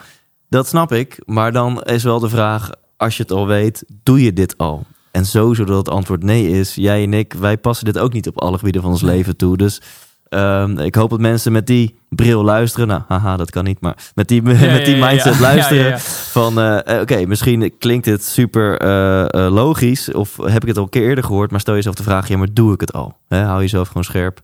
Dat 0.48 0.66
snap 0.68 0.92
ik, 0.92 1.22
maar 1.26 1.52
dan 1.52 1.82
is 1.82 2.02
wel 2.02 2.18
de 2.20 2.28
vraag, 2.28 2.70
als 2.96 3.16
je 3.16 3.22
het 3.22 3.32
al 3.32 3.46
weet, 3.46 3.84
doe 4.02 4.22
je 4.22 4.32
dit 4.32 4.58
al? 4.58 4.86
En 5.10 5.26
sowieso 5.26 5.64
dat 5.64 5.76
het 5.76 5.88
antwoord 5.88 6.22
nee 6.22 6.48
is. 6.48 6.74
Jij 6.74 7.02
en 7.02 7.14
ik, 7.14 7.32
wij 7.32 7.58
passen 7.58 7.84
dit 7.84 7.98
ook 7.98 8.12
niet 8.12 8.28
op 8.28 8.40
alle 8.40 8.58
gebieden 8.58 8.82
van 8.82 8.90
ons 8.90 9.02
leven 9.02 9.36
toe. 9.36 9.56
Dus 9.56 9.80
ehm, 10.28 10.78
ik 10.78 10.94
hoop 10.94 11.10
dat 11.10 11.20
mensen 11.20 11.52
met 11.52 11.66
die 11.66 11.98
bril 12.08 12.44
luisteren. 12.44 12.88
Nou, 12.88 13.02
haha, 13.08 13.36
dat 13.36 13.50
kan 13.50 13.64
niet, 13.64 13.80
maar 13.80 13.96
met 14.14 14.28
die, 14.28 14.42
Ja, 14.48 14.72
met 14.72 14.84
die 14.84 14.96
ja, 14.96 15.06
mindset 15.08 15.34
ja. 15.38 15.40
luisteren. 15.40 16.00
Van, 16.00 16.58
oké, 17.00 17.26
misschien 17.26 17.74
klinkt 17.78 18.04
dit 18.04 18.24
super 18.24 18.78
eh, 18.78 19.22
eh, 19.24 19.52
logisch. 19.52 20.12
Of 20.12 20.36
heb 20.36 20.62
ik 20.62 20.68
het 20.68 20.76
al 20.76 20.82
een 20.82 20.88
keer 20.88 21.08
eerder 21.08 21.24
gehoord. 21.24 21.50
Maar 21.50 21.60
stel 21.60 21.74
jezelf 21.74 21.94
de 21.94 22.02
vraag, 22.02 22.28
ja, 22.28 22.36
maar 22.36 22.52
doe 22.52 22.72
ik 22.72 22.80
het 22.80 22.92
al? 22.92 23.16
Hè, 23.28 23.42
hou 23.42 23.60
jezelf 23.60 23.86
gewoon 23.88 24.04
scherp. 24.04 24.40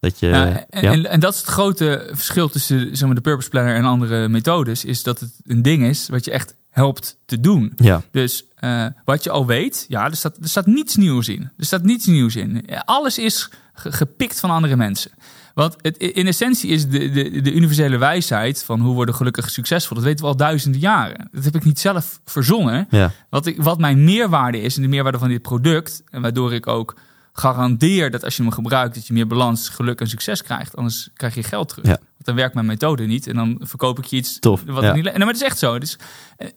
Dat 0.00 0.18
je, 0.18 0.30
en, 0.30 0.66
en, 0.68 1.06
en 1.06 1.20
dat 1.20 1.32
is 1.32 1.38
het 1.40 1.48
grote 1.48 2.10
verschil 2.12 2.48
tussen 2.48 2.96
zeg 2.96 3.06
maar, 3.06 3.14
de 3.14 3.20
Purpose 3.20 3.48
Planner 3.48 3.74
en 3.74 3.84
andere 3.84 4.28
methodes. 4.28 4.84
Is 4.84 5.02
dat 5.02 5.20
het 5.20 5.30
een 5.44 5.62
ding 5.62 5.84
is 5.84 6.08
wat 6.08 6.24
je 6.24 6.30
echt 6.30 6.54
helpt 6.70 7.18
te 7.26 7.40
doen. 7.40 7.72
ja, 7.76 8.02
Dus 8.10 8.44
eh, 8.54 8.86
wat 9.04 9.24
je 9.24 9.30
al 9.30 9.46
weet, 9.46 9.84
ja, 9.88 10.04
er 10.04 10.16
staat, 10.16 10.36
er 10.42 10.48
staat 10.48 10.66
niets 10.66 10.96
nieuws 10.96 11.28
in. 11.28 11.50
Er 11.56 11.64
staat 11.64 11.82
niets 11.82 12.06
nieuws 12.06 12.36
in. 12.36 12.64
Alles 12.84 13.18
is 13.18 13.50
gepikt 13.74 14.40
van 14.40 14.50
andere 14.50 14.76
mensen. 14.76 15.10
Want 15.54 15.76
het, 15.80 15.96
in 15.96 16.26
essentie 16.26 16.70
is 16.70 16.88
de, 16.88 17.10
de, 17.10 17.40
de 17.40 17.52
universele 17.52 17.98
wijsheid 17.98 18.64
van 18.64 18.80
hoe 18.80 18.94
worden 18.94 19.14
gelukkig 19.14 19.50
succesvol. 19.50 19.96
Dat 19.96 20.04
weten 20.04 20.24
we 20.24 20.30
al 20.30 20.36
duizenden 20.36 20.80
jaren. 20.80 21.28
Dat 21.32 21.44
heb 21.44 21.54
ik 21.54 21.64
niet 21.64 21.80
zelf 21.80 22.20
verzonnen. 22.24 22.86
ja, 22.90 23.12
Wat, 23.30 23.46
ik, 23.46 23.62
wat 23.62 23.78
mijn 23.78 24.04
meerwaarde 24.04 24.60
is 24.60 24.76
en 24.76 24.82
de 24.82 24.88
meerwaarde 24.88 25.18
van 25.18 25.28
dit 25.28 25.42
product. 25.42 26.02
En 26.10 26.22
waardoor 26.22 26.54
ik 26.54 26.66
ook 26.66 26.96
garandeer 27.32 28.10
dat 28.10 28.24
als 28.24 28.36
je 28.36 28.42
hem 28.42 28.52
gebruikt, 28.52 28.94
dat 28.94 29.06
je 29.06 29.12
meer 29.12 29.26
balans, 29.26 29.68
geluk 29.68 30.00
en 30.00 30.08
succes 30.08 30.42
krijgt. 30.42 30.76
Anders 30.76 31.10
krijg 31.14 31.34
je 31.34 31.42
geld 31.42 31.68
terug. 31.68 31.86
Ja. 31.86 31.90
Want 31.96 32.24
dan 32.24 32.34
werkt 32.34 32.54
mijn 32.54 32.66
methode 32.66 33.06
niet. 33.06 33.26
En 33.26 33.34
dan 33.34 33.60
verkoop 33.60 33.98
ik 33.98 34.04
je 34.04 34.16
iets 34.16 34.38
Tof, 34.38 34.62
wat 34.66 34.82
ja. 34.82 34.94
niet... 34.94 35.06
En 35.06 35.18
maar 35.18 35.26
het 35.26 35.36
is 35.36 35.42
echt 35.42 35.58
zo. 35.58 35.78
Dus, 35.78 35.98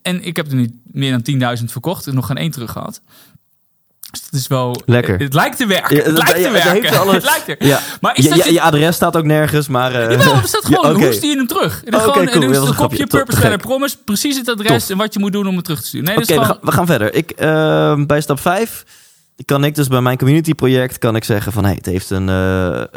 en 0.01 0.24
ik 0.24 0.36
heb 0.36 0.47
er 0.47 0.55
nu 0.55 0.82
meer 0.84 1.22
dan 1.22 1.57
10.000 1.59 1.63
verkocht 1.63 2.07
en 2.07 2.16
nog 2.16 2.26
geen 2.26 2.38
één 2.38 2.51
terug 2.51 2.72
gehad. 2.72 3.01
Dus 4.20 4.26
het 4.26 4.34
is 4.39 4.47
wel... 4.47 4.82
Lekker. 4.86 5.20
Het 5.20 5.34
lijkt 5.34 5.57
te 5.57 5.66
werken. 5.66 5.95
Ja, 5.95 6.01
het 6.03 6.16
dat- 6.16 6.24
lijkt 6.24 6.36
te 6.38 6.51
dat 6.51 6.63
werken. 6.63 6.82
heeft 6.84 6.97
alle- 7.01 7.13
Het 7.13 7.24
lijkt 7.24 7.47
er. 7.47 7.68
ja. 7.68 7.80
Maar 8.01 8.18
is 8.18 8.24
je, 8.24 8.30
dat 8.30 8.43
je, 8.45 8.53
je- 8.53 8.61
adres 8.61 8.95
staat 8.95 9.18
ook 9.18 9.24
nergens, 9.24 9.68
maar... 9.68 9.93
eh, 9.95 10.11
Jawel, 10.11 10.34
er 10.41 10.47
staat 10.47 10.66
gewoon, 10.66 10.86
Ja, 10.89 10.91
oké. 10.95 11.03
hoe 11.03 11.13
stuur 11.13 11.30
je 11.30 11.36
hem 11.36 11.47
terug? 11.47 11.82
En 11.86 11.91
dan 11.91 12.01
Oké, 12.01 12.11
gewoon, 12.11 12.28
cool. 12.28 12.43
en 12.43 12.51
dat 12.51 12.68
een 12.68 12.76
kopje 12.76 12.97
grapje. 13.07 13.24
Purpose 13.24 13.57
Promise, 13.57 13.95
precies 14.05 14.38
het 14.38 14.49
adres 14.49 14.82
Tof. 14.82 14.89
en 14.89 14.97
wat 14.97 15.13
je 15.13 15.20
moet 15.20 15.32
doen 15.32 15.47
om 15.47 15.55
het 15.55 15.63
terug 15.63 15.82
te 15.82 15.88
sturen. 15.88 16.05
Nee, 16.07 16.16
Oké, 16.18 16.26
dat 16.26 16.38
we, 16.38 16.43
gewoon... 16.43 16.57
gaan, 16.57 16.66
we 16.70 16.72
gaan 16.72 16.86
verder. 16.86 17.13
Ik, 17.13 17.32
eh, 17.32 18.05
bij 18.05 18.22
stap 18.22 18.39
5 18.39 18.84
kan 19.45 19.63
ik 19.63 19.76
dus 19.76 19.88
bij 19.88 20.01
mijn 20.01 20.18
community 20.18 20.53
project 20.53 20.97
kan 20.97 21.16
ik 21.16 21.24
zeggen 21.24 21.51
van 21.51 21.66
hey, 21.66 21.74
het 21.74 21.86
heeft 21.86 22.09
een 22.09 22.30
eh, 22.30 22.82
eh, 22.82 22.88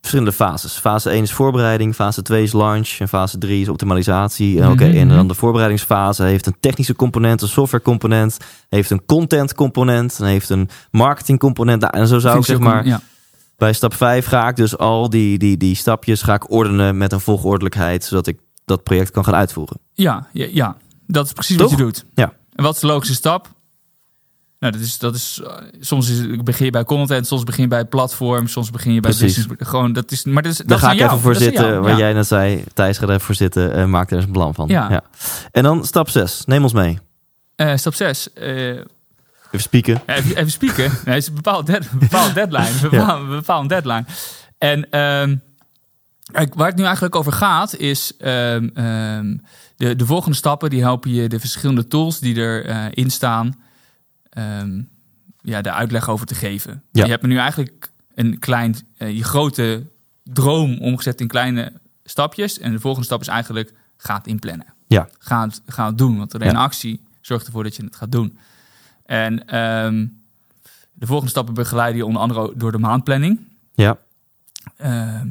verschillende 0.00 0.32
fases. 0.32 0.72
Fase 0.72 1.10
1 1.10 1.22
is 1.22 1.32
voorbereiding, 1.32 1.94
fase 1.94 2.22
2 2.22 2.42
is 2.42 2.52
launch 2.52 2.88
en 2.98 3.08
fase 3.08 3.38
3 3.38 3.60
is 3.60 3.68
optimalisatie. 3.68 4.60
En 4.62 4.70
Oké, 4.70 4.86
Mhm, 4.86 4.96
en 4.96 5.08
dan 5.08 5.28
de 5.28 5.34
voorbereidingsfase 5.34 6.22
heeft 6.22 6.46
een 6.46 6.56
technische 6.60 6.96
component, 6.96 7.42
een 7.42 7.48
software 7.48 7.84
component, 7.84 8.36
heeft 8.68 8.90
een 8.90 9.04
content 9.06 9.54
component, 9.54 10.18
en 10.20 10.26
heeft 10.26 10.50
een 10.50 10.68
marketing 10.90 11.38
component. 11.38 11.80
Nou, 11.80 11.96
en 11.96 12.06
zo 12.06 12.18
zou 12.18 12.38
ik 12.38 12.44
zeg 12.44 12.58
maar 12.58 12.86
ja. 12.86 13.00
bij 13.56 13.72
stap 13.72 13.94
5 13.94 14.26
ga 14.26 14.48
ik 14.48 14.56
dus 14.56 14.78
al 14.78 15.10
die, 15.10 15.38
die, 15.38 15.56
die 15.56 15.74
stapjes 15.74 16.22
ga 16.22 16.34
ik 16.34 16.50
ordenen 16.50 16.96
met 16.98 17.12
een 17.12 17.20
volgordelijkheid, 17.20 18.04
zodat 18.04 18.26
ik 18.26 18.38
dat 18.64 18.82
project 18.82 19.10
kan 19.10 19.24
gaan 19.24 19.34
uitvoeren. 19.34 19.76
Ja, 19.92 20.26
ja, 20.32 20.46
ja, 20.52 20.76
dat 21.06 21.26
is 21.26 21.32
precies 21.32 21.56
Toch? 21.56 21.70
wat 21.70 21.78
je 21.78 21.84
doet. 21.84 22.04
Ja. 22.14 22.32
En 22.54 22.64
wat 22.64 22.74
is 22.74 22.80
de 22.80 22.86
logische 22.86 23.14
stap? 23.14 23.48
Nou, 24.60 24.72
dat 24.72 24.80
is, 24.82 24.98
dat 24.98 25.14
is, 25.14 25.40
eh, 25.44 25.52
soms 25.80 26.08
is, 26.10 26.36
begin 26.42 26.64
je 26.64 26.70
bij 26.70 26.84
content, 26.84 27.26
soms 27.26 27.44
begin 27.44 27.62
je 27.62 27.68
bij 27.68 27.84
platform, 27.84 28.46
soms 28.46 28.70
begin 28.70 28.92
je 28.92 29.00
bij 29.00 29.10
Precies. 29.10 29.36
business. 29.36 29.68
Gewoon, 29.70 29.92
dat 29.92 30.10
is, 30.12 30.24
maar 30.24 30.42
dat 30.42 30.52
is, 30.52 30.58
dat 30.58 30.68
Daar 30.68 30.76
is 30.78 30.84
ga 30.84 30.90
ik 30.92 30.98
jou. 30.98 31.10
even 31.10 31.22
voor 31.22 31.32
Dat 31.32 31.42
zitten, 31.42 31.82
waar 31.82 31.90
Ja. 31.92 31.98
jij 31.98 32.12
net 32.12 32.26
zei. 32.26 32.64
Thijs 32.74 32.98
gaat 32.98 33.08
even 33.08 33.20
voor 33.20 33.34
zitten 33.34 33.72
en 33.72 33.90
maakt 33.90 34.10
er 34.10 34.16
eens 34.16 34.26
een 34.26 34.32
plan 34.32 34.54
van. 34.54 34.68
Ja. 34.68 35.02
En 35.50 35.62
dan 35.62 35.84
stap 35.84 36.08
6. 36.08 36.42
Neem 36.46 36.62
ons 36.62 36.72
mee. 36.72 36.98
Eh, 37.56 37.76
stap 37.76 37.94
6. 37.94 38.28
Even 38.34 38.86
spieken. 39.52 40.02
even, 40.06 40.36
even 40.36 40.50
spieken. 40.50 40.90
Nee, 41.04 41.14
het 41.14 41.16
is 41.22 41.26
een 41.28 41.34
bepaald, 41.34 41.66
dead, 41.66 41.84
een 41.92 41.98
bepaald 41.98 42.34
deadline. 42.34 42.68
Een 42.68 42.80
bepaald, 42.90 43.20
een 43.20 43.28
bepaald 43.28 43.68
deadline. 43.68 44.04
En 44.58 44.86
kijk, 46.32 46.54
waar 46.54 46.66
het 46.68 46.76
nu 46.76 46.84
eigenlijk 46.84 47.14
over 47.14 47.32
gaat, 47.32 47.76
is 47.76 48.12
ehm, 48.18 48.68
ehm, 48.74 49.36
de, 49.76 49.96
de 49.96 50.06
volgende 50.06 50.36
stappen 50.36 50.70
die 50.70 50.80
helpen 50.82 51.10
je 51.10 51.28
de 51.28 51.40
verschillende 51.40 51.86
tools 51.88 52.18
die 52.18 52.36
erin 52.36 52.90
in 52.92 53.10
staan, 53.10 53.60
ehm, 54.30 54.82
ja, 55.40 55.60
de 55.60 55.72
uitleg 55.72 56.08
over 56.08 56.26
te 56.26 56.34
geven. 56.34 56.82
Ja. 56.92 57.04
Je 57.04 57.10
hebt 57.10 57.22
me 57.22 57.28
nu 57.28 57.36
eigenlijk 57.38 57.90
een 58.14 58.38
klein, 58.38 58.76
eh, 58.96 59.16
je 59.16 59.24
grote 59.24 59.86
droom 60.22 60.78
omgezet 60.78 61.20
in 61.20 61.28
kleine 61.28 61.72
stapjes. 62.04 62.58
En 62.58 62.72
de 62.72 62.80
volgende 62.80 63.06
stap 63.06 63.20
is 63.20 63.28
eigenlijk, 63.28 63.72
ga 63.96 64.14
het 64.16 64.26
inplannen. 64.26 64.66
Ja. 64.86 65.08
Ga 65.18 65.42
het, 65.44 65.62
ga 65.66 65.86
het 65.86 65.98
doen, 65.98 66.18
want 66.18 66.34
alleen 66.34 66.52
Ja. 66.52 66.58
actie 66.62 67.00
zorgt 67.20 67.46
ervoor 67.46 67.62
dat 67.62 67.76
je 67.76 67.84
het 67.84 67.96
gaat 67.96 68.12
doen. 68.12 68.38
En 69.06 69.46
ehm, 69.46 70.06
de 70.92 71.06
volgende 71.06 71.30
stappen 71.30 71.54
begeleiden 71.54 71.96
je 71.96 72.06
onder 72.06 72.22
andere 72.22 72.52
door 72.56 72.72
de 72.72 72.78
maandplanning. 72.78 73.40
Ja. 73.74 73.98
Ehm, 74.76 75.28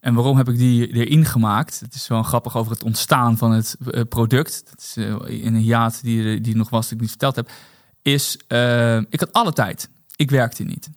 en 0.00 0.14
waarom 0.14 0.36
heb 0.36 0.48
ik 0.48 0.56
die 0.58 0.92
erin 0.92 1.24
gemaakt? 1.24 1.80
Het 1.80 1.94
is 1.94 2.08
wel 2.08 2.22
grappig 2.22 2.56
over 2.56 2.72
het 2.72 2.82
ontstaan 2.82 3.36
van 3.38 3.50
het 3.52 3.76
eh, 3.90 4.00
product. 4.08 4.62
Dat 4.70 4.78
is 4.80 4.96
eh, 4.96 5.44
in 5.44 5.54
een 5.54 5.60
hiaat 5.60 6.02
die, 6.02 6.40
die 6.40 6.56
nog 6.56 6.70
was, 6.70 6.84
die 6.86 6.94
ik 6.94 7.00
niet 7.00 7.10
verteld 7.10 7.36
heb. 7.36 7.50
Is, 8.12 8.38
eh, 8.46 8.96
ik 8.96 9.20
had 9.20 9.32
alle 9.32 9.52
tijd. 9.52 9.88
Ik 10.16 10.30
werkte 10.30 10.64
niet. 10.64 10.90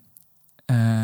Eh, 0.66 1.04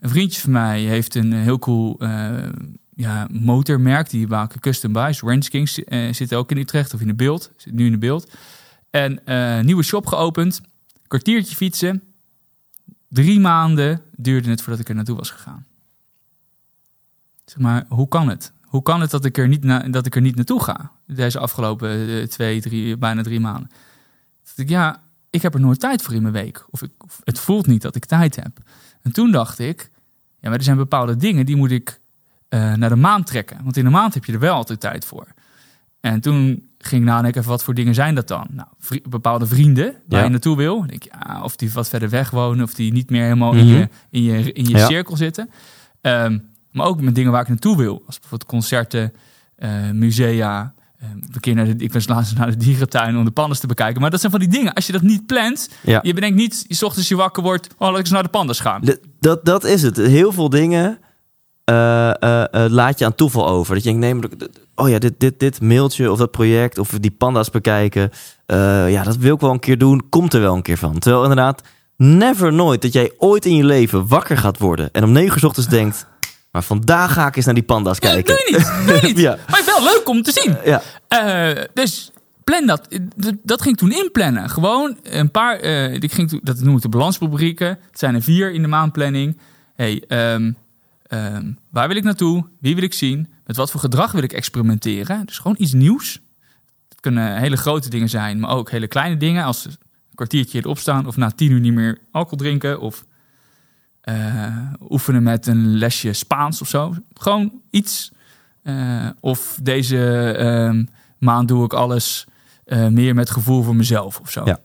een 0.00 0.08
vriendje 0.08 0.40
van 0.40 0.50
mij 0.50 0.80
heeft 0.80 1.14
een 1.14 1.32
heel 1.32 1.58
cool 1.58 1.98
eh, 1.98 2.48
ja, 2.94 3.28
motormerk. 3.30 4.10
Die 4.10 4.26
maken 4.26 4.60
custom 4.60 4.92
buys. 4.92 5.20
Range 5.20 5.48
Kings 5.48 5.74
zit 6.10 6.34
ook 6.34 6.50
in 6.50 6.56
Utrecht 6.56 6.94
of 6.94 7.00
in 7.00 7.06
de 7.06 7.14
beeld. 7.14 7.50
Zit 7.56 7.72
nu 7.72 7.86
in 7.86 7.92
de 7.92 7.98
beeld. 7.98 8.30
En 8.90 9.20
nieuwe 9.66 9.82
shop 9.82 10.06
geopend. 10.06 10.60
Kwartiertje 11.06 11.56
fietsen. 11.56 12.02
Drie 13.08 13.40
maanden 13.40 14.02
duurde 14.16 14.50
het 14.50 14.62
voordat 14.62 14.80
ik 14.80 14.88
er 14.88 14.94
naartoe 14.94 15.16
was 15.16 15.30
gegaan. 15.30 15.66
Zeg 17.44 17.58
maar, 17.58 17.84
hoe 17.88 18.08
kan 18.08 18.28
het? 18.28 18.52
Hoe 18.62 18.82
kan 18.82 19.00
het 19.00 19.10
dat 19.10 19.24
ik 19.24 19.38
er 19.38 19.48
niet, 19.48 19.92
dat 19.92 20.06
ik 20.06 20.14
er 20.14 20.20
niet 20.20 20.36
naartoe 20.36 20.62
ga? 20.62 20.92
Deze 21.06 21.38
afgelopen 21.38 22.28
twee, 22.28 22.60
drie, 22.60 22.96
bijna 22.96 23.22
drie 23.22 23.40
maanden. 23.40 23.70
Dat 24.44 24.56
ik, 24.56 24.68
ja, 24.68 25.02
ik 25.30 25.42
heb 25.42 25.54
er 25.54 25.60
nooit 25.60 25.80
tijd 25.80 26.02
voor 26.02 26.14
in 26.14 26.22
mijn 26.22 26.34
week. 26.34 26.64
Of, 26.70 26.82
ik, 26.82 26.90
of 26.98 27.20
het 27.24 27.38
voelt 27.38 27.66
niet 27.66 27.82
dat 27.82 27.96
ik 27.96 28.04
tijd 28.04 28.36
heb. 28.36 28.58
En 29.02 29.12
toen 29.12 29.30
dacht 29.30 29.58
ik, 29.58 29.90
ja, 30.40 30.48
maar 30.48 30.58
er 30.58 30.64
zijn 30.64 30.76
bepaalde 30.76 31.16
dingen 31.16 31.46
die 31.46 31.56
moet 31.56 31.70
ik 31.70 32.00
eh, 32.48 32.72
naar 32.74 32.88
de 32.88 32.96
maand 32.96 33.26
trekken. 33.26 33.60
Want 33.64 33.76
in 33.76 33.84
de 33.84 33.90
maand 33.90 34.14
heb 34.14 34.24
je 34.24 34.32
er 34.32 34.38
wel 34.38 34.54
altijd 34.54 34.80
tijd 34.80 35.04
voor. 35.04 35.26
En 36.00 36.20
toen 36.20 36.68
ging 36.78 37.02
ik 37.02 37.08
nadenken, 37.08 37.42
wat 37.44 37.64
voor 37.64 37.74
dingen 37.74 37.94
zijn 37.94 38.14
dat 38.14 38.28
dan? 38.28 38.46
Nou, 38.50 38.68
vri- 38.78 39.02
bepaalde 39.08 39.46
vrienden 39.46 39.84
waar 40.08 40.18
Ja. 40.18 40.24
je 40.24 40.30
naartoe 40.30 40.56
wil. 40.56 40.86
Denk 40.86 41.02
je, 41.02 41.12
ah, 41.12 41.44
of 41.44 41.56
die 41.56 41.72
wat 41.72 41.88
verder 41.88 42.08
weg 42.10 42.30
wonen, 42.30 42.64
of 42.64 42.74
die 42.74 42.92
niet 42.92 43.10
meer 43.10 43.22
helemaal 43.22 43.52
in 43.52 43.66
Mhm. 43.66 43.74
je, 43.76 43.88
in 44.10 44.22
je, 44.22 44.52
in 44.52 44.64
je 44.64 44.76
Ja. 44.76 44.86
cirkel 44.86 45.16
zitten. 45.16 45.50
Ehm, 46.00 46.38
maar 46.72 46.86
ook 46.86 47.00
met 47.00 47.14
dingen 47.14 47.32
waar 47.32 47.42
ik 47.42 47.48
naartoe 47.48 47.76
wil. 47.76 48.02
Als 48.06 48.18
bijvoorbeeld 48.18 48.50
concerten, 48.50 49.12
eh, 49.56 49.90
musea. 49.90 50.74
Een 51.00 51.40
keer 51.40 51.54
naar 51.54 51.64
de, 51.64 51.84
ik 51.84 51.92
was 51.92 52.08
laatst 52.08 52.36
naar 52.36 52.50
de 52.50 52.56
dierentuin 52.56 53.16
om 53.16 53.24
de 53.24 53.30
pandas 53.30 53.58
te 53.58 53.66
bekijken. 53.66 54.00
Maar 54.00 54.10
dat 54.10 54.20
zijn 54.20 54.32
van 54.32 54.40
die 54.40 54.48
dingen. 54.48 54.72
Als 54.72 54.86
je 54.86 54.92
dat 54.92 55.02
niet 55.02 55.26
plant, 55.26 55.68
Ja. 55.82 55.98
je 56.02 56.14
bedenkt 56.14 56.36
niet, 56.36 56.64
je 56.68 56.74
's 56.74 56.82
ochtends 56.82 57.08
je 57.08 57.16
wakker 57.16 57.42
wordt, 57.42 57.68
oh, 57.72 57.78
laat 57.80 57.90
ik 57.90 57.98
eens 57.98 58.10
naar 58.10 58.22
de 58.22 58.28
pandas 58.28 58.60
gaan. 58.60 58.82
Dat, 59.20 59.44
dat 59.44 59.64
is 59.64 59.82
het. 59.82 59.96
Heel 59.96 60.32
veel 60.32 60.48
dingen 60.48 60.98
eh, 61.68 62.22
eh, 62.22 62.44
eh, 62.50 62.70
laat 62.70 62.98
je 62.98 63.04
aan 63.04 63.14
toeval 63.14 63.48
over. 63.48 63.74
Dat 63.74 63.84
je 63.84 63.90
denkt, 63.90 64.04
nee, 64.04 64.14
maar 64.14 64.48
oh 64.74 64.88
ja, 64.88 64.98
dit, 64.98 65.14
dit, 65.20 65.40
dit 65.40 65.60
mailtje 65.60 66.10
of 66.10 66.18
dat 66.18 66.30
project 66.30 66.78
of 66.78 66.88
die 66.88 67.10
panda's 67.10 67.50
bekijken. 67.50 68.10
ja, 68.86 69.02
dat 69.02 69.16
wil 69.16 69.34
ik 69.34 69.40
wel 69.40 69.50
een 69.50 69.58
keer 69.58 69.78
doen. 69.78 70.08
Komt 70.08 70.34
er 70.34 70.40
wel 70.40 70.54
een 70.54 70.62
keer 70.62 70.78
van. 70.78 70.98
Terwijl 70.98 71.22
inderdaad, 71.22 71.62
never 71.96 72.52
nooit 72.52 72.82
dat 72.82 72.92
jij 72.92 73.12
ooit 73.18 73.46
in 73.46 73.54
je 73.56 73.64
leven 73.64 74.06
wakker 74.08 74.36
gaat 74.36 74.58
worden. 74.58 74.92
En 74.92 75.04
om 75.04 75.12
negen 75.12 75.36
uur 75.38 75.46
ochtends 75.46 75.68
denkt, 75.68 76.06
maar 76.50 76.62
vandaag 76.62 77.12
ga 77.12 77.26
ik 77.26 77.36
eens 77.36 77.44
naar 77.44 77.54
die 77.54 77.62
panda's 77.62 77.98
kijken. 77.98 78.34
doe 78.34 78.44
je 78.46 78.56
niet. 78.56 78.86
Doe 78.86 78.96
je 78.96 79.06
niet. 79.06 79.18
Ja. 79.26 79.38
Maar 79.50 79.62
wel 79.66 79.82
leuk 79.82 80.08
om 80.08 80.22
te 80.22 80.32
zien. 80.32 80.56
Ja, 80.64 80.82
Eh, 81.08 81.64
dus 81.74 82.10
plan 82.44 82.66
dat. 82.66 82.88
Dat 83.42 83.62
ging 83.62 83.74
ik 83.74 83.80
toen 83.80 83.92
inplannen. 83.92 84.50
Gewoon 84.50 84.98
een 85.02 85.30
paar. 85.30 85.56
eh, 85.56 85.92
ik 85.94 86.12
ging 86.12 86.28
toen, 86.28 86.40
dat 86.42 86.60
noem 86.60 86.76
ik 86.76 86.82
de 86.82 86.88
balansrubrieken. 86.88 87.68
Het 87.68 87.98
zijn 87.98 88.14
er 88.14 88.22
vier 88.22 88.52
in 88.52 88.62
de 88.62 88.68
maandplanning. 88.68 89.38
Hey, 89.74 90.04
ehm, 90.08 90.52
waar 91.70 91.88
wil 91.88 91.96
ik 91.96 92.04
naartoe? 92.04 92.44
Wie 92.60 92.74
wil 92.74 92.84
ik 92.84 92.92
zien? 92.94 93.28
Met 93.46 93.56
wat 93.56 93.70
voor 93.70 93.80
gedrag 93.80 94.12
wil 94.12 94.22
ik 94.22 94.32
experimenteren? 94.32 95.26
Dus 95.26 95.38
gewoon 95.38 95.56
iets 95.58 95.72
nieuws. 95.72 96.20
Het 96.88 97.00
kunnen 97.00 97.36
hele 97.38 97.56
grote 97.56 97.90
dingen 97.90 98.08
zijn, 98.08 98.40
maar 98.40 98.50
ook 98.50 98.70
hele 98.70 98.86
kleine 98.86 99.16
dingen. 99.16 99.44
Als 99.44 99.64
een 99.64 99.76
kwartiertje 100.14 100.58
erop 100.58 100.78
staan 100.78 101.06
of 101.06 101.16
na 101.16 101.30
tien 101.30 101.50
uur 101.50 101.60
niet 101.60 101.72
meer 101.72 101.98
alcohol 102.12 102.38
drinken. 102.38 102.80
Of 102.80 103.04
oefenen 104.90 105.22
met 105.22 105.46
een 105.46 105.76
lesje 105.76 106.12
Spaans 106.12 106.60
of 106.60 106.68
zo. 106.68 106.94
Gewoon 107.14 107.52
iets. 107.70 108.12
Eh, 108.62 109.06
of 109.20 109.58
deze 109.62 110.32
ehm, 110.32 110.84
maand 111.18 111.48
doe 111.48 111.64
ik 111.64 111.72
alles 111.72 112.26
eh, 112.64 112.86
meer 112.86 113.14
met 113.14 113.30
gevoel 113.30 113.62
voor 113.62 113.76
mezelf 113.76 114.20
of 114.20 114.30
zo. 114.30 114.42
Ja. 114.44 114.58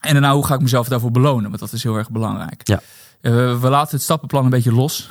En 0.00 0.12
daarna, 0.12 0.34
hoe 0.34 0.46
ga 0.46 0.54
ik 0.54 0.60
mezelf 0.60 0.88
daarvoor 0.88 1.10
belonen? 1.10 1.48
Want 1.48 1.60
dat 1.60 1.72
is 1.72 1.82
heel 1.82 1.96
erg 1.96 2.10
belangrijk. 2.10 2.66
Ja. 2.68 2.80
Eh, 3.26 3.32
we, 3.32 3.58
we 3.60 3.68
laten 3.68 3.94
het 3.94 4.02
stappenplan 4.02 4.44
een 4.44 4.50
beetje 4.50 4.72
los. 4.72 5.08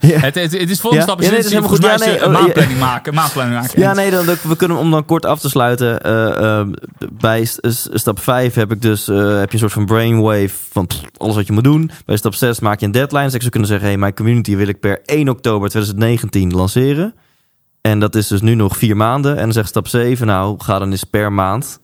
Ja. 0.00 0.18
het, 0.18 0.34
het, 0.34 0.52
het 0.52 0.70
is 0.70 0.80
volgende 0.80 0.96
Ja? 0.96 1.02
stap 1.02 1.20
is 1.20 1.26
Ja, 1.26 1.30
nee, 1.32 1.40
is 1.40 1.54
volgens 1.54 1.98
mij 1.98 2.20
een 2.20 2.26
oh, 2.26 2.32
maandplanning 2.32 2.78
maken. 2.78 3.14
Maandplanning 3.14 3.60
maken. 3.60 3.80
Ja, 3.80 3.94
nee, 3.94 4.10
dan, 4.10 4.24
we 4.24 4.56
kunnen 4.56 4.76
om 4.76 4.90
dan 4.90 5.04
kort 5.04 5.24
af 5.26 5.40
te 5.40 5.48
sluiten. 5.48 6.02
eh, 6.02 6.60
eh, 6.60 6.66
bij 7.12 7.44
stap 7.92 8.20
5 8.20 8.54
heb 8.54 8.72
ik 8.72 8.82
dus 8.82 9.06
heb 9.06 9.16
je 9.16 9.48
een 9.52 9.58
soort 9.58 9.72
van 9.72 9.86
brainwave 9.86 10.50
van 10.70 10.86
pff, 10.86 11.00
alles 11.16 11.34
wat 11.34 11.46
je 11.46 11.52
moet 11.52 11.64
doen. 11.64 11.90
Bij 12.04 12.16
stap 12.16 12.34
6 12.34 12.60
maak 12.60 12.80
je 12.80 12.86
een 12.86 12.92
deadline. 12.92 13.24
Dus 13.24 13.34
ik 13.34 13.40
zou 13.40 13.50
kunnen 13.50 13.68
zeggen, 13.68 13.88
hey, 13.88 13.98
mijn 13.98 14.14
community 14.14 14.56
wil 14.56 14.68
ik 14.68 14.80
per 14.80 15.00
1 15.04 15.28
oktober 15.28 15.68
2019 15.68 16.52
lanceren. 16.52 17.14
En 17.80 18.00
dat 18.00 18.14
is 18.14 18.26
dus 18.26 18.40
nu 18.40 18.54
nog 18.54 18.76
vier 18.76 18.96
maanden. 18.96 19.36
En 19.36 19.42
dan 19.42 19.52
zegt 19.52 19.68
stap 19.68 19.88
7, 19.88 20.26
nou, 20.26 20.54
ga 20.58 20.78
dan 20.78 20.90
eens 20.90 21.04
per 21.04 21.32
maand 21.32 21.80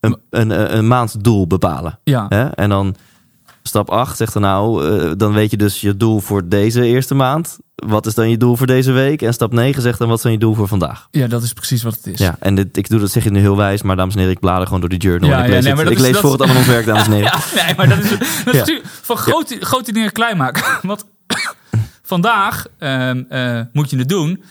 een, 0.00 0.16
een, 0.30 0.50
een, 0.50 0.76
een 0.76 0.88
maanddoel 0.88 1.46
bepalen. 1.46 1.98
Ja. 2.04 2.26
Hè? 2.28 2.44
En 2.48 2.68
dan 2.68 2.94
stap 3.62 3.90
8 3.90 4.16
zegt 4.16 4.32
dan 4.32 4.42
nou, 4.42 4.88
eh, 5.00 5.10
dan 5.16 5.32
weet 5.32 5.50
je 5.50 5.56
dus 5.56 5.80
je 5.80 5.96
doel 5.96 6.20
voor 6.20 6.48
deze 6.48 6.84
eerste 6.84 7.14
maand. 7.14 7.58
Wat 7.74 8.06
is 8.06 8.14
dan 8.14 8.30
je 8.30 8.36
doel 8.36 8.56
voor 8.56 8.66
deze 8.66 8.92
week? 8.92 9.22
En 9.22 9.32
stap 9.34 9.52
9 9.52 9.82
zegt 9.82 9.98
dan 9.98 10.08
wat 10.08 10.22
dan 10.22 10.32
je 10.32 10.38
doel 10.38 10.54
voor 10.54 10.68
vandaag? 10.68 11.08
ja, 11.10 11.26
dat 11.26 11.42
is 11.42 11.52
precies 11.52 11.82
wat 11.82 11.94
het 11.96 12.06
is. 12.06 12.18
Ja, 12.18 12.36
en 12.38 12.54
dit, 12.54 12.76
ik 12.76 12.88
doe 12.88 13.00
dat 13.00 13.10
zeg 13.10 13.24
je 13.24 13.30
nu 13.30 13.40
heel 13.40 13.56
wijs, 13.56 13.82
maar 13.82 13.96
dames 13.96 14.12
en 14.14 14.18
heren, 14.20 14.34
ik 14.34 14.40
blader 14.40 14.64
gewoon 14.66 14.80
door 14.80 14.88
de 14.88 14.96
journal. 14.96 15.28
Ja, 15.30 15.36
en 15.36 15.42
ik 15.42 15.48
ja, 15.48 15.54
lees, 15.54 15.62
nee, 15.64 15.72
het- 15.72 15.76
maar 15.76 15.84
dat 15.84 15.92
ik 15.92 15.98
is- 15.98 16.04
lees 16.04 16.12
dat- 16.12 16.22
voor 16.22 16.32
het 16.32 16.40
allemaal 16.40 16.58
ons 16.58 16.66
werk, 16.66 16.86
dames 16.86 17.06
en 17.06 17.12
heren. 17.18 17.32
Ja, 17.54 17.64
nee, 17.64 17.74
maar 17.76 17.88
dat 17.88 17.98
is, 17.98 18.10
dat 18.44 18.68
is 18.68 18.80
van 18.84 19.16
grote, 19.16 19.56
grote 19.60 19.92
dingen 19.92 20.12
klein 20.12 20.36
maken. 20.36 20.62
Want 20.88 21.04
vandaag 22.02 22.66
ehm, 22.78 23.22
eh, 23.28 23.60
moet 23.72 23.90
je 23.90 23.98
het 23.98 24.08
doen. 24.08 24.42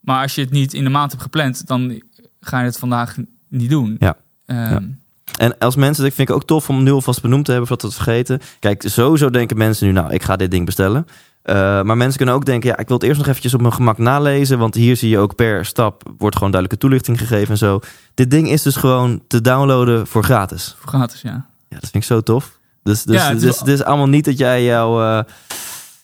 Maar 0.00 0.22
als 0.22 0.34
je 0.34 0.40
het 0.40 0.50
niet 0.50 0.74
in 0.74 0.84
de 0.84 0.90
maand 0.90 1.10
hebt 1.10 1.22
gepland, 1.22 1.66
dan 1.66 2.02
ga 2.40 2.58
je 2.58 2.64
het 2.64 2.78
vandaag 2.78 3.16
niet 3.48 3.70
doen. 3.70 3.96
Ja. 3.98 4.16
Ehm, 4.46 4.58
Ja. 4.72 4.80
En 5.38 5.58
als 5.58 5.76
mensen, 5.76 6.04
dat 6.04 6.12
vind 6.12 6.28
ik 6.28 6.34
ook 6.34 6.44
tof 6.44 6.68
om 6.68 6.82
nu 6.82 6.90
alvast 6.90 7.22
benoemd 7.22 7.44
te 7.44 7.50
hebben, 7.50 7.68
voordat 7.68 7.90
we 7.90 7.96
het 7.96 8.04
vergeten. 8.04 8.40
Kijk, 8.60 8.82
sowieso 8.86 9.30
denken 9.30 9.56
mensen 9.56 9.86
nu, 9.86 9.92
nou, 9.92 10.12
ik 10.12 10.22
ga 10.22 10.36
dit 10.36 10.50
ding 10.50 10.64
bestellen. 10.64 11.06
Eh, 11.42 11.54
maar 11.82 11.96
mensen 11.96 12.16
kunnen 12.16 12.34
ook 12.34 12.44
denken, 12.44 12.68
ja, 12.68 12.78
ik 12.78 12.88
wil 12.88 12.96
het 12.96 13.06
eerst 13.06 13.18
nog 13.18 13.26
eventjes 13.26 13.54
op 13.54 13.60
mijn 13.60 13.72
gemak 13.72 13.98
nalezen. 13.98 14.58
Want 14.58 14.74
hier 14.74 14.96
zie 14.96 15.08
je 15.08 15.18
ook 15.18 15.34
per 15.34 15.64
stap, 15.64 16.02
wordt 16.18 16.36
gewoon 16.36 16.52
duidelijke 16.52 16.86
toelichting 16.86 17.18
gegeven 17.18 17.48
en 17.50 17.58
zo. 17.58 17.80
Dit 18.14 18.30
ding 18.30 18.50
is 18.50 18.62
dus 18.62 18.76
gewoon 18.76 19.22
te 19.26 19.40
downloaden 19.40 20.06
voor 20.06 20.24
gratis. 20.24 20.76
Voor 20.78 20.88
gratis, 20.88 21.20
ja. 21.20 21.46
Ja, 21.68 21.78
dat 21.78 21.90
vind 21.90 21.94
ik 21.94 22.04
zo 22.04 22.20
tof. 22.20 22.58
Dus, 22.82 23.02
dus, 23.02 23.16
Ja, 23.16 23.28
het 23.28 23.42
is 23.42 23.62
is 23.62 23.84
allemaal 23.84 24.08
niet 24.08 24.24
dat 24.24 24.38
jij 24.38 24.64
jouw, 24.64 25.02
eh, 25.02 25.24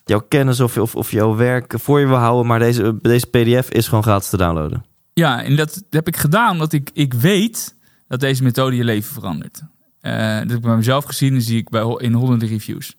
jouw 0.05 0.24
kennis 0.28 0.61
of, 0.61 0.78
of, 0.78 0.95
of 0.95 1.11
jouw 1.11 1.35
werk 1.37 1.74
voor 1.76 2.01
je 2.01 2.07
wil 2.07 2.16
houden. 2.16 2.47
Maar 2.47 2.59
deze, 2.59 2.99
deze 3.03 3.26
pdf 3.26 3.70
is 3.70 3.89
gewoon 3.89 4.03
gratis 4.03 4.28
te 4.28 4.37
downloaden. 4.37 4.85
Ja, 5.12 5.43
en 5.43 5.57
dat 5.57 5.82
heb 5.91 6.09
ik 6.09 6.16
gedaan 6.16 6.53
omdat 6.53 6.72
ik, 6.72 6.91
ik 6.93 7.14
weet 7.14 7.74
dat 8.09 8.21
deze 8.21 8.43
methode 8.43 8.77
je 8.77 8.85
leven 8.85 9.13
verandert. 9.15 9.63
Eh, 10.01 10.13
dat 10.39 10.49
heb 10.49 10.51
ik 10.57 10.61
bij 10.61 10.77
mezelf 10.77 11.05
gezien 11.05 11.35
en 11.35 11.43
zie 11.43 11.59
ik 11.59 11.69
bij, 11.69 11.97
in 11.99 12.13
honderden 12.13 12.49
reviews. 12.49 12.97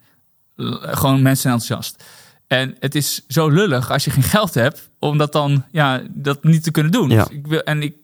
L- 0.56 0.72
gewoon 0.82 1.22
mensen 1.22 1.42
zijn 1.42 1.54
enthousiast. 1.54 2.04
En 2.48 2.76
het 2.80 2.96
is 2.96 3.26
zo 3.28 3.50
lullig 3.50 3.92
als 3.92 4.06
je 4.06 4.12
geen 4.12 4.24
geld 4.24 4.54
hebt 4.54 4.90
om 5.00 5.18
dat 5.18 5.32
dan 5.32 5.64
ja, 5.72 6.02
dat 6.10 6.44
niet 6.44 6.64
te 6.64 6.72
kunnen 6.72 6.92
doen. 6.92 7.10
Ja. 7.10 7.24
Dus 7.24 7.38
ik 7.38 7.48
wil, 7.48 7.60
en 7.62 7.82
ik, 7.82 7.96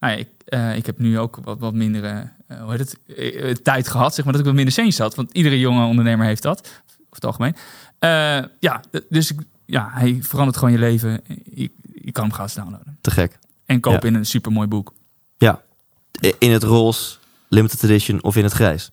nou 0.00 0.12
ja, 0.12 0.18
ik, 0.18 0.28
eh, 0.44 0.76
ik 0.76 0.86
heb 0.86 0.98
nu 0.98 1.18
ook 1.18 1.38
wat, 1.42 1.58
wat 1.58 1.74
minder 1.74 2.04
eh, 2.04 2.60
hoe 2.62 2.70
heet 2.76 2.96
het, 3.06 3.64
tijd 3.64 3.88
gehad, 3.88 4.14
zeg 4.14 4.24
maar, 4.24 4.32
dat 4.32 4.40
ik 4.42 4.46
wat 4.46 4.56
minder 4.56 4.74
centjes 4.74 4.98
had. 4.98 5.14
Want 5.14 5.32
iedere 5.32 5.58
jonge 5.58 5.84
ondernemer 5.86 6.26
heeft 6.26 6.42
dat, 6.42 6.60
over 6.60 7.04
het 7.08 7.24
algemeen. 7.24 7.54
Ja, 8.60 8.82
dus 9.08 9.30
ik, 9.32 9.40
ja, 9.66 9.90
hij 9.92 10.18
verandert 10.20 10.56
gewoon 10.56 10.72
je 10.72 10.78
leven. 10.78 11.20
Je, 11.54 11.70
je 12.02 12.12
kan 12.12 12.24
hem 12.24 12.32
gratis 12.32 12.54
downloaden. 12.54 12.98
Te 13.00 13.10
gek. 13.10 13.38
En 13.64 13.80
koop 13.80 14.02
Ja. 14.02 14.08
in 14.08 14.14
een 14.14 14.26
supermooi 14.26 14.68
boek. 14.68 14.94
Ja. 15.38 15.62
In 16.38 16.50
het 16.50 16.62
roze, 16.62 17.16
limited 17.48 17.82
edition 17.82 18.22
of 18.22 18.36
in 18.36 18.42
het 18.44 18.52
grijs. 18.52 18.90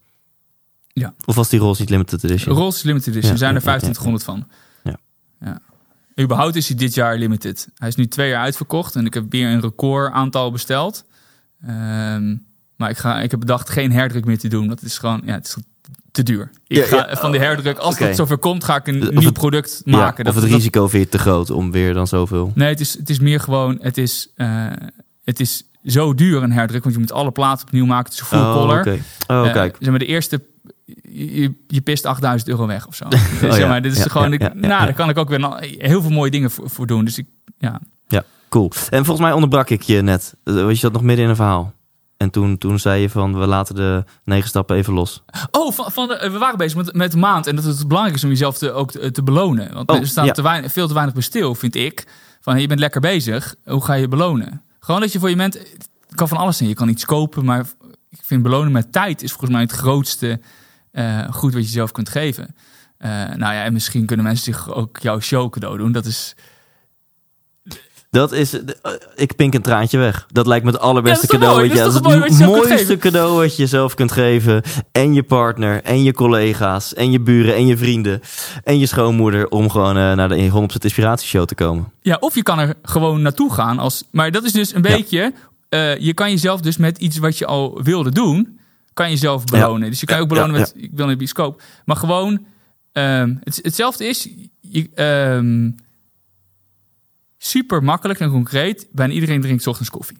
Ja. 0.88 1.14
Of 1.26 1.36
was 1.36 1.50
die 1.50 1.60
roze 1.60 1.82
niet 1.82 1.90
limited 1.90 2.24
edition? 2.24 2.56
Rolls 2.56 2.84
Limited 2.84 3.08
Edition. 3.08 3.26
Ja, 3.28 3.32
Er 3.32 3.38
zijn 3.38 3.54
ja, 3.54 3.60
er 3.60 3.66
ja, 3.66 3.72
ja, 3.74 3.80
2500 3.80 4.24
van. 4.24 4.48
Ja. 4.84 4.98
ja. 5.40 5.62
Überhaupt 6.24 6.56
is 6.56 6.68
hij 6.68 6.78
dit 6.78 6.94
jaar 6.94 7.18
limited. 7.18 7.68
Hij 7.76 7.88
is 7.88 7.96
nu 7.96 8.08
twee 8.08 8.30
jaar 8.30 8.42
uitverkocht. 8.44 8.96
En 8.96 9.06
ik 9.06 9.14
heb 9.14 9.26
weer 9.30 9.50
een 9.50 9.62
record 9.62 10.12
aantal 10.14 10.52
besteld. 10.52 11.06
Ehm, 11.62 12.36
maar 12.76 12.90
ik, 12.90 12.98
ga, 12.98 13.22
ik 13.22 13.32
heb 13.32 13.40
bedacht 13.40 13.70
geen 13.70 13.92
herdruk 13.92 14.26
meer 14.26 14.40
te 14.40 14.48
doen. 14.48 14.68
Dat 14.68 14.82
is 14.82 14.98
gewoon 14.98 15.22
ja, 15.26 15.34
het 15.34 15.46
is 15.48 15.56
te 16.12 16.24
duur. 16.24 16.50
Ik 16.68 16.78
Ja, 16.78 16.86
ga 16.86 17.10
ja, 17.10 17.16
van 17.16 17.32
de 17.32 17.38
herdruk, 17.38 17.78
als 17.78 17.98
het 18.00 18.16
zover 18.16 18.38
komt, 18.38 18.64
ga 18.64 18.76
ik 18.76 18.88
een 18.88 19.02
Of 19.04 19.10
nieuw 19.10 19.22
het- 19.22 19.34
product 19.34 19.82
Ja, 19.86 19.98
maken. 19.98 20.26
of 20.26 20.34
Dat- 20.34 20.42
het 20.42 20.52
dat- 20.52 20.60
risico 20.60 20.88
vind 20.88 21.04
je 21.04 21.10
te 21.10 21.18
groot 21.18 21.50
om 21.50 21.72
weer 21.72 21.94
dan 21.94 22.08
zoveel. 22.08 22.52
Nee, 22.56 22.70
het 22.70 22.80
is, 22.80 22.98
het 22.98 23.10
is 23.10 23.20
meer 23.20 23.40
gewoon, 23.40 23.78
het 23.82 23.98
is, 23.98 24.30
eh, 24.36 24.68
het 25.24 25.40
is 25.40 25.64
zo 25.84 26.14
duur 26.14 26.44
een 26.44 26.52
herdruk. 26.52 26.84
Want 26.84 26.96
je 26.96 27.02
moet 27.02 27.12
alle 27.12 27.32
platen 27.32 27.66
opnieuw 27.66 27.86
maken. 27.86 28.04
Het 28.06 28.14
is 28.14 28.20
een 28.20 28.26
full 28.26 28.40
oh, 28.40 28.54
color. 28.54 28.88
Oh, 29.28 29.48
Eh, 29.48 29.54
kijk. 29.54 29.76
zeg 29.80 29.90
maar, 29.90 30.00
de 30.00 30.06
eerste, 30.06 30.42
je, 31.04 31.54
je 31.68 31.82
pist 31.82 32.06
8000 32.06 32.50
euro 32.50 32.68
weg 32.68 32.88
of 32.88 32.96
zo. 32.96 33.06
zeg 33.40 33.52
Oh 33.52 33.58
ja, 33.58 33.68
maar, 33.68 33.82
dit 33.82 33.92
is 33.92 33.98
ja, 33.98 34.04
gewoon, 34.04 34.28
ja, 34.28 34.34
ik- 34.34 34.42
ja, 34.42 34.48
ja, 34.48 34.54
nou, 34.54 34.68
ja. 34.68 34.86
daar 34.86 34.94
kan 34.94 35.10
ik 35.10 35.18
ook 35.18 35.30
weer 35.30 35.58
heel 35.78 36.02
veel 36.02 36.12
mooie 36.12 36.32
dingen 36.32 36.52
voor, 36.52 36.70
voor 36.70 36.88
doen. 36.88 37.06
Dus 37.06 37.18
ik, 37.18 37.28
ja. 37.58 37.82
Cool. 38.50 38.72
En 38.90 39.06
volgens 39.06 39.20
mij 39.28 39.32
onderbrak 39.36 39.70
ik 39.70 39.82
je 39.82 40.02
net. 40.02 40.34
Eh, 40.44 40.54
je 40.68 40.76
zat 40.76 40.92
nog 40.94 41.02
midden 41.02 41.24
in 41.24 41.30
een 41.30 41.36
verhaal. 41.36 41.74
En 42.18 42.30
toen, 42.30 42.58
toen 42.58 42.80
zei 42.80 43.02
je 43.02 43.10
van, 43.10 43.40
we 43.40 43.48
laten 43.48 43.76
de 43.76 44.04
negen 44.24 44.48
stappen 44.50 44.76
even 44.76 44.94
los. 44.94 45.24
Oh, 45.52 45.72
van, 45.74 45.92
van 45.92 46.08
de, 46.08 46.30
we 46.32 46.38
waren 46.38 46.58
bezig 46.58 46.78
met, 46.78 46.94
met 46.94 47.12
de 47.12 47.18
maand. 47.18 47.48
En 47.48 47.56
dat 47.56 47.64
het 47.66 47.88
belangrijk 47.88 48.18
is 48.18 48.24
om 48.24 48.30
jezelf 48.30 48.58
te, 48.58 48.72
ook 48.72 48.92
te, 48.92 49.12
te 49.12 49.24
belonen. 49.24 49.74
Want 49.74 49.90
Oh, 49.92 49.98
er 49.98 50.08
staan 50.08 50.26
ja. 50.26 50.32
te 50.32 50.42
weinig, 50.42 50.72
veel 50.72 50.88
te 50.88 50.94
weinig 50.94 51.14
bij 51.14 51.24
stil, 51.24 51.56
vind 51.56 51.76
ik. 51.76 52.08
Van, 52.42 52.54
hey, 52.54 52.62
je 52.62 52.68
bent 52.68 52.80
lekker 52.80 53.02
bezig. 53.02 53.56
Hoe 53.66 53.84
ga 53.84 53.94
je 53.94 54.08
belonen? 54.08 54.62
Gewoon 54.84 55.02
dat 55.02 55.12
je 55.12 55.20
voor 55.20 55.30
je 55.30 55.36
bent... 55.36 55.54
Het 55.54 56.16
kan 56.16 56.28
van 56.28 56.38
alles 56.38 56.58
zijn. 56.58 56.70
Je 56.70 56.76
kan 56.76 56.90
iets 56.90 57.06
kopen, 57.06 57.46
maar 57.46 57.66
ik 58.10 58.20
vind 58.22 58.44
belonen 58.44 58.72
met 58.72 58.92
tijd... 58.92 59.22
is 59.22 59.30
volgens 59.30 59.52
mij 59.52 59.62
het 59.62 59.72
grootste 59.72 60.40
eh, 60.92 61.34
goed 61.34 61.54
wat 61.54 61.64
je 61.64 61.70
zelf 61.70 61.92
kunt 61.92 62.10
geven. 62.10 62.56
Eh, 62.98 63.10
nou 63.10 63.54
ja, 63.54 63.64
en 63.64 63.74
misschien 63.74 64.06
kunnen 64.06 64.26
mensen 64.26 64.54
zich 64.54 64.74
ook 64.74 64.98
jouw 64.98 65.20
show 65.20 65.52
cadeau 65.52 65.78
doen. 65.78 65.92
Dat 65.92 66.06
is... 66.06 66.36
Dat 68.14 68.32
is, 68.32 68.54
eh, 68.54 68.92
ik 69.16 69.36
pink 69.36 69.54
een 69.54 69.62
traantje 69.62 69.98
weg. 69.98 70.26
Dat 70.32 70.48
lijkt 70.48 70.66
me 70.66 70.72
het 70.72 70.80
allerbeste 70.80 71.26
Ja, 71.30 71.34
cadeau. 71.34 71.56
mooi? 71.58 71.68
Dat 71.70 71.78
is 71.88 71.94
het 71.94 72.04
zelf 72.38 72.68
mooiste 72.68 72.98
cadeau 72.98 73.36
wat 73.36 73.56
je 73.56 73.62
jezelf 73.62 73.94
kunt 73.94 74.12
geven. 74.12 74.62
En 74.92 75.14
je 75.14 75.24
partner, 75.24 75.82
en 75.84 76.04
je 76.04 76.14
collega's, 76.14 76.94
en 76.94 77.12
je 77.12 77.20
buren, 77.20 77.56
en 77.56 77.68
je 77.68 77.78
vrienden. 77.78 78.22
En 78.64 78.80
je 78.80 78.86
schoonmoeder 78.86 79.48
om 79.50 79.70
gewoon 79.70 79.98
eh, 79.98 80.14
naar 80.14 80.30
de 80.30 80.50
100% 80.50 80.84
Inspiratieshow 80.84 81.46
te 81.46 81.56
komen. 81.56 81.92
Ja, 82.02 82.18
of 82.20 82.36
je 82.36 82.44
kan 82.44 82.60
er 82.60 82.74
gewoon 82.84 83.22
naartoe 83.22 83.54
gaan. 83.54 83.80
Als, 83.80 84.04
maar 84.12 84.32
dat 84.32 84.44
is 84.44 84.52
dus 84.52 84.74
een 84.74 84.84
Ja. 84.84 84.96
beetje... 84.96 85.34
eh, 85.70 85.98
je 85.98 86.14
kan 86.14 86.30
jezelf 86.30 86.62
dus 86.62 86.78
met 86.78 86.98
iets 86.98 87.18
wat 87.18 87.38
je 87.38 87.46
al 87.46 87.80
wilde 87.84 88.12
doen... 88.12 88.60
kan 88.94 89.06
je 89.06 89.12
jezelf 89.12 89.44
belonen. 89.44 89.90
Dus 89.90 90.00
je 90.00 90.06
kan 90.06 90.16
je 90.18 90.22
ook 90.24 90.30
belonen 90.30 90.52
met... 90.60 90.74
Ik 90.76 90.90
wil 90.94 91.06
naar 91.06 91.14
de 91.14 91.20
bioscoop. 91.20 91.62
Maar 91.86 91.96
gewoon... 91.96 92.46
ehm, 92.92 93.36
het, 93.44 93.60
hetzelfde 93.62 94.06
is... 94.08 94.28
Je, 94.62 94.90
ehm, 94.96 95.70
super 97.46 97.84
makkelijk 97.84 98.20
en 98.20 98.30
concreet. 98.30 98.88
Bijna 98.92 99.14
iedereen 99.14 99.42
drinkt 99.42 99.64
's 99.64 99.68
ochtends 99.68 99.90
koffie. 99.90 100.18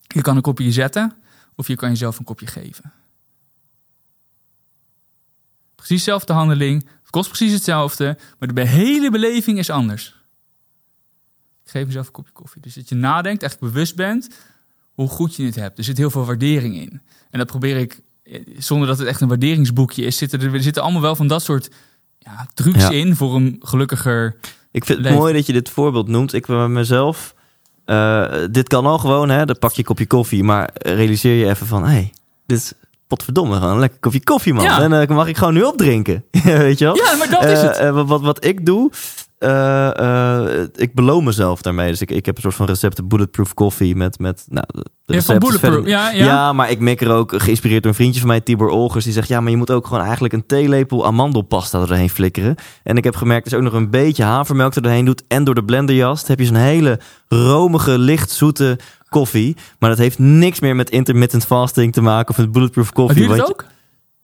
Je 0.00 0.22
kan 0.22 0.36
een 0.36 0.42
kopje 0.42 0.72
zetten... 0.72 1.16
of 1.54 1.66
je 1.66 1.76
kan 1.76 1.88
jezelf 1.88 2.18
een 2.18 2.24
kopje 2.24 2.46
geven. 2.46 2.92
Precies 5.74 6.04
dezelfde 6.04 6.32
handeling. 6.32 6.88
Het 7.00 7.10
kost 7.10 7.28
precies 7.28 7.52
hetzelfde. 7.52 8.18
Maar 8.38 8.54
de 8.54 8.66
hele 8.66 9.10
beleving 9.10 9.58
is 9.58 9.70
anders. 9.70 10.14
Ik 11.64 11.70
geef 11.70 11.86
mezelf 11.86 12.06
een 12.06 12.12
kopje 12.12 12.32
koffie. 12.32 12.62
Dus 12.62 12.74
dat 12.74 12.88
je 12.88 12.94
nadenkt, 12.94 13.42
echt 13.42 13.60
bewust 13.60 13.96
bent 13.96 14.28
hoe 14.92 15.08
goed 15.08 15.36
je 15.36 15.44
het 15.44 15.54
hebt. 15.54 15.78
Er 15.78 15.84
zit 15.84 15.96
heel 15.96 16.10
veel 16.10 16.24
waardering 16.24 16.76
in. 16.76 17.02
En 17.30 17.38
dat 17.38 17.46
probeer 17.46 17.76
ik, 17.76 18.00
eh, 18.22 18.40
zonder 18.58 18.88
dat 18.88 18.98
het 18.98 19.06
echt 19.06 19.20
een 19.20 19.28
waarderingsboekje 19.28 20.04
is, 20.04 20.16
zitten 20.16 20.40
er, 20.40 20.54
er 20.54 20.62
zitten 20.62 20.82
allemaal 20.82 21.00
wel 21.02 21.16
van 21.16 21.26
dat 21.26 21.42
soort 21.42 21.70
ja, 22.18 22.48
trucs 22.54 22.82
Ja. 22.82 22.90
in 22.90 23.16
voor 23.16 23.34
een 23.34 23.56
gelukkiger. 23.60 24.36
Ik 24.72 24.84
vind 24.84 25.04
het 25.04 25.14
mooi 25.14 25.32
dat 25.32 25.46
je 25.46 25.52
dit 25.52 25.70
voorbeeld 25.70 26.08
noemt. 26.08 26.32
Ik 26.32 26.46
ben 26.46 26.72
mezelf. 26.72 27.34
eh, 27.84 28.24
dit 28.50 28.68
kan 28.68 28.86
al 28.86 28.98
gewoon, 28.98 29.30
hè? 29.30 29.44
Dan 29.44 29.58
pak 29.58 29.72
je 29.72 29.78
een 29.78 29.84
kopje 29.84 30.06
koffie. 30.06 30.44
Maar 30.44 30.70
realiseer 30.74 31.34
je 31.34 31.48
even 31.48 31.66
van, 31.66 31.82
hé, 31.84 31.90
hey, 31.90 32.12
dit 32.46 32.58
is 32.58 32.72
potverdomme 33.06 33.54
gewoon 33.56 33.72
een 33.72 33.78
lekker 33.78 33.98
kopje 34.00 34.22
koffie, 34.24 34.54
man. 34.54 34.64
Ja. 34.64 34.80
En 34.82 34.92
eh, 35.00 35.08
mag 35.08 35.26
ik 35.26 35.36
gewoon 35.36 35.54
nu 35.54 35.62
opdrinken. 35.62 36.24
Weet 36.44 36.78
je 36.78 36.84
wel? 36.84 36.96
Ja, 36.96 37.14
maar 37.16 37.30
dat 37.30 37.44
is 37.44 37.62
Eh, 37.62 37.78
het. 37.78 37.90
wat, 37.94 38.06
wat, 38.08 38.20
wat 38.20 38.44
ik 38.44 38.66
doe, 38.66 38.90
eh, 39.40 39.98
eh, 39.98 40.66
ik 40.74 40.94
beloon 40.94 41.24
mezelf 41.24 41.62
daarmee. 41.62 41.90
Dus 41.90 42.00
ik, 42.00 42.10
ik 42.10 42.26
heb 42.26 42.36
een 42.36 42.42
soort 42.42 42.54
van 42.54 42.66
recepten 42.66 43.08
bulletproof 43.08 43.54
koffie 43.54 43.96
met, 43.96 44.18
met 44.18 44.44
nou, 44.48 44.66
de 45.04 45.14
Ja, 45.14 45.20
van 45.20 45.38
Bulletproof. 45.38 45.86
Ja, 45.86 46.10
ja. 46.10 46.24
ja, 46.24 46.52
maar 46.52 46.70
ik 46.70 46.78
mik 46.78 47.00
er 47.00 47.10
ook, 47.10 47.42
geïnspireerd 47.42 47.82
door 47.82 47.90
een 47.90 47.96
vriendje 47.96 48.20
van 48.20 48.28
mij, 48.28 48.40
Tibor 48.40 48.68
Olgers, 48.68 49.04
die 49.04 49.12
zegt, 49.12 49.28
ja, 49.28 49.40
maar 49.40 49.50
je 49.50 49.56
moet 49.56 49.70
ook 49.70 49.86
gewoon 49.86 50.02
eigenlijk 50.02 50.34
een 50.34 50.46
theelepel 50.46 51.06
amandelpasta 51.06 51.80
er 51.80 51.86
doorheen 51.86 52.10
flikkeren. 52.10 52.54
En 52.82 52.96
ik 52.96 53.04
heb 53.04 53.16
gemerkt, 53.16 53.44
als 53.44 53.52
je 53.52 53.58
ook 53.58 53.64
nog 53.64 53.72
een 53.72 53.90
beetje 53.90 54.22
havermelk 54.22 54.74
er 54.74 54.82
doorheen 54.82 55.04
doet 55.04 55.22
en 55.28 55.44
door 55.44 55.54
de 55.54 55.64
blenderjast, 55.64 56.28
heb 56.28 56.38
je 56.38 56.44
zo'n 56.44 56.54
hele 56.54 57.00
romige, 57.28 57.98
licht 57.98 58.30
zoete 58.30 58.78
koffie. 59.08 59.56
Maar 59.78 59.90
dat 59.90 59.98
heeft 59.98 60.18
niks 60.18 60.60
meer 60.60 60.76
met 60.76 60.90
intermittent 60.90 61.46
fasting 61.46 61.92
te 61.92 62.00
maken 62.00 62.30
of 62.30 62.38
met 62.38 62.52
bulletproof 62.52 62.94
Maar 62.94 63.04
koffie. 63.04 63.26
doe 63.26 63.32
je 63.32 63.40
dat 63.40 63.46
want 63.46 63.60
ook? 63.60 63.66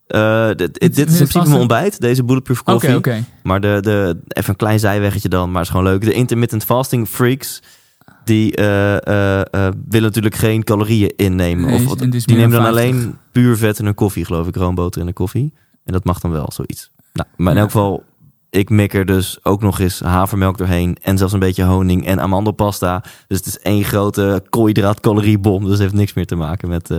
Eh, 0.07 0.49
dit, 0.55 0.79
dit 0.79 0.93
is 0.93 0.99
in 0.99 1.05
principe 1.05 1.39
mijn 1.39 1.51
een- 1.51 1.59
ontbijt, 1.59 2.01
deze 2.01 2.25
bulletproof 2.25 2.61
oké. 2.65 3.25
Maar 3.43 3.61
de, 3.61 3.79
de, 3.81 4.19
even 4.29 4.51
een 4.51 4.57
klein 4.57 4.79
zijweggetje 4.79 5.29
dan, 5.29 5.51
maar 5.51 5.63
is 5.63 5.69
gewoon 5.69 5.85
leuk. 5.85 6.01
De 6.01 6.13
intermittent 6.13 6.65
fasting 6.65 7.09
freaks, 7.09 7.63
die 8.25 8.55
eh, 8.57 8.97
eh, 9.37 9.43
willen 9.89 10.07
natuurlijk 10.07 10.35
geen 10.35 10.65
calorieën 10.65 11.13
innemen. 11.17 11.71
Nee, 11.71 11.87
of, 11.87 11.95
die 11.95 12.37
nemen 12.37 12.51
dan 12.51 12.63
dan 12.63 12.75
50. 12.75 12.95
alleen 12.95 13.19
puur 13.33 13.57
vet 13.57 13.79
in 13.79 13.85
hun 13.85 13.95
koffie, 13.95 14.25
geloof 14.25 14.47
ik. 14.47 14.57
Roomboter 14.57 15.01
in 15.01 15.07
de 15.07 15.13
koffie. 15.13 15.53
En 15.85 15.93
dat 15.93 16.05
mag 16.05 16.21
dan 16.21 16.31
wel, 16.31 16.51
zoiets. 16.53 16.91
Nou, 17.13 17.29
maar 17.37 17.53
in 17.53 17.59
elk 17.59 17.71
geval, 17.71 18.05
ik 18.51 18.71
mik 18.71 18.95
er 18.95 19.07
dus 19.07 19.39
ook 19.43 19.63
nog 19.63 19.79
eens 19.81 20.01
havermelk 20.01 20.59
doorheen. 20.59 20.97
En 21.03 21.19
zelfs 21.19 21.33
een 21.33 21.39
beetje 21.39 21.65
honing 21.65 22.07
en 22.07 22.21
amandelpasta. 22.21 23.03
Dus 23.29 23.39
het 23.39 23.47
is 23.47 23.59
één 23.59 23.85
grote 23.85 24.45
koolhydraat-caloriebom. 24.49 25.63
Dus 25.63 25.71
het 25.71 25.81
heeft 25.81 25.95
niks 25.95 26.15
meer 26.15 26.27
te 26.27 26.35
maken 26.37 26.69
met 26.69 26.91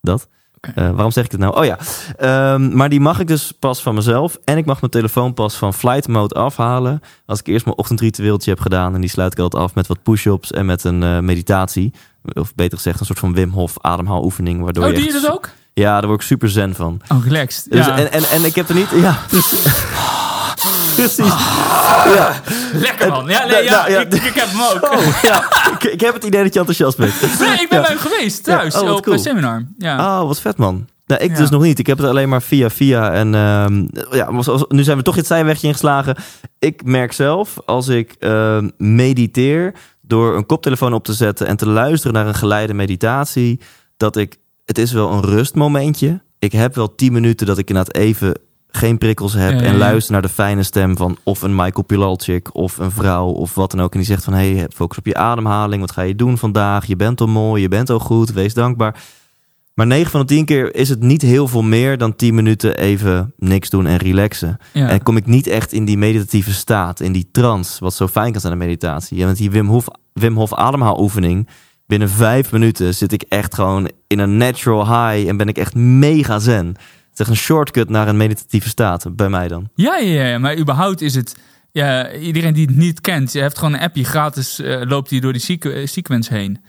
dat. 0.00 0.28
Eh, 0.60 0.90
waarom 0.90 1.10
zeg 1.10 1.24
ik 1.24 1.30
het 1.30 1.40
nou? 1.40 1.56
Oh 1.56 1.64
ja, 1.64 1.78
Ehm, 2.16 2.76
maar 2.76 2.88
die 2.88 3.00
mag 3.00 3.20
ik 3.20 3.26
dus 3.26 3.52
pas 3.58 3.82
van 3.82 3.94
mezelf. 3.94 4.38
En 4.44 4.56
ik 4.56 4.64
mag 4.64 4.80
mijn 4.80 4.92
telefoon 4.92 5.34
pas 5.34 5.54
van 5.54 5.74
flight 5.74 6.08
mode 6.08 6.34
afhalen. 6.34 7.00
Als 7.26 7.38
ik 7.38 7.46
eerst 7.46 7.64
mijn 7.64 7.76
ochtendritueeltje 7.76 8.50
heb 8.50 8.60
gedaan. 8.60 8.94
En 8.94 9.00
die 9.00 9.10
sluit 9.10 9.32
ik 9.32 9.38
altijd 9.38 9.62
af 9.62 9.74
met 9.74 9.86
wat 9.86 10.02
push-ups 10.02 10.52
en 10.52 10.66
met 10.66 10.84
een 10.84 11.02
eh, 11.02 11.18
meditatie. 11.18 11.92
Of 12.32 12.54
beter 12.54 12.76
gezegd, 12.76 13.00
een 13.00 13.06
soort 13.06 13.18
van 13.18 13.34
Wim 13.34 13.50
Hof 13.50 13.74
ademhaloefening. 13.80 14.62
Waardoor 14.62 14.84
Oh, 14.84 14.90
je 14.90 14.96
doe 14.96 15.04
je 15.06 15.12
dat 15.12 15.30
ook? 15.30 15.48
Ja, 15.74 15.98
daar 15.98 16.06
word 16.08 16.20
ik 16.20 16.26
super 16.26 16.50
zen 16.50 16.74
van. 16.74 17.00
Oh, 17.08 17.24
relaxed. 17.24 17.66
Dus, 17.70 17.86
ja. 17.86 17.98
en, 17.98 18.12
en, 18.12 18.22
en 18.30 18.44
ik 18.44 18.54
heb 18.54 18.68
er 18.68 18.74
niet... 18.74 18.88
Ja, 18.94 19.18
precies. 21.02 21.16
precies. 21.16 22.14
Ja. 22.14 22.32
Lekker 22.72 23.08
man. 23.08 23.26
Ja, 23.26 23.44
nee, 23.44 23.50
Nou, 23.50 23.64
ja, 23.64 23.70
nou, 23.70 23.90
ja. 23.90 24.00
Ik, 24.00 24.14
ik 24.14 24.34
heb 24.34 24.48
hem 24.50 24.60
ook. 24.62 24.92
Oh, 24.92 25.22
ja. 25.22 25.44
Ik, 25.72 25.84
ik 25.84 26.00
heb 26.00 26.14
het 26.14 26.24
idee 26.24 26.42
dat 26.42 26.52
je 26.52 26.58
enthousiast 26.58 26.96
bent. 26.96 27.12
Nee, 27.40 27.60
ik 27.60 27.68
ben 27.68 27.78
Ja. 27.78 27.84
bij 27.86 27.90
hem 27.96 27.98
geweest 27.98 28.44
thuis 28.44 28.74
Ja, 28.74 28.80
oh, 28.82 28.92
op 28.92 29.02
cool. 29.02 29.16
een 29.16 29.22
seminar. 29.22 29.64
Ja. 29.78 30.20
Oh, 30.20 30.26
wat 30.26 30.40
vet 30.40 30.56
man. 30.56 30.86
Nou, 31.06 31.22
ik 31.22 31.30
Ja. 31.30 31.36
dus 31.36 31.50
nog 31.50 31.62
niet. 31.62 31.78
Ik 31.78 31.86
heb 31.86 31.98
het 31.98 32.06
alleen 32.06 32.28
maar 32.28 32.42
via 32.42 32.70
via. 32.70 33.12
En 33.12 33.34
ehm, 33.34 33.86
ja, 34.10 34.30
nu 34.68 34.82
zijn 34.82 34.96
we 34.96 35.02
toch 35.02 35.14
het 35.16 35.26
zijwegje 35.26 35.66
ingeslagen. 35.66 36.16
Ik 36.58 36.84
merk 36.84 37.12
zelf, 37.12 37.56
als 37.66 37.88
ik 37.88 38.14
ehm, 38.18 38.68
mediteer... 38.76 39.74
door 40.00 40.36
een 40.36 40.46
koptelefoon 40.46 40.92
op 40.94 41.04
te 41.04 41.12
zetten... 41.12 41.46
en 41.46 41.56
te 41.56 41.66
luisteren 41.68 42.12
naar 42.14 42.26
een 42.26 42.34
geleide 42.34 42.74
meditatie... 42.74 43.60
dat 43.96 44.16
ik... 44.16 44.36
Het 44.64 44.78
is 44.78 44.92
wel 44.92 45.10
een 45.12 45.22
rustmomentje. 45.24 46.20
Ik 46.38 46.52
heb 46.52 46.74
wel 46.74 46.94
tien 46.94 47.12
minuten 47.12 47.46
dat 47.46 47.58
ik 47.58 47.68
inderdaad 47.68 47.94
even 47.94 48.34
geen 48.70 48.98
prikkels 48.98 49.32
heb... 49.32 49.50
Ja, 49.50 49.56
ja, 49.56 49.62
en 49.62 49.72
ja. 49.72 49.78
luister 49.78 50.12
naar 50.12 50.22
de 50.22 50.28
fijne 50.28 50.62
stem 50.62 50.96
van 50.96 51.18
of 51.22 51.42
een 51.42 51.54
Michael 51.54 51.84
Pilalczyk... 51.86 52.54
of 52.54 52.78
een 52.78 52.90
vrouw 52.90 53.28
of 53.28 53.54
wat 53.54 53.70
dan 53.70 53.80
ook. 53.80 53.92
En 53.92 53.98
die 53.98 54.08
zegt 54.08 54.24
van... 54.24 54.32
hey, 54.32 54.66
focus 54.74 54.98
op 54.98 55.06
je 55.06 55.14
ademhaling. 55.14 55.80
Wat 55.80 55.92
ga 55.92 56.02
je 56.02 56.14
doen 56.14 56.38
vandaag? 56.38 56.86
Je 56.86 56.96
bent 56.96 57.20
al 57.20 57.26
mooi, 57.26 57.62
je 57.62 57.68
bent 57.68 57.90
al 57.90 57.98
goed. 57.98 58.32
Wees 58.32 58.54
dankbaar. 58.54 59.02
Maar 59.78 59.86
9 59.86 60.10
van 60.10 60.20
de 60.20 60.26
10 60.26 60.44
keer 60.44 60.74
is 60.74 60.88
het 60.88 61.00
niet 61.00 61.22
heel 61.22 61.48
veel 61.48 61.62
meer 61.62 61.98
dan 61.98 62.16
10 62.16 62.34
minuten 62.34 62.76
even 62.76 63.32
niks 63.36 63.70
doen 63.70 63.86
en 63.86 63.96
relaxen. 63.96 64.56
Ja. 64.72 64.88
En 64.88 65.02
kom 65.02 65.16
ik 65.16 65.26
niet 65.26 65.46
echt 65.46 65.72
in 65.72 65.84
die 65.84 65.98
meditatieve 65.98 66.52
staat, 66.52 67.00
in 67.00 67.12
die 67.12 67.28
trance, 67.32 67.84
wat 67.84 67.94
zo 67.94 68.06
fijn 68.08 68.32
kan 68.32 68.40
zijn 68.40 68.52
aan 68.52 68.58
de 68.58 68.64
meditatie. 68.64 69.20
En 69.20 69.26
met 69.26 69.36
die 69.36 69.50
Wim 69.50 69.66
Hof, 69.66 69.86
Wim 70.12 70.36
Hof 70.36 70.54
ademhaaloefening, 70.54 71.48
binnen 71.86 72.08
5 72.08 72.52
minuten 72.52 72.94
zit 72.94 73.12
ik 73.12 73.22
echt 73.22 73.54
gewoon 73.54 73.90
in 74.06 74.18
een 74.18 74.36
natural 74.36 74.84
high 74.84 75.28
en 75.28 75.36
ben 75.36 75.48
ik 75.48 75.58
echt 75.58 75.74
mega 75.74 76.38
zen. 76.38 76.76
Een 77.26 77.36
shortcut 77.36 77.88
naar 77.88 78.08
een 78.08 78.16
meditatieve 78.16 78.68
staat, 78.68 79.16
bij 79.16 79.28
mij 79.28 79.48
dan. 79.48 79.68
Ja, 79.74 79.96
ja, 79.96 80.24
ja, 80.24 80.38
maar 80.38 80.58
überhaupt 80.58 81.00
is 81.00 81.14
het... 81.14 81.36
Ja, 81.72 82.12
iedereen 82.12 82.54
die 82.54 82.66
het 82.66 82.76
niet 82.76 83.00
kent, 83.00 83.32
je 83.32 83.40
hebt 83.40 83.58
gewoon 83.58 83.74
een 83.74 83.80
appje 83.80 84.04
gratis, 84.04 84.58
eh, 84.60 84.80
loopt 84.84 85.08
die 85.08 85.20
door 85.20 85.32
die 85.32 85.40
sequ- 85.42 85.72
eh, 85.74 85.86
sequence 85.86 86.34
heen. 86.34 86.64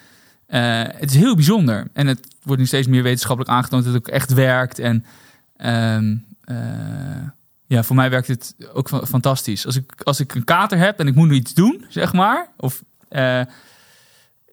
Eh, 0.45 0.81
het 0.83 1.09
is 1.09 1.15
heel 1.15 1.35
bijzonder. 1.35 1.87
En 1.93 2.07
het 2.07 2.27
wordt 2.43 2.61
nu 2.61 2.67
steeds 2.67 2.87
meer 2.87 3.03
wetenschappelijk 3.03 3.53
aangetoond 3.55 3.83
dat 3.83 3.93
het 3.93 4.01
ook 4.07 4.13
echt 4.13 4.33
werkt. 4.33 4.79
En 4.79 5.05
ehm, 5.57 6.15
eh, 6.43 6.57
ja, 7.67 7.83
voor 7.83 7.95
mij 7.95 8.09
werkt 8.09 8.27
het 8.27 8.55
ook 8.73 8.87
fa- 8.89 9.05
fantastisch. 9.05 9.65
Als 9.65 9.75
ik, 9.75 10.01
als 10.03 10.19
ik 10.19 10.35
een 10.35 10.43
kater 10.43 10.77
heb 10.77 10.99
en 10.99 11.07
ik 11.07 11.15
moet 11.15 11.31
iets 11.31 11.53
doen, 11.53 11.85
zeg 11.89 12.13
maar. 12.13 12.47
Of 12.57 12.83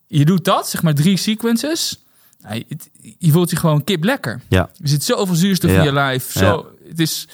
je 0.07 0.25
doet 0.25 0.45
dat, 0.45 0.69
zeg 0.69 0.83
maar 0.83 0.95
drie 0.95 1.17
sequences. 1.17 2.05
Nou, 2.49 2.65
het- 2.69 2.91
je 3.19 3.31
voelt 3.31 3.51
je 3.51 3.57
gewoon 3.57 3.85
kip 3.85 4.05
lekker. 4.05 4.41
Ja. 4.49 4.61
Er 4.83 4.89
zit 4.89 5.05
zoveel 5.05 5.35
zuurstof 5.35 5.71
Ja. 5.71 5.79
in 5.79 5.85
je 5.85 5.93
lijf. 5.93 6.31
Zo, 6.33 6.67
Het 6.89 6.99
is... 7.01 7.29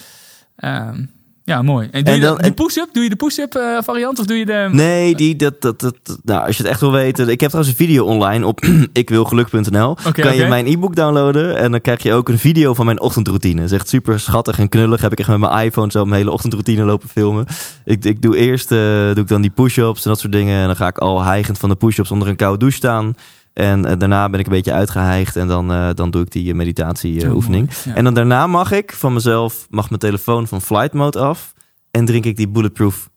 ehm, 0.57 1.05
ja, 1.45 1.63
mooi. 1.63 1.89
En 1.91 2.05
doe 2.05 2.15
En 2.15 2.21
je 2.21 2.27
de, 2.37 2.43
die 2.43 2.53
push-up? 2.53 2.89
Doe 2.93 3.03
je 3.03 3.09
de 3.09 3.17
push-up 3.17 3.55
eh, 3.55 3.79
variant 3.83 4.19
of 4.19 4.27
doe 4.27 4.37
je 4.37 4.47
de... 4.47 4.69
Nee, 4.73 5.15
die, 5.15 5.37
dat, 5.37 5.61
dat, 5.61 5.81
dat, 5.81 5.95
nou, 6.25 6.47
als 6.47 6.57
je 6.57 6.63
het 6.63 6.73
echt 6.73 6.81
wil 6.81 6.93
weten. 6.93 7.29
Ik 7.29 7.41
heb 7.41 7.51
trouwens 7.51 7.79
een 7.79 7.87
video 7.87 8.05
online 8.05 8.47
op 8.47 8.61
ikwilgeluk.nl. 8.93 9.91
Oké, 9.91 10.23
kan 10.23 10.37
je 10.37 10.47
mijn 10.47 10.67
e-book 10.67 10.97
downloaden 10.97 11.57
en 11.57 11.71
dan 11.71 11.81
krijg 11.81 12.03
je 12.03 12.13
ook 12.13 12.29
een 12.29 12.39
video 12.39 12.75
van 12.75 12.85
mijn 12.87 13.01
ochtendroutine. 13.01 13.61
Het 13.61 13.71
is 13.71 13.77
echt 13.77 13.89
super 13.89 14.21
schattig 14.21 14.59
en 14.59 14.69
knullig. 14.69 15.01
Heb 15.01 15.13
ik 15.13 15.19
echt 15.19 15.29
met 15.29 15.39
mijn 15.39 15.65
iPhone 15.65 15.91
zo 15.91 16.05
mijn 16.05 16.21
hele 16.21 16.31
ochtendroutine 16.33 16.85
lopen 16.85 17.09
filmen. 17.09 17.47
Ik, 17.85 18.05
ik 18.05 18.23
doe 18.23 18.37
eerst 18.37 18.73
eh, 18.73 18.79
doe 18.79 19.23
ik 19.23 19.29
dan 19.29 19.43
die 19.43 19.51
push-ups 19.51 20.05
en 20.05 20.11
dat 20.11 20.21
soort 20.21 20.33
dingen. 20.33 20.61
En 20.61 20.67
dan 20.67 20.77
ga 20.77 20.87
ik 20.87 20.99
al 20.99 21.23
hijgend 21.25 21.59
van 21.59 21.69
de 21.69 21.75
push-ups 21.77 22.11
onder 22.11 22.29
een 22.29 22.37
koude 22.37 22.59
douche 22.59 22.77
staan. 22.77 23.15
En 23.55 23.85
eh, 23.85 23.99
daarna 23.99 24.29
ben 24.29 24.41
ik 24.41 24.47
een 24.47 24.53
beetje 24.53 24.73
uitgehijgd 24.73 25.37
en 25.37 25.49
dan, 25.49 25.73
eh, 25.73 25.89
dan 25.95 26.11
doe 26.11 26.23
ik 26.23 26.31
die 26.33 26.55
meditatie 26.55 27.21
Zo 27.21 27.33
oefening. 27.35 27.67
mooi, 27.67 27.79
ja. 27.85 27.95
En 27.95 28.05
dan 28.05 28.15
daarna 28.15 28.47
mag 28.47 28.73
ik 28.73 28.93
van 28.93 29.13
mezelf, 29.13 29.67
mag 29.71 29.89
mijn 29.89 30.01
telefoon 30.01 30.47
van 30.47 30.63
flight 30.63 30.93
mode 30.93 31.19
af. 31.19 31.53
En 31.91 32.05
drink 32.05 32.25
ik 32.25 32.37
die 32.37 32.49
bulletproof 32.49 33.11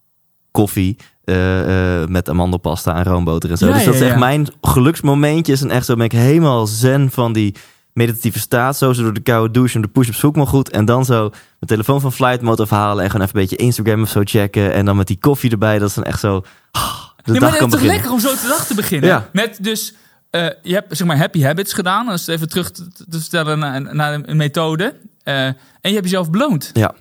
koffie 0.51 0.97
eh, 1.23 2.01
eh, 2.01 2.07
met 2.07 2.29
amandelpasta 2.29 2.95
en 2.95 3.03
roomboter 3.03 3.51
en 3.51 3.57
zo. 3.57 3.67
Ja, 3.67 3.73
dus 3.73 3.83
dat 3.83 3.93
ja, 3.93 3.99
is 3.99 4.05
echt 4.05 4.13
ja. 4.13 4.19
mijn 4.19 4.47
geluksmomentjes. 4.61 5.61
En 5.61 5.69
echt 5.69 5.86
zo 5.86 5.95
ben 5.95 6.05
ik 6.05 6.11
helemaal 6.11 6.67
zen 6.67 7.11
van 7.11 7.33
die 7.33 7.55
meditatieve 7.93 8.39
staat. 8.39 8.77
Zo, 8.77 8.93
zo 8.93 9.03
door 9.03 9.13
de 9.13 9.19
koude 9.19 9.53
douche 9.53 9.75
en 9.75 9.81
de 9.81 9.88
push-ups 9.88 10.23
ik 10.23 10.36
me 10.36 10.45
goed. 10.45 10.69
En 10.69 10.86
dan 10.86 11.05
zo 11.05 11.19
mijn 11.29 11.36
telefoon 11.65 12.01
van 12.01 12.13
flight 12.13 12.41
mode 12.41 12.61
afhalen. 12.61 13.03
En 13.03 13.09
gewoon 13.09 13.25
even 13.27 13.39
een 13.39 13.47
beetje 13.47 13.63
Instagram 13.65 14.01
of 14.01 14.09
zo 14.09 14.21
checken. 14.23 14.73
En 14.73 14.86
dan 14.86 14.95
met 14.95 15.07
die 15.07 15.17
koffie 15.19 15.51
erbij. 15.51 15.79
Dat 15.79 15.89
is 15.89 15.95
dan 15.95 16.03
echt 16.03 16.19
zo... 16.19 16.43
ah, 16.71 16.81
de 17.23 17.31
Nee, 17.31 17.39
dag 17.39 17.49
maar 17.49 17.59
kan 17.59 17.69
het 17.69 17.79
is 17.79 17.81
toch 17.81 17.89
beginnen. 17.89 17.95
lekker 17.95 18.11
om 18.11 18.19
zo 18.19 18.29
de 18.29 18.47
dag 18.47 18.65
te 18.65 18.73
beginnen. 18.75 19.25
Met 19.31 19.57
dus, 19.61 19.95
eh, 20.36 20.49
je 20.61 20.73
hebt 20.73 20.97
zeg 20.97 21.07
maar 21.07 21.17
happy 21.17 21.41
habits 21.41 21.73
gedaan. 21.73 22.07
Als 22.07 22.25
het 22.25 22.36
even 22.36 22.49
terug 22.49 22.71
te, 22.71 22.88
te 23.09 23.21
stellen 23.21 23.59
naar, 23.59 23.95
naar 23.95 24.13
een 24.13 24.38
methode. 24.38 24.99
Eh, 25.23 25.45
en 25.45 25.55
je 25.81 25.93
hebt 25.93 26.03
jezelf 26.03 26.29
beloond. 26.29 26.69
Ja. 26.73 26.95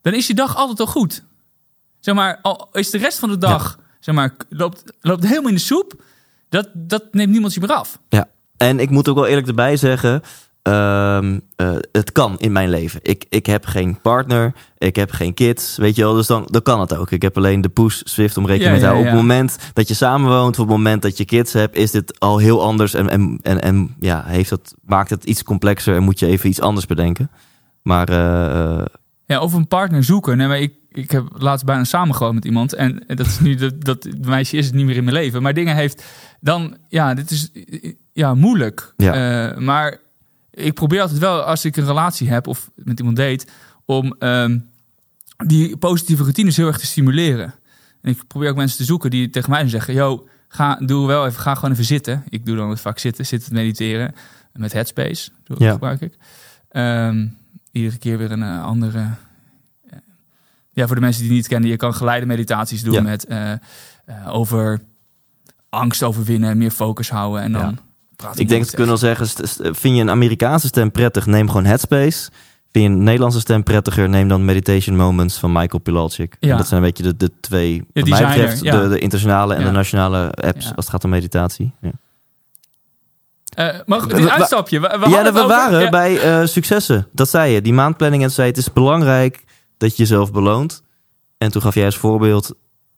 Dan 0.00 0.14
is 0.14 0.26
je 0.26 0.34
dag 0.34 0.56
altijd 0.56 0.80
al 0.80 0.86
goed. 0.86 1.24
Zeg 2.00 2.14
maar, 2.14 2.38
al 2.42 2.68
is 2.72 2.90
de 2.90 2.98
rest 2.98 3.18
van 3.18 3.28
de 3.28 3.38
dag, 3.38 3.78
zeg 4.00 4.14
maar, 4.14 4.34
loopt, 4.48 4.82
loopt 5.00 5.22
helemaal 5.26 5.48
in 5.48 5.54
de 5.54 5.60
soep. 5.60 6.02
Dat, 6.48 6.68
dat 6.74 7.04
neemt 7.10 7.30
niemand 7.30 7.54
je 7.54 7.60
meer 7.60 7.72
af. 7.72 7.98
Ja, 8.08 8.28
en 8.56 8.78
ik 8.78 8.90
moet 8.90 9.08
ook 9.08 9.14
wel 9.14 9.26
eerlijk 9.26 9.46
erbij 9.46 9.76
zeggen. 9.76 10.22
Ehm, 10.62 11.38
eh, 11.56 11.72
het 11.92 12.12
kan 12.12 12.38
in 12.38 12.52
mijn 12.52 12.68
leven. 12.68 13.00
Ik, 13.02 13.24
ik 13.28 13.46
heb 13.46 13.66
geen 13.66 14.00
partner, 14.00 14.52
ik 14.78 14.96
heb 14.96 15.10
geen 15.10 15.34
kids, 15.34 15.76
weet 15.76 15.96
je 15.96 16.02
wel. 16.02 16.14
Dus 16.14 16.26
dan, 16.26 16.48
dan 16.50 16.62
kan 16.62 16.80
het 16.80 16.96
ook. 16.96 17.10
Ik 17.10 17.22
heb 17.22 17.36
alleen 17.36 17.60
de 17.60 17.68
push 17.68 18.00
Swift 18.04 18.36
om 18.36 18.46
rekening 18.46 18.64
Ja, 18.64 18.70
mee 18.70 18.80
te 18.80 18.86
houden. 18.86 19.06
ja. 19.06 19.12
Op 19.12 19.18
het 19.18 19.26
moment 19.28 19.58
dat 19.72 19.88
je 19.88 19.94
samenwoont, 19.94 20.58
op 20.58 20.66
het 20.66 20.76
moment 20.76 21.02
dat 21.02 21.16
je 21.16 21.24
kids 21.24 21.52
hebt, 21.52 21.76
is 21.76 21.90
dit 21.90 22.20
al 22.20 22.38
heel 22.38 22.62
anders. 22.62 22.94
En, 22.94 23.08
en, 23.08 23.38
en, 23.42 23.60
en 23.60 23.94
ja, 24.00 24.22
heeft 24.26 24.50
dat, 24.50 24.74
maakt 24.84 25.10
het 25.10 25.24
iets 25.24 25.42
complexer 25.42 25.94
en 25.96 26.02
moet 26.02 26.18
je 26.18 26.26
even 26.26 26.48
iets 26.48 26.60
anders 26.60 26.86
bedenken. 26.86 27.30
Maar 27.82 28.08
eh, 28.08 28.78
eh, 28.78 28.84
Ja, 29.26 29.40
of 29.40 29.52
een 29.52 29.68
partner 29.68 30.04
zoeken. 30.04 30.36
Nee, 30.36 30.46
maar 30.46 30.60
ik, 30.60 30.72
ik 30.92 31.10
heb 31.10 31.24
laatst 31.38 31.64
bijna 31.66 31.84
samengewoond 31.84 32.34
met 32.34 32.44
iemand. 32.44 32.74
En 32.74 33.04
dat 33.06 33.26
is 33.26 33.40
nu 33.40 33.54
dat, 33.54 33.80
dat 33.84 34.08
meisje 34.20 34.56
is 34.56 34.66
het 34.66 34.74
niet 34.74 34.86
meer 34.86 34.96
in 34.96 35.04
mijn 35.04 35.16
leven. 35.16 35.42
Maar 35.42 35.54
dingen 35.54 35.74
heeft 35.74 36.04
dan, 36.40 36.76
ja, 36.88 37.14
dit 37.14 37.30
is 37.30 37.50
ja, 38.12 38.34
moeilijk. 38.34 38.94
Ja. 38.96 39.54
Maar 39.58 39.98
ik 40.52 40.74
probeer 40.74 41.00
altijd 41.00 41.18
wel, 41.18 41.40
als 41.42 41.64
ik 41.64 41.76
een 41.76 41.86
relatie 41.86 42.28
heb 42.30 42.46
of 42.46 42.70
met 42.74 42.98
iemand 42.98 43.16
date, 43.16 43.46
om 43.84 44.16
ehm, 44.18 44.58
die 45.36 45.76
positieve 45.76 46.22
routines 46.22 46.56
heel 46.56 46.66
erg 46.66 46.78
te 46.78 46.86
stimuleren. 46.86 47.54
En 48.00 48.10
ik 48.10 48.26
probeer 48.26 48.50
ook 48.50 48.56
mensen 48.56 48.76
te 48.76 48.84
zoeken 48.84 49.10
die 49.10 49.30
tegen 49.30 49.50
mij 49.50 49.68
zeggen: 49.68 49.94
Yo, 49.94 50.28
ga, 50.48 50.74
doe 50.74 51.06
wel 51.06 51.26
even, 51.26 51.40
ga 51.40 51.54
gewoon 51.54 51.70
even 51.70 51.84
zitten. 51.84 52.24
Ik 52.28 52.46
doe 52.46 52.56
dan 52.56 52.78
vaak 52.78 52.98
zitten, 52.98 53.26
zitten 53.26 53.54
mediteren 53.54 54.14
met 54.52 54.72
Headspace. 54.72 55.30
Ja. 55.58 55.72
gebruik 55.72 56.00
ik. 56.00 56.16
Ehm, 56.68 57.26
iedere 57.72 57.98
keer 57.98 58.18
weer 58.18 58.32
een 58.32 58.42
eh, 58.42 58.64
andere. 58.64 58.98
eh, 59.90 59.98
ja, 60.70 60.86
voor 60.86 60.94
de 60.94 61.00
mensen 61.02 61.20
die 61.22 61.30
het 61.30 61.38
niet 61.40 61.48
kennen, 61.48 61.70
je 61.70 61.76
kan 61.76 61.94
geleide 61.94 62.26
meditaties 62.26 62.82
doen 62.82 62.94
Ja. 62.94 63.00
met 63.02 63.24
eh, 63.24 63.52
over 64.26 64.82
angst 65.68 66.02
overwinnen, 66.02 66.58
meer 66.58 66.70
focus 66.70 67.10
houden 67.10 67.42
en 67.42 67.52
dan. 67.52 67.60
Ja. 67.62 67.74
Ik 68.34 68.48
denk 68.48 68.60
dat 68.62 68.70
we 68.70 68.76
kunnen 68.76 68.98
zeggen, 68.98 69.26
vind 69.74 69.96
je 69.96 70.00
een 70.00 70.10
Amerikaanse 70.10 70.66
stem 70.66 70.90
prettig, 70.90 71.26
neem 71.26 71.46
gewoon 71.46 71.64
Headspace. 71.64 72.30
Vind 72.72 72.84
je 72.84 72.90
een 72.90 73.02
Nederlandse 73.02 73.40
stem 73.40 73.62
prettiger, 73.62 74.08
neem 74.08 74.28
dan 74.28 74.44
Meditation 74.44 74.96
Moments 74.96 75.38
van 75.38 75.52
Michael 75.52 75.78
Pilalczyk. 75.82 76.36
Ja. 76.40 76.56
Dat 76.56 76.68
zijn 76.68 76.80
een 76.82 76.86
beetje 76.86 77.02
de, 77.02 77.16
de 77.16 77.30
twee, 77.40 77.78
wat 77.78 77.86
mij 77.92 78.02
designer, 78.02 78.28
betreft, 78.38 78.62
ja. 78.62 78.80
de, 78.80 78.88
de 78.88 78.98
internationale 78.98 79.54
en 79.54 79.60
Ja. 79.60 79.66
de 79.66 79.72
nationale 79.72 80.30
apps 80.30 80.64
als 80.66 80.74
het 80.76 80.88
gaat 80.88 81.04
om 81.04 81.10
meditatie. 81.10 81.72
Ja, 81.80 81.90
Eh, 83.54 83.78
maar 83.86 84.00
We- 84.00 84.06
dit 84.06 84.24
we- 84.24 84.30
uitstapje. 84.30 84.80
We, 84.80 84.88
we, 85.00 85.08
ja 85.08 85.22
we 85.22 85.28
over- 85.28 85.46
waren 85.46 85.90
bij 85.90 86.20
eh, 86.20 86.46
successen. 86.46 87.06
Dat 87.12 87.28
zei 87.28 87.52
je, 87.52 87.62
die 87.62 87.72
maandplanning. 87.72 88.22
En 88.22 88.30
zei 88.30 88.48
het 88.48 88.56
is 88.56 88.72
belangrijk 88.72 89.44
dat 89.78 89.90
je 89.90 90.02
jezelf 90.02 90.32
beloont. 90.32 90.82
En 91.38 91.50
toen 91.50 91.62
gaf 91.62 91.74
jij 91.74 91.84
als 91.84 91.96
voorbeeld, 91.96 92.54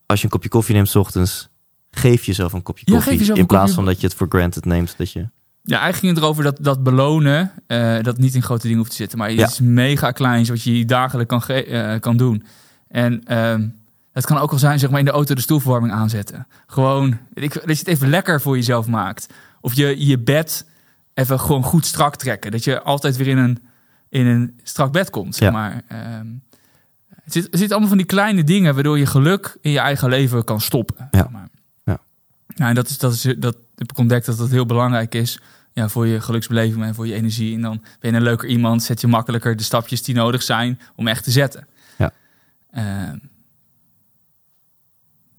als 0.06 0.18
je 0.18 0.24
een 0.24 0.30
kopje 0.30 0.48
koffie 0.48 0.74
neemt 0.74 0.88
's 0.88 0.94
ochtends, 0.94 1.48
geef 1.94 2.24
jezelf 2.24 2.52
een 2.52 2.62
kopje 2.62 2.84
Ja, 2.86 2.92
koffie. 2.94 3.32
in 3.34 3.46
plaats 3.46 3.60
kopje- 3.62 3.74
van 3.74 3.84
dat 3.84 4.00
je 4.00 4.06
het 4.06 4.16
voor 4.16 4.26
granted 4.28 4.64
neemt. 4.64 4.94
Dat 4.98 5.12
je... 5.12 5.18
ja, 5.62 5.78
eigenlijk 5.80 5.96
ging 5.96 6.14
het 6.14 6.22
erover 6.22 6.44
dat, 6.44 6.58
dat 6.60 6.82
belonen, 6.82 7.52
eh, 7.66 8.02
dat 8.02 8.18
niet 8.18 8.34
in 8.34 8.42
grote 8.42 8.62
dingen 8.62 8.78
hoeft 8.78 8.90
te 8.90 8.96
zitten. 8.96 9.18
Maar 9.18 9.32
Ja. 9.32 9.46
iets 9.46 9.60
mega 9.60 10.10
kleins 10.10 10.48
wat 10.48 10.62
je 10.62 10.84
dagelijks 10.84 11.36
kan, 11.46 11.56
eh, 11.56 12.00
kan 12.00 12.16
doen. 12.16 12.44
En 12.88 13.24
ehm 13.24 13.66
het 14.12 14.26
kan 14.26 14.38
ook 14.38 14.52
al 14.52 14.58
zijn, 14.58 14.78
zeg 14.78 14.90
maar, 14.90 14.98
in 14.98 15.04
de 15.04 15.10
auto 15.10 15.34
de 15.34 15.40
stoelverwarming 15.40 15.92
aanzetten. 15.92 16.46
Gewoon, 16.66 17.18
ik, 17.32 17.52
dat 17.52 17.62
je 17.64 17.72
het 17.78 17.86
even 17.86 18.08
lekker 18.08 18.40
voor 18.40 18.56
jezelf 18.56 18.86
maakt. 18.86 19.26
Of 19.60 19.74
je 19.74 20.06
je 20.06 20.18
bed 20.18 20.66
even 21.14 21.40
gewoon 21.40 21.62
goed 21.62 21.86
strak 21.86 22.16
trekken. 22.16 22.50
Dat 22.50 22.64
je 22.64 22.82
altijd 22.82 23.16
weer 23.16 23.26
in 23.26 23.38
een, 23.38 23.58
in 24.08 24.26
een 24.26 24.60
strak 24.62 24.92
bed 24.92 25.10
komt, 25.10 25.34
zeg 25.36 25.48
Ja. 25.48 25.54
maar. 25.54 25.82
Ehm, 25.88 26.26
het 27.22 27.32
zit, 27.32 27.44
het 27.50 27.58
zit 27.58 27.70
allemaal 27.70 27.88
van 27.88 27.96
die 27.98 28.06
kleine 28.06 28.44
dingen 28.44 28.74
waardoor 28.74 28.98
je 28.98 29.06
geluk 29.06 29.56
in 29.60 29.70
je 29.70 29.78
eigen 29.78 30.08
leven 30.08 30.44
kan 30.44 30.60
stoppen. 30.60 30.96
Ja. 31.10 31.18
Zeg 31.18 31.30
maar. 31.30 31.48
Ja. 32.46 32.54
Nou, 32.56 32.68
en 32.68 32.74
dat, 32.74 32.88
is, 32.88 32.98
dat, 32.98 33.12
is, 33.12 33.22
dat 33.38 33.56
heb 33.74 33.90
ik 33.90 33.98
ontdekt 33.98 34.26
dat 34.26 34.38
dat 34.38 34.50
heel 34.50 34.66
belangrijk 34.66 35.14
is 35.14 35.38
ja, 35.74 35.88
voor 35.88 36.06
je 36.06 36.20
geluksbeleving 36.20 36.84
en 36.84 36.94
voor 36.94 37.06
je 37.06 37.14
energie. 37.14 37.54
En 37.54 37.60
dan 37.60 37.82
ben 38.00 38.10
je 38.10 38.16
een 38.16 38.22
leuker 38.22 38.48
iemand, 38.48 38.82
zet 38.82 39.00
je 39.00 39.06
makkelijker 39.06 39.56
de 39.56 39.62
stapjes 39.62 40.02
die 40.02 40.14
nodig 40.14 40.42
zijn 40.42 40.80
om 40.96 41.08
echt 41.08 41.24
te 41.24 41.30
zetten. 41.30 41.66
Ja. 41.98 42.12
Ehm, 42.70 43.16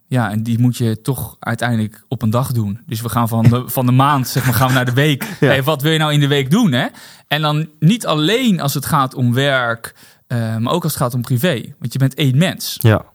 ja, 0.08 0.32
en 0.32 0.44
die 0.44 0.60
moet 0.60 0.78
je 0.78 1.02
toch 1.02 1.36
uiteindelijk 1.40 2.04
op 2.08 2.22
een 2.22 2.30
dag 2.30 2.52
doen. 2.52 2.82
Dus 2.86 3.02
we 3.02 3.10
gaan 3.10 3.28
van 3.28 3.44
de, 3.44 3.64
van 3.78 3.86
de 3.86 3.92
maand, 3.92 4.28
zeg 4.28 4.46
maar, 4.46 4.54
gaan 4.54 4.68
we 4.68 4.74
naar 4.74 4.86
de 4.86 4.94
week. 4.94 5.24
Ja. 5.40 5.48
Hey, 5.48 5.64
wat 5.64 5.82
wil 5.82 5.92
je 5.92 6.00
nou 6.00 6.14
in 6.14 6.20
de 6.20 6.28
week 6.28 6.52
doen, 6.52 6.72
hè? 6.72 6.88
En 7.28 7.42
dan 7.42 7.70
niet 7.80 8.06
alleen 8.06 8.62
als 8.62 8.74
het 8.74 8.86
gaat 8.86 9.14
om 9.14 9.34
werk, 9.34 9.96
eh, 10.28 10.58
maar 10.58 10.74
ook 10.74 10.84
als 10.84 10.94
het 10.94 11.02
gaat 11.02 11.14
om 11.14 11.22
privé. 11.22 11.74
Want 11.80 11.94
je 11.94 12.00
bent 12.00 12.14
één 12.14 12.38
mens. 12.38 12.78
Ja, 12.80 13.06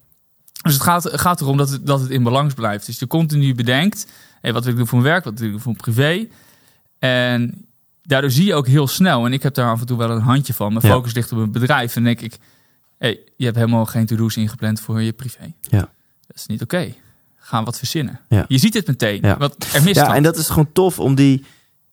Dus 0.63 0.73
het 0.75 0.83
gaat, 0.83 1.09
gaat 1.13 1.41
erom 1.41 1.57
dat 1.57 1.71
het, 1.71 1.87
dat 1.87 2.01
het 2.01 2.11
in 2.11 2.23
balans 2.23 2.55
blijft. 2.55 2.87
Dus 2.87 2.99
je 2.99 3.07
continu 3.07 3.55
bedenkt, 3.55 4.07
hey, 4.41 4.53
wat 4.53 4.63
wil 4.63 4.73
ik 4.73 4.79
doen 4.79 4.87
voor 4.87 4.99
mijn 4.99 5.11
werk, 5.13 5.25
wat 5.25 5.39
wil 5.39 5.47
ik 5.47 5.53
doen 5.53 5.63
voor 5.63 5.73
mijn 5.73 5.95
privé. 5.95 6.29
En 6.99 7.65
daardoor 8.03 8.31
zie 8.31 8.45
je 8.45 8.55
ook 8.55 8.67
heel 8.67 8.87
snel, 8.89 9.27
en 9.27 9.33
ik 9.33 9.43
heb 9.43 9.55
daar 9.55 9.71
af 9.71 9.81
en 9.81 9.87
toe 9.87 9.99
wel 9.99 10.11
een 10.11 10.21
handje 10.21 10.55
van, 10.55 10.73
mijn 10.73 10.87
Ja. 10.87 10.93
focus 10.93 11.15
ligt 11.15 11.33
op 11.33 11.39
een 11.39 11.53
bedrijf. 11.53 11.97
En 11.97 12.05
denk 12.05 12.21
ik, 12.21 12.37
hey, 12.99 13.21
je 13.37 13.45
hebt 13.45 13.57
helemaal 13.57 13.87
geen 13.87 14.07
to-do's 14.07 14.37
ingepland 14.37 14.81
voor 14.81 15.03
je 15.03 15.13
privé. 15.13 15.53
Ja. 15.61 15.79
Dat 16.27 16.37
is 16.37 16.47
niet 16.47 16.63
oké. 16.63 16.95
Ga 17.37 17.63
wat 17.63 17.79
verzinnen. 17.79 18.21
Ja. 18.29 18.45
Je 18.49 18.59
ziet 18.59 18.75
het 18.75 18.87
meteen. 18.87 19.19
Ja. 19.23 19.37
Wat 19.39 19.67
er 19.75 19.83
mist 19.83 19.97
ja 19.97 20.15
en 20.15 20.23
dat 20.23 20.37
is 20.37 20.49
gewoon 20.49 20.73
tof 20.73 20.99
om 20.99 21.15
die, 21.15 21.45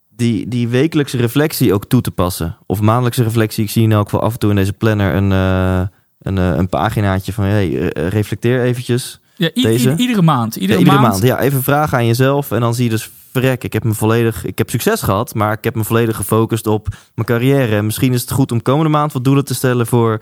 die, 0.10 0.48
die 0.48 0.68
wekelijkse 0.68 1.18
reflectie 1.18 1.74
ook 1.74 1.86
toe 1.86 2.02
te 2.02 2.12
passen. 2.12 2.58
Of 2.66 2.82
maandelijkse 2.82 3.24
reflectie. 3.24 3.64
Ik 3.64 3.70
zie 3.70 3.88
nu 3.88 3.96
ook 3.96 4.12
wel 4.12 4.22
af 4.22 4.34
en 4.34 4.40
toe 4.40 4.50
in 4.50 4.56
deze 4.56 4.74
planner 4.74 5.16
een, 5.16 5.32
eh, 5.32 5.88
een, 6.28 6.38
eh, 6.38 6.58
een 6.58 6.70
paginaatje 6.70 7.34
van... 7.34 7.44
Hey, 7.44 7.92
eh, 7.92 8.08
reflecteer 8.08 8.62
eventjes. 8.62 9.20
ja, 9.36 9.50
deze. 9.54 9.96
iedere 9.96 10.22
maand. 10.22 10.56
Ja, 10.56 10.62
Iedere, 10.62 10.86
maand. 10.86 11.02
maand. 11.02 11.22
Ja, 11.24 11.40
even 11.40 11.64
vragen 11.64 11.98
aan 11.98 12.06
jezelf. 12.06 12.52
En 12.52 12.60
dan 12.60 12.76
zie 12.76 12.84
je 12.84 12.90
dus, 12.90 13.10
verrek, 13.32 13.64
ik 13.64 13.74
heb 13.74 13.84
me 13.84 13.94
volledig... 13.94 14.46
Ik 14.46 14.58
heb 14.58 14.70
succes 14.70 15.02
gehad, 15.02 15.34
maar 15.34 15.52
ik 15.54 15.64
heb 15.64 15.76
me 15.76 15.84
volledig 15.84 16.16
gefocust 16.16 16.68
op 16.68 16.88
mijn 17.16 17.28
carrière. 17.28 17.76
En 17.76 17.86
misschien 17.86 18.14
is 18.14 18.22
het 18.22 18.32
goed 18.32 18.52
om 18.52 18.62
komende 18.62 18.90
maand 18.90 19.14
wat 19.14 19.24
doelen 19.24 19.46
te 19.46 19.54
stellen 19.56 19.88
voor 19.88 20.22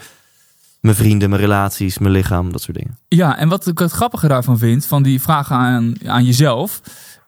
mijn 0.80 0.96
vrienden, 0.96 1.30
mijn 1.30 1.42
relaties, 1.42 1.98
mijn 1.98 2.14
lichaam, 2.14 2.52
dat 2.52 2.62
soort 2.62 2.78
dingen. 2.78 2.98
Ja, 3.08 3.38
en 3.38 3.50
wat 3.50 3.68
ik 3.68 3.80
het 3.80 3.92
grappige 3.92 4.28
daarvan 4.28 4.58
vind, 4.58 4.86
van 4.86 5.04
die 5.04 5.22
vragen 5.22 5.56
aan, 5.56 5.94
aan 6.06 6.24
jezelf. 6.26 6.82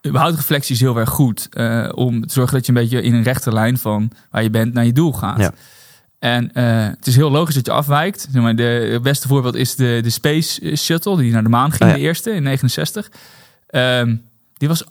Überhaupt 0.07 0.36
reflectie 0.36 0.75
is 0.75 0.82
heel 0.82 0.97
erg 0.97 1.09
goed. 1.09 1.47
eh, 1.51 1.89
om 1.95 2.28
te 2.28 2.34
zorgen 2.34 2.53
dat 2.55 2.65
je 2.65 2.71
een 2.71 2.78
beetje 2.82 3.01
in 3.01 3.13
een 3.13 3.23
rechte 3.23 3.53
lijn 3.53 3.78
van 3.78 4.11
waar 4.32 4.43
je 4.43 4.49
bent 4.49 4.73
naar 4.73 4.86
je 4.86 4.93
doel 4.93 5.13
gaat. 5.13 5.39
Ja. 5.39 5.51
En 6.20 6.53
eh, 6.53 6.86
het 6.88 7.07
is 7.07 7.15
heel 7.15 7.32
logisch 7.32 7.55
dat 7.55 7.65
je 7.65 7.72
afwijkt. 7.72 8.28
Zeg 8.32 8.41
maar, 8.41 8.55
de, 8.55 8.63
het 8.91 9.01
beste 9.01 9.28
voorbeeld 9.28 9.55
is 9.55 9.76
de, 9.76 9.99
de 10.03 10.09
Space 10.09 10.76
Shuttle, 10.76 11.18
die 11.18 11.32
naar 11.32 11.43
de 11.43 11.49
maan 11.49 11.72
ging, 11.72 11.84
Oh 11.84 11.89
ja. 11.89 11.93
de 11.95 11.99
eerste 12.01 12.32
in 12.32 12.43
69. 12.43 13.11
Ehm, 13.68 14.15
die 14.57 14.68
was 14.68 14.84
98% 14.86 14.88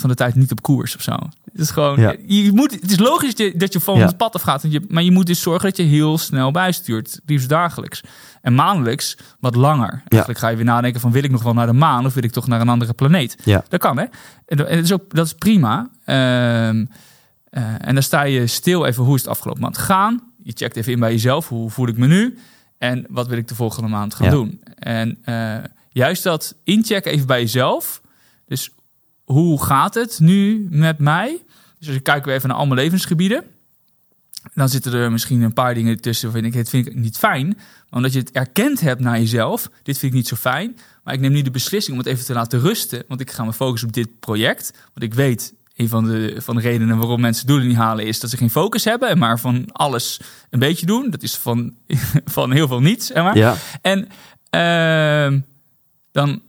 van 0.00 0.08
de 0.08 0.14
tijd 0.14 0.34
niet 0.34 0.50
op 0.52 0.62
koers 0.62 0.96
of 0.96 1.02
zo. 1.02 1.12
Het 1.52 1.60
is 1.60 1.70
gewoon, 1.70 2.00
Ja. 2.00 2.14
je 2.26 2.52
moet, 2.52 2.70
het 2.80 2.90
is 2.90 2.98
logisch 2.98 3.34
dat 3.34 3.46
je, 3.46 3.56
dat 3.58 3.72
je 3.72 3.80
van 3.80 3.98
Ja. 3.98 4.06
het 4.06 4.16
pad 4.16 4.34
afgaat. 4.34 4.64
Je, 4.68 4.82
maar 4.88 5.02
je 5.02 5.10
moet 5.10 5.26
dus 5.26 5.40
zorgen 5.40 5.68
dat 5.68 5.76
je 5.76 5.82
heel 5.82 6.18
snel 6.18 6.50
bijstuurt. 6.50 7.20
Liefst 7.26 7.48
dagelijks. 7.48 8.00
En 8.42 8.54
maandelijks 8.54 9.16
wat 9.40 9.54
langer. 9.54 10.02
Eigenlijk 10.08 10.40
ga 10.40 10.48
je 10.48 10.56
weer 10.56 10.64
nadenken 10.64 11.00
van 11.00 11.12
wil 11.12 11.22
ik 11.24 11.30
nog 11.30 11.42
wel 11.42 11.54
naar 11.54 11.66
de 11.66 11.72
maan 11.72 12.06
of 12.06 12.14
wil 12.14 12.24
ik 12.24 12.32
toch 12.32 12.46
naar 12.46 12.60
een 12.60 12.68
andere 12.68 12.92
planeet? 12.92 13.36
Ja. 13.44 13.64
Dat 13.68 13.80
kan 13.80 13.98
hè. 13.98 14.04
En 14.46 14.56
dat 14.56 14.68
is, 14.68 14.92
ook, 14.92 15.14
dat 15.14 15.26
is 15.26 15.32
prima. 15.32 15.88
Ehm, 16.04 16.84
eh, 17.56 17.74
en 17.78 17.94
dan 17.94 18.02
sta 18.02 18.22
je 18.22 18.46
stil 18.46 18.84
even 18.86 19.04
hoe 19.04 19.14
is 19.14 19.20
het 19.20 19.30
afgelopen 19.30 19.62
maand 19.62 19.78
gegaan. 19.78 20.22
Je 20.42 20.52
checkt 20.54 20.76
even 20.76 20.92
in 20.92 21.00
bij 21.00 21.10
jezelf. 21.12 21.48
Hoe 21.48 21.70
voel 21.70 21.88
ik 21.88 21.96
me 21.96 22.06
nu? 22.06 22.38
En 22.78 23.06
wat 23.08 23.26
wil 23.26 23.38
ik 23.38 23.48
de 23.48 23.54
volgende 23.54 23.88
maand 23.88 24.14
gaan 24.14 24.26
Ja. 24.26 24.32
doen? 24.32 24.60
En 24.78 25.18
eh, 25.24 25.56
juist 25.90 26.22
dat 26.22 26.54
inchecken 26.64 27.12
even 27.12 27.26
bij 27.26 27.40
jezelf. 27.40 28.00
Dus 28.46 28.70
hoe 29.24 29.62
gaat 29.64 29.94
het 29.94 30.18
nu 30.20 30.66
met 30.70 30.98
mij? 30.98 31.42
Dus 31.78 31.88
als 31.88 31.96
ik 31.96 32.02
kijken 32.02 32.28
we 32.28 32.34
even 32.36 32.48
naar 32.48 32.58
al 32.58 32.66
mijn 32.66 32.80
levensgebieden. 32.80 33.44
Dan 34.54 34.68
zitten 34.68 34.92
er 34.92 35.12
misschien 35.12 35.40
een 35.40 35.52
paar 35.52 35.74
dingen 35.74 36.00
tussen 36.00 36.30
waarvan 36.32 36.46
ik 36.48 36.52
dit 36.56 36.68
vind 36.68 36.86
ik 36.86 36.94
niet 36.94 37.16
fijn. 37.16 37.46
Maar 37.46 37.56
omdat 37.90 38.12
je 38.12 38.18
het 38.18 38.30
erkend 38.30 38.80
hebt 38.80 39.00
naar 39.00 39.18
jezelf. 39.18 39.70
Dit 39.82 39.98
vind 39.98 40.12
ik 40.12 40.18
niet 40.18 40.28
zo 40.28 40.36
fijn. 40.36 40.76
Maar 41.04 41.14
ik 41.14 41.20
neem 41.20 41.32
nu 41.32 41.42
de 41.42 41.50
beslissing 41.50 41.98
om 41.98 42.04
het 42.04 42.12
even 42.12 42.24
te 42.24 42.32
laten 42.32 42.60
rusten. 42.60 43.04
Want 43.08 43.20
ik 43.20 43.30
ga 43.30 43.44
me 43.44 43.52
focussen 43.52 43.88
op 43.88 43.94
dit 43.94 44.20
project. 44.20 44.70
Want 44.94 45.02
ik 45.02 45.14
weet, 45.14 45.54
een 45.76 45.88
van 45.88 46.04
de, 46.04 46.34
van 46.38 46.54
de 46.56 46.60
redenen 46.62 46.96
waarom 46.98 47.20
mensen 47.20 47.46
doelen 47.46 47.66
niet 47.66 47.76
halen... 47.76 48.06
is 48.06 48.20
dat 48.20 48.30
ze 48.30 48.36
geen 48.36 48.50
focus 48.50 48.84
hebben. 48.84 49.08
En 49.08 49.18
maar 49.18 49.40
van 49.40 49.72
alles 49.72 50.20
een 50.50 50.58
beetje 50.58 50.86
doen. 50.86 51.10
Dat 51.10 51.22
is 51.22 51.36
van, 51.36 51.74
van 52.24 52.52
heel 52.52 52.68
veel 52.68 52.80
niets. 52.80 53.06
Zeg 53.06 53.22
maar. 53.22 53.36
Ja, 53.36 53.54
En 53.82 54.08
ehm, 54.50 55.40
dan, 56.12 56.42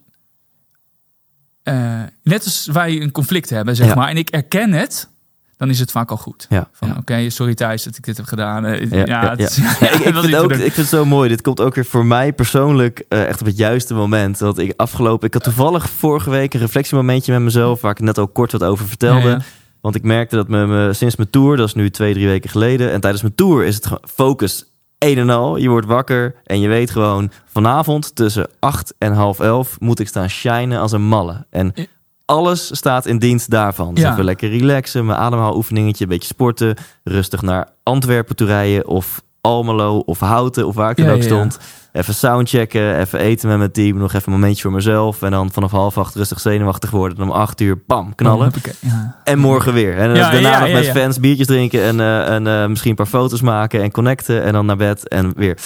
eh, 1.63 2.03
net 2.23 2.43
als 2.43 2.65
wij 2.65 3.01
een 3.01 3.11
conflict 3.11 3.49
hebben, 3.49 3.75
zeg 3.75 3.88
Ja. 3.88 3.95
maar, 3.95 4.09
en 4.09 4.17
ik 4.17 4.30
erken 4.30 4.71
het, 4.71 5.09
dan 5.58 5.70
is 5.70 5.80
het 5.80 5.91
vaak 5.91 6.12
al 6.12 6.18
goed. 6.18 6.45
ja. 6.49 6.70
Van, 6.72 6.88
ja. 6.88 6.95
oké, 6.99 7.30
sorry 7.30 7.53
Thijs 7.53 7.84
dat 7.84 7.97
ik 7.97 8.03
dit 8.03 8.18
heb 8.18 8.26
gedaan. 8.26 8.64
Ja, 8.89 9.30
het 9.30 9.39
ik, 9.82 10.14
vind 10.14 10.36
ook, 10.36 10.51
ik 10.51 10.74
het 10.74 10.88
zo 10.88 11.05
mooi. 11.05 11.30
Dit 11.30 11.41
komt 11.41 11.62
ook 11.62 11.76
weer 11.76 11.86
voor 11.86 12.05
mij 12.05 12.34
persoonlijk 12.34 13.05
eh, 13.10 13.28
echt 13.28 13.39
op 13.39 13.45
het 13.45 13.58
juiste 13.58 13.93
moment. 13.93 14.39
Dat 14.39 14.58
ik 14.58 14.74
afgelopen... 14.76 15.28
Ik 15.28 15.34
had 15.34 15.43
toevallig 15.43 15.89
vorige 15.89 16.30
week 16.30 16.53
een 16.53 16.60
reflectiemomentje 16.60 17.34
met 17.34 17.41
mezelf... 17.41 17.82
waar 17.82 17.91
ik 17.91 17.99
net 17.99 18.20
ook 18.20 18.34
kort 18.34 18.51
wat 18.51 18.64
over 18.64 18.88
vertelde. 18.88 19.28
Ja, 19.28 19.30
ja. 19.30 19.41
Want 19.82 19.95
ik 19.95 20.03
merkte 20.03 20.36
dat 20.36 20.47
me, 20.47 20.68
me- 20.68 20.93
sinds 20.93 21.16
mijn 21.16 21.30
tour... 21.30 21.58
dat 21.58 21.68
is 21.68 21.74
nu 21.74 21.89
twee, 21.89 22.14
drie 22.14 22.28
weken 22.28 22.49
geleden... 22.49 22.91
en 22.91 23.01
tijdens 23.01 23.22
mijn 23.24 23.36
tour 23.36 23.66
is 23.66 23.76
het 23.76 23.89
focus 24.14 24.66
een 24.97 25.18
en 25.18 25.30
al. 25.30 25.58
Je 25.58 25.70
wordt 25.70 25.88
wakker 25.88 26.36
en 26.43 26.60
je 26.60 26.68
weet 26.68 26.91
gewoon... 26.91 27.32
vanavond 27.45 28.16
tussen 28.16 28.49
acht 28.60 28.93
en 28.97 29.14
half 29.14 29.39
elf... 29.39 29.80
moet 29.80 29.99
ik 29.99 30.08
staan 30.08 30.30
shinen 30.30 30.80
als 30.80 30.91
een 30.91 31.08
malle. 31.08 31.45
En 31.49 31.72
Ja. 31.76 31.86
Alles 32.28 32.75
staat 32.75 33.05
in 33.05 33.17
dienst 33.17 33.49
daarvan. 33.49 33.93
Dus 33.93 34.03
Ja. 34.03 34.11
even 34.11 34.23
lekker 34.23 34.49
relaxen, 34.49 35.05
mijn 35.05 35.19
ademhaaloefeningetje... 35.19 36.03
een 36.03 36.09
beetje 36.09 36.28
sporten, 36.28 36.75
rustig 37.03 37.41
naar 37.41 37.67
Antwerpen 37.84 38.36
toe 38.36 38.47
rijden... 38.47 38.88
of 38.88 39.21
Almelo 39.41 39.97
of 39.97 40.19
Houten 40.19 40.67
of 40.67 40.75
waar 40.75 40.89
ik 40.89 40.97
dan 40.97 41.09
ook 41.09 41.17
ja, 41.17 41.23
stond. 41.23 41.59
Even 41.91 42.13
soundchecken, 42.13 42.99
even 42.99 43.19
eten 43.19 43.49
met 43.49 43.57
mijn 43.57 43.71
team... 43.71 43.97
nog 43.97 44.13
even 44.13 44.34
een 44.34 44.39
momentje 44.39 44.61
voor 44.61 44.71
mezelf... 44.71 45.21
en 45.21 45.32
dan 45.32 45.51
vanaf 45.51 45.71
half 45.71 45.97
acht 45.97 46.15
rustig 46.15 46.39
zenuwachtig 46.39 46.89
worden... 46.89 47.17
en 47.17 47.23
om 47.23 47.32
acht 47.32 47.61
uur, 47.61 47.84
bam, 47.88 48.15
knallen. 48.15 48.47
Oh. 48.47 48.91
En 49.23 49.39
morgen 49.39 49.73
weer. 49.73 49.97
En 49.97 50.13
daarna 50.13 50.59
nog 50.59 50.71
met 50.71 50.88
fans 50.88 51.19
biertjes 51.19 51.47
drinken 51.47 51.84
en, 51.84 51.99
eh, 51.99 52.34
en 52.34 52.47
eh, 52.47 52.67
misschien 52.67 52.89
een 52.89 52.95
paar 52.95 53.05
foto's 53.05 53.41
maken 53.41 53.82
en 53.82 53.91
connecten 53.91 54.43
en 54.43 54.53
dan 54.53 54.65
naar 54.65 54.78
bed 54.78 55.07
en 55.07 55.34
weer. 55.36 55.57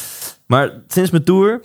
Maar 0.47 0.71
sinds 0.87 1.11
mijn 1.11 1.23
tour 1.23 1.61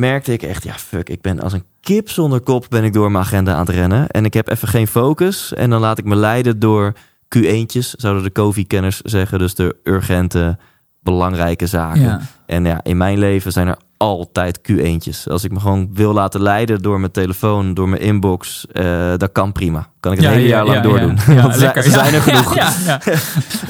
merkte 0.00 0.32
ik 0.32 0.42
echt, 0.42 0.64
ja 0.64 0.74
fuck, 0.74 1.08
ik 1.08 1.20
ben 1.20 1.40
als 1.40 1.52
een 1.52 1.64
kip 1.80 2.10
zonder 2.10 2.40
kop 2.40 2.66
ben 2.68 2.84
ik 2.84 2.92
door 2.92 3.10
mijn 3.10 3.24
agenda 3.24 3.52
aan 3.52 3.66
het 3.66 3.68
rennen. 3.68 4.08
En 4.08 4.24
ik 4.24 4.34
heb 4.34 4.48
even 4.48 4.68
geen 4.68 4.86
focus 4.86 5.54
en 5.54 5.70
dan 5.70 5.80
laat 5.80 5.98
ik 5.98 6.04
me 6.04 6.16
leiden 6.16 6.58
door 6.58 6.92
Q1'tjes, 7.38 7.90
zouden 7.90 8.22
de 8.22 8.32
COVID-kenners 8.32 9.00
zeggen. 9.00 9.38
Dus 9.38 9.54
de 9.54 9.76
urgente, 9.84 10.58
belangrijke 11.02 11.66
zaken. 11.66 12.00
Ja. 12.00 12.20
En 12.46 12.64
ja, 12.64 12.80
in 12.82 12.96
mijn 12.96 13.18
leven 13.18 13.52
zijn 13.52 13.66
er 13.68 13.76
altijd 13.96 14.58
Q1'tjes. 14.58 15.24
Als 15.24 15.44
ik 15.44 15.52
me 15.52 15.60
gewoon 15.60 15.90
wil 15.92 16.12
laten 16.12 16.42
leiden 16.42 16.82
door 16.82 17.00
mijn 17.00 17.12
telefoon, 17.12 17.74
door 17.74 17.88
mijn 17.88 18.02
inbox, 18.02 18.66
eh, 18.66 19.12
dat 19.16 19.32
kan 19.32 19.52
prima. 19.52 19.88
Kan 20.00 20.12
ik 20.12 20.18
het 20.18 20.26
Ja, 20.26 20.32
hele 20.32 20.48
ja, 20.48 20.56
jaar 20.56 20.66
lang 20.66 20.80
doordoen. 20.80 21.18
Want 21.42 21.56
lekker. 21.56 21.82
ze 21.82 21.90
zijn 21.90 22.14
er 22.14 22.20
genoeg. 22.22 22.56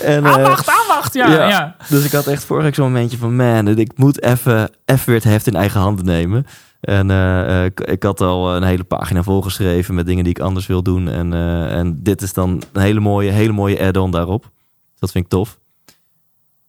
En, 0.00 0.24
eh, 0.24 0.32
Aanwacht, 0.32 0.68
aanwacht. 0.68 1.14
Ja, 1.14 1.32
ja. 1.32 1.48
ja. 1.48 1.76
Dus 1.88 2.04
ik 2.04 2.12
had 2.12 2.26
echt 2.26 2.44
vorige 2.44 2.64
week 2.66 2.74
zo'n 2.74 2.92
momentje 2.92 3.18
van... 3.18 3.36
man, 3.36 3.68
ik 3.68 3.98
moet 3.98 4.22
even, 4.22 4.70
even 4.84 5.06
weer 5.06 5.14
het 5.14 5.24
heft 5.24 5.46
in 5.46 5.56
eigen 5.56 5.80
handen 5.80 6.04
nemen. 6.04 6.46
En 6.80 7.10
eh, 7.10 7.58
eh, 7.58 7.64
ik, 7.64 7.80
ik 7.80 8.02
had 8.02 8.20
al 8.20 8.56
een 8.56 8.62
hele 8.62 8.84
pagina 8.84 9.22
volgeschreven... 9.22 9.94
met 9.94 10.06
dingen 10.06 10.24
die 10.24 10.32
ik 10.32 10.40
anders 10.42 10.66
wil 10.66 10.82
doen. 10.82 11.08
En, 11.08 11.32
eh, 11.32 11.78
en 11.78 12.02
dit 12.02 12.22
is 12.22 12.32
dan 12.32 12.62
een 12.72 12.82
hele 12.82 13.00
mooie, 13.00 13.30
hele 13.30 13.52
mooie 13.52 13.80
add-on 13.80 14.10
daarop. 14.10 14.50
Dat 14.98 15.10
vind 15.10 15.24
ik 15.24 15.30
tof. 15.30 15.58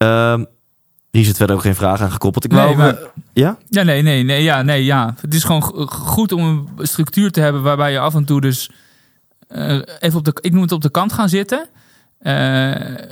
Ehm 0.01 0.43
hier 1.11 1.23
zit 1.25 1.37
verder 1.37 1.55
ook 1.55 1.61
geen 1.61 1.75
vraag 1.75 2.01
aan 2.01 2.11
gekoppeld. 2.11 2.43
Ik 2.43 2.51
Nee, 2.51 2.61
wou... 2.61 2.77
maar- 2.77 2.97
Ja? 3.33 3.57
Ja, 3.69 3.83
nee, 3.83 4.01
nee, 4.01 4.23
nee, 4.23 4.43
ja, 4.43 4.61
nee, 4.61 4.83
ja. 4.85 5.13
Het 5.21 5.33
is 5.33 5.43
gewoon 5.43 5.63
go- 5.63 5.85
goed 5.85 6.31
om 6.31 6.67
een 6.77 6.87
structuur 6.87 7.31
te 7.31 7.39
hebben 7.41 7.61
waarbij 7.61 7.91
je 7.91 7.99
af 7.99 8.15
en 8.15 8.25
toe 8.25 8.41
dus 8.41 8.71
eh, 9.47 9.79
even 9.99 10.17
op 10.17 10.25
de, 10.25 10.37
ik 10.41 10.51
noem 10.53 10.61
het 10.61 10.71
op 10.71 10.81
de 10.81 10.91
kant 10.91 11.13
gaan 11.13 11.29
zitten. 11.29 11.67
Eh, 12.19 12.35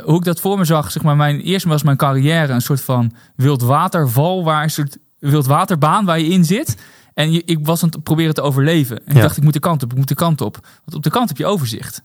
hoe 0.03 0.17
ik 0.17 0.23
dat 0.23 0.39
voor 0.39 0.57
me 0.57 0.65
zag, 0.65 0.91
zeg 0.91 1.03
maar, 1.03 1.15
mijn, 1.15 1.39
eerst 1.41 1.65
was 1.65 1.83
mijn 1.83 1.97
carrière 1.97 2.53
een 2.53 2.61
soort 2.61 2.81
van 2.81 3.11
wildwaterval, 3.35 4.43
waar 4.43 4.63
een 4.63 4.69
soort 4.69 4.97
wildwaterbaan 5.19 6.05
waar 6.05 6.19
je 6.19 6.27
in 6.29 6.45
zit. 6.45 6.77
En 7.13 7.31
je, 7.31 7.41
ik 7.45 7.59
was 7.65 7.83
aan 7.83 7.89
het 7.89 8.03
proberen 8.03 8.33
te 8.33 8.41
overleven. 8.41 8.97
En 8.97 9.03
Ja. 9.05 9.15
ik 9.15 9.21
dacht, 9.21 9.37
ik 9.37 9.43
moet 9.43 9.53
de 9.53 9.59
kant 9.59 9.83
op, 9.83 9.91
ik 9.91 9.97
moet 9.97 10.07
de 10.07 10.15
kant 10.15 10.41
op. 10.41 10.57
Want 10.85 10.95
op 10.97 11.03
de 11.03 11.09
kant 11.09 11.27
heb 11.29 11.37
je 11.37 11.45
overzicht. 11.45 12.01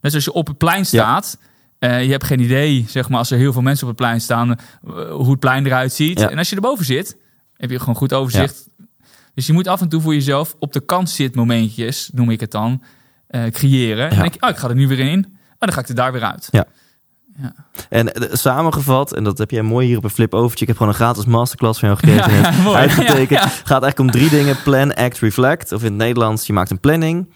Net 0.00 0.10
zoals 0.10 0.24
je 0.26 0.32
op 0.32 0.46
het 0.46 0.58
plein 0.58 0.86
staat. 0.86 1.38
Eh, 1.78 2.04
je 2.04 2.10
hebt 2.10 2.24
geen 2.24 2.40
idee, 2.40 2.84
zeg 2.88 3.08
maar, 3.08 3.18
als 3.18 3.30
er 3.30 3.38
heel 3.38 3.52
veel 3.52 3.62
mensen 3.62 3.88
op 3.88 3.88
het 3.88 4.06
plein 4.06 4.20
staan, 4.20 4.50
eh, 4.50 4.58
hoe 5.10 5.30
het 5.30 5.40
plein 5.40 5.66
eruit 5.66 5.92
ziet. 5.92 6.20
Ja. 6.20 6.30
En 6.30 6.38
als 6.38 6.48
je 6.48 6.56
erboven 6.56 6.84
zit, 6.84 7.16
heb 7.56 7.70
je 7.70 7.78
gewoon 7.78 7.94
goed 7.94 8.12
overzicht. 8.12 8.68
Dus 9.34 9.46
je 9.46 9.52
moet 9.52 9.68
af 9.68 9.80
en 9.80 9.88
toe 9.88 10.00
voor 10.00 10.14
jezelf 10.14 10.54
op 10.58 10.72
de 10.72 10.80
kant 10.80 11.10
zit 11.10 11.34
momentjes, 11.34 12.10
noem 12.12 12.30
ik 12.30 12.40
het 12.40 12.50
dan, 12.50 12.82
eh, 13.26 13.46
creëren. 13.46 14.04
En 14.04 14.10
dan 14.10 14.18
denk 14.18 14.34
je, 14.34 14.42
oh, 14.42 14.48
ik 14.48 14.56
ga 14.56 14.68
er 14.68 14.74
nu 14.74 14.88
weer 14.88 14.98
in. 14.98 15.24
Oh, 15.28 15.56
dan 15.58 15.72
ga 15.72 15.80
ik 15.80 15.88
er 15.88 15.94
daar 15.94 16.12
weer 16.12 16.24
uit. 16.24 16.48
Ja. 16.50 16.66
En 17.88 18.12
eh, 18.12 18.34
samengevat, 18.34 19.14
en 19.14 19.24
dat 19.24 19.38
heb 19.38 19.50
jij 19.50 19.62
mooi 19.62 19.86
hier 19.86 19.96
op 19.96 20.04
een 20.04 20.10
flip 20.10 20.34
overtje. 20.34 20.60
Ik 20.60 20.66
heb 20.66 20.76
gewoon 20.76 20.92
een 20.92 20.98
gratis 20.98 21.24
masterclass 21.24 21.80
van 21.80 21.88
jou 21.88 22.00
gekregen. 22.04 22.40
Ja, 22.40 22.52
en 22.52 22.62
mooi. 22.62 22.76
Uitgetekend. 22.76 23.28
Ja, 23.28 23.40
ja. 23.40 23.48
Gaat 23.48 23.82
eigenlijk 23.82 23.98
om 23.98 24.10
drie 24.10 24.28
dingen. 24.28 24.62
Plan, 24.62 24.94
act, 24.94 25.18
reflect. 25.18 25.72
Of 25.72 25.80
in 25.80 25.86
het 25.86 25.96
Nederlands, 25.96 26.46
je 26.46 26.52
maakt 26.52 26.70
een 26.70 26.80
planning. 26.80 27.32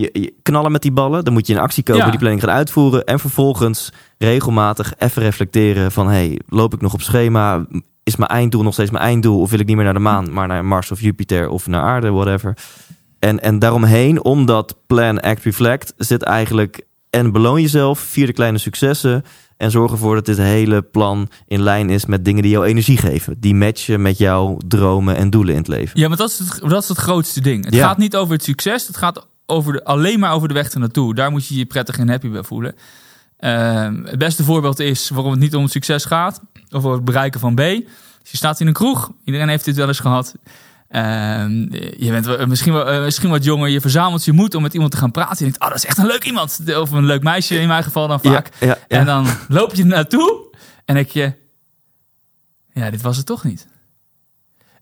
Je, 0.00 0.10
je 0.12 0.34
knallen 0.42 0.72
met 0.72 0.82
die 0.82 0.92
ballen. 0.92 1.24
Dan 1.24 1.32
moet 1.32 1.46
je 1.46 1.52
in 1.52 1.58
actie 1.58 1.82
komen, 1.82 2.04
Ja. 2.04 2.10
die 2.10 2.18
planning 2.18 2.42
gaan 2.42 2.54
uitvoeren. 2.54 3.04
En 3.04 3.18
vervolgens 3.18 3.92
regelmatig 4.18 4.92
even 4.98 5.22
reflecteren 5.22 5.92
van... 5.92 6.08
hey, 6.08 6.40
loop 6.48 6.74
ik 6.74 6.80
nog 6.80 6.92
op 6.92 7.00
schema? 7.02 7.66
Is 8.02 8.16
mijn 8.16 8.30
einddoel 8.30 8.62
nog 8.62 8.72
steeds 8.72 8.90
mijn 8.90 9.04
einddoel? 9.04 9.40
Of 9.40 9.50
wil 9.50 9.58
ik 9.60 9.66
niet 9.66 9.76
meer 9.76 9.84
naar 9.84 9.94
de 9.94 10.00
maan, 10.00 10.32
maar 10.32 10.46
naar 10.46 10.64
Mars 10.64 10.90
of 10.90 11.00
Jupiter 11.00 11.48
of 11.48 11.66
naar 11.66 11.82
aarde, 11.82 12.10
whatever. 12.10 12.56
En, 13.18 13.40
en 13.42 13.58
daaromheen, 13.58 14.24
om 14.24 14.46
dat 14.46 14.76
plan, 14.86 15.20
act, 15.20 15.44
reflect... 15.44 15.94
zit 15.96 16.22
eigenlijk 16.22 16.82
en 17.10 17.32
beloon 17.32 17.60
jezelf, 17.60 17.98
vier 17.98 18.26
de 18.26 18.32
kleine 18.32 18.58
successen... 18.58 19.24
En 19.56 19.70
zorg 19.70 19.92
ervoor 19.92 20.14
dat 20.14 20.26
dit 20.26 20.36
hele 20.36 20.82
plan 20.82 21.28
in 21.46 21.62
lijn 21.62 21.90
is 21.90 22.06
met 22.06 22.24
dingen 22.24 22.42
die 22.42 22.50
jou 22.50 22.66
energie 22.66 22.96
geven. 22.96 23.36
Die 23.40 23.54
matchen 23.54 24.02
met 24.02 24.18
jouw 24.18 24.56
dromen 24.68 25.16
en 25.16 25.30
doelen 25.30 25.52
in 25.54 25.58
het 25.60 25.68
leven. 25.68 26.00
Ja, 26.00 26.08
maar 26.08 26.16
dat 26.16 26.30
is 26.30 26.38
het, 26.38 26.60
dat 26.70 26.82
is 26.82 26.88
het 26.88 26.98
grootste 26.98 27.40
ding. 27.40 27.64
Het 27.64 27.74
Ja. 27.74 27.86
gaat 27.86 27.98
niet 27.98 28.16
over 28.16 28.32
het 28.34 28.42
succes. 28.44 28.86
Het 28.86 28.96
gaat 28.96 29.26
over 29.50 29.72
de, 29.72 29.84
alleen 29.84 30.18
maar 30.18 30.32
over 30.32 30.48
de 30.48 30.54
weg 30.54 30.70
ernaartoe. 30.70 31.14
Daar 31.14 31.30
moet 31.30 31.46
je 31.46 31.56
je 31.56 31.66
prettig 31.66 31.98
en 31.98 32.08
happy 32.08 32.28
bij 32.28 32.42
voelen. 32.42 32.74
Ehm, 33.38 34.04
het 34.04 34.18
beste 34.18 34.44
voorbeeld 34.44 34.78
is 34.78 35.08
waarom 35.08 35.30
het 35.30 35.40
niet 35.40 35.54
om 35.54 35.68
succes 35.68 36.04
gaat. 36.04 36.40
Of 36.70 36.84
over 36.84 36.92
het 36.92 37.04
bereiken 37.04 37.40
van 37.40 37.54
B. 37.54 37.58
Dus 37.58 38.30
je 38.30 38.36
staat 38.36 38.60
in 38.60 38.66
een 38.66 38.72
kroeg. 38.72 39.12
Iedereen 39.24 39.48
heeft 39.48 39.64
dit 39.64 39.76
wel 39.76 39.88
eens 39.88 40.00
gehad. 40.00 40.34
Ehm, 40.88 41.50
je 41.96 42.08
bent 42.10 42.46
misschien, 42.46 42.72
wel, 42.72 42.86
eh, 42.88 43.02
misschien 43.02 43.30
wat 43.30 43.44
jonger. 43.44 43.68
Je 43.68 43.80
verzamelt 43.80 44.24
je 44.24 44.32
moed 44.32 44.54
om 44.54 44.62
met 44.62 44.74
iemand 44.74 44.90
te 44.90 44.96
gaan 44.96 45.10
praten. 45.10 45.36
Je 45.36 45.44
denkt, 45.44 45.60
oh, 45.60 45.68
dat 45.68 45.76
is 45.76 45.84
echt 45.84 45.98
een 45.98 46.06
leuk 46.06 46.24
iemand. 46.24 46.60
Of 46.76 46.90
een 46.90 47.04
leuk 47.04 47.22
meisje 47.22 47.60
in 47.60 47.68
mijn 47.68 47.82
geval 47.82 48.08
dan 48.08 48.20
vaak. 48.20 48.50
Ja, 48.60 48.66
ja, 48.66 48.78
ja. 48.88 48.98
En 48.98 49.06
dan 49.06 49.26
loop 49.48 49.74
je 49.74 49.84
naartoe 49.84 50.46
en 50.84 50.94
denk 50.94 51.08
je, 51.08 51.32
ja, 52.72 52.90
dit 52.90 53.02
was 53.02 53.16
het 53.16 53.26
toch 53.26 53.44
niet. 53.44 53.66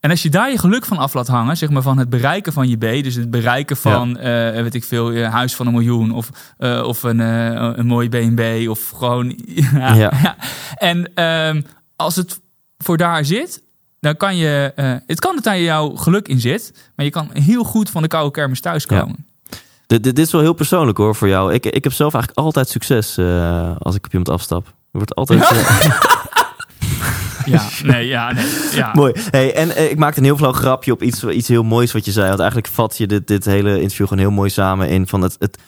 En 0.07 0.13
als 0.13 0.23
je 0.23 0.31
daar 0.31 0.51
je 0.51 0.59
geluk 0.59 0.85
van 0.85 0.99
af 0.99 1.15
laat 1.15 1.27
hangen, 1.27 1.57
zeg 1.57 1.71
maar 1.71 1.83
van 1.83 1.99
het 1.99 2.09
bereiken 2.09 2.53
van 2.53 2.69
je 2.69 2.77
B, 2.77 2.81
dus 2.81 3.15
het 3.15 3.31
bereiken 3.31 3.77
van, 3.77 4.19
eh, 4.19 4.63
weet 4.63 4.75
ik 4.75 4.85
veel, 4.85 5.11
je 5.11 5.25
huis 5.25 5.55
van 5.55 5.67
een 5.67 5.73
miljoen 5.73 6.11
of, 6.11 6.29
eh, 6.59 6.83
of 6.83 7.03
een, 7.03 7.21
eh, 7.21 7.73
een 7.75 7.87
mooie 7.87 8.09
B&B 8.09 8.69
of 8.69 8.91
gewoon, 8.91 9.39
ja. 9.73 9.95
Ja. 9.95 10.13
ja. 10.23 10.37
En 10.93 11.11
ehm, 11.15 11.63
als 11.97 12.17
het 12.17 12.41
voor 12.79 12.97
daar 12.97 13.25
zit, 13.25 13.63
dan 14.01 14.17
kan 14.17 14.37
je, 14.37 14.73
het 15.07 15.21
kan 15.21 15.35
dat 15.35 15.45
daar 15.45 15.61
jouw 15.61 15.97
geluk 15.97 16.29
in 16.29 16.41
zit, 16.41 16.91
maar 16.97 17.05
je 17.05 17.13
kan 17.13 17.31
heel 17.33 17.65
goed 17.65 17.91
van 17.91 18.03
de 18.03 18.09
koude 18.09 18.31
kermis 18.31 18.61
thuiskomen. 18.61 19.27
Dit, 19.87 20.03
dit, 20.03 20.17
dit 20.17 20.27
is 20.27 20.33
wel 20.33 20.41
heel 20.41 20.53
persoonlijk 20.53 20.99
hoor 20.99 21.15
voor 21.15 21.29
jou. 21.29 21.53
Ik, 21.53 21.67
ik 21.67 21.85
heb 21.85 21.93
zelf 21.93 22.15
eigenlijk 22.15 22.45
altijd 22.47 22.69
succes 22.69 23.19
als 23.79 23.95
ik 23.95 24.05
op 24.05 24.13
iemand 24.13 24.29
afstap. 24.29 24.67
Er 24.67 24.73
wordt 24.91 25.15
altijd 25.15 25.41
Ja, 27.47 27.69
nee, 27.93 28.07
ja, 28.07 28.33
nee, 28.33 28.45
ja. 28.73 28.91
mooi. 28.95 29.13
Hey, 29.31 29.55
en 29.55 29.77
eh, 29.77 29.91
ik 29.91 29.99
maakte 29.99 30.19
een 30.19 30.25
heel 30.25 30.37
flauw 30.37 30.53
grapje 30.53 30.93
op 30.93 31.03
iets, 31.03 31.25
iets 31.25 31.49
heel 31.49 31.63
moois 31.63 31.93
wat 31.93 32.05
je 32.05 32.13
zei. 32.13 32.29
Want 32.29 32.41
eigenlijk 32.41 32.71
vat 32.73 32.99
je 32.99 33.07
dit, 33.07 33.27
dit 33.27 33.45
hele 33.45 33.81
interview 33.81 34.07
gewoon 34.07 34.23
heel 34.23 34.33
mooi 34.35 34.51
samen 34.51 34.89
in 34.89 35.07
van 35.07 35.23
het, 35.23 35.37
het 35.39 35.59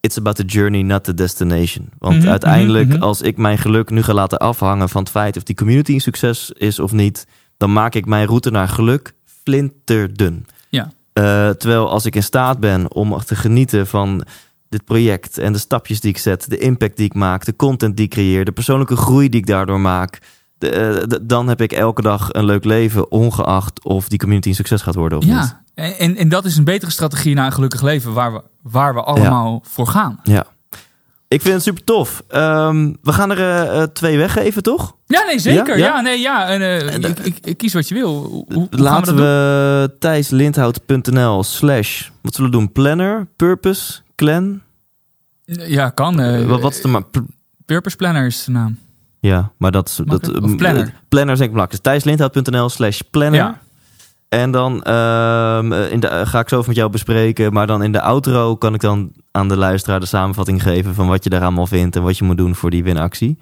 It's 0.00 0.18
about 0.18 0.36
the 0.36 0.44
journey, 0.44 0.82
not 0.82 1.04
the 1.04 1.14
destination. 1.14 1.88
Want 1.98 2.18
Mhm, 2.18 2.28
uiteindelijk, 2.28 2.86
mhm, 2.86 2.96
mhm. 2.96 3.04
als 3.04 3.20
ik 3.20 3.36
mijn 3.36 3.58
geluk 3.58 3.90
nu 3.90 4.02
ga 4.02 4.12
laten 4.12 4.38
afhangen 4.38 4.88
van 4.88 5.02
het 5.02 5.10
feit 5.10 5.36
of 5.36 5.42
die 5.42 5.56
community 5.56 5.92
een 5.92 6.00
succes 6.00 6.50
is 6.50 6.78
of 6.78 6.92
niet, 6.92 7.26
dan 7.56 7.72
maak 7.72 7.94
ik 7.94 8.06
mijn 8.06 8.26
route 8.26 8.50
naar 8.50 8.68
geluk 8.68 9.12
flinterdun. 9.42 10.46
Ja. 10.68 10.92
Eh, 11.12 11.50
terwijl 11.50 11.90
als 11.90 12.04
ik 12.06 12.14
in 12.14 12.22
staat 12.22 12.60
ben 12.60 12.92
om 12.92 13.18
te 13.18 13.36
genieten 13.36 13.86
van 13.86 14.24
dit 14.68 14.84
project 14.84 15.38
en 15.38 15.52
de 15.52 15.58
stapjes 15.58 16.00
die 16.00 16.10
ik 16.10 16.18
zet, 16.18 16.50
de 16.50 16.58
impact 16.58 16.96
die 16.96 17.06
ik 17.06 17.14
maak, 17.14 17.44
de 17.44 17.56
content 17.56 17.96
die 17.96 18.04
ik 18.04 18.10
creëer, 18.10 18.44
de 18.44 18.52
persoonlijke 18.52 18.96
groei 18.96 19.28
die 19.28 19.40
ik 19.40 19.46
daardoor 19.46 19.80
maak, 19.80 20.18
de, 20.58 20.70
eh, 20.70 21.02
de- 21.08 21.26
dan 21.26 21.48
heb 21.48 21.60
ik 21.60 21.72
elke 21.72 22.02
dag 22.02 22.28
een 22.32 22.44
leuk 22.44 22.64
leven, 22.64 23.10
ongeacht 23.10 23.84
of 23.84 24.08
die 24.08 24.18
community 24.18 24.48
een 24.48 24.54
succes 24.54 24.82
gaat 24.82 24.94
worden 24.94 25.18
of 25.18 25.24
niet. 25.24 25.32
Ja, 25.34 25.62
en, 25.74 26.16
en 26.16 26.28
dat 26.28 26.44
is 26.44 26.56
een 26.56 26.64
betere 26.64 26.90
strategie 26.90 27.34
naar 27.34 27.46
een 27.46 27.52
gelukkig 27.52 27.82
leven 27.82 28.12
waar 28.12 28.32
we, 28.32 28.42
waar 28.62 28.94
we 28.94 29.02
allemaal 29.02 29.62
voor 29.66 29.86
gaan. 29.86 30.20
Ja. 30.22 30.44
Ik 31.28 31.42
vind 31.42 31.54
het 31.54 31.62
super 31.62 31.84
tof. 31.84 32.22
Ehm, 32.28 32.92
we 33.02 33.12
gaan 33.12 33.30
er 33.30 33.66
eh, 33.70 33.82
twee 33.82 34.16
weggeven, 34.16 34.62
toch? 34.62 34.96
Ja, 35.06 35.22
nee, 35.24 35.38
zeker. 35.38 35.78
Ja? 35.78 35.86
Ja, 35.86 35.94
Ja? 35.94 36.00
nee, 36.00 36.18
ja. 36.20 36.48
En, 36.48 36.62
En, 36.90 37.02
ik, 37.02 37.18
ik, 37.18 37.38
ik 37.46 37.56
kies 37.56 37.72
wat 37.74 37.88
je 37.88 37.94
wil. 37.94 38.24
Hoe, 38.24 38.44
hoe 38.54 38.66
gaan 38.70 38.80
Laten 38.80 39.14
we 39.16 39.20
we 39.22 39.96
thijslindhout.nl 39.98 41.42
slash, 41.44 42.08
wat 42.20 42.34
zullen 42.34 42.50
we 42.50 42.56
doen? 42.56 42.72
Planner, 42.72 43.26
purpose, 43.36 44.00
clan? 44.14 44.60
Ja, 45.44 45.90
kan. 45.90 46.46
wat, 46.46 46.60
wat 46.60 46.72
is 46.74 46.80
de 46.82 46.88
ma- 46.88 47.00
pr- 47.00 47.18
Purpose 47.66 47.96
Planner 47.96 48.26
is 48.26 48.44
de 48.44 48.50
naam. 48.50 48.78
Ja, 49.20 49.52
maar 49.56 49.70
dat 49.70 49.88
is... 49.88 50.00
Dat. 50.04 50.28
Of 50.28 50.50
eh, 50.50 50.56
planner. 50.56 50.94
planner 51.08 51.32
is 51.32 51.38
denk 51.38 51.50
ik 51.50 51.56
belangrijk. 51.56 51.70
Dus 51.70 51.80
thijslindhout.nl 51.80 52.68
slash 52.68 53.00
planner. 53.10 53.40
Ja. 53.40 53.58
En 54.28 54.50
dan 54.50 54.82
ehm, 54.82 55.72
eh, 55.72 55.92
in 55.92 56.00
de, 56.00 56.08
eh, 56.08 56.26
ga 56.26 56.40
ik 56.40 56.48
zo 56.48 56.54
even 56.56 56.68
met 56.68 56.76
jou 56.76 56.90
bespreken. 56.90 57.52
Maar 57.52 57.66
dan 57.66 57.82
in 57.82 57.92
de 57.92 58.00
outro 58.00 58.56
kan 58.56 58.74
ik 58.74 58.80
dan 58.80 59.12
aan 59.30 59.48
de 59.48 59.56
luisteraar 59.56 60.00
de 60.00 60.06
samenvatting 60.06 60.62
geven... 60.62 60.94
van 60.94 61.08
wat 61.08 61.24
je 61.24 61.30
daar 61.30 61.42
allemaal 61.42 61.66
vindt 61.66 61.96
en 61.96 62.02
wat 62.02 62.18
je 62.18 62.24
moet 62.24 62.36
doen 62.36 62.54
voor 62.54 62.70
die 62.70 62.84
winactie. 62.84 63.38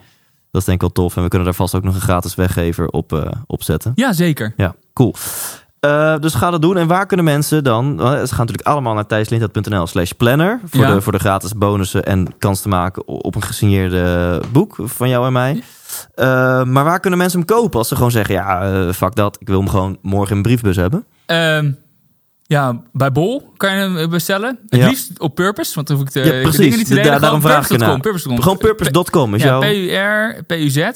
Dat 0.51 0.61
is 0.61 0.65
denk 0.67 0.83
ik 0.83 0.95
wel 0.95 1.05
tof. 1.05 1.17
En 1.17 1.23
we 1.23 1.29
kunnen 1.29 1.47
daar 1.47 1.57
vast 1.57 1.75
ook 1.75 1.83
nog 1.83 1.95
een 1.95 2.01
gratis 2.01 2.35
weggever 2.35 2.89
op, 2.89 3.13
eh, 3.13 3.31
op 3.47 3.63
zetten. 3.63 3.93
Ja, 3.95 4.13
zeker. 4.13 4.53
Ja, 4.57 4.75
cool. 4.93 5.15
Eh, 5.87 6.19
dus 6.21 6.35
ga 6.35 6.51
dat 6.51 6.63
doen. 6.63 6.77
En 6.77 6.87
waar 6.87 7.07
kunnen 7.07 7.25
mensen 7.27 7.65
dan... 7.65 8.01
eh, 8.01 8.07
Ze 8.11 8.15
gaan 8.35 8.47
natuurlijk 8.47 8.67
allemaal 8.69 8.95
naar 8.95 9.07
thijslindhout.nl 9.07 9.87
slash 9.87 10.11
planner... 10.11 10.61
Voor, 10.65 10.81
Ja. 10.81 10.95
de, 10.95 11.01
voor 11.01 11.13
de 11.13 11.19
gratis 11.19 11.53
bonussen 11.53 12.05
en 12.05 12.27
kans 12.39 12.61
te 12.61 12.69
maken 12.69 13.09
op 13.09 13.35
een 13.35 13.43
gesigneerde 13.43 14.41
boek 14.53 14.77
van 14.83 15.09
jou 15.09 15.27
en 15.27 15.33
mij. 15.33 15.63
Eh, 16.15 16.27
maar 16.65 16.85
waar 16.85 17.01
kunnen 17.01 17.19
mensen 17.19 17.39
hem 17.39 17.49
kopen 17.49 17.79
als 17.79 17.89
ze 17.89 17.95
gewoon 17.97 18.11
zeggen... 18.11 18.35
Ja, 18.35 18.93
fuck 18.93 19.15
dat, 19.15 19.37
ik 19.41 19.47
wil 19.49 19.59
hem 19.59 19.69
gewoon 19.69 19.99
morgen 20.03 20.31
in 20.31 20.37
een 20.37 20.43
briefbus 20.43 20.77
hebben. 20.77 21.05
Ehm, 21.27 21.71
ja, 22.43 22.81
bij 22.93 23.13
Bol 23.13 23.53
kan 23.57 23.77
je 23.77 23.79
hem 23.81 24.11
bestellen. 24.11 24.59
Het 24.69 24.81
Ja. 24.81 24.87
liefst 24.89 25.11
op 25.19 25.35
Purpose, 25.35 25.75
want 25.75 25.87
dan 25.87 25.97
hoef 25.97 26.07
ik 26.07 26.13
de, 26.13 26.21
Ja, 26.21 26.25
de 26.33 26.41
precies. 26.41 26.59
dingen 26.59 26.79
niet 26.79 26.87
te 26.87 26.95
Da- 26.95 27.19
daarom 27.19 27.41
vraag 27.41 27.65
ik 27.71 27.81
ernaar. 27.81 28.01
Purpose.com. 28.01 28.43
Gewoon 28.43 28.59
purpose.com 28.59 29.35
is 29.35 29.43
Ja, 29.43 29.49
jouw... 29.49 29.61
P-U-R, 29.61 30.43
P-U-Z. 30.47 30.91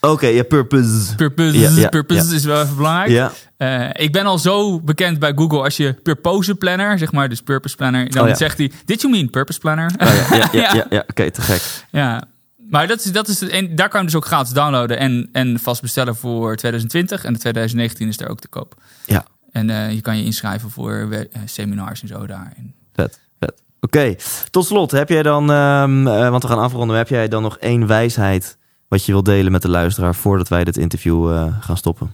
Oké, 0.00 0.26
ja, 0.26 0.42
purpose. 0.42 1.14
Purpose, 1.14 1.58
Ja, 1.58 1.70
ja, 1.70 1.88
purpose 1.88 2.34
is 2.34 2.44
wel 2.44 2.62
even 2.62 2.76
belangrijk. 2.76 3.32
Eh, 3.56 3.88
ik 3.92 4.12
ben 4.12 4.26
al 4.26 4.38
zo 4.38 4.80
bekend 4.80 5.18
bij 5.18 5.32
Google 5.34 5.62
als 5.62 5.76
je 5.76 5.92
Purpose 5.92 6.54
Planner, 6.54 6.98
zeg 6.98 7.12
maar, 7.12 7.28
dus 7.28 7.42
Purpose 7.42 7.76
Planner, 7.76 8.10
dan 8.10 8.28
Oh 8.28 8.34
zegt 8.34 8.58
hij, 8.58 8.72
did 8.84 9.00
you 9.00 9.12
mean 9.12 9.30
Purpose 9.30 9.58
Planner? 9.58 9.90
oh, 9.98 10.30
ja, 10.52 10.72
ja, 10.72 10.86
ja, 10.90 11.04
oké, 11.06 11.30
te 11.30 11.40
gek. 11.40 11.62
Ja, 11.90 12.22
maar 12.70 12.86
dat 12.86 13.04
is, 13.04 13.12
dat 13.12 13.28
is 13.28 13.40
het, 13.40 13.50
en 13.50 13.76
daar 13.76 13.88
kan 13.88 14.00
je 14.00 14.06
dus 14.06 14.16
ook 14.16 14.26
gratis 14.26 14.52
downloaden 14.52 14.98
en, 14.98 15.28
en 15.32 15.58
vast 15.58 15.82
bestellen 15.82 16.16
voor 16.16 16.56
2020 16.56 17.24
en 17.24 17.32
de 17.32 17.38
2019 17.38 18.08
is 18.08 18.20
er 18.20 18.28
ook 18.28 18.40
te 18.40 18.48
koop. 18.48 18.74
Ja. 19.06 19.24
En 19.52 19.70
eh, 19.70 19.92
je 19.92 20.00
kan 20.00 20.16
je 20.16 20.24
inschrijven 20.24 20.70
voor 20.70 21.08
eh, 21.10 21.40
seminars 21.44 22.02
en 22.02 22.08
zo 22.08 22.26
daar. 22.26 22.52
Vet, 22.92 23.20
vet. 23.38 23.62
Oké, 23.80 24.14
tot 24.50 24.66
slot, 24.66 24.90
heb 24.90 25.08
jij 25.08 25.22
dan, 25.22 25.50
ehm, 25.50 26.06
eh, 26.06 26.30
want 26.30 26.42
we 26.42 26.48
gaan 26.48 26.58
afronden, 26.58 26.96
heb 26.96 27.08
jij 27.08 27.28
dan 27.28 27.42
nog 27.42 27.58
één 27.58 27.86
wijsheid 27.86 28.58
wat 28.90 29.04
je 29.04 29.12
wilt 29.12 29.24
delen 29.24 29.52
met 29.52 29.62
de 29.62 29.68
luisteraar 29.68 30.14
voordat 30.14 30.48
wij 30.48 30.64
dit 30.64 30.76
interview 30.76 31.32
eh, 31.32 31.56
gaan 31.60 31.76
stoppen? 31.76 32.12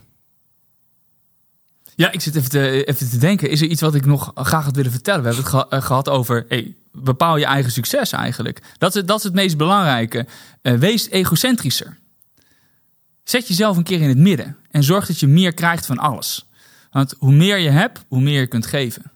Ja, 1.95 2.11
ik 2.11 2.21
zit 2.21 2.35
even 2.35 2.49
te, 2.49 2.83
even 2.83 3.09
te 3.09 3.17
denken, 3.17 3.49
is 3.49 3.61
er 3.61 3.67
iets 3.67 3.81
wat 3.81 3.95
ik 3.95 4.05
nog 4.05 4.31
graag 4.35 4.63
had 4.65 4.75
willen 4.75 4.91
vertellen? 4.91 5.21
We 5.23 5.33
hebben 5.33 5.51
het 5.51 5.69
eh, 5.69 5.81
gehad 5.81 6.09
over, 6.09 6.45
hey, 6.47 6.75
bepaal 6.91 7.37
je 7.37 7.45
eigen 7.45 7.71
succes 7.71 8.11
eigenlijk. 8.11 8.61
Dat 8.77 8.95
is, 8.95 9.05
dat 9.05 9.17
is 9.17 9.23
het 9.23 9.33
meest 9.33 9.57
belangrijke. 9.57 10.25
Eh, 10.61 10.73
wees 10.73 11.09
egocentrischer. 11.09 11.97
Zet 13.23 13.47
jezelf 13.47 13.77
een 13.77 13.83
keer 13.83 14.01
in 14.01 14.09
het 14.09 14.17
midden 14.17 14.57
en 14.71 14.83
zorg 14.83 15.07
dat 15.07 15.19
je 15.19 15.27
meer 15.27 15.53
krijgt 15.53 15.85
van 15.85 15.97
alles. 15.97 16.47
Want 16.91 17.15
hoe 17.17 17.33
meer 17.33 17.57
je 17.57 17.69
hebt, 17.69 18.05
hoe 18.07 18.21
meer 18.21 18.39
je 18.39 18.47
kunt 18.47 18.65
geven. 18.65 19.11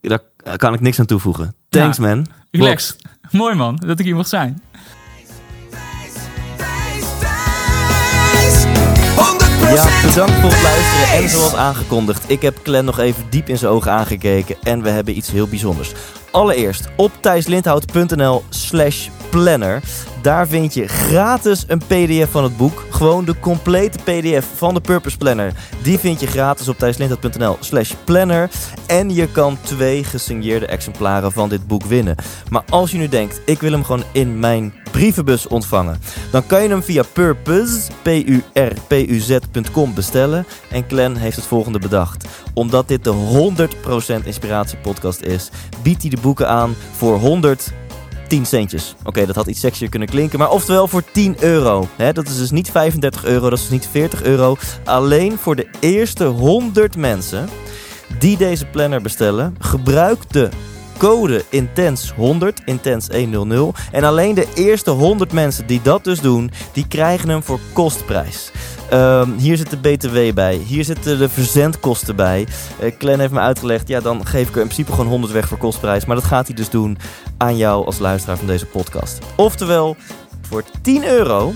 Daar 0.00 0.20
kan 0.56 0.74
ik 0.74 0.80
niks 0.80 0.98
aan 0.98 1.06
toevoegen. 1.06 1.54
Thanks 1.68 1.96
Ja. 1.96 2.02
man. 2.06 2.26
Relax. 2.50 2.96
Mooi 3.30 3.54
man, 3.54 3.76
dat 3.76 3.98
ik 3.98 4.04
hier 4.04 4.14
mocht 4.14 4.28
zijn. 4.28 4.62
Ja, 9.74 10.06
bedankt 10.06 10.32
voor 10.32 10.50
het 10.50 10.62
luisteren. 10.62 11.22
En 11.22 11.28
zoals 11.28 11.54
aangekondigd, 11.54 12.24
ik 12.26 12.42
heb 12.42 12.58
Glenn 12.62 12.84
nog 12.84 12.98
even 12.98 13.24
diep 13.30 13.48
in 13.48 13.58
zijn 13.58 13.72
ogen 13.72 13.92
aangekeken. 13.92 14.56
En 14.62 14.82
we 14.82 14.88
hebben 14.88 15.16
iets 15.16 15.30
heel 15.30 15.48
bijzonders. 15.48 15.92
Allereerst 16.34 16.88
op 16.96 17.12
thijslindhout.nl 17.20 18.42
slash 18.48 19.08
planner. 19.30 19.82
Daar 20.22 20.48
vind 20.48 20.74
je 20.74 20.88
gratis 20.88 21.64
een 21.68 21.78
pdf 21.78 22.30
van 22.30 22.42
het 22.42 22.56
boek. 22.56 22.84
Gewoon 22.90 23.24
de 23.24 23.38
complete 23.38 23.98
pdf 23.98 24.46
van 24.56 24.74
de 24.74 24.80
Purpose 24.80 25.16
Planner. 25.16 25.52
Die 25.82 25.98
vind 25.98 26.20
je 26.20 26.26
gratis 26.26 26.68
op 26.68 26.78
thijslindhout.nl 26.78 27.56
slash 27.60 27.92
planner. 28.04 28.50
En 28.86 29.14
je 29.14 29.28
kan 29.28 29.58
twee 29.62 30.04
gesigneerde 30.04 30.66
exemplaren 30.66 31.32
van 31.32 31.48
dit 31.48 31.66
boek 31.66 31.84
winnen. 31.84 32.16
Maar 32.50 32.62
als 32.68 32.90
je 32.90 32.98
nu 32.98 33.08
denkt, 33.08 33.40
ik 33.44 33.60
wil 33.60 33.72
hem 33.72 33.84
gewoon 33.84 34.04
in 34.12 34.38
mijn 34.38 34.74
brievenbus 34.94 35.46
ontvangen. 35.46 36.00
Dan 36.30 36.46
kan 36.46 36.62
je 36.62 36.68
hem 36.68 36.82
via 36.82 37.02
Purpose, 37.12 37.90
bestellen. 39.94 40.46
En 40.70 40.84
Glenn 40.88 41.16
heeft 41.16 41.36
het 41.36 41.46
volgende 41.46 41.78
bedacht. 41.78 42.28
Omdat 42.52 42.88
dit 42.88 43.04
de 43.04 43.52
100% 44.22 44.24
inspiratie 44.24 44.78
podcast 44.78 45.20
is, 45.20 45.50
biedt 45.82 46.02
hij 46.02 46.10
de 46.10 46.20
boeken 46.24 46.48
aan 46.48 46.74
voor 46.96 47.18
100 47.18 47.72
10 48.28 48.46
centjes. 48.46 48.94
Oké, 49.04 49.26
dat 49.26 49.34
had 49.34 49.46
iets 49.46 49.60
sexier 49.60 49.88
kunnen 49.88 50.08
klinken, 50.08 50.38
maar 50.38 50.50
oftewel 50.50 50.88
voor 50.88 51.02
10 51.12 51.36
euro. 51.40 51.88
Dat 51.96 52.26
is 52.26 52.36
dus 52.36 52.50
niet 52.50 52.70
35 52.70 53.24
euro, 53.24 53.50
dat 53.50 53.58
is 53.58 53.68
niet 53.68 53.88
40 53.90 54.22
euro. 54.22 54.56
Alleen 54.84 55.38
voor 55.38 55.56
de 55.56 55.66
eerste 55.80 56.24
100 56.24 56.96
mensen 56.96 57.48
die 58.18 58.36
deze 58.36 58.66
planner 58.66 59.02
bestellen, 59.02 59.56
gebruik 59.58 60.30
de 60.30 60.48
code 60.98 61.44
INTENS100, 61.44 62.64
INTENS100. 62.64 63.90
En 63.92 64.04
alleen 64.04 64.34
de 64.34 64.46
eerste 64.54 64.90
100 64.90 65.32
mensen 65.32 65.66
die 65.66 65.82
dat 65.82 66.04
dus 66.04 66.20
doen, 66.20 66.50
die 66.72 66.86
krijgen 66.88 67.28
hem 67.28 67.42
voor 67.42 67.60
kostprijs. 67.72 68.50
Ehm, 68.94 69.30
hier 69.36 69.56
zit 69.56 69.70
de 69.70 69.76
BTW 69.76 70.34
bij. 70.34 70.54
Hier 70.54 70.84
zitten 70.84 71.18
de 71.18 71.28
verzendkosten 71.28 72.16
bij. 72.16 72.46
Uh, 73.02 73.18
heeft 73.18 73.32
me 73.32 73.40
uitgelegd, 73.40 73.88
ja, 73.88 74.00
dan 74.00 74.26
geef 74.26 74.48
ik 74.48 74.54
er 74.54 74.60
in 74.60 74.66
principe 74.66 74.92
gewoon 74.92 75.06
100 75.06 75.32
weg 75.32 75.48
voor 75.48 75.58
kostprijs. 75.58 76.04
Maar 76.04 76.16
dat 76.16 76.24
gaat 76.24 76.46
hij 76.46 76.56
dus 76.56 76.70
doen 76.70 76.98
aan 77.36 77.56
jou 77.56 77.86
als 77.86 77.98
luisteraar 77.98 78.36
van 78.36 78.46
deze 78.46 78.66
podcast. 78.66 79.18
Oftewel, 79.36 79.96
voor 80.40 80.64
10 80.82 81.04
euro 81.04 81.52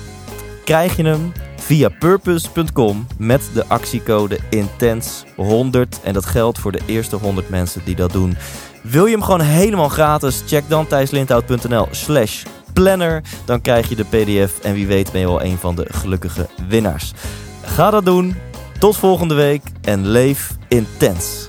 krijg 0.65 0.97
je 0.97 1.05
hem 1.05 1.32
via 1.56 1.89
purpose.com 1.89 3.06
met 3.19 3.51
de 3.55 3.65
actiecode 3.66 4.39
INTENS100. 4.51 6.02
En 6.02 6.12
dat 6.12 6.27
geldt 6.27 6.59
voor 6.59 6.73
de 6.73 6.81
eerste 6.86 7.16
100 7.16 7.48
mensen 7.48 7.81
die 7.85 7.97
dat 7.97 8.12
doen. 8.12 8.36
Wil 8.82 9.06
je 9.06 9.12
hem 9.12 9.23
gewoon 9.23 9.40
helemaal 9.40 9.89
gratis? 9.89 10.43
Check 10.47 10.65
dan 10.69 10.86
thijslindhout.nl 10.86 11.89
slash 11.90 12.43
planner. 12.83 13.23
Dan 13.45 13.61
krijg 13.61 13.89
je 13.89 13.97
de 13.97 14.05
pdf 14.05 14.59
en 14.59 14.75
wie 14.75 14.87
weet 14.87 15.13
ben 15.13 15.21
je 15.21 15.27
wel 15.27 15.43
een 15.43 15.59
van 15.59 15.75
de 15.75 15.87
gelukkige 15.89 16.49
winnaars. 16.69 17.13
Ga 17.65 17.91
dat 17.91 18.05
doen. 18.05 18.37
Tot 18.79 18.97
volgende 18.97 19.35
week 19.35 19.63
en 19.83 20.07
leef 20.07 20.57
intens. 20.69 21.49